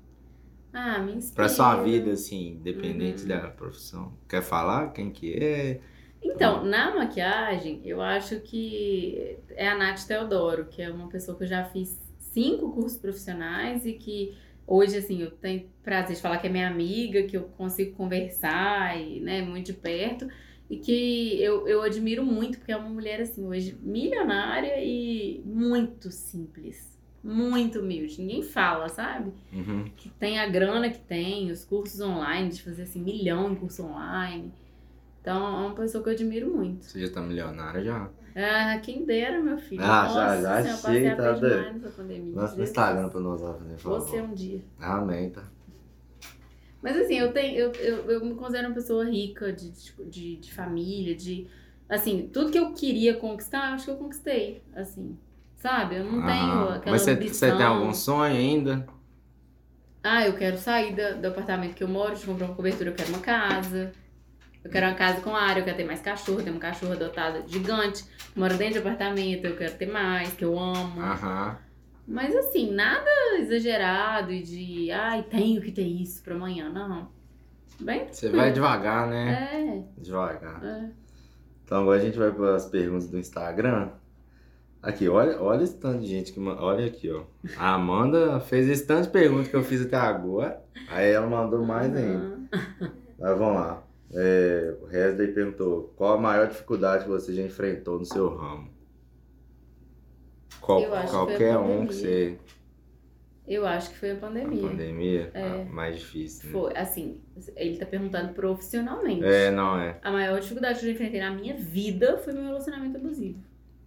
Ah, 0.75 0.99
me 0.99 1.13
inspira. 1.13 1.35
Pra 1.37 1.49
sua 1.49 1.83
vida, 1.83 2.13
assim, 2.13 2.49
independente 2.61 3.23
Uhum. 3.23 3.29
da 3.29 3.49
profissão. 3.51 4.13
Quer 4.29 4.43
falar 4.43 4.93
quem 4.93 5.11
que 5.11 5.33
é? 5.35 5.81
Então, 6.23 6.65
na 6.65 6.95
maquiagem, 6.95 7.81
eu 7.85 8.01
acho 8.01 8.41
que 8.41 9.37
é 9.51 9.69
a 9.69 9.75
Nath 9.77 10.07
Teodoro, 10.07 10.67
que 10.67 10.81
é 10.81 10.91
uma 10.91 11.09
pessoa 11.09 11.37
que 11.37 11.45
eu 11.45 11.49
já 11.49 11.65
fiz 11.65 11.99
cinco 12.19 12.73
cursos 12.73 12.99
profissionais 12.99 13.85
e 13.85 13.95
que 13.95 14.37
hoje, 14.67 14.97
assim, 14.99 15.21
eu 15.21 15.31
tenho 15.33 15.69
prazer 15.83 16.17
de 16.17 16.23
falar 16.23 16.39
que 16.39 16.47
é 16.47 16.51
minha 16.51 16.69
amiga, 16.69 17.25
que 17.25 17.37
eu 17.37 17.45
consigo 17.57 17.97
conversar 17.97 18.99
e, 19.01 19.21
né, 19.21 19.43
muito 19.43 19.67
de 19.67 19.73
perto. 19.75 20.29
E 20.73 20.79
que 20.79 21.39
eu, 21.43 21.69
eu 21.69 21.83
admiro 21.83 22.25
muito, 22.25 22.57
porque 22.57 22.73
é 22.73 22.77
uma 22.79 22.89
mulher, 22.89 23.21
assim, 23.21 23.47
hoje 23.47 23.77
milionária 23.83 24.83
e 24.83 25.43
muito 25.45 26.11
simples. 26.11 26.99
Muito 27.23 27.81
humilde. 27.81 28.19
Ninguém 28.23 28.43
fala, 28.43 28.89
sabe? 28.89 29.35
Uhum. 29.53 29.85
que 29.95 30.09
tem 30.09 30.39
a 30.39 30.49
grana 30.49 30.89
que 30.89 30.99
tem, 30.99 31.51
os 31.51 31.63
cursos 31.63 32.01
online, 32.01 32.49
de 32.49 32.63
fazer 32.63 32.85
assim, 32.85 33.03
milhão 33.03 33.53
em 33.53 33.55
curso 33.55 33.85
online. 33.85 34.51
Então, 35.21 35.45
é 35.45 35.67
uma 35.67 35.75
pessoa 35.75 36.03
que 36.03 36.09
eu 36.09 36.15
admiro 36.15 36.51
muito. 36.51 36.87
Você 36.87 37.07
já 37.07 37.13
tá 37.13 37.21
milionária 37.21 37.85
já? 37.85 38.09
Ah, 38.35 38.79
quem 38.83 39.05
dera, 39.05 39.43
meu 39.43 39.59
filho. 39.59 39.85
Ah, 39.85 40.05
Nossa, 40.05 40.41
já, 40.41 40.63
já 40.63 40.73
achei, 40.73 41.15
tá 41.15 41.33
doido. 41.33 41.83
Lança 42.35 42.57
no. 42.57 42.63
Instagram 42.63 43.11
pra 43.11 43.21
nós 43.21 43.43
lá 43.43 43.53
fazer, 43.53 43.77
favor. 43.77 44.01
Você 44.01 44.23
um 44.23 44.33
dia. 44.33 44.65
Amém, 44.81 45.29
tá? 45.29 45.45
Mas 46.83 46.97
assim, 46.97 47.15
eu 47.19 47.33
tenho, 47.33 47.57
eu, 47.57 47.73
eu, 47.73 48.11
eu 48.11 48.25
me 48.25 48.35
considero 48.35 48.69
uma 48.69 48.75
pessoa 48.75 49.05
rica 49.09 49.53
de, 49.53 49.71
de, 49.71 49.93
de, 50.11 50.37
de 50.37 50.53
família, 50.55 51.15
de. 51.15 51.47
Assim, 51.89 52.29
tudo 52.33 52.51
que 52.51 52.59
eu 52.59 52.73
queria 52.73 53.15
conquistar, 53.17 53.69
eu 53.69 53.75
acho 53.75 53.85
que 53.87 53.91
eu 53.91 53.97
conquistei. 53.97 54.63
Assim. 54.75 55.17
Sabe? 55.57 55.97
Eu 55.97 56.05
não 56.05 56.23
tenho 56.23 56.29
Aham. 56.29 56.75
aquela 56.75 56.97
Mas 56.97 57.03
você, 57.03 57.53
tem 57.53 57.67
algum 57.67 57.95
sonho 57.95 58.35
ainda? 58.35 58.87
Ah, 60.03 60.27
eu 60.27 60.37
quero 60.37 60.59
sair 60.59 60.95
da- 60.95 61.13
do 61.13 61.29
apartamento 61.29 61.75
que 61.75 61.85
eu 61.85 61.89
moro, 61.89 62.17
de 62.17 62.27
comprar 62.27 62.47
uma 62.47 62.55
cobertura, 62.57 62.91
eu 62.91 62.95
quero 62.95 63.09
uma 63.11 63.21
casa. 63.21 63.93
Eu 64.65 64.71
quero 64.71 64.87
uma 64.87 64.95
casa 64.95 65.21
com 65.21 65.35
área, 65.35 65.61
eu 65.61 65.65
quero 65.65 65.77
ter 65.77 65.85
mais 65.85 66.01
cachorro, 66.01 66.43
ter 66.43 66.51
uma 66.51 66.61
cachorra 66.61 66.95
adotada 66.95 67.45
gigante, 67.49 68.05
que 68.33 68.39
mora 68.39 68.55
dentro 68.57 68.75
de 68.75 68.79
apartamento, 68.81 69.45
eu 69.47 69.57
quero 69.57 69.77
ter 69.77 69.87
mais, 69.87 70.33
que 70.35 70.45
eu 70.45 70.59
amo. 70.59 71.01
Aham. 71.03 71.59
Mas 72.07 72.35
assim, 72.35 72.73
nada 72.73 73.09
exagerado 73.39 74.33
e 74.33 74.43
de, 74.43 74.91
ai, 74.91 75.23
tenho 75.23 75.61
que 75.63 75.71
ter 75.73 75.83
isso 75.87 76.23
pra 76.23 76.35
amanhã, 76.35 76.69
não. 76.69 77.09
Bem, 77.81 78.07
Você 78.11 78.29
vai 78.29 78.53
devagar, 78.53 79.09
né? 79.09 79.85
é, 79.97 80.01
Devagar. 80.01 80.63
é. 80.65 80.91
Então 81.65 81.83
agora 81.83 82.01
a 82.01 82.05
gente 82.05 82.19
vai 82.19 82.31
para 82.31 82.55
as 82.55 82.67
perguntas 82.67 83.09
do 83.09 83.19
Instagram. 83.19 83.91
Aqui, 84.83 85.09
olha, 85.09 85.41
olha 85.41 85.63
esse 85.63 85.77
tanto 85.77 86.01
de 86.01 86.07
gente 86.09 86.33
que. 86.33 86.41
Olha 86.41 86.87
aqui, 86.87 87.11
ó. 87.11 87.23
A 87.57 87.75
Amanda 87.75 88.41
fez 88.41 88.69
esse 88.69 88.85
tanto 88.85 89.05
de 89.05 89.11
perguntas 89.11 89.49
que 89.49 89.55
eu 89.55 89.63
fiz 89.63 89.81
até 89.81 89.97
agora. 89.97 90.61
Aí 90.89 91.11
ela 91.11 91.27
mandou 91.27 91.65
mais 91.65 91.95
ainda. 91.95 92.19
Aham. 92.19 92.49
Mas 93.19 93.39
vamos 93.39 93.55
lá. 93.55 93.83
É, 94.13 94.75
o 94.83 94.87
Wesley 94.87 95.29
perguntou: 95.29 95.93
qual 95.97 96.15
a 96.15 96.21
maior 96.21 96.49
dificuldade 96.49 97.05
que 97.05 97.11
você 97.11 97.33
já 97.33 97.43
enfrentou 97.43 97.99
no 98.01 98.05
seu 98.05 98.29
ramo? 98.37 98.69
Qual, 100.63 100.83
qualquer 101.11 101.59
um 101.59 101.87
que 101.87 101.93
pandemia. 101.93 101.93
você. 101.93 102.39
Eu 103.47 103.67
acho 103.67 103.91
que 103.91 103.99
foi 103.99 104.13
a 104.13 104.15
A 104.15 104.19
pandemia. 104.19 104.63
pandemia? 104.63 105.31
É. 105.35 105.63
a 105.63 105.65
mais 105.65 105.99
difícil. 105.99 106.47
Né? 106.47 106.53
Foi, 106.53 106.77
assim, 106.77 107.21
ele 107.57 107.77
tá 107.77 107.85
perguntando 107.85 108.33
profissionalmente. 108.33 109.25
É, 109.25 109.51
não 109.51 109.79
é. 109.79 109.99
A 110.03 110.11
maior 110.13 110.39
dificuldade 110.41 110.79
que 110.79 110.85
eu 110.85 110.89
já 110.91 110.95
enfrentei 110.95 111.21
na 111.21 111.31
minha 111.33 111.55
vida 111.57 112.17
foi 112.19 112.33
meu 112.33 112.45
relacionamento 112.45 112.97
abusivo. 112.97 113.43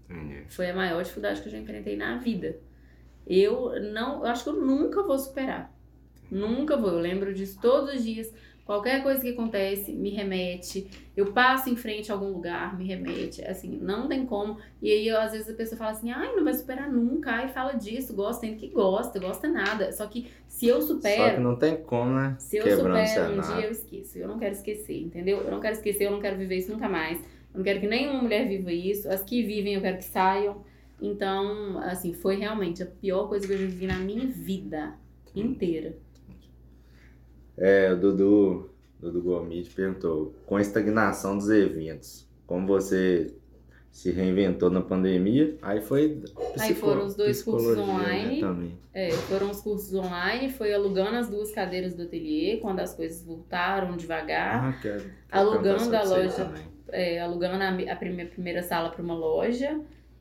Entendi. 0.10 0.44
Foi 0.50 0.70
a 0.70 0.76
maior 0.76 1.02
dificuldade 1.02 1.42
que 1.42 1.48
eu 1.48 1.52
já 1.54 1.58
enfrentei 1.58 1.96
na 1.96 2.18
vida. 2.18 2.58
Eu 3.26 3.80
não, 3.94 4.20
eu 4.20 4.26
acho 4.26 4.44
que 4.44 4.50
eu 4.50 4.62
nunca 4.62 5.02
vou 5.02 5.18
superar. 5.18 5.74
Nunca 6.30 6.76
vou. 6.78 6.92
Eu 6.92 7.00
lembro 7.00 7.34
disso 7.34 7.58
todos 7.62 7.96
os 7.96 8.04
dias. 8.04 8.34
Qualquer 8.66 9.04
coisa 9.04 9.22
que 9.22 9.30
acontece 9.30 9.94
me 9.94 10.10
remete. 10.10 10.88
Eu 11.16 11.32
passo 11.32 11.70
em 11.70 11.76
frente 11.76 12.12
a 12.12 12.16
algum 12.16 12.30
lugar, 12.30 12.76
me 12.76 12.84
remete. 12.84 13.46
Assim, 13.46 13.78
não 13.80 14.08
tem 14.08 14.26
como. 14.26 14.58
E 14.82 14.92
aí, 14.92 15.08
eu, 15.08 15.20
às 15.20 15.34
vezes, 15.34 15.48
a 15.48 15.54
pessoa 15.54 15.78
fala 15.78 15.92
assim: 15.92 16.10
ai, 16.10 16.36
não 16.36 16.44
vai 16.44 16.54
superar 16.56 16.92
nunca. 16.92 17.30
Ai, 17.30 17.48
fala 17.50 17.74
disso. 17.74 18.16
Gosta, 18.16 18.42
tem 18.42 18.56
que 18.56 18.68
gosta, 18.70 19.20
gosta 19.20 19.48
nada. 19.48 19.92
Só 19.92 20.08
que 20.08 20.32
se 20.48 20.66
eu 20.66 20.82
Só 20.82 20.96
que 20.96 21.02
supero. 21.02 21.42
não 21.42 21.56
tem 21.56 21.78
como, 21.84 22.12
né? 22.16 22.36
Se 22.40 22.58
eu 22.58 22.64
Quebrando 22.64 23.04
o 23.04 23.08
supero 23.08 23.34
um 23.34 23.42
dia, 23.42 23.66
eu 23.68 23.72
esqueço. 23.72 24.18
Eu 24.18 24.28
não 24.28 24.40
quero 24.40 24.56
esquecer, 24.56 25.00
entendeu? 25.00 25.42
Eu 25.42 25.52
não 25.52 25.60
quero 25.60 25.76
esquecer, 25.76 26.06
eu 26.06 26.12
não 26.12 26.20
quero 26.20 26.36
viver 26.36 26.58
isso 26.58 26.72
nunca 26.72 26.90
mais. 26.90 27.20
Eu 27.20 27.58
não 27.60 27.64
quero 27.64 27.80
que 27.80 27.88
nenhuma 27.88 28.20
mulher 28.20 28.48
viva 28.48 28.72
isso. 28.72 29.08
As 29.08 29.24
que 29.24 29.44
vivem, 29.44 29.76
eu 29.76 29.82
quero 29.82 29.98
que 29.98 30.06
saiam. 30.06 30.64
Então, 31.00 31.78
assim, 31.84 32.14
foi 32.14 32.38
realmente 32.38 32.82
a 32.82 32.86
pior 32.88 33.28
coisa 33.28 33.46
que 33.46 33.54
eu 33.54 33.58
já 33.60 33.66
vivi 33.66 33.86
na 33.86 34.00
minha 34.00 34.26
vida 34.26 34.96
inteira. 35.36 35.96
É, 37.58 37.92
o 37.92 37.96
Dudu, 37.96 38.70
do 39.00 39.22
Gomit 39.22 39.70
perguntou: 39.70 40.34
com 40.46 40.58
a 40.58 40.62
estagnação 40.62 41.38
dos 41.38 41.50
eventos, 41.50 42.28
como 42.46 42.68
você 42.68 43.34
se 43.92 44.12
reinventou 44.12 44.70
na 44.70 44.82
pandemia? 44.82 45.58
Aí 45.62 45.82
foi. 45.82 46.22
Aí 46.60 46.76
foram 46.76 47.06
os 47.06 47.16
dois 47.16 47.42
cursos 47.42 47.78
né, 47.78 47.84
online. 47.84 48.40
também. 48.42 48.78
É, 48.94 49.12
foram 49.12 49.50
os 49.50 49.62
cursos 49.62 49.94
online, 49.94 50.50
foi 50.52 50.74
alugando 50.74 51.16
as 51.16 51.30
duas 51.30 51.52
cadeiras 51.52 51.94
do 51.94 52.04
ateliê, 52.04 52.58
quando 52.58 52.80
as 52.82 52.94
coisas 52.94 53.24
voltaram 53.24 53.96
devagar. 53.96 54.66
Ah, 54.66 54.80
quero, 54.82 55.00
quero 55.02 55.14
Alugando 55.32 55.96
a 55.96 56.04
loja. 56.04 56.54
é, 56.90 57.22
alugando 57.22 57.64
a, 57.64 57.94
a 57.94 57.96
primeira, 57.96 58.30
primeira 58.30 58.64
sala 58.64 58.90
para 58.90 59.02
uma 59.02 59.16
loja 59.16 59.80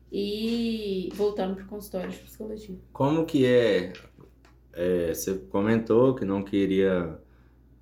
e 0.09 1.09
voltando 1.13 1.55
pro 1.55 1.65
consultório 1.65 2.09
de 2.09 2.17
psicologia. 2.17 2.77
Como 2.93 3.25
que 3.25 3.45
é, 3.45 3.91
é, 4.71 5.13
Você 5.13 5.35
comentou 5.49 6.15
que 6.15 6.23
não 6.23 6.41
queria 6.41 7.19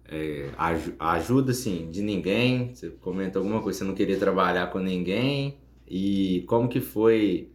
é, 0.07 0.49
aju- 0.57 0.93
ajuda 0.99 1.51
assim 1.51 1.89
de 1.89 2.01
ninguém. 2.01 2.73
Você 2.73 2.89
comentou 2.89 3.41
alguma 3.41 3.61
coisa, 3.61 3.79
você 3.79 3.85
não 3.85 3.95
queria 3.95 4.17
trabalhar 4.17 4.67
com 4.71 4.79
ninguém. 4.79 5.57
E 5.87 6.43
como 6.47 6.67
que 6.69 6.79
foi 6.81 7.49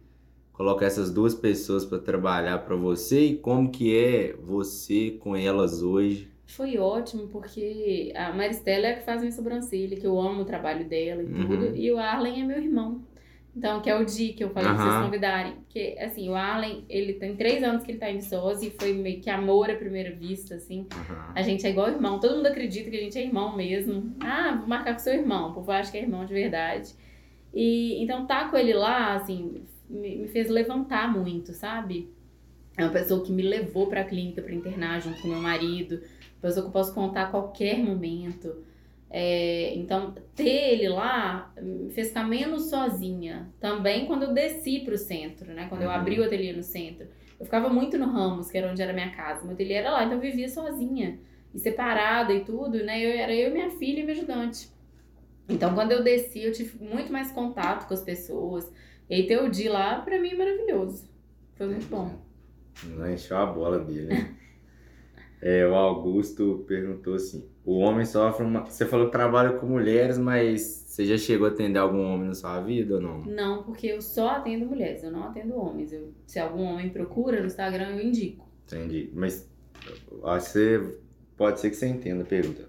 colocar 0.53 0.85
essas 0.85 1.11
duas 1.11 1.33
pessoas 1.33 1.85
para 1.85 1.99
trabalhar 1.99 2.59
para 2.59 2.75
você 2.75 3.21
e 3.27 3.37
como 3.37 3.71
que 3.71 3.95
é 3.97 4.33
você 4.33 5.11
com 5.19 5.35
elas 5.35 5.81
hoje? 5.81 6.29
Foi 6.47 6.77
ótimo, 6.77 7.27
porque 7.27 8.11
a 8.15 8.33
Maristela 8.33 8.87
é 8.87 8.91
a 8.93 8.95
que 8.97 9.05
faz 9.05 9.21
minha 9.21 9.31
sobrancelha, 9.31 9.95
que 9.95 10.05
eu 10.05 10.19
amo 10.19 10.41
o 10.41 10.45
trabalho 10.45 10.87
dela 10.89 11.21
e 11.23 11.27
Uhum. 11.27 11.45
tudo, 11.47 11.75
e 11.75 11.91
o 11.91 11.97
Arlen 11.99 12.41
é 12.41 12.45
meu 12.45 12.57
irmão. 12.57 13.01
Então, 13.55 13.81
que 13.81 13.89
é 13.89 13.95
o 13.95 14.05
Di, 14.05 14.33
que 14.33 14.43
eu 14.43 14.51
falei 14.51 14.69
pra 14.69 14.77
vocês 14.77 15.05
convidarem. 15.05 15.53
Porque, 15.55 15.97
assim, 15.99 16.29
o 16.29 16.35
Arlen, 16.35 16.85
ele 16.87 17.13
tem 17.13 17.35
três 17.35 17.63
anos 17.63 17.83
que 17.83 17.91
ele 17.91 17.97
tá 17.97 18.09
em 18.09 18.17
Viçosa 18.17 18.65
e 18.65 18.69
foi 18.69 18.93
meio 18.93 19.19
que 19.19 19.29
amor 19.29 19.69
à 19.69 19.75
primeira 19.75 20.15
vista, 20.15 20.55
assim. 20.55 20.87
Aham. 20.91 21.33
A 21.35 21.41
gente 21.41 21.65
é 21.65 21.69
igual 21.69 21.89
irmão, 21.89 22.19
todo 22.19 22.37
mundo 22.37 22.47
acredita 22.47 22.89
que 22.89 22.97
a 22.97 23.01
gente 23.01 23.17
é 23.17 23.23
irmão 23.23 23.55
mesmo. 23.55 24.15
Ah, 24.21 24.55
vou 24.57 24.67
marcar 24.67 24.93
com 24.93 24.99
seu 24.99 25.13
irmão, 25.13 25.49
o 25.49 25.53
povo 25.53 25.71
acha 25.71 25.91
que 25.91 25.97
é 25.97 26.01
irmão 26.01 26.25
de 26.25 26.33
verdade. 26.33 26.93
E 27.53 28.01
então 28.03 28.25
tá 28.25 28.47
com 28.47 28.55
ele 28.55 28.73
lá, 28.73 29.15
assim, 29.15 29.63
me, 29.89 30.17
me 30.17 30.27
fez 30.27 30.49
levantar 30.49 31.11
muito, 31.11 31.53
sabe? 31.53 32.13
É 32.77 32.83
uma 32.83 32.93
pessoa 32.93 33.23
que 33.25 33.31
me 33.31 33.41
levou 33.41 33.87
pra 33.87 34.03
clínica 34.03 34.41
pra 34.41 34.53
internar 34.53 35.01
junto 35.01 35.21
com 35.21 35.27
meu 35.27 35.41
marido, 35.41 35.95
uma 35.95 36.41
pessoa 36.41 36.63
que 36.63 36.69
eu 36.69 36.73
posso 36.73 36.93
contar 36.93 37.23
a 37.23 37.27
qualquer 37.31 37.77
momento. 37.79 38.63
É, 39.11 39.73
então, 39.75 40.13
ter 40.35 40.73
ele 40.73 40.87
lá 40.89 41.53
fez 41.91 42.09
ficar 42.09 42.23
menos 42.27 42.69
sozinha. 42.69 43.51
Também 43.59 44.05
quando 44.05 44.23
eu 44.23 44.33
desci 44.33 44.81
pro 44.81 44.97
centro, 44.97 45.51
né? 45.53 45.65
Quando 45.67 45.81
eu 45.81 45.89
Uhum. 45.89 45.95
abri 45.95 46.19
o 46.19 46.23
ateliê 46.23 46.53
no 46.53 46.61
centro. 46.63 47.07
Eu 47.39 47.45
ficava 47.45 47.69
muito 47.69 47.97
no 47.97 48.05
Ramos, 48.07 48.51
que 48.51 48.57
era 48.57 48.69
onde 48.69 48.81
era 48.81 48.93
minha 48.93 49.09
casa. 49.11 49.43
Meu 49.43 49.53
ateliê 49.53 49.75
era 49.75 49.91
lá, 49.91 50.03
então 50.03 50.17
eu 50.17 50.21
vivia 50.21 50.47
sozinha. 50.49 51.19
E 51.53 51.59
separada 51.59 52.31
e 52.33 52.43
tudo, 52.43 52.83
né? 52.83 53.03
Eu, 53.03 53.09
era 53.17 53.33
eu, 53.33 53.51
minha 53.51 53.71
filha 53.71 54.01
e 54.01 54.03
minha 54.03 54.15
ajudante. 54.15 54.69
Então, 55.47 55.73
quando 55.73 55.91
eu 55.91 56.03
desci, 56.03 56.43
eu 56.43 56.51
tive 56.51 56.77
muito 56.83 57.11
mais 57.11 57.31
contato 57.31 57.87
com 57.87 57.93
as 57.95 58.03
pessoas. 58.03 58.71
E 59.09 59.15
aí, 59.15 59.25
ter 59.25 59.41
o 59.41 59.49
Di 59.49 59.67
lá, 59.67 59.99
pra 60.01 60.19
mim, 60.19 60.29
é 60.29 60.35
maravilhoso. 60.35 61.09
Foi 61.55 61.65
muito 61.65 61.87
bom. 61.87 62.11
Não 62.83 63.11
encheu 63.11 63.37
a 63.37 63.45
bola 63.47 63.79
dele, 63.79 64.07
né? 64.07 64.35
É, 65.41 65.65
o 65.65 65.73
Augusto 65.73 66.65
perguntou 66.67 67.13
assim: 67.15 67.47
o 67.65 67.77
homem 67.79 68.05
sofre 68.05 68.45
uma. 68.45 68.65
Você 68.65 68.85
falou 68.85 69.07
que 69.07 69.11
trabalha 69.11 69.53
com 69.53 69.65
mulheres, 69.65 70.17
mas 70.17 70.61
você 70.61 71.05
já 71.05 71.17
chegou 71.17 71.47
a 71.47 71.51
atender 71.51 71.79
algum 71.79 72.03
homem 72.03 72.27
na 72.27 72.33
sua 72.33 72.59
vida 72.61 72.95
ou 72.95 73.01
não? 73.01 73.19
Não, 73.21 73.63
porque 73.63 73.87
eu 73.87 74.01
só 74.01 74.29
atendo 74.29 74.65
mulheres, 74.65 75.03
eu 75.03 75.11
não 75.11 75.23
atendo 75.25 75.55
homens. 75.55 75.93
Eu, 75.93 76.13
se 76.25 76.39
algum 76.39 76.63
homem 76.63 76.89
procura 76.89 77.39
no 77.39 77.45
Instagram, 77.45 77.95
eu 77.95 78.01
indico. 78.01 78.47
Entendi. 78.65 79.09
Mas 79.13 79.49
você. 80.21 80.99
Pode 81.37 81.61
ser 81.61 81.69
que 81.69 81.77
você 81.77 81.87
entenda 81.87 82.23
a 82.23 82.25
pergunta. 82.25 82.67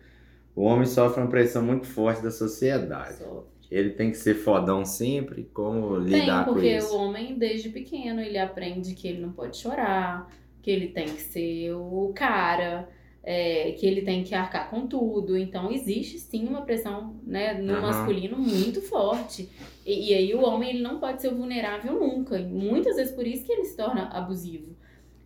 O 0.55 0.63
homem 0.63 0.87
sofre 0.87 1.21
uma 1.21 1.29
pressão 1.29 1.63
muito 1.63 1.87
forte 1.87 2.23
da 2.23 2.31
sociedade. 2.31 3.17
Só. 3.19 3.45
Ele 3.71 3.91
tem 3.91 4.11
que 4.11 4.17
ser 4.17 4.35
fodão 4.35 4.85
sempre? 4.85 5.45
Como 5.53 6.01
Tem, 6.05 6.21
lidar 6.21 6.45
com 6.45 6.53
porque 6.53 6.77
isso? 6.77 6.95
o 6.95 6.99
homem, 7.01 7.39
desde 7.39 7.69
pequeno, 7.69 8.21
ele 8.21 8.39
aprende 8.39 8.95
que 8.95 9.07
ele 9.09 9.21
não 9.21 9.33
pode 9.33 9.57
chorar, 9.57 10.29
que 10.61 10.71
ele 10.71 10.89
tem 10.89 11.07
que 11.07 11.21
ser 11.21 11.73
o 11.73 12.13
cara, 12.15 12.89
é, 13.23 13.73
que 13.73 13.87
ele 13.87 14.03
tem 14.03 14.25
que 14.25 14.35
arcar 14.35 14.71
com 14.71 14.87
tudo. 14.87 15.37
Então, 15.37 15.71
existe 15.71 16.19
sim 16.19 16.47
uma 16.47 16.63
pressão 16.63 17.17
né, 17.25 17.55
no 17.55 17.75
Aham. 17.75 17.81
masculino 17.83 18.37
muito 18.39 18.81
forte. 18.83 19.49
E, 19.85 20.11
e 20.11 20.15
aí, 20.15 20.35
o 20.35 20.43
homem 20.43 20.71
ele 20.71 20.83
não 20.83 20.99
pode 20.99 21.21
ser 21.21 21.33
vulnerável 21.35 21.99
nunca. 21.99 22.39
E 22.39 22.47
muitas 22.47 22.97
vezes 22.97 23.15
por 23.15 23.27
isso 23.27 23.45
que 23.45 23.53
ele 23.53 23.65
se 23.65 23.77
torna 23.77 24.09
abusivo. 24.09 24.77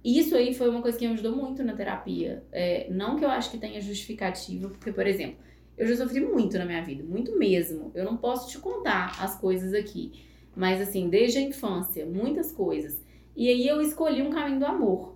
Isso 0.05 0.37
aí 0.37 0.53
foi 0.53 0.69
uma 0.69 0.83
coisa 0.83 0.99
que 0.99 1.07
me 1.07 1.15
ajudou 1.15 1.35
muito 1.35 1.63
na 1.65 1.73
terapia. 1.73 2.45
É, 2.53 2.89
não 2.91 3.17
que 3.17 3.25
eu 3.25 3.31
acho 3.31 3.51
que 3.51 3.57
tenha 3.57 3.81
justificativa, 3.81 4.69
porque, 4.69 4.93
por 4.93 5.07
exemplo, 5.07 5.37
eu 5.79 5.87
já 5.87 5.97
sofri 5.97 6.21
muito 6.21 6.59
na 6.59 6.67
minha 6.67 6.83
vida, 6.83 7.03
muito 7.03 7.39
mesmo. 7.39 7.91
Eu 7.95 8.05
não 8.05 8.17
posso 8.17 8.51
te 8.51 8.59
contar 8.59 9.17
as 9.19 9.39
coisas 9.41 9.73
aqui. 9.73 10.13
Mas 10.55 10.81
assim, 10.81 11.09
desde 11.09 11.39
a 11.39 11.41
infância, 11.41 12.07
muitas 12.07 12.53
coisas. 12.53 13.03
E 13.35 13.49
aí 13.49 13.67
eu 13.67 13.81
escolhi 13.81 14.23
um 14.23 14.31
caminho 14.31 14.61
do 14.61 14.67
amor. 14.67 15.14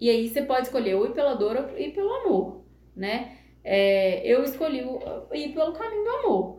E 0.00 0.10
aí 0.10 0.28
você 0.28 0.42
pode 0.42 0.66
escolher 0.66 0.94
ou 0.94 1.06
ir 1.06 1.12
pela 1.12 1.34
dor 1.34 1.56
ou 1.56 1.78
ir 1.78 1.92
pelo 1.92 2.12
amor, 2.12 2.64
né? 2.96 3.36
É, 3.62 4.26
eu 4.26 4.42
escolhi 4.44 4.84
ir 5.32 5.52
pelo 5.54 5.72
caminho 5.72 6.04
do 6.04 6.10
amor. 6.10 6.58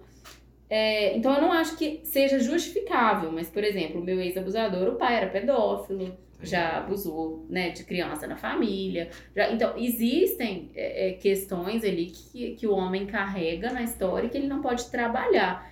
É, 0.69 1.15
então 1.15 1.33
eu 1.35 1.41
não 1.41 1.51
acho 1.51 1.77
que 1.77 2.01
seja 2.03 2.39
justificável, 2.39 3.31
mas, 3.31 3.49
por 3.49 3.63
exemplo, 3.63 4.01
o 4.01 4.03
meu 4.03 4.19
ex-abusador, 4.19 4.87
o 4.89 4.95
pai 4.95 5.15
era 5.17 5.27
pedófilo, 5.29 6.17
já 6.41 6.79
abusou 6.79 7.45
né, 7.49 7.69
de 7.69 7.83
criança 7.83 8.25
na 8.27 8.35
família. 8.35 9.09
já- 9.35 9.51
então, 9.51 9.77
existem 9.77 10.71
é, 10.75 11.09
é, 11.09 11.13
questões 11.13 11.83
ali 11.83 12.07
que, 12.07 12.55
que 12.55 12.65
o 12.67 12.73
homem 12.73 13.05
carrega 13.05 13.71
na 13.71 13.83
história 13.83 14.27
que 14.27 14.37
ele 14.37 14.47
não 14.47 14.61
pode 14.61 14.89
trabalhar. 14.89 15.71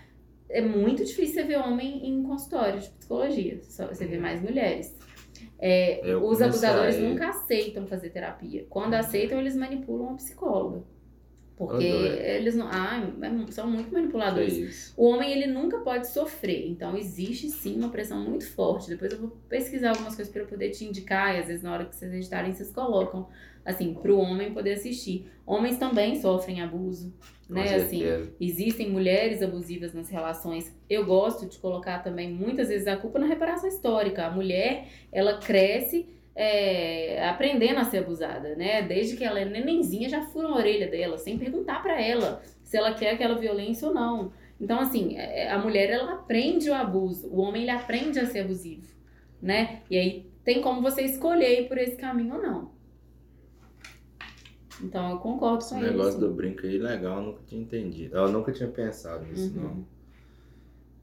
É 0.49 0.61
muito 0.61 1.03
difícil 1.03 1.41
você 1.41 1.43
ver 1.43 1.57
homem 1.57 2.07
em 2.07 2.21
consultório 2.23 2.79
de 2.79 2.89
psicologia, 2.89 3.59
só 3.63 3.87
você 3.87 4.05
vê 4.05 4.19
mais 4.19 4.39
mulheres. 4.41 4.95
É, 5.65 6.15
os 6.17 6.41
abusadores 6.41 6.97
a- 6.97 6.99
nunca 6.99 7.29
aceitam 7.29 7.87
fazer 7.87 8.09
terapia. 8.09 8.65
Quando 8.69 8.95
aceitam, 8.95 9.39
eles 9.39 9.55
manipulam 9.55 10.09
a 10.11 10.15
psicóloga. 10.15 10.83
Porque 11.55 11.85
eles 11.85 12.55
não. 12.55 12.67
Ah, 12.67 12.99
são 13.51 13.67
muito 13.67 13.93
manipuladores. 13.93 14.93
O 14.97 15.05
homem, 15.05 15.31
ele 15.31 15.47
nunca 15.47 15.77
pode 15.79 16.07
sofrer. 16.07 16.67
Então, 16.67 16.97
existe 16.97 17.47
sim 17.49 17.77
uma 17.77 17.89
pressão 17.89 18.19
muito 18.19 18.45
forte. 18.51 18.89
Depois 18.89 19.11
eu 19.13 19.19
vou 19.19 19.37
pesquisar 19.47 19.91
algumas 19.91 20.15
coisas 20.15 20.33
para 20.33 20.41
eu 20.41 20.47
poder 20.47 20.71
te 20.71 20.83
indicar. 20.83 21.35
E 21.35 21.39
às 21.39 21.47
vezes, 21.47 21.61
na 21.63 21.71
hora 21.71 21.85
que 21.85 21.95
vocês 21.95 22.11
editarem, 22.11 22.51
vocês 22.53 22.71
colocam, 22.71 23.29
assim, 23.65 23.93
para 23.93 24.11
o 24.13 24.19
homem 24.19 24.53
poder 24.53 24.73
assistir. 24.73 25.29
Homens 25.45 25.77
também 25.77 26.15
sofrem 26.19 26.61
abuso, 26.61 27.13
Com 27.47 27.53
né? 27.53 27.63
Assim, 27.75 27.99
existem 28.39 28.89
mulheres 28.89 29.41
abusivas 29.41 29.93
nas 29.93 30.09
relações. 30.09 30.75
Eu 30.89 31.05
gosto 31.05 31.45
de 31.47 31.57
colocar 31.59 31.99
também, 31.99 32.31
muitas 32.31 32.67
vezes, 32.69 32.87
a 32.87 32.95
culpa 32.97 33.19
na 33.19 33.25
reparação 33.25 33.67
histórica. 33.69 34.25
A 34.25 34.31
mulher, 34.31 34.87
ela 35.11 35.37
cresce. 35.37 36.07
é, 36.35 37.23
aprendendo 37.29 37.77
a 37.79 37.83
ser 37.85 37.99
abusada, 37.99 38.55
né? 38.55 38.81
Desde 38.81 39.15
que 39.15 39.23
ela 39.23 39.39
é 39.39 39.45
nenenzinha, 39.45 40.09
já 40.09 40.23
furam 40.23 40.55
a 40.55 40.57
orelha 40.57 40.87
dela, 40.87 41.15
sem 41.15 41.37
perguntar 41.37 41.83
pra 41.83 42.01
ela 42.01 42.41
se 42.63 42.75
ela 42.75 42.91
quer 42.95 43.11
aquela 43.11 43.35
violência 43.35 43.87
ou 43.87 43.93
não. 43.93 44.31
Então, 44.59 44.79
assim, 44.79 45.15
é- 45.15 45.51
a 45.51 45.59
mulher, 45.59 45.91
ela 45.91 46.13
aprende 46.13 46.71
o 46.71 46.73
abuso. 46.73 47.27
O 47.27 47.39
homem, 47.39 47.61
ele 47.61 47.69
aprende 47.71 48.19
a 48.19 48.25
ser 48.25 48.39
abusivo, 48.39 48.87
né? 49.39 49.81
E 49.91 49.95
aí, 49.95 50.25
tem 50.43 50.59
como 50.59 50.81
você 50.81 51.03
escolher 51.03 51.61
ir 51.61 51.67
por 51.67 51.77
esse 51.77 51.95
caminho 51.97 52.33
ou 52.33 52.41
não. 52.41 52.71
Então, 54.83 55.11
eu 55.11 55.19
concordo 55.19 55.63
Esse 55.63 55.73
com 55.73 55.79
negócio 55.79 56.19
isso. 56.19 56.19
do 56.19 56.31
brinco 56.33 56.65
aí, 56.65 56.77
legal, 56.77 57.17
eu 57.17 57.23
nunca 57.23 57.41
tinha 57.43 57.61
entendido. 57.61 58.15
Eu 58.15 58.31
nunca 58.31 58.51
tinha 58.51 58.69
pensado 58.69 59.25
nisso, 59.25 59.51
Uhum. 59.51 59.59
não. 59.59 59.85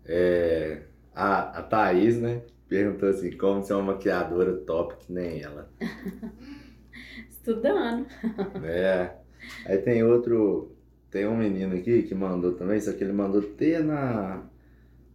É, 0.04 0.82
a, 1.14 1.58
a 1.60 1.62
Thaís, 1.62 2.18
né, 2.20 2.42
perguntou 2.68 3.08
assim, 3.08 3.36
como 3.36 3.62
ser 3.62 3.74
uma 3.74 3.94
maquiadora 3.94 4.56
top 4.58 4.96
que 4.98 5.12
nem 5.12 5.42
ela. 5.42 5.70
Estudando. 7.30 8.06
É. 8.62 9.16
Aí 9.64 9.78
tem 9.78 10.02
outro, 10.04 10.76
tem 11.10 11.26
um 11.26 11.36
menino 11.36 11.74
aqui 11.76 12.02
que 12.04 12.14
mandou 12.14 12.54
também, 12.54 12.80
só 12.80 12.92
que 12.92 13.02
ele 13.04 13.12
mandou 13.12 13.40
até 13.42 13.80
na, 13.82 14.48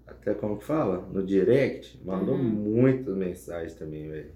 até 0.07 0.33
como 0.35 0.57
que 0.59 0.65
fala? 0.65 1.07
No 1.11 1.25
direct, 1.25 2.01
mandou 2.05 2.37
Uhum. 2.37 2.43
muitas 2.43 3.15
mensagens 3.15 3.75
também, 3.75 4.09
velho. 4.09 4.33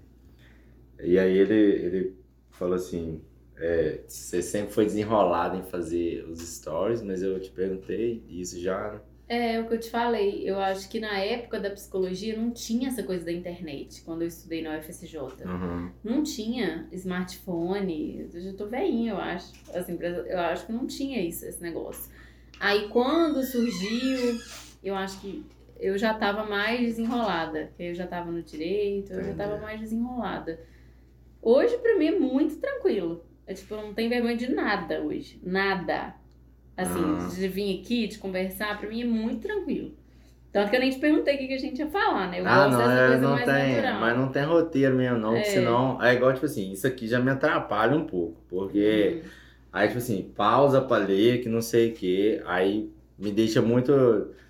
E 1.02 1.18
aí 1.18 1.36
ele, 1.38 1.54
ele 1.54 2.16
falou 2.50 2.74
assim, 2.74 3.22
é, 3.60 4.00
você 4.08 4.40
sempre 4.40 4.72
foi 4.72 4.86
desenrolado 4.86 5.56
em 5.56 5.62
fazer 5.62 6.24
os 6.24 6.40
stories, 6.40 7.02
mas 7.02 7.22
eu 7.22 7.38
te 7.38 7.50
perguntei 7.50 8.24
isso 8.28 8.58
já, 8.58 8.92
né? 8.92 9.00
É 9.28 9.60
o 9.60 9.68
que 9.68 9.74
eu 9.74 9.78
te 9.78 9.88
falei. 9.90 10.42
Eu 10.44 10.58
acho 10.58 10.88
que 10.88 10.98
na 10.98 11.16
época 11.20 11.60
da 11.60 11.70
psicologia 11.70 12.36
não 12.36 12.50
tinha 12.50 12.88
essa 12.88 13.04
coisa 13.04 13.24
da 13.24 13.30
internet, 13.30 14.02
quando 14.02 14.22
eu 14.22 14.28
estudei 14.28 14.60
na 14.60 14.76
UFSJ. 14.76 15.18
Uhum. 15.44 15.92
Não 16.02 16.24
tinha 16.24 16.88
smartphone. 16.90 18.28
Eu 18.34 18.40
já 18.40 18.52
tô 18.54 18.66
velhinha, 18.66 19.12
eu 19.12 19.18
acho. 19.18 19.52
Assim, 19.72 19.96
eu 20.00 20.38
acho 20.40 20.66
que 20.66 20.72
não 20.72 20.84
tinha 20.84 21.22
isso, 21.22 21.46
esse 21.46 21.62
negócio. 21.62 22.10
Aí 22.58 22.88
quando 22.88 23.40
surgiu, 23.44 24.40
eu 24.82 24.96
acho 24.96 25.20
que 25.20 25.44
eu 25.78 25.96
já 25.96 26.12
tava 26.12 26.44
mais 26.44 26.80
desenrolada. 26.80 27.70
que 27.76 27.84
Eu 27.84 27.94
já 27.94 28.08
tava 28.08 28.32
no 28.32 28.42
direito, 28.42 29.12
eu 29.12 29.22
já 29.22 29.34
tava 29.34 29.58
mais 29.58 29.78
desenrolada. 29.78 30.58
Hoje, 31.40 31.78
pra 31.78 31.96
mim, 31.96 32.06
é 32.08 32.18
muito 32.18 32.56
tranquilo. 32.56 33.24
É 33.50 33.54
tipo, 33.54 33.74
eu 33.74 33.82
não 33.82 33.94
tenho 33.94 34.08
vergonha 34.08 34.36
de 34.36 34.48
nada 34.52 35.00
hoje. 35.02 35.40
Nada. 35.42 36.14
Assim, 36.76 37.16
Aham. 37.16 37.28
de 37.28 37.48
vir 37.48 37.80
aqui, 37.80 38.06
de 38.06 38.18
conversar, 38.18 38.78
pra 38.78 38.88
mim 38.88 39.02
é 39.02 39.04
muito 39.04 39.42
tranquilo. 39.42 39.92
Tanto 40.52 40.70
que 40.70 40.76
eu 40.76 40.80
nem 40.80 40.90
te 40.90 40.98
perguntei 41.00 41.34
o 41.36 41.38
que 41.38 41.48
que 41.48 41.54
a 41.54 41.58
gente 41.58 41.78
ia 41.80 41.90
falar, 41.90 42.30
né? 42.30 42.40
Eu 42.40 42.44
ah, 42.44 42.66
gosto 42.66 42.70
não, 42.70 42.78
dessa 42.78 42.90
é, 42.90 43.06
coisa 43.06 43.28
não 43.28 43.36
mais 43.36 43.46
tem, 43.46 43.74
natural. 43.74 44.00
mas 44.00 44.16
não 44.16 44.32
tem 44.32 44.44
roteiro 44.44 44.96
mesmo, 44.96 45.18
não, 45.18 45.34
porque 45.34 45.48
É. 45.48 45.52
senão 45.52 46.02
é 46.02 46.14
igual, 46.14 46.32
tipo 46.32 46.46
assim, 46.46 46.72
isso 46.72 46.86
aqui 46.86 47.06
já 47.06 47.20
me 47.20 47.30
atrapalha 47.30 47.96
um 47.96 48.06
pouco, 48.06 48.42
porque 48.48 49.22
Uhum. 49.24 49.30
aí, 49.72 49.88
tipo 49.88 49.98
assim, 49.98 50.32
pausa 50.36 50.80
pra 50.80 50.96
ler, 50.98 51.42
que 51.42 51.48
não 51.48 51.60
sei 51.62 51.90
o 51.92 51.94
que, 51.94 52.42
aí 52.46 52.90
me 53.20 53.30
deixa 53.30 53.60
muito, 53.60 53.92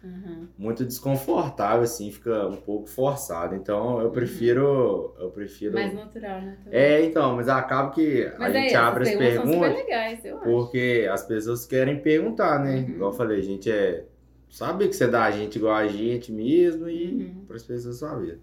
Uhum. 0.03 0.47
muito 0.57 0.85
desconfortável, 0.85 1.83
assim, 1.83 2.11
fica 2.11 2.47
um 2.47 2.57
pouco 2.57 2.87
forçado, 2.89 3.55
então 3.55 4.01
eu 4.01 4.11
prefiro, 4.11 5.15
eu 5.19 5.31
prefiro... 5.31 5.75
Mais 5.75 5.93
natural, 5.93 6.41
né? 6.41 6.57
É, 6.71 7.05
então, 7.05 7.35
mas 7.37 7.49
acaba 7.49 7.91
que 7.91 8.33
Mas 8.39 8.55
a 8.55 8.59
é, 8.59 8.63
gente 8.63 8.75
abre 8.77 9.03
as 9.11 9.15
perguntas 9.17 9.75
legais, 9.75 10.25
eu 10.25 10.37
acho. 10.37 10.45
porque 10.45 11.09
as 11.11 11.25
pessoas 11.27 11.67
querem 11.67 12.01
perguntar, 12.01 12.63
né? 12.63 12.77
Uhum. 12.77 12.89
Igual 12.95 13.11
eu 13.11 13.17
falei, 13.17 13.39
a 13.39 13.43
gente 13.43 13.71
é... 13.71 14.07
Sabe 14.49 14.89
que 14.89 14.95
você 14.97 15.07
dá 15.07 15.25
a 15.25 15.31
gente 15.31 15.57
igual 15.57 15.75
a 15.75 15.87
gente 15.87 16.33
mesmo 16.33 16.89
e 16.89 17.25
Uhum. 17.37 17.45
para 17.47 17.57
as 17.57 17.63
pessoas 17.63 17.97
saberem. 17.99 18.39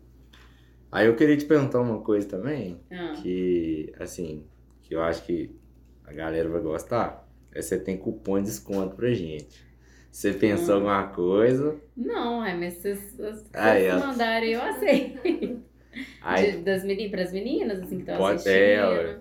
Aí 0.91 1.05
eu 1.07 1.15
queria 1.15 1.35
te 1.35 1.43
perguntar 1.45 1.81
uma 1.81 1.99
coisa 2.01 2.27
também, 2.27 2.79
Ah. 2.91 3.13
que, 3.21 3.91
assim, 3.99 4.45
que 4.81 4.95
eu 4.95 5.01
acho 5.01 5.23
que 5.25 5.53
a 6.05 6.13
galera 6.13 6.47
vai 6.47 6.61
gostar. 6.61 7.27
É 7.53 7.61
você 7.61 7.77
tem 7.77 7.97
cupom 7.97 8.37
de 8.39 8.45
desconto 8.45 8.95
pra 8.95 9.09
gente. 9.11 9.66
Você 10.17 10.33
pensou 10.33 10.73
Hum. 10.73 10.89
alguma 10.89 11.03
coisa, 11.09 11.75
Não, 11.95 12.43
é, 12.43 12.51
mas 12.55 12.73
se 12.73 12.95
vocês 12.95 13.45
mandarem, 14.03 14.53
eu 14.53 14.61
aceito. 14.63 15.19
aí 16.21 16.53
De, 16.53 16.57
das 16.63 16.83
meninas, 16.83 17.11
pras 17.11 17.31
meninas, 17.31 17.79
assim, 17.83 17.97
que 17.97 18.01
estão 18.01 18.17
Pode- 18.17 18.35
assistindo. 18.37 18.55
é, 18.55 19.17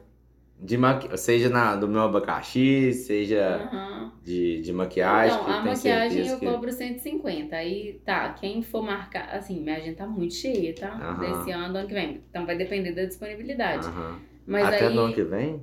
de 0.59 0.78
maqui... 0.78 1.14
seja 1.18 1.51
na, 1.51 1.77
do 1.77 1.86
meu 1.86 2.01
abacaxi, 2.01 2.94
seja 2.94 3.68
Aham. 3.70 4.12
de, 4.24 4.62
de 4.62 4.73
maquiagem. 4.73 5.39
Então, 5.39 5.52
a 5.52 5.60
maquiagem 5.62 6.27
eu 6.28 6.39
que- 6.40 6.47
cobro 6.47 6.73
150. 6.73 7.55
Aí, 7.55 8.01
tá, 8.02 8.32
quem 8.32 8.62
for 8.62 8.82
marcar, 8.82 9.28
assim, 9.36 9.60
minha 9.60 9.77
agenda 9.77 9.98
tá 9.98 10.06
muito 10.06 10.32
cheia, 10.32 10.74
tá? 10.74 10.89
Aham. 10.94 11.20
Desse 11.20 11.51
ano, 11.51 11.73
do 11.74 11.78
ano 11.81 11.89
que 11.89 11.93
vem. 11.94 12.23
Então 12.31 12.47
vai 12.47 12.56
depender 12.56 12.93
da 12.93 13.05
disponibilidade. 13.05 13.86
Aham. 13.86 14.18
Mas 14.47 14.64
Até 14.64 14.86
aí 14.86 14.94
no 14.94 15.02
ano 15.02 15.14
que 15.14 15.24
vem? 15.24 15.62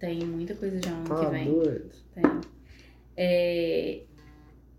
tem 0.00 0.18
muita 0.24 0.56
coisa 0.56 0.80
já 0.84 0.90
ano 0.90 1.04
Tá 1.04 1.24
que 1.24 1.30
vem. 1.30 1.52
doido. 1.54 1.90
Tem. 2.12 2.24
É, 3.16 4.00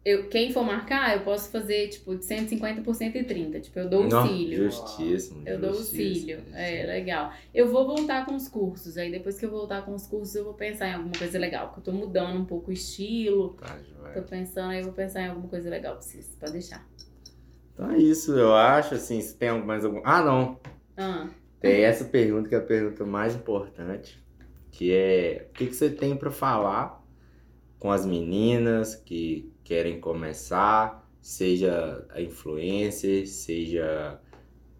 eu, 0.07 0.29
quem 0.29 0.53
for 0.53 0.63
marcar, 0.63 1.17
eu 1.17 1.23
posso 1.23 1.51
fazer, 1.51 1.89
tipo, 1.89 2.15
de 2.15 2.23
150 2.23 2.81
por 2.81 2.95
130. 2.95 3.59
Tipo, 3.59 3.79
eu 3.79 3.89
dou 3.89 4.05
o 4.05 4.07
Não, 4.07 4.25
cílio. 4.25 4.71
Justíssimo. 4.71 5.43
Eu 5.45 5.59
dou 5.59 5.71
o 5.71 5.75
cílio. 5.75 6.39
É, 6.53 6.85
legal. 6.85 7.33
Eu 7.53 7.69
vou 7.69 7.85
voltar 7.85 8.25
com 8.25 8.35
os 8.35 8.47
cursos. 8.47 8.97
Aí 8.97 9.11
depois 9.11 9.37
que 9.37 9.45
eu 9.45 9.51
voltar 9.51 9.83
com 9.83 9.93
os 9.93 10.07
cursos, 10.07 10.33
eu 10.35 10.45
vou 10.45 10.53
pensar 10.53 10.87
em 10.87 10.93
alguma 10.93 11.11
coisa 11.17 11.37
legal. 11.37 11.67
Porque 11.67 11.81
eu 11.81 11.83
tô 11.83 11.91
mudando 11.91 12.39
um 12.39 12.45
pouco 12.45 12.69
o 12.69 12.73
estilo. 12.73 13.55
Tá, 13.55 13.77
joia. 13.79 14.13
Tô 14.13 14.21
pensando, 14.21 14.71
aí 14.71 14.79
eu 14.79 14.85
vou 14.85 14.93
pensar 14.93 15.21
em 15.23 15.27
alguma 15.27 15.49
coisa 15.49 15.69
legal 15.69 15.93
pra 15.95 16.01
vocês, 16.01 16.35
pra 16.39 16.49
deixar. 16.49 16.87
Então 17.73 17.91
é 17.91 17.97
isso, 17.97 18.31
eu 18.35 18.55
acho, 18.55 18.95
assim, 18.95 19.19
se 19.21 19.35
tem 19.35 19.51
mais 19.63 19.83
algum... 19.83 20.01
Ah, 20.05 20.23
não. 20.23 20.57
Ah, 20.95 21.27
Tem 21.59 21.83
essa 21.83 22.05
pergunta 22.05 22.47
que 22.49 22.55
é 22.55 22.57
a 22.57 22.61
pergunta 22.61 23.05
mais 23.05 23.35
importante, 23.35 24.23
que 24.71 24.91
é 24.93 25.47
o 25.49 25.53
que, 25.53 25.67
que 25.67 25.75
você 25.75 25.89
tem 25.89 26.15
pra 26.15 26.31
falar 26.31 27.03
com 27.77 27.91
as 27.91 28.05
meninas 28.05 28.95
que 28.95 29.51
querem 29.67 29.99
começar, 29.99 31.05
seja 31.21 32.05
a 32.09 32.21
influencer, 32.21 33.27
seja 33.27 34.17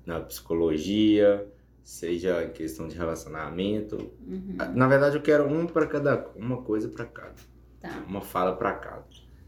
na 0.06 0.22
psicologia, 0.22 1.46
seja 1.84 2.42
em 2.46 2.52
questão 2.52 2.88
de 2.88 2.96
relacionamento. 2.98 3.98
uhum, 4.26 4.56
Na 4.74 4.88
verdade, 4.88 5.18
eu 5.18 5.22
quero 5.22 5.46
um 5.46 5.68
para 5.68 5.86
cada, 5.88 6.26
uma 6.38 6.62
coisa 6.62 6.88
pra 6.88 7.04
cada, 7.06 7.36
tá, 7.82 8.02
uma 8.08 8.22
fala 8.22 8.56
pra 8.56 8.74
cada. 8.74 9.04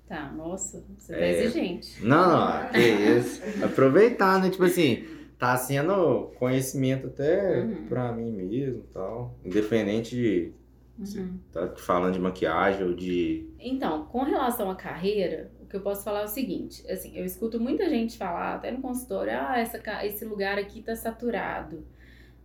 tá. 0.09 0.29
Nossa, 0.33 0.83
você 0.97 1.13
tá 1.13 1.19
É. 1.19 1.43
exigente. 1.45 2.03
Não, 2.05 2.29
não, 2.61 2.69
que 2.71 2.79
isso. 2.79 3.41
Aproveitar, 3.63 4.41
né? 4.41 4.49
Tipo 4.49 4.65
assim, 4.65 5.05
tá 5.37 5.55
sendo 5.55 6.31
conhecimento 6.37 7.07
até 7.07 7.61
Uhum. 7.61 7.85
pra 7.87 8.11
mim 8.11 8.29
mesmo 8.33 8.79
e 8.79 8.93
tal. 8.93 9.39
Independente 9.45 10.15
de 10.15 10.51
Uhum. 10.99 11.39
tá 11.51 11.69
falando 11.77 12.13
de 12.13 12.19
maquiagem 12.19 12.85
ou 12.85 12.93
de. 12.93 13.47
Então, 13.59 14.05
com 14.05 14.23
relação 14.23 14.69
à 14.69 14.76
carreira, 14.76 15.51
o 15.61 15.65
que 15.65 15.76
eu 15.76 15.81
posso 15.81 16.03
falar 16.03 16.21
é 16.21 16.26
o 16.26 16.27
seguinte, 16.27 16.84
assim, 16.91 17.17
eu 17.17 17.23
escuto 17.23 17.59
muita 17.59 17.89
gente 17.89 18.17
falar, 18.17 18.55
até 18.55 18.71
no 18.71 18.81
consultório, 18.81 19.34
ah, 19.34 19.57
essa, 19.57 19.80
esse 20.05 20.26
lugar 20.26 20.57
aqui 20.57 20.81
tá 20.81 20.95
saturado. 20.95 21.85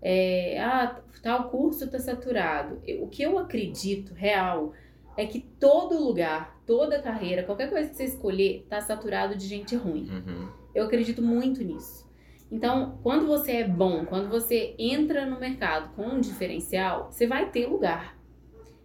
É, 0.01 0.60
ah, 0.60 1.01
tal 1.22 1.48
curso 1.48 1.90
tá 1.90 1.98
saturado. 1.98 2.81
O 3.01 3.09
que 3.09 3.22
eu 3.22 3.39
acredito 3.39 4.12
real 4.12 4.74
é 5.16 5.26
que 5.26 5.40
todo 5.40 5.98
lugar, 5.98 6.60
toda 6.66 7.01
carreira, 7.01 7.43
qualquer 7.43 7.70
coisa 7.70 7.89
que 7.89 7.97
você 7.97 8.05
escolher, 8.05 8.66
tá 8.68 8.81
saturado 8.81 9.35
de 9.36 9.47
gente 9.47 9.74
ruim. 9.74 10.09
Uhum. 10.10 10.48
Eu 10.74 10.85
acredito 10.85 11.22
muito 11.22 11.62
nisso. 11.62 12.05
Então, 12.51 12.98
quando 13.02 13.26
você 13.26 13.52
é 13.52 13.68
bom, 13.68 14.05
quando 14.05 14.28
você 14.28 14.74
entra 14.78 15.24
no 15.26 15.40
mercado 15.40 15.94
com 15.94 16.02
um 16.02 16.20
diferencial, 16.20 17.10
você 17.10 17.26
vai 17.26 17.51
ter 17.51 17.66
lugar. 17.66 18.14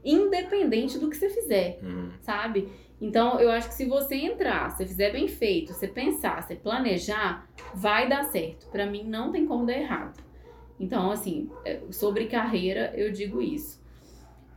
Independente 0.03 0.97
do 0.97 1.09
que 1.09 1.17
você 1.17 1.29
fizer 1.29 1.79
Uhum. 1.83 2.11
sabe? 2.21 2.69
Então, 3.01 3.39
eu 3.39 3.49
acho 3.49 3.69
que 3.69 3.75
se 3.75 3.85
você 3.85 4.15
entrar, 4.15 4.71
se 4.71 4.85
fizer 4.85 5.11
bem 5.11 5.27
feito, 5.27 5.73
você 5.73 5.87
pensar, 5.87 6.43
você 6.43 6.55
planejar, 6.55 7.47
vai 7.73 8.09
dar 8.09 8.23
certo. 8.25 8.67
Pra 8.67 8.85
mim, 8.85 9.03
não 9.03 9.31
tem 9.31 9.45
como 9.45 9.65
dar 9.65 9.77
errado. 9.77 10.21
Então, 10.77 11.09
assim, 11.11 11.49
é, 11.63 11.79
sobre 11.91 12.25
carreira, 12.25 12.93
eu 12.95 13.11
digo 13.11 13.41
isso. 13.41 13.81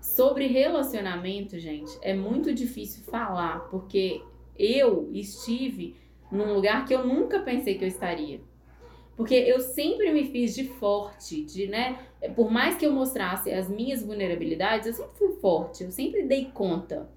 Sobre 0.00 0.46
relacionamento, 0.48 1.58
gente, 1.58 1.96
é 2.02 2.14
muito 2.14 2.52
difícil 2.52 3.04
falar, 3.04 3.60
porque 3.70 4.20
eu 4.58 5.08
estive 5.12 5.96
num 6.30 6.54
lugar 6.54 6.84
que 6.84 6.94
eu 6.94 7.06
nunca 7.06 7.38
pensei 7.40 7.76
que 7.76 7.84
eu 7.84 7.88
estaria. 7.88 8.40
Porque 9.16 9.34
eu 9.34 9.60
sempre 9.60 10.10
me 10.12 10.24
fiz 10.24 10.54
de 10.54 10.64
forte, 10.64 11.42
de, 11.44 11.66
né? 11.66 11.98
Por 12.34 12.50
mais 12.50 12.76
que 12.76 12.86
eu 12.86 12.92
mostrasse 12.92 13.52
as 13.52 13.68
minhas 13.68 14.02
vulnerabilidades, 14.02 14.86
eu 14.86 14.92
sempre 14.94 15.18
fui 15.18 15.32
forte, 15.40 15.84
eu 15.84 15.90
sempre 15.90 16.22
dei 16.22 16.46
conta. 16.52 17.10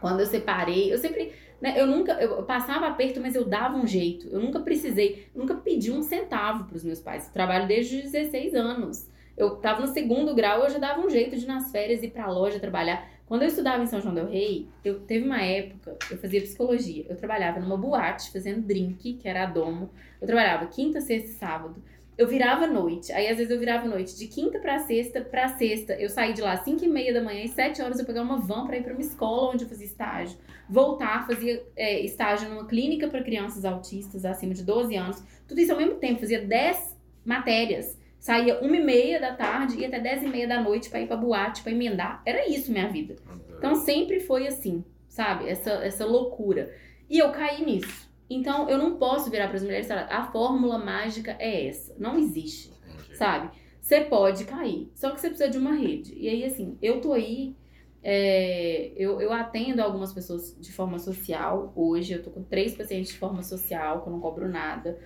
Quando 0.00 0.20
eu 0.20 0.26
separei, 0.26 0.92
eu 0.92 0.98
sempre, 0.98 1.32
né, 1.60 1.74
eu 1.76 1.86
nunca, 1.86 2.12
eu 2.12 2.42
passava 2.44 2.86
aperto, 2.86 3.20
mas 3.20 3.34
eu 3.34 3.44
dava 3.44 3.76
um 3.76 3.86
jeito. 3.86 4.28
Eu 4.28 4.40
nunca 4.40 4.60
precisei, 4.60 5.26
nunca 5.34 5.54
pedi 5.54 5.90
um 5.90 6.02
centavo 6.02 6.64
pros 6.64 6.84
meus 6.84 7.00
pais. 7.00 7.26
Eu 7.26 7.32
trabalho 7.32 7.66
desde 7.66 7.96
os 7.96 8.12
16 8.12 8.54
anos. 8.54 9.10
Eu 9.36 9.56
tava 9.56 9.80
no 9.80 9.88
segundo 9.88 10.34
grau, 10.34 10.62
eu 10.62 10.70
já 10.70 10.78
dava 10.78 11.00
um 11.00 11.10
jeito 11.10 11.36
de 11.36 11.44
ir 11.44 11.48
nas 11.48 11.70
férias 11.70 12.02
ir 12.02 12.08
pra 12.08 12.30
loja 12.30 12.58
trabalhar. 12.60 13.06
Quando 13.26 13.42
eu 13.42 13.48
estudava 13.48 13.82
em 13.82 13.86
São 13.86 14.00
João 14.00 14.14
del 14.14 14.28
Rei, 14.28 14.68
eu 14.84 15.00
teve 15.00 15.26
uma 15.26 15.42
época, 15.42 15.96
eu 16.10 16.16
fazia 16.16 16.40
psicologia. 16.40 17.04
Eu 17.08 17.16
trabalhava 17.16 17.58
numa 17.58 17.76
boate 17.76 18.30
fazendo 18.30 18.64
drink, 18.64 19.14
que 19.14 19.28
era 19.28 19.42
a 19.42 19.46
Domo. 19.46 19.90
Eu 20.20 20.26
trabalhava 20.26 20.66
quinta, 20.66 21.00
sexta 21.00 21.30
e 21.30 21.32
sábado. 21.32 21.82
Eu 22.16 22.28
virava 22.28 22.68
noite. 22.68 23.12
Aí 23.12 23.28
às 23.28 23.36
vezes 23.36 23.50
eu 23.50 23.58
virava 23.58 23.86
noite 23.86 24.16
de 24.16 24.28
quinta 24.28 24.60
pra 24.60 24.78
sexta, 24.78 25.20
pra 25.20 25.48
sexta. 25.48 25.94
Eu 25.94 26.08
saí 26.08 26.32
de 26.34 26.40
lá 26.40 26.52
às 26.52 26.60
5 26.60 26.84
e 26.84 26.88
meia 26.88 27.12
da 27.12 27.20
manhã 27.20 27.42
e 27.42 27.48
7 27.48 27.82
horas 27.82 27.98
eu 27.98 28.06
pegava 28.06 28.26
uma 28.26 28.38
van 28.38 28.64
pra 28.64 28.76
ir 28.76 28.84
pra 28.84 28.92
uma 28.92 29.00
escola 29.00 29.52
onde 29.52 29.64
eu 29.64 29.68
fazia 29.68 29.86
estágio. 29.86 30.38
Voltar, 30.70 31.26
fazia 31.26 31.62
é, 31.74 32.00
estágio 32.00 32.48
numa 32.48 32.64
clínica 32.64 33.08
pra 33.08 33.24
crianças 33.24 33.64
autistas 33.64 34.24
acima 34.24 34.54
de 34.54 34.62
12 34.62 34.94
anos. 34.94 35.22
Tudo 35.48 35.60
isso 35.60 35.72
ao 35.72 35.78
mesmo 35.78 35.96
tempo, 35.96 36.20
fazia 36.20 36.40
10 36.40 36.96
matérias. 37.24 37.95
Saía 38.26 38.58
uma 38.58 38.76
e 38.76 38.82
meia 38.82 39.20
da 39.20 39.36
tarde 39.36 39.78
e 39.78 39.84
até 39.84 40.00
10 40.00 40.24
e 40.24 40.26
meia 40.26 40.48
da 40.48 40.60
noite 40.60 40.90
pra 40.90 41.00
ir 41.00 41.06
pra 41.06 41.16
boate, 41.16 41.62
pra 41.62 41.70
emendar. 41.70 42.20
Era 42.26 42.48
isso 42.48 42.72
minha 42.72 42.88
vida. 42.88 43.14
Então 43.56 43.76
sempre 43.76 44.18
foi 44.18 44.48
assim, 44.48 44.84
sabe? 45.06 45.48
Essa, 45.48 45.70
essa 45.74 46.04
loucura. 46.04 46.74
E 47.08 47.20
eu 47.20 47.30
caí 47.30 47.64
nisso. 47.64 48.10
Então 48.28 48.68
eu 48.68 48.78
não 48.78 48.96
posso 48.96 49.30
virar 49.30 49.46
para 49.46 49.58
as 49.58 49.62
mulheres 49.62 49.86
e 49.86 49.88
falar, 49.88 50.08
a 50.10 50.24
fórmula 50.32 50.76
mágica 50.76 51.36
é 51.38 51.68
essa. 51.68 51.94
Não 52.00 52.18
existe, 52.18 52.72
sabe? 53.14 53.48
Você 53.80 54.00
pode 54.00 54.44
cair, 54.44 54.90
só 54.96 55.12
que 55.12 55.20
você 55.20 55.28
precisa 55.28 55.48
de 55.48 55.58
uma 55.58 55.74
rede. 55.74 56.12
E 56.18 56.28
aí, 56.28 56.44
assim, 56.44 56.76
eu 56.82 57.00
tô 57.00 57.12
aí, 57.12 57.54
é, 58.02 58.90
eu, 58.96 59.20
eu 59.20 59.32
atendo 59.32 59.80
algumas 59.80 60.12
pessoas 60.12 60.56
de 60.58 60.72
forma 60.72 60.98
social 60.98 61.72
hoje. 61.76 62.14
Eu 62.14 62.24
tô 62.24 62.30
com 62.30 62.42
três 62.42 62.74
pacientes 62.74 63.12
de 63.12 63.18
forma 63.18 63.44
social, 63.44 64.02
que 64.02 64.08
eu 64.08 64.12
não 64.12 64.18
cobro 64.18 64.48
nada. 64.48 64.98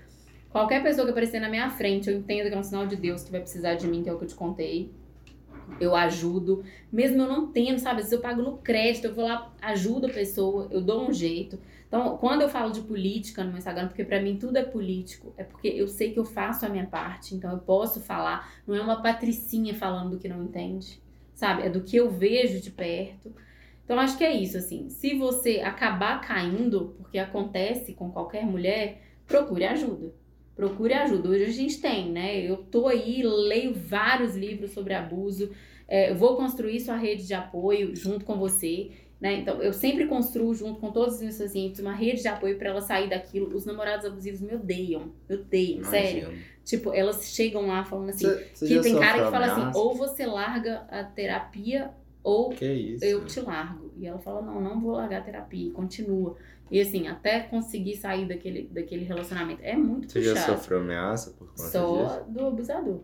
Qualquer 0.51 0.83
pessoa 0.83 1.05
que 1.05 1.13
aparecer 1.13 1.41
na 1.41 1.49
minha 1.49 1.71
frente, 1.71 2.11
eu 2.11 2.17
entendo 2.17 2.49
que 2.49 2.55
é 2.55 2.59
um 2.59 2.63
sinal 2.63 2.85
de 2.85 2.97
Deus 2.97 3.23
que 3.23 3.31
vai 3.31 3.41
precisar 3.41 3.75
de 3.75 3.87
mim, 3.87 4.03
que 4.03 4.09
é 4.09 4.13
o 4.13 4.19
que 4.19 4.25
eu 4.25 4.29
te 4.29 4.35
contei. 4.35 4.91
Eu 5.79 5.95
ajudo, 5.95 6.65
mesmo 6.93 7.23
eu 7.23 7.29
não 7.29 7.53
tendo, 7.53 7.79
sabe? 7.79 7.99
Vezes 7.99 8.11
eu 8.11 8.21
pago 8.21 8.43
no 8.43 8.59
crédito, 8.59 9.07
eu 9.07 9.15
vou 9.15 9.25
lá, 9.25 9.55
ajudo 9.63 10.09
a 10.09 10.11
pessoa, 10.11 10.67
eu 10.73 10.81
dou 10.81 11.09
um 11.09 11.13
jeito. 11.13 11.61
Então, 11.87 12.17
quando 12.19 12.43
eu 12.43 12.49
falo 12.49 12.73
de 12.73 12.81
política 12.81 13.45
no 13.45 13.51
meu 13.51 13.59
Instagram, 13.59 13.87
porque 13.87 14.05
pra 14.05 14.21
mim 14.21 14.37
tudo 14.37 14.57
é 14.57 14.65
político, 14.65 15.33
é 15.37 15.45
porque 15.45 15.69
eu 15.69 15.87
sei 15.87 16.13
que 16.13 16.19
eu 16.19 16.25
faço 16.25 16.67
a 16.67 16.69
minha 16.69 16.87
parte, 16.87 17.37
então 17.37 17.53
eu 17.53 17.59
posso 17.59 18.01
falar. 18.01 18.53
Não 18.67 18.75
é 18.75 18.81
uma 18.81 19.01
patricinha 19.01 19.73
falando 19.73 20.11
do 20.11 20.19
que 20.19 20.29
não 20.29 20.43
entende, 20.43 21.01
sabe? 21.33 21.63
É 21.63 21.69
do 21.69 21.83
que 21.83 21.97
eu 21.97 22.11
vejo 22.11 22.61
de 22.61 22.73
perto. 22.73 23.33
Então, 23.85 23.99
acho 24.01 24.19
que 24.19 24.25
é 24.25 24.33
isso, 24.33 24.57
assim. 24.57 24.89
Se 24.89 25.15
você 25.15 25.61
acabar 25.61 26.21
caindo, 26.21 26.97
porque 26.99 27.19
acontece 27.19 27.95
com 27.95 28.11
qualquer 28.11 28.45
mulher, 28.45 29.01
procure 29.27 29.65
ajuda. 29.65 30.13
Procure 30.57 30.93
ajuda. 30.93 31.29
Hoje 31.29 31.45
a 31.45 31.51
gente 31.51 31.81
tem, 31.81 32.11
né? 32.11 32.39
Eu 32.41 32.59
tô 32.59 32.87
aí, 32.87 33.23
leio 33.23 33.73
vários 33.75 34.37
livros 34.37 34.73
sobre 34.73 34.93
abuso, 34.95 35.51
é, 35.89 36.13
vou 36.13 36.37
construir 36.37 36.81
sua 36.81 36.97
rede 36.97 37.27
de 37.27 37.35
apoio 37.35 37.95
junto 37.97 38.25
com 38.25 38.37
você. 38.39 38.91
Né? 39.21 39.35
Então, 39.41 39.63
eu 39.63 39.73
sempre 39.75 40.07
construo 40.07 40.55
junto 40.55 40.81
com 40.81 40.91
todos 40.91 41.17
os 41.17 41.21
meus 41.21 41.37
pacientes 41.37 41.79
uma 41.81 41.93
rede 41.93 42.23
de 42.23 42.29
apoio 42.29 42.57
para 42.57 42.71
ela 42.71 42.81
sair 42.81 43.09
daquilo. 43.09 43.55
Os 43.55 43.67
namorados 43.67 44.07
abusivos 44.07 44.41
me 44.41 44.55
odeiam, 44.55 45.13
me 45.29 45.37
odeiam, 45.37 45.85
sério. 45.85 46.23
Imagino. 46.23 46.43
Tipo, 46.65 46.93
elas 46.95 47.25
chegam 47.35 47.67
lá 47.67 47.85
falando 47.85 48.11
assim, 48.11 48.27
Você- 48.27 48.51
você 48.55 48.67
que 48.69 48.81
tem 48.81 48.99
cara 48.99 49.25
que 49.25 49.31
fala 49.31 49.47
assim, 49.47 49.79
ou 49.79 49.95
você 49.95 50.25
larga 50.25 50.87
a 50.91 51.05
terapia 51.05 51.91
ou 52.23 52.51
Que 52.51 52.65
isso? 52.73 53.05
eu 53.05 53.25
te 53.27 53.41
largo. 53.41 53.91
E 53.99 54.07
ela 54.07 54.19
fala, 54.19 54.41
não, 54.41 54.61
não 54.61 54.81
vou 54.81 54.93
largar 54.93 55.21
a 55.21 55.25
terapia, 55.25 55.67
e 55.69 55.71
continua. 55.71 56.37
E 56.71 56.81
assim, 56.81 57.09
até 57.09 57.41
conseguir 57.41 57.97
sair 57.97 58.27
daquele, 58.29 58.69
daquele 58.69 59.05
relacionamento. 59.05 59.61
É 59.63 59.77
muito 59.77 60.13
Você 60.13 60.23
já 60.23 60.35
puxado. 60.35 60.59
sofreu 60.59 60.79
ameaça 60.81 61.31
por 61.33 61.49
conta 61.49 61.63
disso? 61.63 61.71
Só 61.73 62.21
do 62.29 62.47
abusador. 62.47 63.01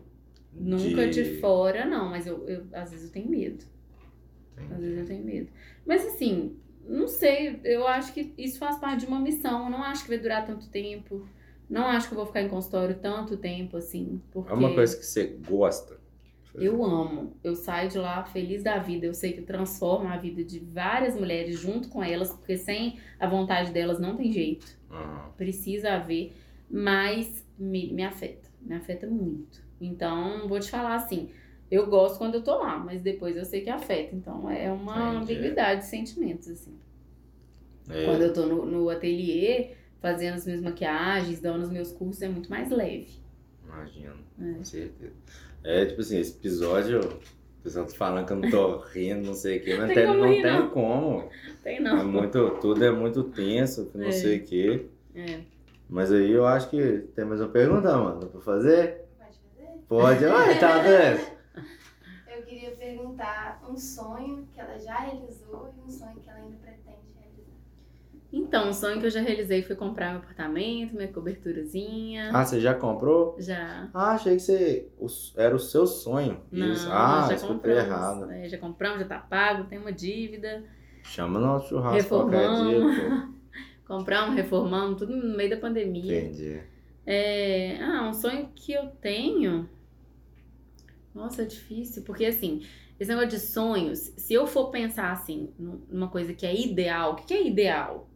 Nunca 0.53 1.07
de... 1.07 1.39
fora, 1.39 1.85
não, 1.85 2.09
mas 2.09 2.25
eu, 2.25 2.47
eu- 2.47 2.65
às 2.73 2.91
vezes 2.91 3.07
eu 3.07 3.11
tenho 3.11 3.29
medo. 3.29 3.63
Às 4.71 4.79
vezes 4.79 4.97
eu 4.99 5.05
tenho 5.05 5.23
medo. 5.23 5.49
Mas 5.85 6.05
assim, 6.05 6.57
não 6.87 7.07
sei, 7.07 7.59
eu 7.63 7.85
acho 7.85 8.13
que 8.13 8.33
isso 8.37 8.57
faz 8.57 8.77
parte 8.77 9.01
de 9.01 9.05
uma 9.07 9.19
missão. 9.19 9.65
Eu 9.65 9.69
não 9.69 9.83
acho 9.83 10.03
que 10.03 10.09
vai 10.09 10.17
durar 10.17 10.45
tanto 10.45 10.67
tempo. 10.69 11.27
Não 11.69 11.85
acho 11.85 12.07
que 12.07 12.13
eu 12.13 12.17
vou 12.17 12.25
ficar 12.25 12.41
em 12.41 12.47
consultório 12.49 12.95
tanto 12.95 13.35
tempo, 13.37 13.75
assim. 13.77 14.21
Porque 14.31 14.51
É 14.51 14.55
uma 14.55 14.73
coisa 14.73 14.95
que 14.97 15.05
você 15.05 15.37
gosta. 15.47 15.99
Eu 16.57 16.83
amo. 16.83 17.37
Eu 17.43 17.55
saio 17.55 17.89
de 17.89 17.97
lá 17.97 18.23
feliz 18.25 18.63
da 18.63 18.77
vida. 18.79 19.05
Eu 19.05 19.13
sei 19.13 19.33
que 19.33 19.39
eu 19.39 19.45
transformo 19.45 20.07
a 20.09 20.17
vida 20.17 20.43
de 20.43 20.59
várias 20.59 21.15
mulheres 21.15 21.59
junto 21.59 21.87
com 21.89 22.03
elas, 22.03 22.31
porque 22.33 22.57
sem 22.57 22.99
a 23.19 23.27
vontade 23.27 23.71
delas 23.71 23.99
não 23.99 24.15
tem 24.15 24.31
jeito. 24.31 24.65
Aham. 24.91 25.31
Precisa 25.37 25.93
haver. 25.93 26.33
Mas 26.69 27.45
me, 27.57 27.93
me 27.93 28.03
afeta. 28.03 28.49
Me 28.61 28.75
afeta 28.75 29.07
muito. 29.07 29.63
Então, 29.79 30.47
vou 30.47 30.59
te 30.59 30.69
falar 30.69 30.95
assim. 30.95 31.29
Eu 31.69 31.87
gosto 31.87 32.17
quando 32.17 32.35
eu 32.35 32.41
tô 32.43 32.57
lá, 32.57 32.77
mas 32.79 33.01
depois 33.01 33.35
eu 33.37 33.45
sei 33.45 33.61
que 33.61 33.69
afeta. 33.69 34.15
Então, 34.15 34.49
é 34.49 34.71
uma 34.71 35.15
Entendi. 35.15 35.33
ambiguidade 35.33 35.81
de 35.81 35.87
sentimentos, 35.87 36.47
assim. 36.47 36.77
É. 37.89 38.05
Quando 38.05 38.21
eu 38.21 38.33
tô 38.33 38.45
no, 38.45 38.65
no 38.65 38.89
ateliê, 38.89 39.71
fazendo 39.99 40.35
as 40.35 40.45
minhas 40.45 40.61
maquiagens, 40.61 41.39
dando 41.39 41.63
os 41.63 41.69
meus 41.69 41.91
cursos, 41.91 42.21
é 42.21 42.27
muito 42.29 42.49
mais 42.49 42.69
leve. 42.69 43.09
Imagino, 43.65 44.15
É. 44.41 44.53
com 44.53 44.63
certeza. 44.63 45.13
É, 45.69 45.85
tipo 45.85 45.99
assim, 46.01 46.17
esse 46.19 46.31
episódio, 46.37 46.99
o 47.01 47.63
pessoal 47.63 47.85
tá 47.85 47.93
falando 47.93 48.25
que 48.25 48.31
eu 48.33 48.37
não 48.37 48.49
tô 48.49 48.77
rindo, 48.77 49.27
não 49.27 49.33
sei 49.33 49.57
o 49.57 49.63
quê, 49.63 49.75
mas 49.75 49.87
Tem 49.87 49.95
tem- 49.95 50.07
como 50.07 50.19
não 50.19 50.27
rir, 50.29 50.41
tem 50.41 50.53
não. 50.53 50.69
como. 50.69 51.29
Tem 51.63 51.75
É 51.77 51.79
não. 51.81 52.05
muito, 52.07 52.49
tudo 52.61 52.85
é 52.85 52.91
muito 52.91 53.23
tenso, 53.25 53.87
que 53.87 53.97
não 53.97 54.07
É. 54.07 54.11
sei 54.11 54.37
o 54.37 54.45
quê. 54.45 54.85
É. 55.13 55.39
Mas 55.89 56.11
aí 56.11 56.31
eu 56.31 56.45
acho 56.45 56.69
que 56.69 56.99
tem 57.15 57.25
mais 57.25 57.41
uma 57.41 57.49
pergunta, 57.49 57.97
mano, 57.97 58.27
pra 58.27 58.39
fazer? 58.41 59.05
Pode 59.17 59.37
fazer? 59.39 59.71
Pode, 59.89 60.25
olha, 60.25 60.59
tá 60.59 60.79
vendo? 60.81 61.37
Eu 62.33 62.43
queria 62.43 62.71
perguntar 62.71 63.61
um 63.69 63.75
sonho 63.75 64.47
que 64.53 64.59
ela 64.61 64.77
já 64.79 64.95
realizou 64.99 65.69
e 65.77 65.81
um 65.85 65.89
sonho 65.89 66.15
que 66.23 66.29
ela 66.29 66.39
ainda 66.39 66.55
pretende. 66.61 66.86
Então, 68.31 68.69
o 68.69 68.73
sonho 68.73 68.99
que 68.99 69.05
eu 69.05 69.09
já 69.09 69.21
realizei 69.21 69.63
foi 69.63 69.75
comprar 69.75 70.09
meu 70.11 70.19
apartamento, 70.19 70.95
minha 70.95 71.07
coberturazinha. 71.07 72.29
Ah, 72.33 72.45
você 72.45 72.59
já 72.59 72.73
comprou? 72.73 73.35
Já. 73.39 73.89
Ah, 73.93 74.11
achei 74.11 74.35
que 74.35 74.41
você, 74.41 74.89
era 75.37 75.55
o 75.55 75.59
seu 75.59 75.87
sonho. 75.87 76.41
Não, 76.51 76.73
Isso. 76.73 76.89
Ah, 76.91 77.27
já 77.31 77.39
compramos. 77.47 77.85
errado. 77.85 78.31
É, 78.31 78.49
já 78.49 78.57
compramos, 78.57 78.99
já 78.99 79.05
tá 79.07 79.19
pago, 79.19 79.63
tem 79.65 79.79
uma 79.79 79.93
dívida. 79.93 80.63
Chama 81.03 81.39
no 81.39 81.45
nosso 81.47 81.69
churrasco 81.69 82.09
qualquer 82.09 82.37
dia, 82.39 82.79
Reformamos. 82.79 83.37
Compramos, 83.87 84.35
reformamos, 84.35 84.97
tudo 84.99 85.15
no 85.15 85.37
meio 85.37 85.49
da 85.49 85.55
pô. 85.55 85.61
pandemia. 85.61 86.19
Entendi. 86.19 86.61
É, 87.05 87.77
ah, 87.81 88.09
um 88.09 88.13
sonho 88.13 88.49
que 88.53 88.73
eu 88.73 88.87
tenho. 89.01 89.69
Nossa, 91.15 91.43
é 91.43 91.45
difícil, 91.45 92.03
porque 92.03 92.25
assim, 92.25 92.63
esse 92.99 93.09
negócio 93.09 93.29
de 93.29 93.39
sonhos, 93.39 93.99
se 94.17 94.33
eu 94.33 94.45
for 94.45 94.69
pensar 94.69 95.11
assim, 95.11 95.53
num- 95.57 95.81
numa 95.89 96.09
coisa 96.09 96.33
que 96.33 96.45
é 96.45 96.53
ideal, 96.53 97.13
o 97.13 97.15
que 97.15 97.33
é 97.33 97.47
ideal? 97.47 98.06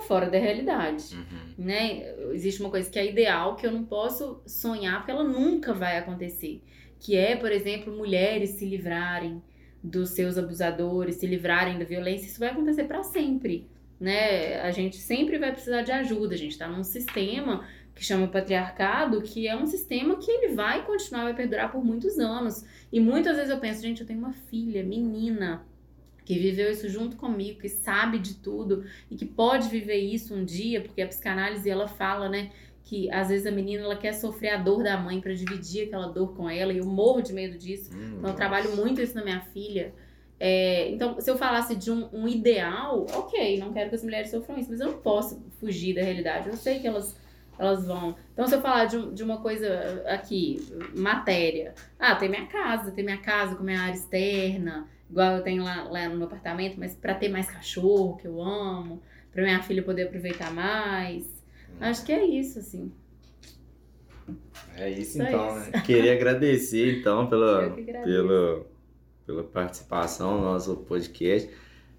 É 0.00 0.06
fora 0.06 0.30
da 0.30 0.38
realidade, 0.38 1.14
Uhum. 1.14 1.64
né? 1.64 2.14
Existe 2.32 2.60
uma 2.60 2.70
coisa 2.70 2.90
que 2.90 2.98
é 2.98 3.06
ideal 3.08 3.54
que 3.56 3.66
eu 3.66 3.70
não 3.70 3.84
posso 3.84 4.40
sonhar 4.46 4.98
porque 4.98 5.10
ela 5.10 5.24
nunca 5.24 5.72
vai 5.74 5.98
acontecer, 5.98 6.62
que 6.98 7.16
é, 7.16 7.36
por 7.36 7.52
exemplo, 7.52 7.92
mulheres 7.96 8.50
se 8.50 8.64
livrarem 8.66 9.42
dos 9.82 10.10
seus 10.10 10.36
abusadores, 10.36 11.16
se 11.16 11.26
livrarem 11.26 11.78
da 11.78 11.84
violência, 11.84 12.26
isso 12.26 12.38
vai 12.40 12.50
acontecer 12.50 12.84
para 12.84 13.02
sempre, 13.02 13.66
né? 13.98 14.60
A 14.60 14.70
gente 14.70 14.96
sempre 14.96 15.38
vai 15.38 15.52
precisar 15.52 15.82
de 15.82 15.92
ajuda, 15.92 16.34
a 16.34 16.38
gente 16.38 16.58
tá 16.58 16.68
num 16.68 16.84
sistema 16.84 17.64
que 17.94 18.04
chama 18.04 18.28
patriarcado, 18.28 19.20
que 19.22 19.46
é 19.46 19.54
um 19.56 19.66
sistema 19.66 20.16
que 20.16 20.30
ele 20.30 20.54
vai 20.54 20.84
continuar, 20.86 21.24
vai 21.24 21.34
perdurar 21.34 21.70
por 21.70 21.84
muitos 21.84 22.18
anos. 22.18 22.64
E 22.92 22.98
muitas 23.00 23.36
vezes 23.36 23.50
eu 23.50 23.58
penso, 23.58 23.82
gente, 23.82 24.00
eu 24.00 24.06
tenho 24.06 24.18
uma 24.20 24.32
filha, 24.32 24.82
menina, 24.82 25.62
que 26.34 26.38
viveu 26.38 26.70
isso 26.70 26.88
junto 26.88 27.16
comigo, 27.16 27.58
que 27.60 27.68
sabe 27.68 28.18
de 28.20 28.34
tudo 28.34 28.84
e 29.10 29.16
que 29.16 29.24
pode 29.24 29.68
viver 29.68 29.96
isso 29.96 30.32
um 30.34 30.44
dia, 30.44 30.80
porque 30.80 31.02
a 31.02 31.06
psicanálise 31.08 31.68
ela 31.68 31.88
fala, 31.88 32.28
né, 32.28 32.50
que 32.84 33.10
às 33.10 33.28
vezes 33.30 33.46
a 33.46 33.50
menina 33.50 33.82
ela 33.82 33.96
quer 33.96 34.12
sofrer 34.12 34.50
a 34.50 34.56
dor 34.56 34.84
da 34.84 34.96
mãe 34.96 35.20
para 35.20 35.34
dividir 35.34 35.88
aquela 35.88 36.06
dor 36.06 36.34
com 36.36 36.48
ela, 36.48 36.72
e 36.72 36.78
eu 36.78 36.86
morro 36.86 37.20
de 37.20 37.32
medo 37.32 37.58
disso. 37.58 37.90
Hum, 37.92 38.16
Então, 38.18 38.30
eu 38.30 38.36
trabalho 38.36 38.76
muito 38.76 39.00
isso 39.00 39.14
na 39.16 39.24
minha 39.24 39.40
filha. 39.40 39.92
É, 40.38 40.88
então, 40.90 41.20
se 41.20 41.28
eu 41.30 41.36
falasse 41.36 41.74
de 41.74 41.90
um, 41.90 42.08
um 42.12 42.28
ideal, 42.28 43.04
ok, 43.12 43.58
não 43.58 43.72
quero 43.72 43.88
que 43.90 43.96
as 43.96 44.02
mulheres 44.04 44.30
sofram 44.30 44.56
isso, 44.56 44.70
mas 44.70 44.80
eu 44.80 44.86
não 44.92 44.98
posso 44.98 45.42
fugir 45.58 45.94
da 45.96 46.02
realidade. 46.02 46.48
Eu 46.48 46.56
sei 46.56 46.78
que 46.78 46.86
elas, 46.86 47.14
elas 47.58 47.84
vão. 47.86 48.14
Então, 48.32 48.46
se 48.46 48.54
eu 48.54 48.60
falar 48.60 48.84
de, 48.86 48.96
um- 48.96 49.12
de 49.12 49.22
uma 49.22 49.38
coisa 49.38 50.02
aqui, 50.06 50.60
matéria, 50.96 51.74
ah, 51.98 52.14
tem 52.14 52.28
minha 52.28 52.46
casa, 52.46 52.90
tem 52.92 53.04
minha 53.04 53.18
casa 53.18 53.54
com 53.56 53.62
minha 53.64 53.80
área 53.80 53.94
externa, 53.94 54.88
igual 55.10 55.36
eu 55.36 55.42
tenho 55.42 55.62
lá, 55.64 55.82
lá 55.84 56.08
no 56.08 56.16
meu 56.16 56.26
apartamento, 56.26 56.78
mas 56.78 56.94
pra 56.94 57.14
ter 57.14 57.28
mais 57.28 57.50
cachorro, 57.50 58.16
que 58.16 58.26
eu 58.26 58.40
amo, 58.40 59.02
pra 59.32 59.42
minha 59.42 59.62
filha 59.62 59.82
poder 59.82 60.04
aproveitar 60.04 60.52
mais. 60.52 61.24
Hum. 61.70 61.76
Acho 61.80 62.04
que 62.04 62.12
é 62.12 62.24
isso, 62.24 62.58
assim. 62.58 62.92
É 64.76 64.88
isso 64.88 65.18
Só 65.18 65.24
então, 65.24 65.58
isso. 65.60 65.70
né? 65.70 65.82
Queria 65.84 66.12
agradecer 66.14 67.00
então 67.00 67.26
pela, 67.26 67.70
pela, 68.04 68.66
pela 69.26 69.44
participação 69.44 70.38
no 70.38 70.44
nosso 70.44 70.76
podcast. 70.78 71.50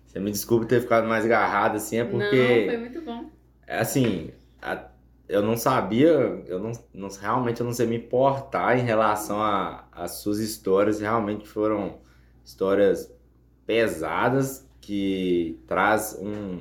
Você 0.05 0.19
me 0.19 0.31
desculpe 0.31 0.65
ter 0.65 0.81
ficado 0.81 1.07
mais 1.07 1.25
agarrado 1.25 1.75
assim, 1.77 1.97
é 1.97 2.03
Não, 2.03 2.11
porque, 2.11 2.63
foi 2.67 2.77
muito 2.77 3.01
bom. 3.01 3.29
assim, 3.67 4.31
a- 4.61 4.89
eu 5.29 5.41
não 5.41 5.55
sabia, 5.55 6.09
eu 6.47 6.59
não, 6.59 6.71
não- 6.93 7.07
realmente 7.09 7.61
eu 7.61 7.65
não 7.65 7.71
sei 7.73 7.87
me 7.87 7.97
portar 7.99 8.77
em 8.77 8.81
relação 8.83 9.41
a- 9.41 9.87
às 9.91 10.15
suas 10.21 10.39
histórias, 10.39 10.99
realmente 10.99 11.47
foram 11.47 11.99
histórias 12.43 13.13
pesadas 13.65 14.67
que 14.79 15.57
traz 15.67 16.17
um, 16.19 16.59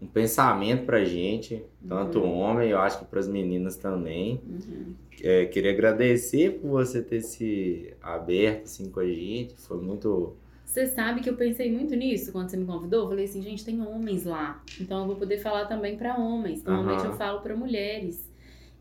um 0.00 0.06
pensamento 0.06 0.86
pra 0.86 1.04
gente, 1.04 1.62
tanto 1.88 2.20
Uhum. 2.20 2.38
homem, 2.38 2.70
eu 2.70 2.78
acho 2.78 3.00
que 3.00 3.04
para 3.04 3.20
as 3.20 3.28
meninas 3.28 3.76
também. 3.76 4.40
Uhum. 4.46 4.94
É, 5.22 5.44
queria 5.46 5.72
agradecer 5.72 6.60
por 6.60 6.70
você 6.70 7.02
ter 7.02 7.20
se 7.20 7.92
aberto 8.00 8.64
assim 8.64 8.90
com 8.90 9.00
a 9.00 9.06
gente. 9.06 9.54
Foi 9.56 9.78
muito. 9.78 10.34
Você 10.64 10.86
sabe 10.86 11.20
que 11.20 11.28
eu 11.28 11.36
pensei 11.36 11.70
muito 11.70 11.94
nisso 11.96 12.30
quando 12.32 12.48
você 12.48 12.56
me 12.56 12.64
convidou. 12.64 13.02
Eu 13.02 13.08
falei 13.08 13.24
assim, 13.24 13.42
gente, 13.42 13.64
tem 13.64 13.80
homens 13.82 14.24
lá. 14.24 14.62
Então 14.80 15.00
eu 15.00 15.06
vou 15.06 15.16
poder 15.16 15.38
falar 15.38 15.66
também 15.66 15.96
pra 15.96 16.16
homens. 16.16 16.62
Normalmente 16.64 17.00
Aham. 17.00 17.10
eu 17.10 17.16
falo 17.18 17.40
pra 17.40 17.56
mulheres. 17.56 18.30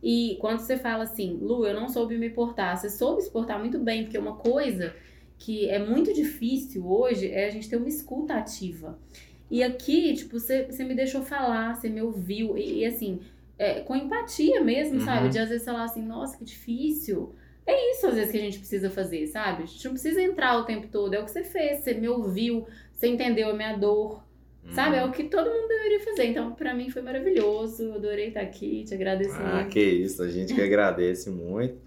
E 0.02 0.38
quando 0.40 0.60
você 0.60 0.78
fala 0.78 1.04
assim, 1.04 1.38
Lu, 1.42 1.66
eu 1.66 1.74
não 1.74 1.90
soube 1.90 2.18
me 2.18 2.30
portar. 2.30 2.78
Você 2.78 2.90
soube 2.90 3.22
se 3.22 3.30
portar 3.30 3.60
muito 3.60 3.80
bem, 3.80 4.04
porque 4.04 4.18
uma 4.18 4.36
coisa 4.36 4.94
que 5.40 5.68
é 5.70 5.80
muito 5.80 6.14
difícil 6.14 6.86
hoje 6.86 7.32
é 7.32 7.48
a 7.48 7.50
gente 7.50 7.68
ter 7.70 7.78
uma 7.78 7.88
escuta 7.88 8.34
ativa. 8.36 9.00
E 9.50 9.64
aqui, 9.64 10.14
tipo, 10.14 10.40
você, 10.40 10.68
me 10.84 10.94
deixou 10.94 11.24
falar, 11.24 11.76
você 11.76 11.90
me 11.90 12.02
ouviu. 12.02 12.56
E, 12.58 12.82
e, 12.82 12.86
assim, 12.86 13.20
é, 13.58 13.80
com 13.80 13.96
empatia 13.96 14.62
mesmo, 14.62 15.00
Uhum. 15.00 15.06
sabe? 15.06 15.30
De 15.30 15.40
às 15.40 15.50
vezes 15.50 15.66
falar 15.66 15.86
assim, 15.86 16.04
nossa, 16.06 16.38
que 16.38 16.44
difícil. 16.46 17.34
É 17.66 17.92
isso 17.92 18.06
às 18.08 18.16
vezes 18.16 18.32
que 18.32 18.38
a 18.38 18.42
gente 18.42 18.60
precisa 18.60 18.90
fazer, 18.90 19.26
sabe? 19.28 19.64
A 19.64 19.66
gente 19.66 19.84
não 19.86 19.94
precisa 19.94 20.22
entrar 20.22 20.58
o 20.60 20.66
tempo 20.66 20.88
todo. 20.92 21.14
É 21.14 21.20
o 21.20 21.26
que 21.26 21.32
você 21.32 21.44
fez, 21.44 21.80
você 21.80 21.94
me 21.94 22.08
ouviu, 22.10 22.68
você 22.94 23.08
entendeu 23.08 23.50
a 23.50 23.54
minha 23.54 23.76
dor, 23.78 24.24
sabe? 24.72 24.98
É 24.98 25.06
o 25.06 25.12
que 25.12 25.24
todo 25.26 25.50
mundo 25.50 25.68
deveria 25.68 26.00
fazer. 26.02 26.26
Então, 26.26 26.54
pra 26.54 26.74
mim 26.74 26.90
foi 26.90 27.02
maravilhoso. 27.02 27.94
Adorei 27.94 28.28
estar 28.30 28.42
aqui, 28.42 28.84
te 28.86 28.94
agradeço 28.94 29.36
Ah, 29.40 29.56
muito. 29.62 29.70
que 29.70 29.80
isso, 29.82 30.22
a 30.24 30.28
gente 30.30 30.54
que 30.54 30.62
agradece 30.62 31.30
muito. 31.30 31.78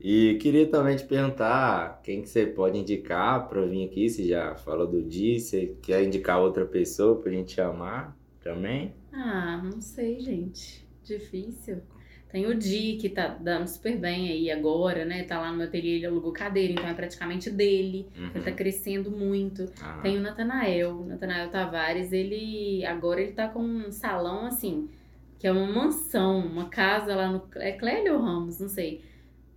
E 0.00 0.36
queria 0.40 0.68
também 0.70 0.96
te 0.96 1.04
perguntar 1.04 2.00
quem 2.02 2.22
que 2.22 2.28
você 2.28 2.46
pode 2.46 2.78
indicar 2.78 3.48
para 3.48 3.64
vir 3.66 3.86
aqui. 3.88 4.08
Você 4.08 4.26
já 4.26 4.54
falou 4.56 4.86
do 4.86 5.02
Di, 5.02 5.38
você 5.40 5.76
quer 5.82 6.02
indicar 6.04 6.40
outra 6.40 6.66
pessoa 6.66 7.20
pra 7.20 7.30
gente 7.32 7.52
chamar 7.52 8.16
também? 8.40 8.94
Ah, 9.12 9.60
não 9.62 9.80
sei, 9.80 10.20
gente. 10.20 10.88
Difícil. 11.02 11.82
Tem 12.28 12.46
o 12.46 12.54
Di, 12.56 12.96
que 13.00 13.08
tá 13.08 13.28
dando 13.28 13.66
super 13.66 13.98
bem 13.98 14.28
aí 14.30 14.50
agora, 14.50 15.04
né? 15.04 15.24
Tá 15.24 15.40
lá 15.40 15.50
no 15.50 15.58
meu 15.58 15.66
ateliê, 15.66 15.96
ele 15.96 16.06
alugou 16.06 16.32
cadeira, 16.32 16.72
então 16.72 16.88
é 16.88 16.94
praticamente 16.94 17.50
dele. 17.50 18.08
Ele 18.32 18.44
tá 18.44 18.52
Uhum. 18.52 18.56
crescendo 18.56 19.10
muito. 19.10 19.68
Ah, 19.80 20.00
Tem 20.00 20.16
o 20.16 20.20
Natanael, 20.20 21.00
o 21.00 21.06
Natanael 21.06 21.50
Tavares, 21.50 22.12
ele 22.12 22.84
agora 22.84 23.20
ele 23.20 23.32
tá 23.32 23.48
com 23.48 23.60
um 23.62 23.90
salão 23.90 24.46
assim, 24.46 24.88
que 25.38 25.46
é 25.46 25.52
uma 25.52 25.66
mansão, 25.66 26.38
uma 26.46 26.68
casa 26.70 27.16
lá 27.16 27.28
no 27.32 27.48
é 27.56 27.72
Clélio 27.72 28.18
Ramos, 28.20 28.60
não 28.60 28.68
sei. 28.68 29.04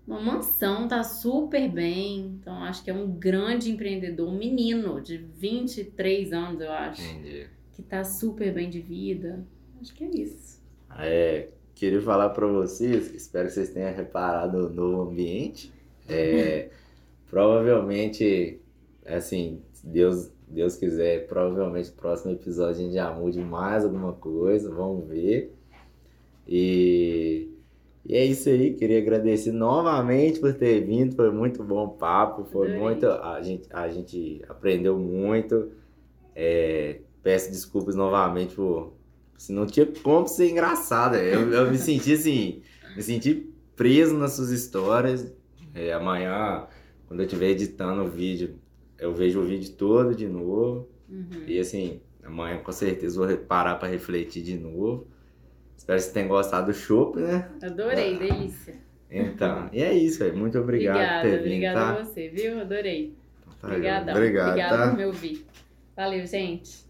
Uma 0.06 0.22
mansão, 0.22 0.88
tá 0.88 1.04
super 1.04 1.70
bem. 1.70 2.38
Então, 2.40 2.64
acho 2.64 2.84
que 2.84 2.90
é 2.90 2.94
um 2.94 3.10
grande 3.10 3.72
empreendedor, 3.72 4.28
um 4.28 4.38
menino 4.38 5.02
de 5.02 5.18
23 5.18 6.34
anos, 6.34 6.62
eu 6.62 6.72
acho, 6.72 7.02
Entendi. 7.02 7.48
que 7.72 7.82
tá 7.82 8.04
super 8.04 8.54
bem 8.54 8.70
de 8.70 8.82
vida. 8.82 9.46
Acho 9.82 9.94
que 9.94 10.04
é 10.04 10.10
isso. 10.10 10.62
É, 10.98 11.50
queria 11.74 12.02
falar 12.02 12.30
para 12.30 12.46
vocês, 12.48 13.14
espero 13.14 13.48
que 13.48 13.54
vocês 13.54 13.70
tenham 13.70 13.94
reparado 13.94 14.70
no 14.70 15.02
ambiente. 15.02 15.74
É, 16.08 16.70
provavelmente, 17.30 18.60
assim, 19.06 19.62
se 19.72 19.88
Deus, 19.88 20.30
Deus 20.48 20.76
quiser, 20.76 21.28
provavelmente 21.28 21.90
no 21.90 21.96
próximo 21.96 22.34
episódio 22.34 22.82
a 22.82 22.84
gente 22.84 22.94
já 22.94 23.12
mude 23.14 23.40
mais 23.40 23.86
alguma 23.86 24.14
coisa, 24.14 24.70
vamos 24.70 25.08
ver. 25.08 25.54
E, 26.46 27.53
e 28.06 28.16
é 28.16 28.26
isso 28.26 28.50
aí, 28.50 28.74
queria 28.74 28.98
agradecer 28.98 29.52
novamente 29.52 30.40
por 30.40 30.54
ter 30.54 30.82
vindo, 30.82 31.16
foi 31.16 31.32
muito 31.32 31.64
bom 31.64 31.86
o 31.86 31.90
papo, 31.90 32.44
foi 32.46 32.68
Adorei. 32.68 32.84
muito, 32.84 33.08
a 33.08 33.42
gente, 33.42 33.68
a 33.72 33.88
gente 33.88 34.42
aprendeu 34.50 34.98
muito. 35.00 35.72
É, 36.36 37.00
peço 37.22 37.50
desculpas 37.50 37.96
novamente 37.96 38.56
por 38.56 38.94
se 39.38 39.54
não 39.54 39.66
tinha 39.66 39.86
como 39.86 40.28
ser 40.28 40.50
engraçado. 40.50 41.16
Eu, 41.16 41.52
eu 41.52 41.72
me 41.72 41.78
senti 41.78 42.14
assim, 42.14 42.62
me 42.96 43.02
senti 43.02 43.50
preso 43.76 44.18
nas 44.18 44.34
suas 44.34 44.52
histórias. 44.52 45.34
É, 45.74 45.94
amanhã, 45.94 46.68
quando 47.08 47.22
eu 47.22 47.26
estiver 47.26 47.50
editando 47.50 48.04
o 48.04 48.10
vídeo, 48.10 48.56
eu 49.00 49.14
vejo 49.14 49.40
o 49.40 49.44
vídeo 49.44 49.72
todo 49.74 50.14
de 50.16 50.28
novo. 50.28 50.90
Uhum. 51.10 51.44
E 51.48 51.60
assim, 51.60 52.02
amanhã 52.24 52.60
com 52.60 52.72
certeza 52.72 53.26
vou 53.26 53.38
parar 53.38 53.76
para 53.76 53.88
refletir 53.88 54.44
de 54.44 54.58
novo. 54.58 55.08
Espero 55.78 56.00
que 56.00 56.06
você 56.06 56.14
tenha 56.14 56.28
gostado 56.28 56.68
do 56.68 56.74
chopp, 56.74 57.20
né? 57.20 57.50
Adorei, 57.62 58.18
delícia. 58.18 58.76
Então, 59.10 59.70
e 59.72 59.84
é 59.84 59.94
isso, 59.94 60.20
velho. 60.20 60.36
Muito 60.36 60.58
obrigado 60.58 60.96
obrigada, 60.96 61.22
por 61.22 61.30
ter 61.30 61.38
vindo, 61.38 61.46
obrigada 61.46 61.80
tá? 61.80 61.92
a 61.92 62.04
você, 62.04 62.30
viu? 62.30 62.62
Adorei. 62.62 63.16
Tá, 63.62 63.68
Obrigadão. 63.68 64.16
Obrigado, 64.16 64.50
Obrigada 64.50 64.78
tá? 64.78 64.90
por 64.90 64.98
me 64.98 65.06
ouvir. 65.06 65.46
Valeu, 65.96 66.26
gente. 66.26 66.86